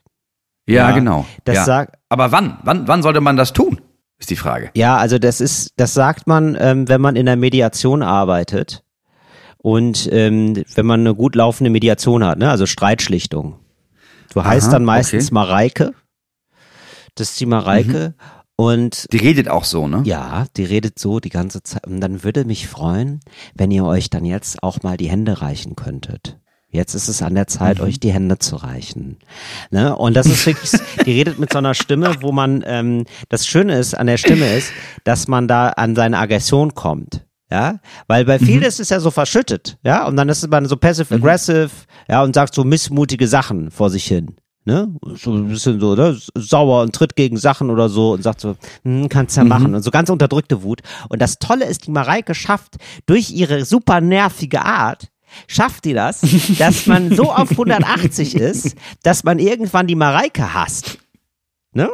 Ja, 0.67 0.89
Ja, 0.89 0.91
genau. 0.93 1.27
das 1.45 1.57
ja. 1.57 1.65
sagt- 1.65 1.97
Aber 2.09 2.33
wann? 2.33 2.57
wann? 2.63 2.89
Wann 2.89 3.03
sollte 3.03 3.21
man 3.21 3.37
das 3.37 3.53
tun? 3.53 3.79
Ist 4.19 4.31
die 4.31 4.37
Frage. 4.37 4.71
Ja, 4.75 4.97
also 4.97 5.19
das 5.19 5.41
ist, 5.41 5.73
das 5.77 5.95
sagt 5.95 6.27
man, 6.27 6.57
ähm, 6.59 6.89
wenn 6.89 7.01
man 7.01 7.17
in 7.17 7.27
der 7.27 7.37
Mediation 7.37 8.03
arbeitet 8.03 8.85
und 9.59 10.09
ähm, 10.13 10.63
wenn 10.75 10.87
man 10.87 11.01
eine 11.01 11.15
gut 11.15 11.35
laufende 11.35 11.71
Mediation 11.71 12.25
hat, 12.25 12.39
ne, 12.39 12.51
also 12.51 12.67
Streitschlichtung. 12.67 13.59
Du 14.33 14.45
heißt 14.45 14.67
Aha, 14.67 14.73
dann 14.73 14.85
meistens 14.85 15.27
okay. 15.27 15.35
Mareike. 15.35 15.95
Das 17.15 17.31
ist 17.31 17.41
die 17.41 17.47
Mareike. 17.47 18.15
Und 18.57 19.13
Die 19.13 19.17
redet 19.17 19.49
auch 19.49 19.65
so, 19.65 19.89
ne? 19.89 20.03
ja, 20.05 20.47
die 20.57 20.65
redet 20.65 20.99
so 20.99 21.19
die 21.19 21.29
ganze 21.29 21.63
Zeit. 21.63 21.87
Und 21.87 22.01
dann 22.01 22.23
würde 22.23 22.45
mich 22.45 22.69
freuen, 22.69 23.21
wenn 23.55 23.73
ihr 23.73 23.85
euch 23.85 24.11
dann 24.11 24.25
jetzt 24.25 24.63
auch 24.63 24.83
mal 24.83 24.97
die 24.97 25.11
Hände 25.11 25.41
reichen 25.41 25.75
könntet. 25.75 26.39
Jetzt 26.75 26.95
ist 26.95 27.07
es 27.07 27.23
an 27.23 27.37
der 27.37 27.47
Zeit, 27.47 27.79
euch 27.79 28.01
die 28.01 28.13
Hände 28.13 28.41
zu 28.41 28.57
reichen. 28.57 29.19
Ne? 29.71 29.95
Und 29.95 30.17
das 30.17 30.27
ist 30.27 30.45
wirklich, 30.45 30.73
die 31.07 31.13
redet 31.13 31.39
mit 31.39 31.53
so 31.53 31.59
einer 31.59 31.73
Stimme, 31.73 32.17
wo 32.21 32.33
man, 32.33 32.65
ähm, 32.67 33.05
das 33.29 33.47
Schöne 33.47 33.79
ist 33.79 33.95
an 33.95 34.09
der 34.09 34.17
Stimme 34.17 34.53
ist, 34.57 34.73
dass 35.05 35.29
man 35.29 35.47
da 35.47 35.69
an 35.69 35.95
seine 35.95 36.19
Aggression 36.19 36.75
kommt. 36.75 37.25
Ja, 37.49 37.79
weil 38.09 38.25
bei 38.25 38.41
vielen 38.41 38.65
ist 38.65 38.81
es 38.81 38.89
ja 38.89 38.99
so 38.99 39.13
verschüttet, 39.13 39.79
ja, 39.85 40.09
und 40.09 40.17
dann 40.17 40.29
ist 40.29 40.49
man 40.49 40.67
so 40.67 40.77
passive-aggressive, 40.77 41.71
ja, 42.09 42.25
und 42.25 42.35
sagt 42.35 42.55
so 42.55 42.65
missmutige 42.65 43.29
Sachen 43.29 43.71
vor 43.71 43.91
sich 43.91 44.07
hin. 44.07 44.35
Ne? 44.65 44.93
So 45.15 45.33
ein 45.33 45.49
bisschen 45.49 45.79
so, 45.79 45.95
ne? 45.95 46.19
sauer 46.35 46.83
und 46.83 46.93
tritt 46.93 47.15
gegen 47.15 47.37
Sachen 47.37 47.71
oder 47.71 47.89
so 47.89 48.15
und 48.15 48.23
sagt 48.23 48.41
so, 48.41 48.57
hm, 48.83 49.09
kannst 49.11 49.37
ja 49.37 49.45
machen. 49.45 49.75
Und 49.75 49.83
so 49.83 49.91
ganz 49.93 50.09
unterdrückte 50.09 50.63
Wut. 50.65 50.81
Und 51.09 51.23
das 51.23 51.39
Tolle 51.39 51.67
ist, 51.67 51.87
die 51.87 51.91
Mareike 51.91 52.35
schafft 52.35 52.77
durch 53.07 53.31
ihre 53.31 53.65
super 53.65 54.01
nervige 54.01 54.63
Art, 54.63 55.11
schafft 55.47 55.85
die 55.85 55.95
das, 55.95 56.21
dass 56.59 56.87
man 56.87 57.15
so 57.15 57.33
auf 57.33 57.51
180 57.55 58.35
ist, 58.37 58.77
dass 59.03 59.25
man 59.25 59.39
irgendwann 59.39 59.87
die 59.87 59.95
Mareike 59.95 60.55
hasst. 60.55 60.99
Ne? 61.77 61.91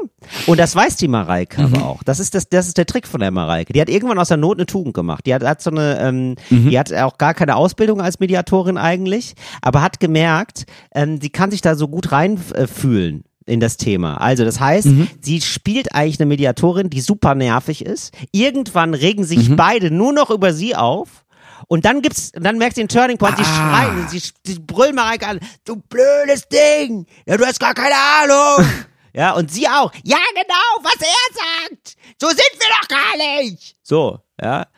Und 0.46 0.60
das 0.60 0.76
weiß 0.76 0.96
die 0.96 1.08
Mareike 1.08 1.62
aber 1.62 1.86
auch. 1.86 2.02
Das 2.02 2.20
ist 2.20 2.34
das, 2.34 2.50
das 2.50 2.68
ist 2.68 2.76
der 2.76 2.84
Trick 2.84 3.06
von 3.06 3.20
der 3.20 3.30
Mareike. 3.30 3.72
Die 3.72 3.80
hat 3.80 3.88
irgendwann 3.88 4.18
aus 4.18 4.28
der 4.28 4.36
Not 4.36 4.58
eine 4.58 4.66
Tugend 4.66 4.92
gemacht. 4.92 5.24
Die 5.24 5.34
hat, 5.34 5.42
hat 5.42 5.62
so 5.62 5.70
eine, 5.70 5.98
ähm, 6.00 6.34
die 6.50 6.78
hat 6.78 6.92
auch 6.92 7.16
gar 7.16 7.32
keine 7.32 7.56
Ausbildung 7.56 8.02
als 8.02 8.20
Mediatorin 8.20 8.76
eigentlich, 8.76 9.34
aber 9.62 9.80
hat 9.80 9.98
gemerkt, 9.98 10.66
ähm, 10.94 11.18
die 11.18 11.30
kann 11.30 11.50
sich 11.50 11.62
da 11.62 11.74
so 11.76 11.88
gut 11.88 12.12
reinfühlen 12.12 13.24
in 13.46 13.58
das 13.58 13.78
Thema. 13.78 14.18
Also 14.20 14.44
das 14.44 14.60
heißt, 14.60 14.88
sie 15.22 15.40
spielt 15.40 15.94
eigentlich 15.94 16.20
eine 16.20 16.26
Mediatorin, 16.26 16.90
die 16.90 17.00
super 17.00 17.34
nervig 17.34 17.84
ist. 17.84 18.12
Irgendwann 18.32 18.92
regen 18.92 19.24
sich 19.24 19.56
beide 19.56 19.90
nur 19.90 20.12
noch 20.12 20.30
über 20.30 20.52
sie 20.52 20.76
auf. 20.76 21.24
Und 21.72 21.84
dann 21.84 22.02
gibt's, 22.02 22.32
dann 22.32 22.58
merkt 22.58 22.74
sie 22.74 22.82
den 22.82 22.88
Turning 22.88 23.16
Point, 23.16 23.36
sie 23.36 23.44
schreien, 23.44 24.08
sie, 24.08 24.20
sie 24.44 24.58
brüllen 24.58 24.96
Mareike 24.96 25.28
an, 25.28 25.38
du 25.64 25.76
blödes 25.76 26.48
Ding, 26.48 27.06
ja, 27.26 27.36
du 27.36 27.46
hast 27.46 27.60
gar 27.60 27.74
keine 27.74 27.94
Ahnung. 27.94 28.68
Ja, 29.12 29.32
und 29.32 29.50
sie 29.50 29.66
auch. 29.66 29.92
Ja, 30.04 30.18
genau, 30.34 30.84
was 30.84 30.94
er 31.00 31.34
sagt. 31.34 31.96
So 32.20 32.28
sind 32.28 32.38
wir 32.38 32.68
doch 32.80 32.86
gar 32.86 33.40
nicht. 33.42 33.74
So, 33.82 34.20
ja. 34.40 34.68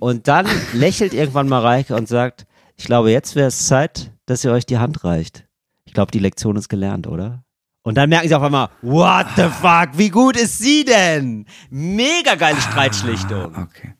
Und 0.00 0.26
dann 0.26 0.48
lächelt 0.72 1.12
irgendwann 1.12 1.50
Mareike 1.50 1.94
und 1.94 2.08
sagt, 2.08 2.46
ich 2.76 2.86
glaube, 2.86 3.10
jetzt 3.10 3.36
wäre 3.36 3.48
es 3.48 3.66
Zeit, 3.66 4.10
dass 4.24 4.42
ihr 4.42 4.52
euch 4.52 4.64
die 4.64 4.78
Hand 4.78 5.04
reicht. 5.04 5.44
Ich 5.84 5.92
glaube, 5.92 6.12
die 6.12 6.18
Lektion 6.18 6.56
ist 6.56 6.70
gelernt, 6.70 7.06
oder? 7.06 7.44
Und 7.82 7.96
dann 7.96 8.08
merken 8.08 8.26
sie 8.26 8.34
auf 8.34 8.42
einmal, 8.42 8.70
what 8.80 9.26
the 9.36 9.50
fuck, 9.60 9.90
wie 9.98 10.08
gut 10.08 10.38
ist 10.38 10.56
sie 10.56 10.86
denn? 10.86 11.44
Mega 11.68 12.36
geile 12.36 12.58
Streitschlichtung. 12.62 13.54
Okay. 13.54 13.92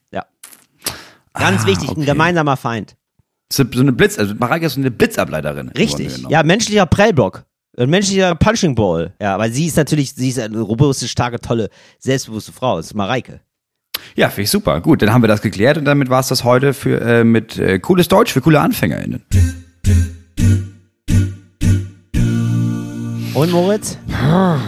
Ganz 1.39 1.63
Ah, 1.63 1.67
wichtig, 1.67 1.89
okay. 1.91 2.01
ein 2.01 2.07
gemeinsamer 2.07 2.57
Feind. 2.57 2.97
So 3.51 3.65
eine 3.73 3.93
Blitz, 3.93 4.19
also 4.19 4.35
Mareike 4.35 4.67
ist 4.67 4.75
so 4.75 4.81
eine 4.81 4.91
Blitzableiterin. 4.91 5.69
Richtig. 5.71 6.25
Ja, 6.29 6.43
menschlicher 6.43 6.87
Prellbock. 6.87 7.45
Ein 7.79 7.91
menschlicher 7.91 8.35
Punching 8.35 8.75
Ball. 8.75 9.15
Ja, 9.21 9.39
weil 9.39 9.53
sie 9.53 9.67
ist 9.67 9.77
natürlich, 9.77 10.13
sie 10.13 10.29
ist 10.31 10.39
eine 10.41 10.59
robuste, 10.61 11.07
starke, 11.09 11.41
tolle, 11.41 11.71
selbstbewusste 11.99 12.53
Frau. 12.53 12.77
Das 12.77 12.87
ist 12.87 12.95
Mareike. 12.95 13.41
Ja, 14.17 14.29
finde 14.29 14.43
ich 14.43 14.51
super. 14.51 14.81
Gut, 14.81 15.01
dann 15.03 15.13
haben 15.13 15.23
wir 15.23 15.29
das 15.29 15.43
geklärt 15.43 15.79
und 15.79 15.85
damit 15.85 16.11
war 16.11 16.21
es 16.21 16.29
das 16.29 16.45
heute 16.45 16.75
für 16.75 17.01
äh, 17.01 17.25
mit 17.25 17.57
äh, 17.59 17.79
cooles 17.79 18.09
Deutsch 18.09 18.33
für 18.33 18.41
coole 18.41 18.61
AnfängerInnen. 18.61 19.23
Und 23.35 23.53
Moritz? 23.53 23.97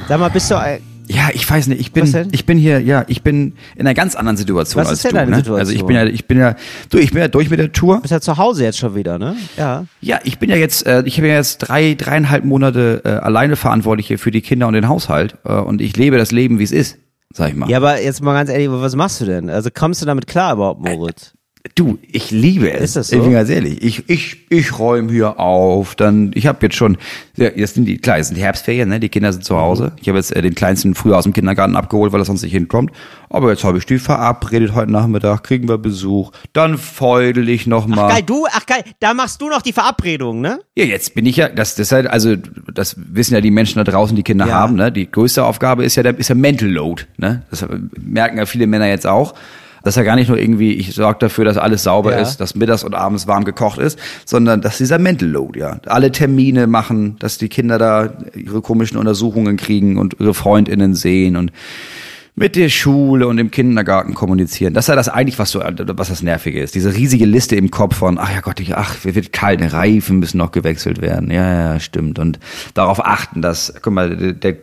Sag 0.09 0.21
mal, 0.21 0.29
bist 0.31 0.51
du, 0.51 0.55
äh, 0.55 0.81
Ja, 1.11 1.29
ich 1.33 1.49
weiß 1.49 1.67
nicht, 1.67 1.81
ich 1.81 1.91
bin, 1.93 2.29
ich 2.31 2.47
bin 2.47 2.57
hier, 2.57 2.81
ja, 2.81 3.05
ich 3.09 3.23
bin 3.23 3.55
in 3.75 3.81
einer 3.81 3.95
ganz 3.95 4.15
anderen 4.15 4.37
Situation 4.37 4.81
Was 4.81 4.89
als 4.89 4.99
ist 4.99 5.05
denn 5.05 5.11
du. 5.11 5.17
deine 5.17 5.31
ne? 5.33 5.37
Situation? 5.39 5.59
Also 5.59 5.73
ich 5.73 5.85
bin 5.85 5.97
ja, 5.97 6.05
ich 6.07 6.27
bin 6.27 6.39
ja, 6.39 6.55
du, 6.89 6.99
ich 6.99 7.11
bin 7.11 7.21
ja 7.21 7.27
durch 7.27 7.51
mit 7.51 7.59
der 7.59 7.73
Tour. 7.73 8.01
bist 8.01 8.13
ja 8.13 8.21
zu 8.21 8.37
Hause 8.37 8.63
jetzt 8.63 8.79
schon 8.79 8.95
wieder, 8.95 9.19
ne? 9.19 9.37
Ja. 9.57 9.87
Ja, 10.01 10.21
ich 10.23 10.39
bin 10.39 10.51
ja 10.51 10.57
jetzt, 10.57 10.87
äh, 10.87 11.03
ich 11.07 11.17
habe 11.17 11.27
ja 11.27 11.35
jetzt 11.35 11.59
drei, 11.59 11.95
dreieinhalb 11.95 12.45
Monate 12.45 13.03
äh, 13.05 13.09
alleine 13.09 13.57
verantwortlich 13.57 14.07
hier 14.07 14.21
für 14.21 14.31
die 14.31 14.41
Kinder 14.41 14.69
und 14.69 14.75
den 14.75 14.89
Haushalt 14.89 15.37
äh, 15.45 15.55
und 15.55 15.81
ich 15.81 15.97
lebe 15.97 16.17
das 16.17 16.31
Leben, 16.31 16.61
wie 16.61 16.65
es 16.65 16.73
ist, 16.73 16.99
sag 17.33 17.49
ich 17.49 17.57
mal. 17.57 17.69
Ja, 17.69 17.79
aber 17.79 18.01
jetzt 18.01 18.23
mal 18.23 18.35
ganz 18.35 18.49
ehrlich, 18.49 18.69
was 18.71 18.95
machst 18.95 19.21
du 19.21 19.25
denn? 19.25 19.51
Also 19.51 19.71
kommst 19.75 20.01
du 20.01 20.07
damit 20.07 20.29
klar 20.29 20.55
überhaupt, 20.55 20.81
Moritz? 20.81 21.33
Du, 21.75 21.99
ich 22.11 22.31
liebe 22.31 22.73
es. 22.73 22.81
Ist 22.83 22.97
das 22.97 23.09
so? 23.09 23.17
Ich 23.17 23.23
bin 23.23 23.33
ganz 23.33 23.51
ehrlich. 23.51 23.83
Ich, 23.83 24.09
ich, 24.09 24.47
ich 24.49 24.79
räume 24.79 25.13
hier 25.13 25.39
auf. 25.39 25.95
Dann, 25.95 26.31
ich 26.35 26.47
habe 26.47 26.59
jetzt 26.63 26.75
schon, 26.75 26.97
ja, 27.37 27.51
jetzt 27.55 27.75
sind 27.75 27.85
die, 27.85 27.99
klar, 27.99 28.17
jetzt 28.17 28.29
sind 28.29 28.37
die 28.37 28.43
Herbstferien, 28.43 28.89
ne? 28.89 28.99
Die 28.99 29.11
Kinder 29.11 29.31
sind 29.31 29.45
zu 29.45 29.59
Hause. 29.59 29.93
Ich 30.01 30.09
habe 30.09 30.17
jetzt 30.17 30.35
äh, 30.35 30.41
den 30.41 30.55
Kleinsten 30.55 30.95
früher 30.95 31.19
aus 31.19 31.25
dem 31.25 31.35
Kindergarten 31.35 31.77
abgeholt, 31.77 32.13
weil 32.13 32.21
er 32.23 32.25
sonst 32.25 32.43
nicht 32.43 32.53
hinkommt. 32.53 32.93
Aber 33.29 33.51
jetzt 33.51 33.63
habe 33.63 33.77
ich 33.77 33.85
die 33.85 33.99
verabredet 33.99 34.75
heute 34.75 34.91
Nachmittag, 34.91 35.43
kriegen 35.43 35.69
wir 35.69 35.77
Besuch. 35.77 36.33
Dann 36.55 36.79
feudel 36.79 37.47
ich 37.51 37.67
noch 37.67 37.87
mal. 37.87 38.09
Geil, 38.09 38.23
du, 38.25 38.47
ach 38.51 38.65
geil, 38.65 38.83
da 38.99 39.13
machst 39.13 39.43
du 39.43 39.51
noch 39.51 39.61
die 39.61 39.75
Verabredung, 39.75 40.41
ne? 40.41 40.61
Ja, 40.77 40.85
jetzt 40.87 41.15
bin 41.15 41.27
ich 41.27 41.37
ja, 41.37 41.51
das, 41.51 41.75
das 41.75 41.89
ist 41.89 41.93
halt, 41.93 42.07
also, 42.07 42.37
das 42.73 42.97
wissen 42.97 43.35
ja 43.35 43.43
die 43.43 43.51
Menschen 43.51 43.77
da 43.77 43.85
draußen, 43.85 44.17
die 44.17 44.23
Kinder 44.23 44.47
Ja. 44.47 44.55
haben, 44.55 44.77
ne? 44.77 44.91
Die 44.91 45.11
größte 45.11 45.45
Aufgabe 45.45 45.85
ist 45.85 45.95
ja 45.97 46.03
der, 46.03 46.19
ist 46.19 46.29
ja 46.29 46.35
Mental 46.35 46.71
Load, 46.71 47.05
ne? 47.19 47.43
Das 47.51 47.67
merken 48.01 48.39
ja 48.39 48.47
viele 48.47 48.67
Männer 48.67 48.89
jetzt 48.89 49.07
auch. 49.07 49.35
Dass 49.83 49.97
ja 49.97 50.03
gar 50.03 50.17
nicht 50.17 50.29
nur 50.29 50.39
irgendwie, 50.39 50.73
ich 50.75 50.95
sorge 50.95 51.19
dafür, 51.21 51.45
dass 51.45 51.57
alles 51.57 51.83
sauber 51.83 52.13
Ja. 52.13 52.19
ist, 52.21 52.39
dass 52.39 52.55
mittags 52.55 52.85
und 52.85 52.95
abends 52.95 53.27
warm 53.27 53.45
gekocht 53.45 53.79
ist, 53.79 53.99
sondern 54.25 54.61
dass 54.61 54.79
dieser 54.79 54.99
Mental 54.99 55.29
Load, 55.29 55.59
ja. 55.59 55.79
Alle 55.87 56.13
Termine 56.13 56.67
machen, 56.67 57.17
dass 57.19 57.39
die 57.39 57.49
Kinder 57.49 57.79
da 57.79 58.13
ihre 58.35 58.61
komischen 58.61 58.99
Untersuchungen 58.99 59.57
kriegen 59.57 59.99
und 59.99 60.17
ihre 60.19 60.35
FreundInnen 60.35 60.95
sehen 60.95 61.37
und 61.37 61.53
mit 62.37 62.57
der 62.57 62.69
Schule 62.69 63.27
und 63.27 63.39
im 63.39 63.51
Kindergarten 63.51 64.15
kommunizieren. 64.15 64.73
Das 64.73 64.85
ist 64.85 64.89
ja 64.89 64.95
das 64.97 65.09
eigentlich, 65.09 65.39
was 65.39 65.51
so, 65.51 65.61
was 65.61 66.09
das 66.09 66.23
Nervige 66.23 66.61
ist. 66.61 66.75
Diese 66.75 66.95
riesige 66.95 67.27
Liste 67.27 67.57
im 67.57 67.71
Kopf 67.71 67.97
von, 67.97 68.19
ach 68.19 68.33
ja 68.33 68.41
Gott, 68.41 68.61
ich, 68.61 68.75
ach, 68.77 68.97
wird 69.03 69.33
kalt, 69.33 69.61
Reifen 69.73 70.21
müssen 70.21 70.39
noch 70.39 70.53
gewechselt 70.53 71.03
werden. 71.03 71.31
Ja, 71.31 71.73
ja, 71.75 71.81
stimmt. 71.81 72.19
Und 72.19 72.39
darauf 72.73 73.05
achten, 73.05 73.43
dass, 73.43 73.75
guck 73.83 73.93
mal, 73.93 74.17
der, 74.35 74.57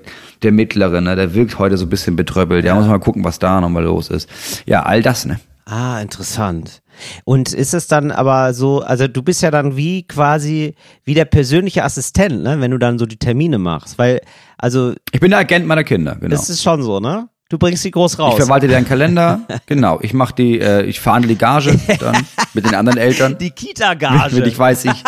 der, 0.44 0.52
Mittlere, 0.52 1.02
ne, 1.02 1.16
der 1.16 1.34
wirkt 1.34 1.60
heute 1.60 1.78
so 1.78 1.86
ein 1.86 1.90
bisschen 1.90 2.16
betröppelt. 2.16 2.66
Ja, 2.66 2.76
muss 2.76 2.88
mal 2.88 3.00
gucken, 3.00 3.24
was 3.24 3.40
da 3.40 3.62
nochmal 3.62 3.84
los 3.84 4.10
ist. 4.10 4.30
Ja, 4.66 4.84
all 4.84 5.02
das, 5.02 5.26
ne. 5.26 5.40
Ah, 5.66 6.00
interessant. 6.00 6.82
Und 7.26 7.54
ist 7.54 7.74
es 7.74 7.88
dann 7.88 8.12
aber 8.12 8.54
so, 8.54 8.82
also 8.82 9.08
du 9.08 9.22
bist 9.22 9.42
ja 9.42 9.52
dann 9.52 9.76
wie 9.76 10.04
quasi 10.08 10.76
wie 11.04 11.14
der 11.14 11.26
persönliche 11.26 11.84
Assistent, 11.84 12.42
ne, 12.44 12.60
wenn 12.60 12.72
du 12.72 12.78
dann 12.80 12.98
so 12.98 13.06
die 13.06 13.18
Termine 13.18 13.58
machst, 13.60 13.98
weil 14.00 14.22
also 14.58 14.94
Ich 15.12 15.20
bin 15.20 15.30
der 15.32 15.40
Agent 15.40 15.68
meiner 15.68 15.84
Kinder, 15.84 16.16
genau. 16.16 16.30
das 16.30 16.50
ist 16.50 16.64
schon 16.64 16.82
so, 16.82 17.00
ne? 17.00 17.30
Du 17.50 17.58
bringst 17.58 17.86
die 17.86 17.92
groß 17.92 18.20
raus. 18.20 18.34
Ich 18.38 18.44
verwalte 18.44 18.68
deren 18.68 18.86
Kalender, 18.86 19.42
genau. 19.68 20.00
Ich 20.02 20.14
mache 20.14 20.36
die, 20.36 20.60
äh, 20.60 20.84
ich 20.84 21.00
verhandle 21.00 21.30
die 21.30 21.38
Gage 21.38 21.80
dann 22.00 22.26
mit 22.54 22.66
den 22.66 22.76
anderen 22.76 22.98
Eltern. 22.98 23.38
die 23.38 23.52
Kita-Gage. 23.52 24.44
Ich 24.46 24.58
weiß, 24.58 24.86
ich. 24.86 25.04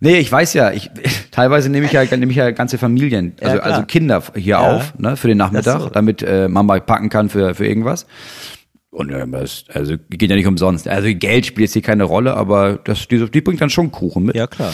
Nee, 0.00 0.16
ich 0.18 0.30
weiß 0.30 0.52
ja, 0.54 0.72
ich 0.72 0.90
teilweise 1.34 1.68
nehme 1.70 1.86
ich 1.86 1.92
ja 1.92 2.04
nehme 2.04 2.30
ich 2.30 2.36
ja 2.36 2.50
ganze 2.50 2.78
Familien, 2.78 3.34
also, 3.40 3.56
klar. 3.58 3.66
also 3.72 3.82
Kinder 3.86 4.22
hier 4.34 4.42
Ja. 4.44 4.76
auf, 4.76 4.94
ne, 4.98 5.16
für 5.16 5.28
den 5.28 5.38
Nachmittag, 5.38 5.76
Ach 5.76 5.80
so. 5.82 5.88
damit 5.90 6.22
äh, 6.22 6.48
Mama 6.48 6.78
packen 6.80 7.08
kann 7.10 7.28
für 7.28 7.54
für 7.54 7.66
irgendwas. 7.66 8.06
Und 8.90 9.10
ja, 9.10 9.26
das, 9.26 9.64
also 9.72 9.96
geht 10.08 10.30
ja 10.30 10.36
nicht 10.36 10.46
umsonst. 10.46 10.86
Also 10.86 11.08
Geld 11.12 11.46
spielt 11.46 11.64
jetzt 11.66 11.72
hier 11.72 11.82
keine 11.82 12.04
Rolle, 12.04 12.36
aber 12.36 12.78
das, 12.84 13.08
die, 13.08 13.28
die 13.28 13.40
bringt 13.40 13.60
dann 13.60 13.68
schon 13.70 13.90
Kuchen 13.90 14.22
mit. 14.26 14.36
ja, 14.36 14.46
klar. 14.46 14.72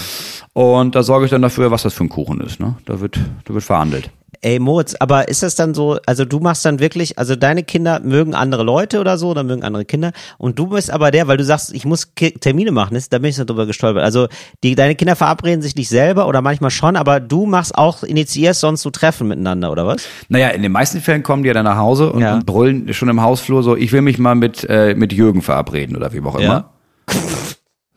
Und 0.53 0.95
da 0.95 1.03
sorge 1.03 1.25
ich 1.25 1.31
dann 1.31 1.41
dafür, 1.41 1.71
was 1.71 1.85
das 1.85 1.95
für 1.95 2.05
ein 2.05 2.11
Kuchen 2.11 2.39
ist. 2.43 2.61
Ne? 2.61 2.77
Da 2.85 3.01
wird, 3.01 3.19
da 3.47 3.55
wird 3.55 3.65
verhandelt. 3.65 4.11
Ey, 4.43 4.59
Moritz, 4.59 4.95
aber 4.99 5.29
ist 5.29 5.43
das 5.43 5.55
dann 5.55 5.75
so, 5.75 5.99
also 6.07 6.25
du 6.25 6.41
machst 6.41 6.65
dann 6.65 6.81
wirklich, 6.81 7.19
also 7.19 7.37
deine 7.37 7.63
Kinder 7.63 8.01
mögen 8.01 8.35
andere 8.35 8.63
Leute 8.63 8.99
oder 8.99 9.19
so, 9.19 9.29
oder 9.29 9.43
mögen 9.43 9.63
andere 9.63 9.85
Kinder 9.85 10.13
und 10.39 10.59
du 10.59 10.69
bist 10.69 10.91
aber 10.91 11.11
der, 11.11 11.29
weil 11.29 11.37
du 11.37 11.45
sagst, 11.45 11.75
ich 11.75 11.85
muss 11.85 12.11
Termine 12.41 12.71
machen, 12.73 12.97
ist, 12.97 13.13
da 13.13 13.19
bin 13.19 13.29
ich 13.29 13.37
so 13.37 13.45
drüber 13.45 13.67
gestolpert. 13.67 14.03
Also 14.03 14.29
die, 14.63 14.75
deine 14.75 14.95
Kinder 14.95 15.15
verabreden 15.15 15.61
sich 15.61 15.77
nicht 15.77 15.91
selber 15.91 16.27
oder 16.27 16.41
manchmal 16.41 16.71
schon, 16.71 16.97
aber 16.97 17.21
du 17.21 17.45
machst 17.45 17.75
auch, 17.77 18.03
initiierst 18.03 18.61
sonst 18.61 18.81
so 18.81 18.89
Treffen 18.89 19.29
miteinander, 19.29 19.71
oder 19.71 19.87
was? 19.87 20.07
Naja, 20.31 20.49
in 20.49 20.63
den 20.63 20.73
meisten 20.73 21.03
Fällen 21.03 21.23
kommen 21.23 21.43
die 21.43 21.49
ja 21.49 21.53
dann 21.55 21.67
nach 21.67 21.77
Hause 21.77 22.11
und, 22.11 22.23
Ja. 22.23 22.35
und 22.35 22.47
brüllen 22.47 22.95
schon 22.95 23.11
im 23.11 23.21
Hausflur 23.21 23.63
so, 23.63 23.77
ich 23.77 23.93
will 23.93 24.01
mich 24.01 24.19
mal 24.19 24.37
mit, 24.37 24.65
äh, 24.71 24.95
mit 24.95 25.13
Jürgen 25.13 25.43
verabreden 25.43 25.97
oder 25.97 26.15
wie 26.15 26.21
auch 26.23 26.37
immer. 26.37 26.71
Ja. 27.11 27.15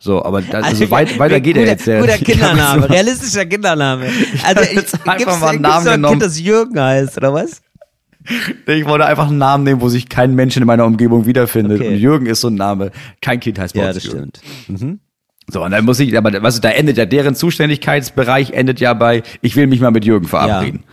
So, 0.04 0.22
aber 0.22 0.42
da, 0.42 0.60
also 0.60 0.90
weit, 0.90 1.18
weiter 1.18 1.40
geht 1.40 1.54
guter, 1.54 1.64
er 1.64 1.72
jetzt. 1.72 1.86
Der, 1.86 2.00
Guter 2.02 2.18
Kindername, 2.18 2.90
realistischer 2.90 3.46
Kindername. 3.46 4.04
Also 4.44 4.62
ich, 4.70 4.72
jetzt 4.72 4.94
einfach 4.96 5.16
gibt's, 5.16 5.40
mal 5.40 5.48
einen 5.48 5.62
Namen 5.62 5.84
genommen. 5.86 6.12
Kind, 6.18 6.22
das 6.22 6.38
Jürgen 6.38 6.78
heißt, 6.78 7.16
oder 7.16 7.32
was? 7.32 7.62
Ich 8.66 8.84
wollte 8.84 9.06
einfach 9.06 9.28
einen 9.28 9.38
Namen 9.38 9.64
nehmen, 9.64 9.80
wo 9.80 9.88
sich 9.88 10.10
kein 10.10 10.34
Mensch 10.34 10.58
in 10.58 10.64
meiner 10.66 10.84
Umgebung 10.84 11.24
wiederfindet. 11.24 11.80
Okay. 11.80 11.88
Und 11.88 11.94
Jürgen 11.96 12.26
ist 12.26 12.42
so 12.42 12.48
ein 12.48 12.54
Name. 12.54 12.90
Kein 13.22 13.40
Kind 13.40 13.58
heißt 13.58 13.72
bei 13.74 13.80
Ja, 13.80 13.86
uns 13.86 13.94
das 13.94 14.04
Jürgen. 14.04 14.30
stimmt. 14.66 14.98
So, 15.50 15.64
und 15.64 15.70
dann 15.70 15.86
muss 15.86 15.98
ich, 16.00 16.14
aber 16.18 16.42
was, 16.42 16.60
da 16.60 16.68
endet 16.68 16.98
ja 16.98 17.06
deren 17.06 17.34
Zuständigkeitsbereich 17.34 18.50
endet 18.50 18.80
ja 18.80 18.92
bei, 18.92 19.22
ich 19.40 19.56
will 19.56 19.66
mich 19.68 19.80
mal 19.80 19.90
mit 19.90 20.04
Jürgen 20.04 20.28
verabreden. 20.28 20.84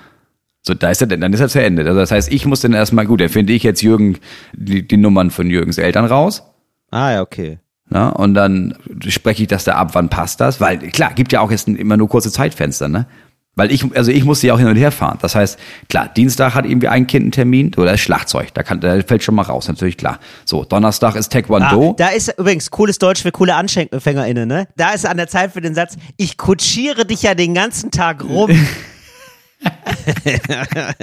So, 0.61 0.73
da 0.73 0.89
ist 0.89 1.01
er 1.01 1.07
denn, 1.07 1.19
dann 1.19 1.33
ist 1.33 1.41
er 1.41 1.49
zu 1.49 1.61
Ende. 1.61 1.83
Also 1.83 1.99
das 1.99 2.11
heißt, 2.11 2.31
ich 2.31 2.45
muss 2.45 2.61
dann 2.61 2.71
erstmal, 2.71 3.05
gut, 3.07 3.19
dann 3.19 3.27
finde 3.29 3.51
ich 3.51 3.63
jetzt 3.63 3.81
Jürgen, 3.81 4.19
die, 4.53 4.87
die 4.87 4.97
Nummern 4.97 5.31
von 5.31 5.49
Jürgens 5.49 5.77
Eltern 5.77 6.05
raus. 6.05 6.43
Ah, 6.91 7.11
ja, 7.11 7.21
okay. 7.21 7.59
Na, 7.93 8.07
und 8.07 8.33
dann 8.35 8.73
spreche 9.09 9.43
ich 9.43 9.49
das 9.49 9.65
da 9.65 9.73
ab, 9.73 9.89
wann 9.93 10.07
passt 10.07 10.39
das? 10.39 10.61
Weil 10.61 10.77
klar, 10.77 11.11
gibt 11.13 11.33
ja 11.33 11.41
auch 11.41 11.51
jetzt 11.51 11.67
immer 11.67 11.97
nur 11.97 12.07
kurze 12.07 12.31
Zeitfenster, 12.31 12.87
ne? 12.87 13.05
Weil 13.55 13.69
ich, 13.69 13.83
also 13.97 14.11
ich 14.11 14.23
musste 14.23 14.47
ja 14.47 14.53
auch 14.53 14.59
hin 14.59 14.69
und 14.69 14.77
her 14.77 14.93
fahren. 14.93 15.17
Das 15.21 15.35
heißt, 15.35 15.59
klar, 15.89 16.07
Dienstag 16.07 16.55
hat 16.55 16.65
irgendwie 16.65 16.87
ein 16.87 17.05
Kind 17.05 17.23
einen 17.23 17.31
Termin 17.33 17.73
oder 17.75 17.93
ist 17.93 17.99
Schlagzeug. 17.99 18.53
Da, 18.53 18.63
kann, 18.63 18.79
da 18.79 19.01
fällt 19.01 19.23
schon 19.23 19.35
mal 19.35 19.41
raus, 19.41 19.67
natürlich 19.67 19.97
klar. 19.97 20.19
So, 20.45 20.63
Donnerstag 20.63 21.15
ist 21.17 21.33
Taekwondo. 21.33 21.91
Ah, 21.91 21.95
da 21.97 22.07
ist 22.07 22.33
übrigens 22.39 22.71
cooles 22.71 22.97
Deutsch 22.97 23.21
für 23.23 23.33
coole 23.33 23.55
AnfängerInnen, 23.55 24.47
ne? 24.47 24.69
Da 24.77 24.91
ist 24.91 25.05
an 25.05 25.17
der 25.17 25.27
Zeit 25.27 25.51
für 25.51 25.59
den 25.59 25.75
Satz, 25.75 25.97
ich 26.15 26.37
kutschiere 26.37 27.05
dich 27.05 27.23
ja 27.23 27.35
den 27.35 27.53
ganzen 27.53 27.91
Tag 27.91 28.23
rum. 28.23 28.51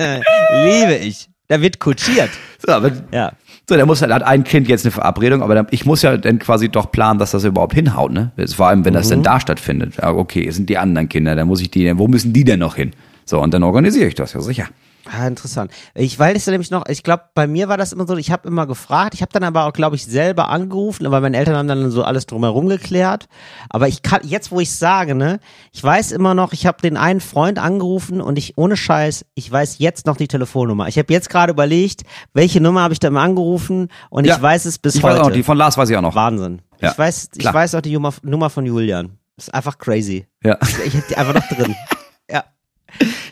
Liebe 0.64 0.94
ich. 1.02 1.28
Da 1.48 1.60
wird 1.60 1.80
kutschiert. 1.80 2.30
So, 2.64 2.72
aber, 2.72 2.92
Ja. 3.12 3.32
So, 3.68 3.76
der 3.76 3.84
muss 3.84 4.00
halt, 4.00 4.12
hat 4.12 4.22
ein 4.22 4.44
Kind 4.44 4.66
jetzt 4.68 4.84
eine 4.86 4.92
Verabredung, 4.92 5.42
aber 5.42 5.54
dann, 5.54 5.66
ich 5.70 5.84
muss 5.84 6.00
ja 6.02 6.16
dann 6.16 6.38
quasi 6.38 6.70
doch 6.70 6.90
planen, 6.90 7.18
dass 7.18 7.32
das 7.32 7.44
überhaupt 7.44 7.74
hinhaut, 7.74 8.12
ne? 8.12 8.30
Vor 8.56 8.66
allem, 8.68 8.84
wenn 8.86 8.94
das 8.94 9.06
Mhm. 9.06 9.10
denn 9.10 9.22
da 9.24 9.40
stattfindet. 9.40 9.94
Ja, 10.00 10.12
okay, 10.14 10.46
es 10.48 10.56
sind 10.56 10.70
die 10.70 10.78
anderen 10.78 11.08
Kinder, 11.08 11.36
dann 11.36 11.46
muss 11.46 11.60
ich 11.60 11.70
die, 11.70 11.96
wo 11.98 12.08
müssen 12.08 12.32
die 12.32 12.44
denn 12.44 12.60
noch 12.60 12.76
hin? 12.76 12.92
So, 13.26 13.40
und 13.42 13.52
dann 13.52 13.62
organisiere 13.62 14.08
ich 14.08 14.14
das, 14.14 14.32
ja 14.32 14.40
sicher. 14.40 14.68
Ah, 15.10 15.26
interessant. 15.26 15.70
Ich 15.94 16.18
weiß 16.18 16.46
nämlich 16.48 16.70
noch, 16.70 16.84
ich 16.86 17.02
glaube, 17.02 17.22
bei 17.34 17.46
mir 17.46 17.68
war 17.68 17.78
das 17.78 17.92
immer 17.92 18.06
so, 18.06 18.14
ich 18.16 18.30
habe 18.30 18.46
immer 18.46 18.66
gefragt, 18.66 19.14
ich 19.14 19.22
habe 19.22 19.32
dann 19.32 19.42
aber 19.42 19.64
auch, 19.64 19.72
glaube 19.72 19.96
ich, 19.96 20.04
selber 20.04 20.48
angerufen, 20.50 21.06
aber 21.06 21.20
meine 21.22 21.36
Eltern 21.38 21.56
haben 21.56 21.66
dann 21.68 21.90
so 21.90 22.04
alles 22.04 22.26
drumherum 22.26 22.68
geklärt. 22.68 23.26
Aber 23.70 23.88
ich 23.88 24.02
kann, 24.02 24.20
jetzt 24.24 24.50
wo 24.50 24.60
ich 24.60 24.70
sage, 24.70 25.14
ne, 25.14 25.40
ich 25.72 25.82
weiß 25.82 26.12
immer 26.12 26.34
noch, 26.34 26.52
ich 26.52 26.66
habe 26.66 26.82
den 26.82 26.96
einen 26.98 27.20
Freund 27.20 27.58
angerufen 27.58 28.20
und 28.20 28.36
ich, 28.36 28.58
ohne 28.58 28.76
Scheiß, 28.76 29.24
ich 29.34 29.50
weiß 29.50 29.78
jetzt 29.78 30.04
noch 30.06 30.16
die 30.18 30.28
Telefonnummer. 30.28 30.88
Ich 30.88 30.98
habe 30.98 31.10
jetzt 31.12 31.30
gerade 31.30 31.52
überlegt, 31.52 32.02
welche 32.34 32.60
Nummer 32.60 32.82
habe 32.82 32.92
ich 32.92 33.00
da 33.00 33.08
mal 33.08 33.24
angerufen 33.24 33.88
und 34.10 34.26
Ja, 34.26 34.36
ich 34.36 34.42
weiß 34.42 34.66
es 34.66 34.78
bis 34.78 34.94
ich 34.96 35.02
heute. 35.02 35.20
weiß 35.20 35.26
auch 35.26 35.30
die 35.32 35.42
von 35.42 35.56
Lars 35.56 35.78
weiß 35.78 35.88
ich 35.88 35.96
auch 35.96 36.02
noch. 36.02 36.14
Wahnsinn. 36.14 36.60
Ja, 36.80 36.92
Ich 36.92 36.98
weiß, 36.98 37.28
ich 37.32 37.38
klar. 37.38 37.54
weiß 37.54 37.74
auch 37.76 37.80
die 37.80 37.92
Nummer, 37.94 38.12
Nummer 38.22 38.50
von 38.50 38.66
Julian. 38.66 39.18
Ist 39.38 39.54
einfach 39.54 39.78
crazy. 39.78 40.26
Ja. 40.44 40.58
Ich 40.84 40.92
hätte 40.94 41.08
die 41.08 41.16
einfach 41.16 41.34
noch 41.34 41.48
drin. 41.48 41.74
Ja. 42.30 42.44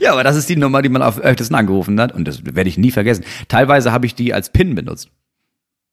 Ja, 0.00 0.12
aber 0.12 0.24
das 0.24 0.36
ist 0.36 0.48
die 0.48 0.56
Nummer, 0.56 0.82
die 0.82 0.88
man 0.88 1.02
auf 1.02 1.18
öftesten 1.18 1.56
angerufen 1.56 2.00
hat 2.00 2.12
und 2.12 2.26
das 2.28 2.44
werde 2.44 2.68
ich 2.68 2.78
nie 2.78 2.90
vergessen. 2.90 3.24
Teilweise 3.48 3.92
habe 3.92 4.06
ich 4.06 4.14
die 4.14 4.32
als 4.34 4.50
PIN 4.50 4.74
benutzt. 4.74 5.08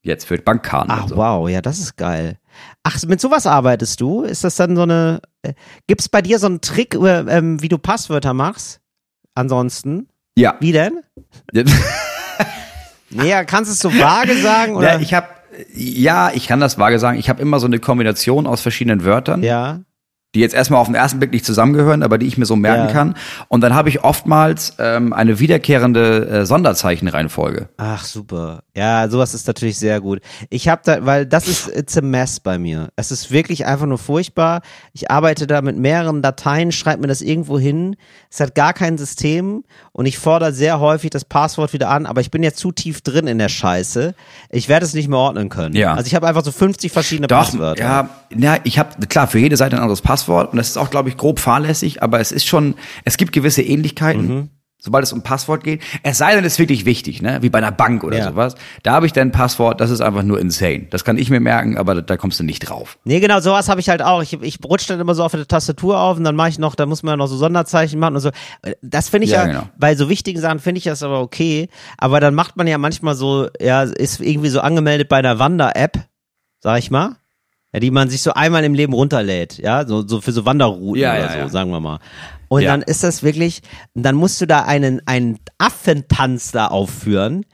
Jetzt 0.05 0.25
für 0.25 0.37
Bankkarten 0.37 0.91
Ach 0.91 1.07
so. 1.07 1.15
wow, 1.15 1.49
ja, 1.49 1.61
das 1.61 1.79
ist 1.79 1.95
geil. 1.95 2.37
Ach, 2.83 3.01
mit 3.07 3.21
sowas 3.21 3.47
arbeitest 3.47 4.01
du? 4.01 4.23
Ist 4.23 4.43
das 4.43 4.57
dann 4.57 4.75
so 4.75 4.81
eine? 4.81 5.21
Äh, 5.43 5.53
gibt's 5.87 6.09
bei 6.09 6.21
dir 6.21 6.39
so 6.39 6.47
einen 6.47 6.59
Trick, 6.59 6.93
ähm, 6.95 7.61
wie 7.61 7.69
du 7.69 7.77
Passwörter 7.77 8.33
machst? 8.33 8.81
Ansonsten, 9.33 10.09
Ja. 10.37 10.55
wie 10.59 10.73
denn? 10.73 10.99
Ja, 13.11 13.43
kannst 13.43 13.69
du 13.69 13.73
es 13.73 13.79
so 13.79 13.93
vage 13.93 14.35
sagen 14.37 14.75
oder? 14.75 14.93
ja, 14.95 14.99
ich 14.99 15.13
habe 15.13 15.27
ja, 15.75 16.31
ich 16.33 16.47
kann 16.47 16.59
das 16.59 16.79
vage 16.79 16.97
sagen. 16.97 17.19
Ich 17.19 17.29
habe 17.29 17.41
immer 17.41 17.59
so 17.59 17.67
eine 17.67 17.77
Kombination 17.77 18.47
aus 18.47 18.61
verschiedenen 18.61 19.05
Wörtern. 19.05 19.43
ja. 19.43 19.81
Die 20.35 20.39
jetzt 20.39 20.55
erstmal 20.55 20.79
auf 20.81 20.87
den 20.87 20.95
ersten 20.95 21.19
Blick 21.19 21.31
nicht 21.31 21.45
zusammengehören, 21.45 22.01
aber 22.03 22.17
die 22.17 22.25
ich 22.27 22.37
mir 22.37 22.45
so 22.45 22.55
merken 22.55 22.87
Ja. 22.87 22.91
kann. 22.91 23.15
Und 23.49 23.61
dann 23.61 23.73
habe 23.75 23.89
ich 23.89 24.03
oftmals 24.03 24.73
ähm, 24.79 25.13
eine 25.13 25.39
wiederkehrende 25.39 26.27
äh, 26.27 26.45
Sonderzeichenreihenfolge. 26.45 27.69
Ach 27.77 28.03
super. 28.03 28.63
Ja, 28.75 29.07
sowas 29.09 29.33
ist 29.33 29.45
natürlich 29.47 29.77
sehr 29.77 30.01
gut. 30.01 30.19
Ich 30.49 30.67
habe 30.67 30.81
da, 30.83 31.05
weil 31.05 31.25
das 31.25 31.47
ist 31.47 31.67
it's 31.67 31.97
a 31.97 32.01
mess 32.01 32.39
bei 32.39 32.57
mir. 32.57 32.89
Es 32.95 33.11
ist 33.11 33.31
wirklich 33.31 33.65
einfach 33.65 33.85
nur 33.85 33.97
furchtbar. 33.97 34.61
Ich 34.93 35.11
arbeite 35.11 35.45
da 35.47 35.61
mit 35.61 35.77
mehreren 35.77 36.21
Dateien, 36.21 36.71
schreibe 36.71 37.01
mir 37.01 37.07
das 37.07 37.21
irgendwo 37.21 37.59
hin. 37.59 37.95
Es 38.31 38.39
hat 38.39 38.55
gar 38.55 38.73
kein 38.73 38.97
System 38.97 39.63
und 39.91 40.05
ich 40.05 40.17
fordere 40.17 40.53
sehr 40.53 40.79
häufig 40.79 41.09
das 41.11 41.25
Passwort 41.25 41.73
wieder 41.73 41.89
an, 41.89 42.05
aber 42.05 42.21
ich 42.21 42.31
bin 42.31 42.41
jetzt 42.43 42.57
zu 42.57 42.71
tief 42.71 43.01
drin 43.01 43.27
in 43.27 43.37
der 43.37 43.49
Scheiße. 43.49 44.15
Ich 44.49 44.69
werde 44.69 44.85
es 44.85 44.93
nicht 44.93 45.07
mehr 45.09 45.19
ordnen 45.19 45.49
können. 45.49 45.75
Ja. 45.75 45.93
Also 45.93 46.07
ich 46.07 46.15
habe 46.15 46.27
einfach 46.27 46.43
so 46.43 46.51
50 46.51 46.91
verschiedene 46.91 47.27
Doch, 47.27 47.37
Passwörter. 47.37 47.81
ja, 47.83 48.09
ja, 48.35 48.57
ich 48.63 48.79
habe 48.79 49.05
klar 49.07 49.27
für 49.27 49.39
jede 49.39 49.57
Seite 49.57 49.75
ein 49.75 49.81
anderes 49.81 50.01
Passwort 50.01 50.22
und 50.27 50.55
das 50.57 50.69
ist 50.69 50.77
auch, 50.77 50.89
glaube 50.89 51.09
ich, 51.09 51.17
grob 51.17 51.39
fahrlässig, 51.39 52.01
aber 52.03 52.19
es 52.19 52.31
ist 52.31 52.45
schon, 52.45 52.75
es 53.05 53.17
gibt 53.17 53.31
gewisse 53.33 53.61
Ähnlichkeiten. 53.61 54.27
Mhm. 54.27 54.49
Sobald 54.85 55.05
es 55.05 55.13
um 55.13 55.21
Passwort 55.21 55.63
geht, 55.63 55.81
es 56.03 56.17
sei 56.17 56.35
denn, 56.35 56.43
es 56.43 56.53
ist 56.53 56.59
wirklich 56.59 56.83
wichtig, 56.83 57.21
ne? 57.21 57.37
wie 57.41 57.49
bei 57.49 57.59
einer 57.59 57.71
Bank 57.71 58.03
oder 58.03 58.17
Ja. 58.17 58.25
sowas. 58.31 58.55
Da 58.83 58.91
habe 58.91 59.05
ich 59.05 59.13
dann 59.13 59.29
ein 59.29 59.31
Passwort, 59.31 59.79
das 59.79 59.89
ist 59.89 60.01
einfach 60.01 60.23
nur 60.23 60.41
insane. 60.41 60.87
Das 60.89 61.05
kann 61.05 61.17
ich 61.17 61.29
mir 61.29 61.39
merken, 61.39 61.77
aber 61.77 61.95
da, 61.95 62.01
da 62.01 62.17
kommst 62.17 62.37
du 62.41 62.43
nicht 62.43 62.59
drauf. 62.67 62.97
Nee, 63.05 63.21
genau, 63.21 63.39
sowas 63.39 63.69
habe 63.69 63.79
ich 63.79 63.87
halt 63.87 64.01
auch. 64.01 64.21
Ich, 64.21 64.33
ich 64.41 64.59
rutsche 64.61 64.89
dann 64.89 64.99
immer 64.99 65.15
so 65.15 65.23
auf 65.23 65.31
der 65.31 65.47
Tastatur 65.47 65.97
auf 66.01 66.17
und 66.17 66.25
dann 66.25 66.35
mache 66.35 66.49
ich 66.49 66.59
noch, 66.59 66.75
da 66.75 66.85
muss 66.85 67.01
man 67.01 67.13
ja 67.13 67.15
noch 67.15 67.27
so 67.27 67.37
Sonderzeichen 67.37 67.97
machen 67.97 68.15
und 68.15 68.19
so. 68.21 68.31
Das 68.81 69.07
finde 69.07 69.23
ich 69.23 69.31
ja, 69.31 69.43
Ja, 69.43 69.47
genau. 69.47 69.69
bei 69.77 69.95
so 69.95 70.09
wichtigen 70.09 70.41
Sachen 70.41 70.59
finde 70.59 70.79
ich 70.79 70.83
das 70.83 71.01
aber 71.01 71.21
okay. 71.21 71.69
Aber 71.97 72.19
dann 72.19 72.35
macht 72.35 72.57
man 72.57 72.67
ja 72.67 72.77
manchmal 72.77 73.15
so, 73.15 73.47
ja, 73.61 73.83
ist 73.83 74.19
irgendwie 74.19 74.49
so 74.49 74.59
angemeldet 74.59 75.07
bei 75.07 75.15
einer 75.15 75.39
Wander-App, 75.39 75.97
sag 76.59 76.79
ich 76.79 76.91
mal. 76.91 77.15
Ja, 77.73 77.79
die 77.79 77.89
man 77.91 78.07
sich 78.09 78.21
so 78.21 78.33
einmal 78.33 78.63
im 78.63 78.75
Leben 78.75 78.93
runterlädt, 78.93 79.57
ja, 79.57 79.85
so, 79.87 80.07
so 80.07 80.21
für 80.21 80.31
so 80.31 80.45
Wanderrouten 80.45 81.01
Ja, 81.01 81.13
oder 81.13 81.37
ja, 81.37 81.43
so, 81.47 81.51
sagen 81.51 81.71
wir 81.71 81.79
mal. 81.79 81.99
Und 82.47 82.61
Ja. 82.61 82.69
dann 82.71 82.83
ist 82.83 83.03
das 83.03 83.23
wirklich, 83.23 83.61
dann 83.95 84.13
musst 84.15 84.39
du 84.39 84.45
da 84.45 84.61
einen, 84.63 85.01
einen 85.07 85.39
Affentanz 85.57 86.51
da 86.51 86.67
aufführen. 86.67 87.45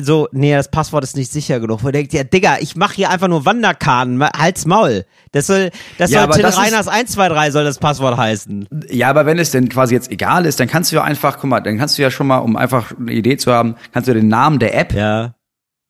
So, 0.00 0.28
nee, 0.32 0.52
das 0.52 0.70
Passwort 0.70 1.04
ist 1.04 1.16
nicht 1.16 1.30
sicher 1.30 1.60
genug. 1.60 1.82
Man 1.82 1.92
denkt, 1.92 2.12
ja, 2.12 2.24
Digga, 2.24 2.58
ich 2.60 2.76
mache 2.76 2.94
hier 2.94 3.10
einfach 3.10 3.28
nur 3.28 3.44
Wanderkarten, 3.44 4.22
halt's 4.24 4.66
Maul. 4.66 5.04
Das 5.32 5.46
soll, 5.48 5.70
das 5.98 6.10
Ja, 6.10 6.22
soll 6.24 6.34
Till 6.34 6.42
das 6.42 6.54
ist- 6.54 6.60
Reiners 6.60 6.88
123 6.88 7.52
soll 7.52 7.64
das 7.64 7.78
Passwort 7.78 8.16
heißen. 8.16 8.68
Ja, 8.90 9.10
aber 9.10 9.26
wenn 9.26 9.38
es 9.38 9.50
denn 9.50 9.68
quasi 9.68 9.94
jetzt 9.94 10.10
egal 10.10 10.46
ist, 10.46 10.58
dann 10.60 10.68
kannst 10.68 10.90
du 10.92 10.96
ja 10.96 11.02
einfach, 11.04 11.38
guck 11.40 11.50
mal, 11.50 11.60
dann 11.60 11.76
kannst 11.78 11.98
du 11.98 12.02
ja 12.02 12.10
schon 12.10 12.26
mal, 12.28 12.38
um 12.38 12.56
einfach 12.56 12.92
eine 12.98 13.12
Idee 13.12 13.36
zu 13.36 13.52
haben, 13.52 13.74
kannst 13.92 14.08
du 14.08 14.14
den 14.14 14.28
Namen 14.28 14.58
der 14.60 14.76
App, 14.78 14.92
Ja. 14.94 15.34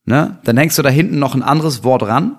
ne? 0.05 0.39
Dann 0.43 0.57
hängst 0.57 0.77
du 0.77 0.81
da 0.81 0.89
hinten 0.89 1.17
noch 1.19 1.33
ein 1.35 1.43
anderes 1.43 1.83
Wort 1.83 2.03
ran, 2.03 2.37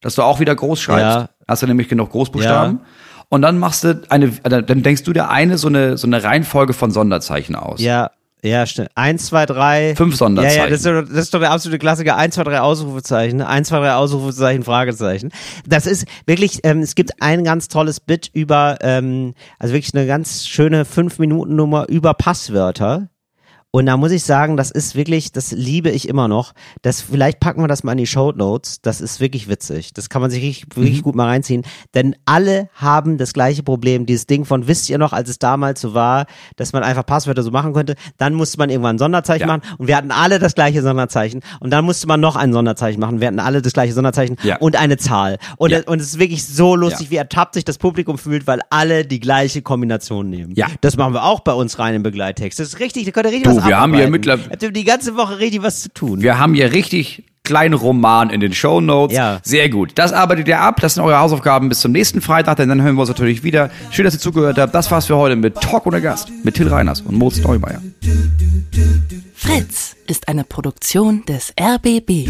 das 0.00 0.14
du 0.14 0.22
auch 0.22 0.40
wieder 0.40 0.54
groß 0.54 0.80
schreibst. 0.80 1.02
Ja. 1.02 1.28
Hast 1.48 1.62
du 1.62 1.66
nämlich 1.66 1.88
genug 1.88 2.10
Großbuchstaben. 2.10 2.80
Und 3.28 3.42
dann 3.42 3.58
machst 3.58 3.84
du 3.84 4.02
eine, 4.08 4.26
äh, 4.44 4.62
dann 4.62 4.82
denkst 4.82 5.02
du 5.02 5.12
dir 5.12 5.30
eine 5.30 5.58
so 5.58 5.68
eine 5.68 5.96
so 5.98 6.06
eine 6.06 6.22
Reihenfolge 6.22 6.72
von 6.72 6.90
Sonderzeichen 6.90 7.56
aus. 7.56 7.80
Ja, 7.80 8.10
ja, 8.42 8.64
stimmt. 8.66 8.90
1, 8.94 9.26
2, 9.26 9.46
3. 9.46 9.94
Fünf 9.96 10.14
Sonderzeichen. 10.14 10.56
Ja, 10.56 10.64
ja, 10.64 10.70
das 10.70 10.78
ist, 10.78 10.86
doch, 10.86 11.02
das 11.02 11.24
ist 11.24 11.34
doch 11.34 11.40
der 11.40 11.50
absolute 11.50 11.78
Klassiker. 11.78 12.16
1, 12.16 12.34
2, 12.34 12.44
3 12.44 12.60
Ausrufezeichen. 12.60 13.40
1, 13.42 13.68
2, 13.68 13.80
3 13.80 13.94
Ausrufezeichen, 13.94 14.62
Fragezeichen. 14.62 15.32
Das 15.66 15.86
ist 15.86 16.06
wirklich, 16.26 16.60
ähm, 16.62 16.80
es 16.80 16.94
gibt 16.94 17.20
ein 17.20 17.42
ganz 17.42 17.68
tolles 17.68 17.98
Bit 17.98 18.30
über, 18.32 18.76
ähm, 18.82 19.34
also 19.58 19.74
wirklich 19.74 19.94
eine 19.94 20.06
ganz 20.06 20.46
schöne 20.46 20.84
5-Minuten-Nummer 20.84 21.88
über 21.88 22.14
Passwörter. 22.14 23.08
Und 23.76 23.84
da 23.84 23.98
muss 23.98 24.10
ich 24.10 24.24
sagen, 24.24 24.56
das 24.56 24.70
ist 24.70 24.94
wirklich, 24.94 25.32
das 25.32 25.52
liebe 25.52 25.90
ich 25.90 26.08
immer 26.08 26.28
noch. 26.28 26.54
Das, 26.80 27.02
vielleicht 27.02 27.40
packen 27.40 27.60
wir 27.60 27.68
das 27.68 27.84
mal 27.84 27.92
in 27.92 27.98
die 27.98 28.06
Show 28.06 28.32
Notes. 28.32 28.80
Das 28.80 29.02
ist 29.02 29.20
wirklich 29.20 29.50
witzig. 29.50 29.92
Das 29.92 30.08
kann 30.08 30.22
man 30.22 30.30
sich 30.30 30.42
richtig, 30.42 30.74
Mhm. 30.74 30.82
wirklich 30.82 31.02
gut 31.02 31.14
mal 31.14 31.26
reinziehen. 31.26 31.62
Denn 31.94 32.16
alle 32.24 32.70
haben 32.72 33.18
das 33.18 33.34
gleiche 33.34 33.62
Problem. 33.62 34.06
Dieses 34.06 34.26
Ding 34.26 34.46
von, 34.46 34.66
wisst 34.66 34.88
ihr 34.88 34.96
noch, 34.96 35.12
als 35.12 35.28
es 35.28 35.38
damals 35.38 35.82
so 35.82 35.92
war, 35.92 36.24
dass 36.56 36.72
man 36.72 36.84
einfach 36.84 37.04
Passwörter 37.04 37.42
so 37.42 37.50
machen 37.50 37.74
könnte, 37.74 37.96
dann 38.16 38.32
musste 38.32 38.56
man 38.56 38.70
irgendwann 38.70 38.96
ein 38.96 38.98
Sonderzeichen 38.98 39.42
Ja. 39.46 39.46
machen 39.58 39.62
und 39.76 39.88
wir 39.88 39.96
hatten 39.98 40.10
alle 40.10 40.38
das 40.38 40.54
gleiche 40.54 40.80
Sonderzeichen. 40.80 41.42
Und 41.60 41.68
dann 41.68 41.84
musste 41.84 42.06
man 42.06 42.18
noch 42.18 42.36
ein 42.36 42.54
Sonderzeichen 42.54 42.98
machen. 42.98 43.20
Wir 43.20 43.26
hatten 43.28 43.40
alle 43.40 43.60
das 43.60 43.74
gleiche 43.74 43.92
Sonderzeichen 43.92 44.36
Ja. 44.42 44.56
und 44.56 44.76
eine 44.76 44.96
Zahl. 44.96 45.36
Und, 45.58 45.72
Ja. 45.72 45.80
und 45.84 46.00
es 46.00 46.06
ist 46.14 46.18
wirklich 46.18 46.46
so 46.46 46.76
lustig, 46.76 47.10
wie 47.10 47.16
ertappt 47.16 47.52
sich 47.52 47.66
das 47.66 47.76
Publikum 47.76 48.16
fühlt, 48.16 48.46
weil 48.46 48.60
alle 48.70 49.04
die 49.04 49.20
gleiche 49.20 49.60
Kombination 49.60 50.30
nehmen. 50.30 50.54
Ja. 50.56 50.68
Das 50.80 50.96
machen 50.96 51.12
wir 51.12 51.24
auch 51.24 51.40
bei 51.40 51.52
uns 51.52 51.78
rein 51.78 51.94
im 51.94 52.02
Begleittext. 52.02 52.58
Das 52.58 52.68
ist 52.68 52.80
richtig, 52.80 53.04
da 53.04 53.10
könnt 53.10 53.26
ihr 53.26 53.32
richtig 53.32 53.50
Du, 53.52 53.56
was 53.58 53.65
wir 53.68 53.78
haben 53.78 53.94
hier 53.94 54.04
abarbeiten. 54.06 54.10
mittler- 54.12 54.50
Habt 54.50 54.62
ihr 54.62 54.70
die 54.70 54.84
ganze 54.84 55.16
Woche 55.16 55.38
richtig 55.38 55.62
was 55.62 55.80
zu 55.82 55.88
tun. 55.92 56.20
Wir 56.22 56.38
haben 56.38 56.54
hier 56.54 56.72
richtig 56.72 57.24
kleinen 57.44 57.74
Roman 57.74 58.30
in 58.30 58.40
den 58.40 58.52
Show 58.52 58.80
Notes. 58.80 59.16
Ja. 59.16 59.38
Sehr 59.44 59.68
gut. 59.68 59.92
Das 59.94 60.12
arbeitet 60.12 60.48
ihr 60.48 60.60
ab. 60.60 60.80
Das 60.80 60.94
sind 60.94 61.04
eure 61.04 61.18
Hausaufgaben 61.20 61.68
bis 61.68 61.78
zum 61.80 61.92
nächsten 61.92 62.20
Freitag, 62.20 62.56
denn 62.56 62.68
dann 62.68 62.82
hören 62.82 62.96
wir 62.96 63.02
uns 63.02 63.08
natürlich 63.08 63.44
wieder. 63.44 63.70
Schön, 63.92 64.04
dass 64.04 64.14
ihr 64.14 64.20
zugehört 64.20 64.58
habt. 64.58 64.74
Das 64.74 64.90
war's 64.90 65.06
für 65.06 65.16
heute 65.16 65.36
mit 65.36 65.54
Talk 65.60 65.86
ohne 65.86 66.00
Gast 66.02 66.32
mit 66.42 66.54
Till 66.56 66.66
Reiners 66.68 67.02
und 67.02 67.14
Moritz 67.16 67.38
Neumeier. 67.42 67.80
Fritz 69.34 69.94
ist 70.08 70.26
eine 70.26 70.42
Produktion 70.42 71.24
des 71.26 71.52
RBB. 71.60 72.28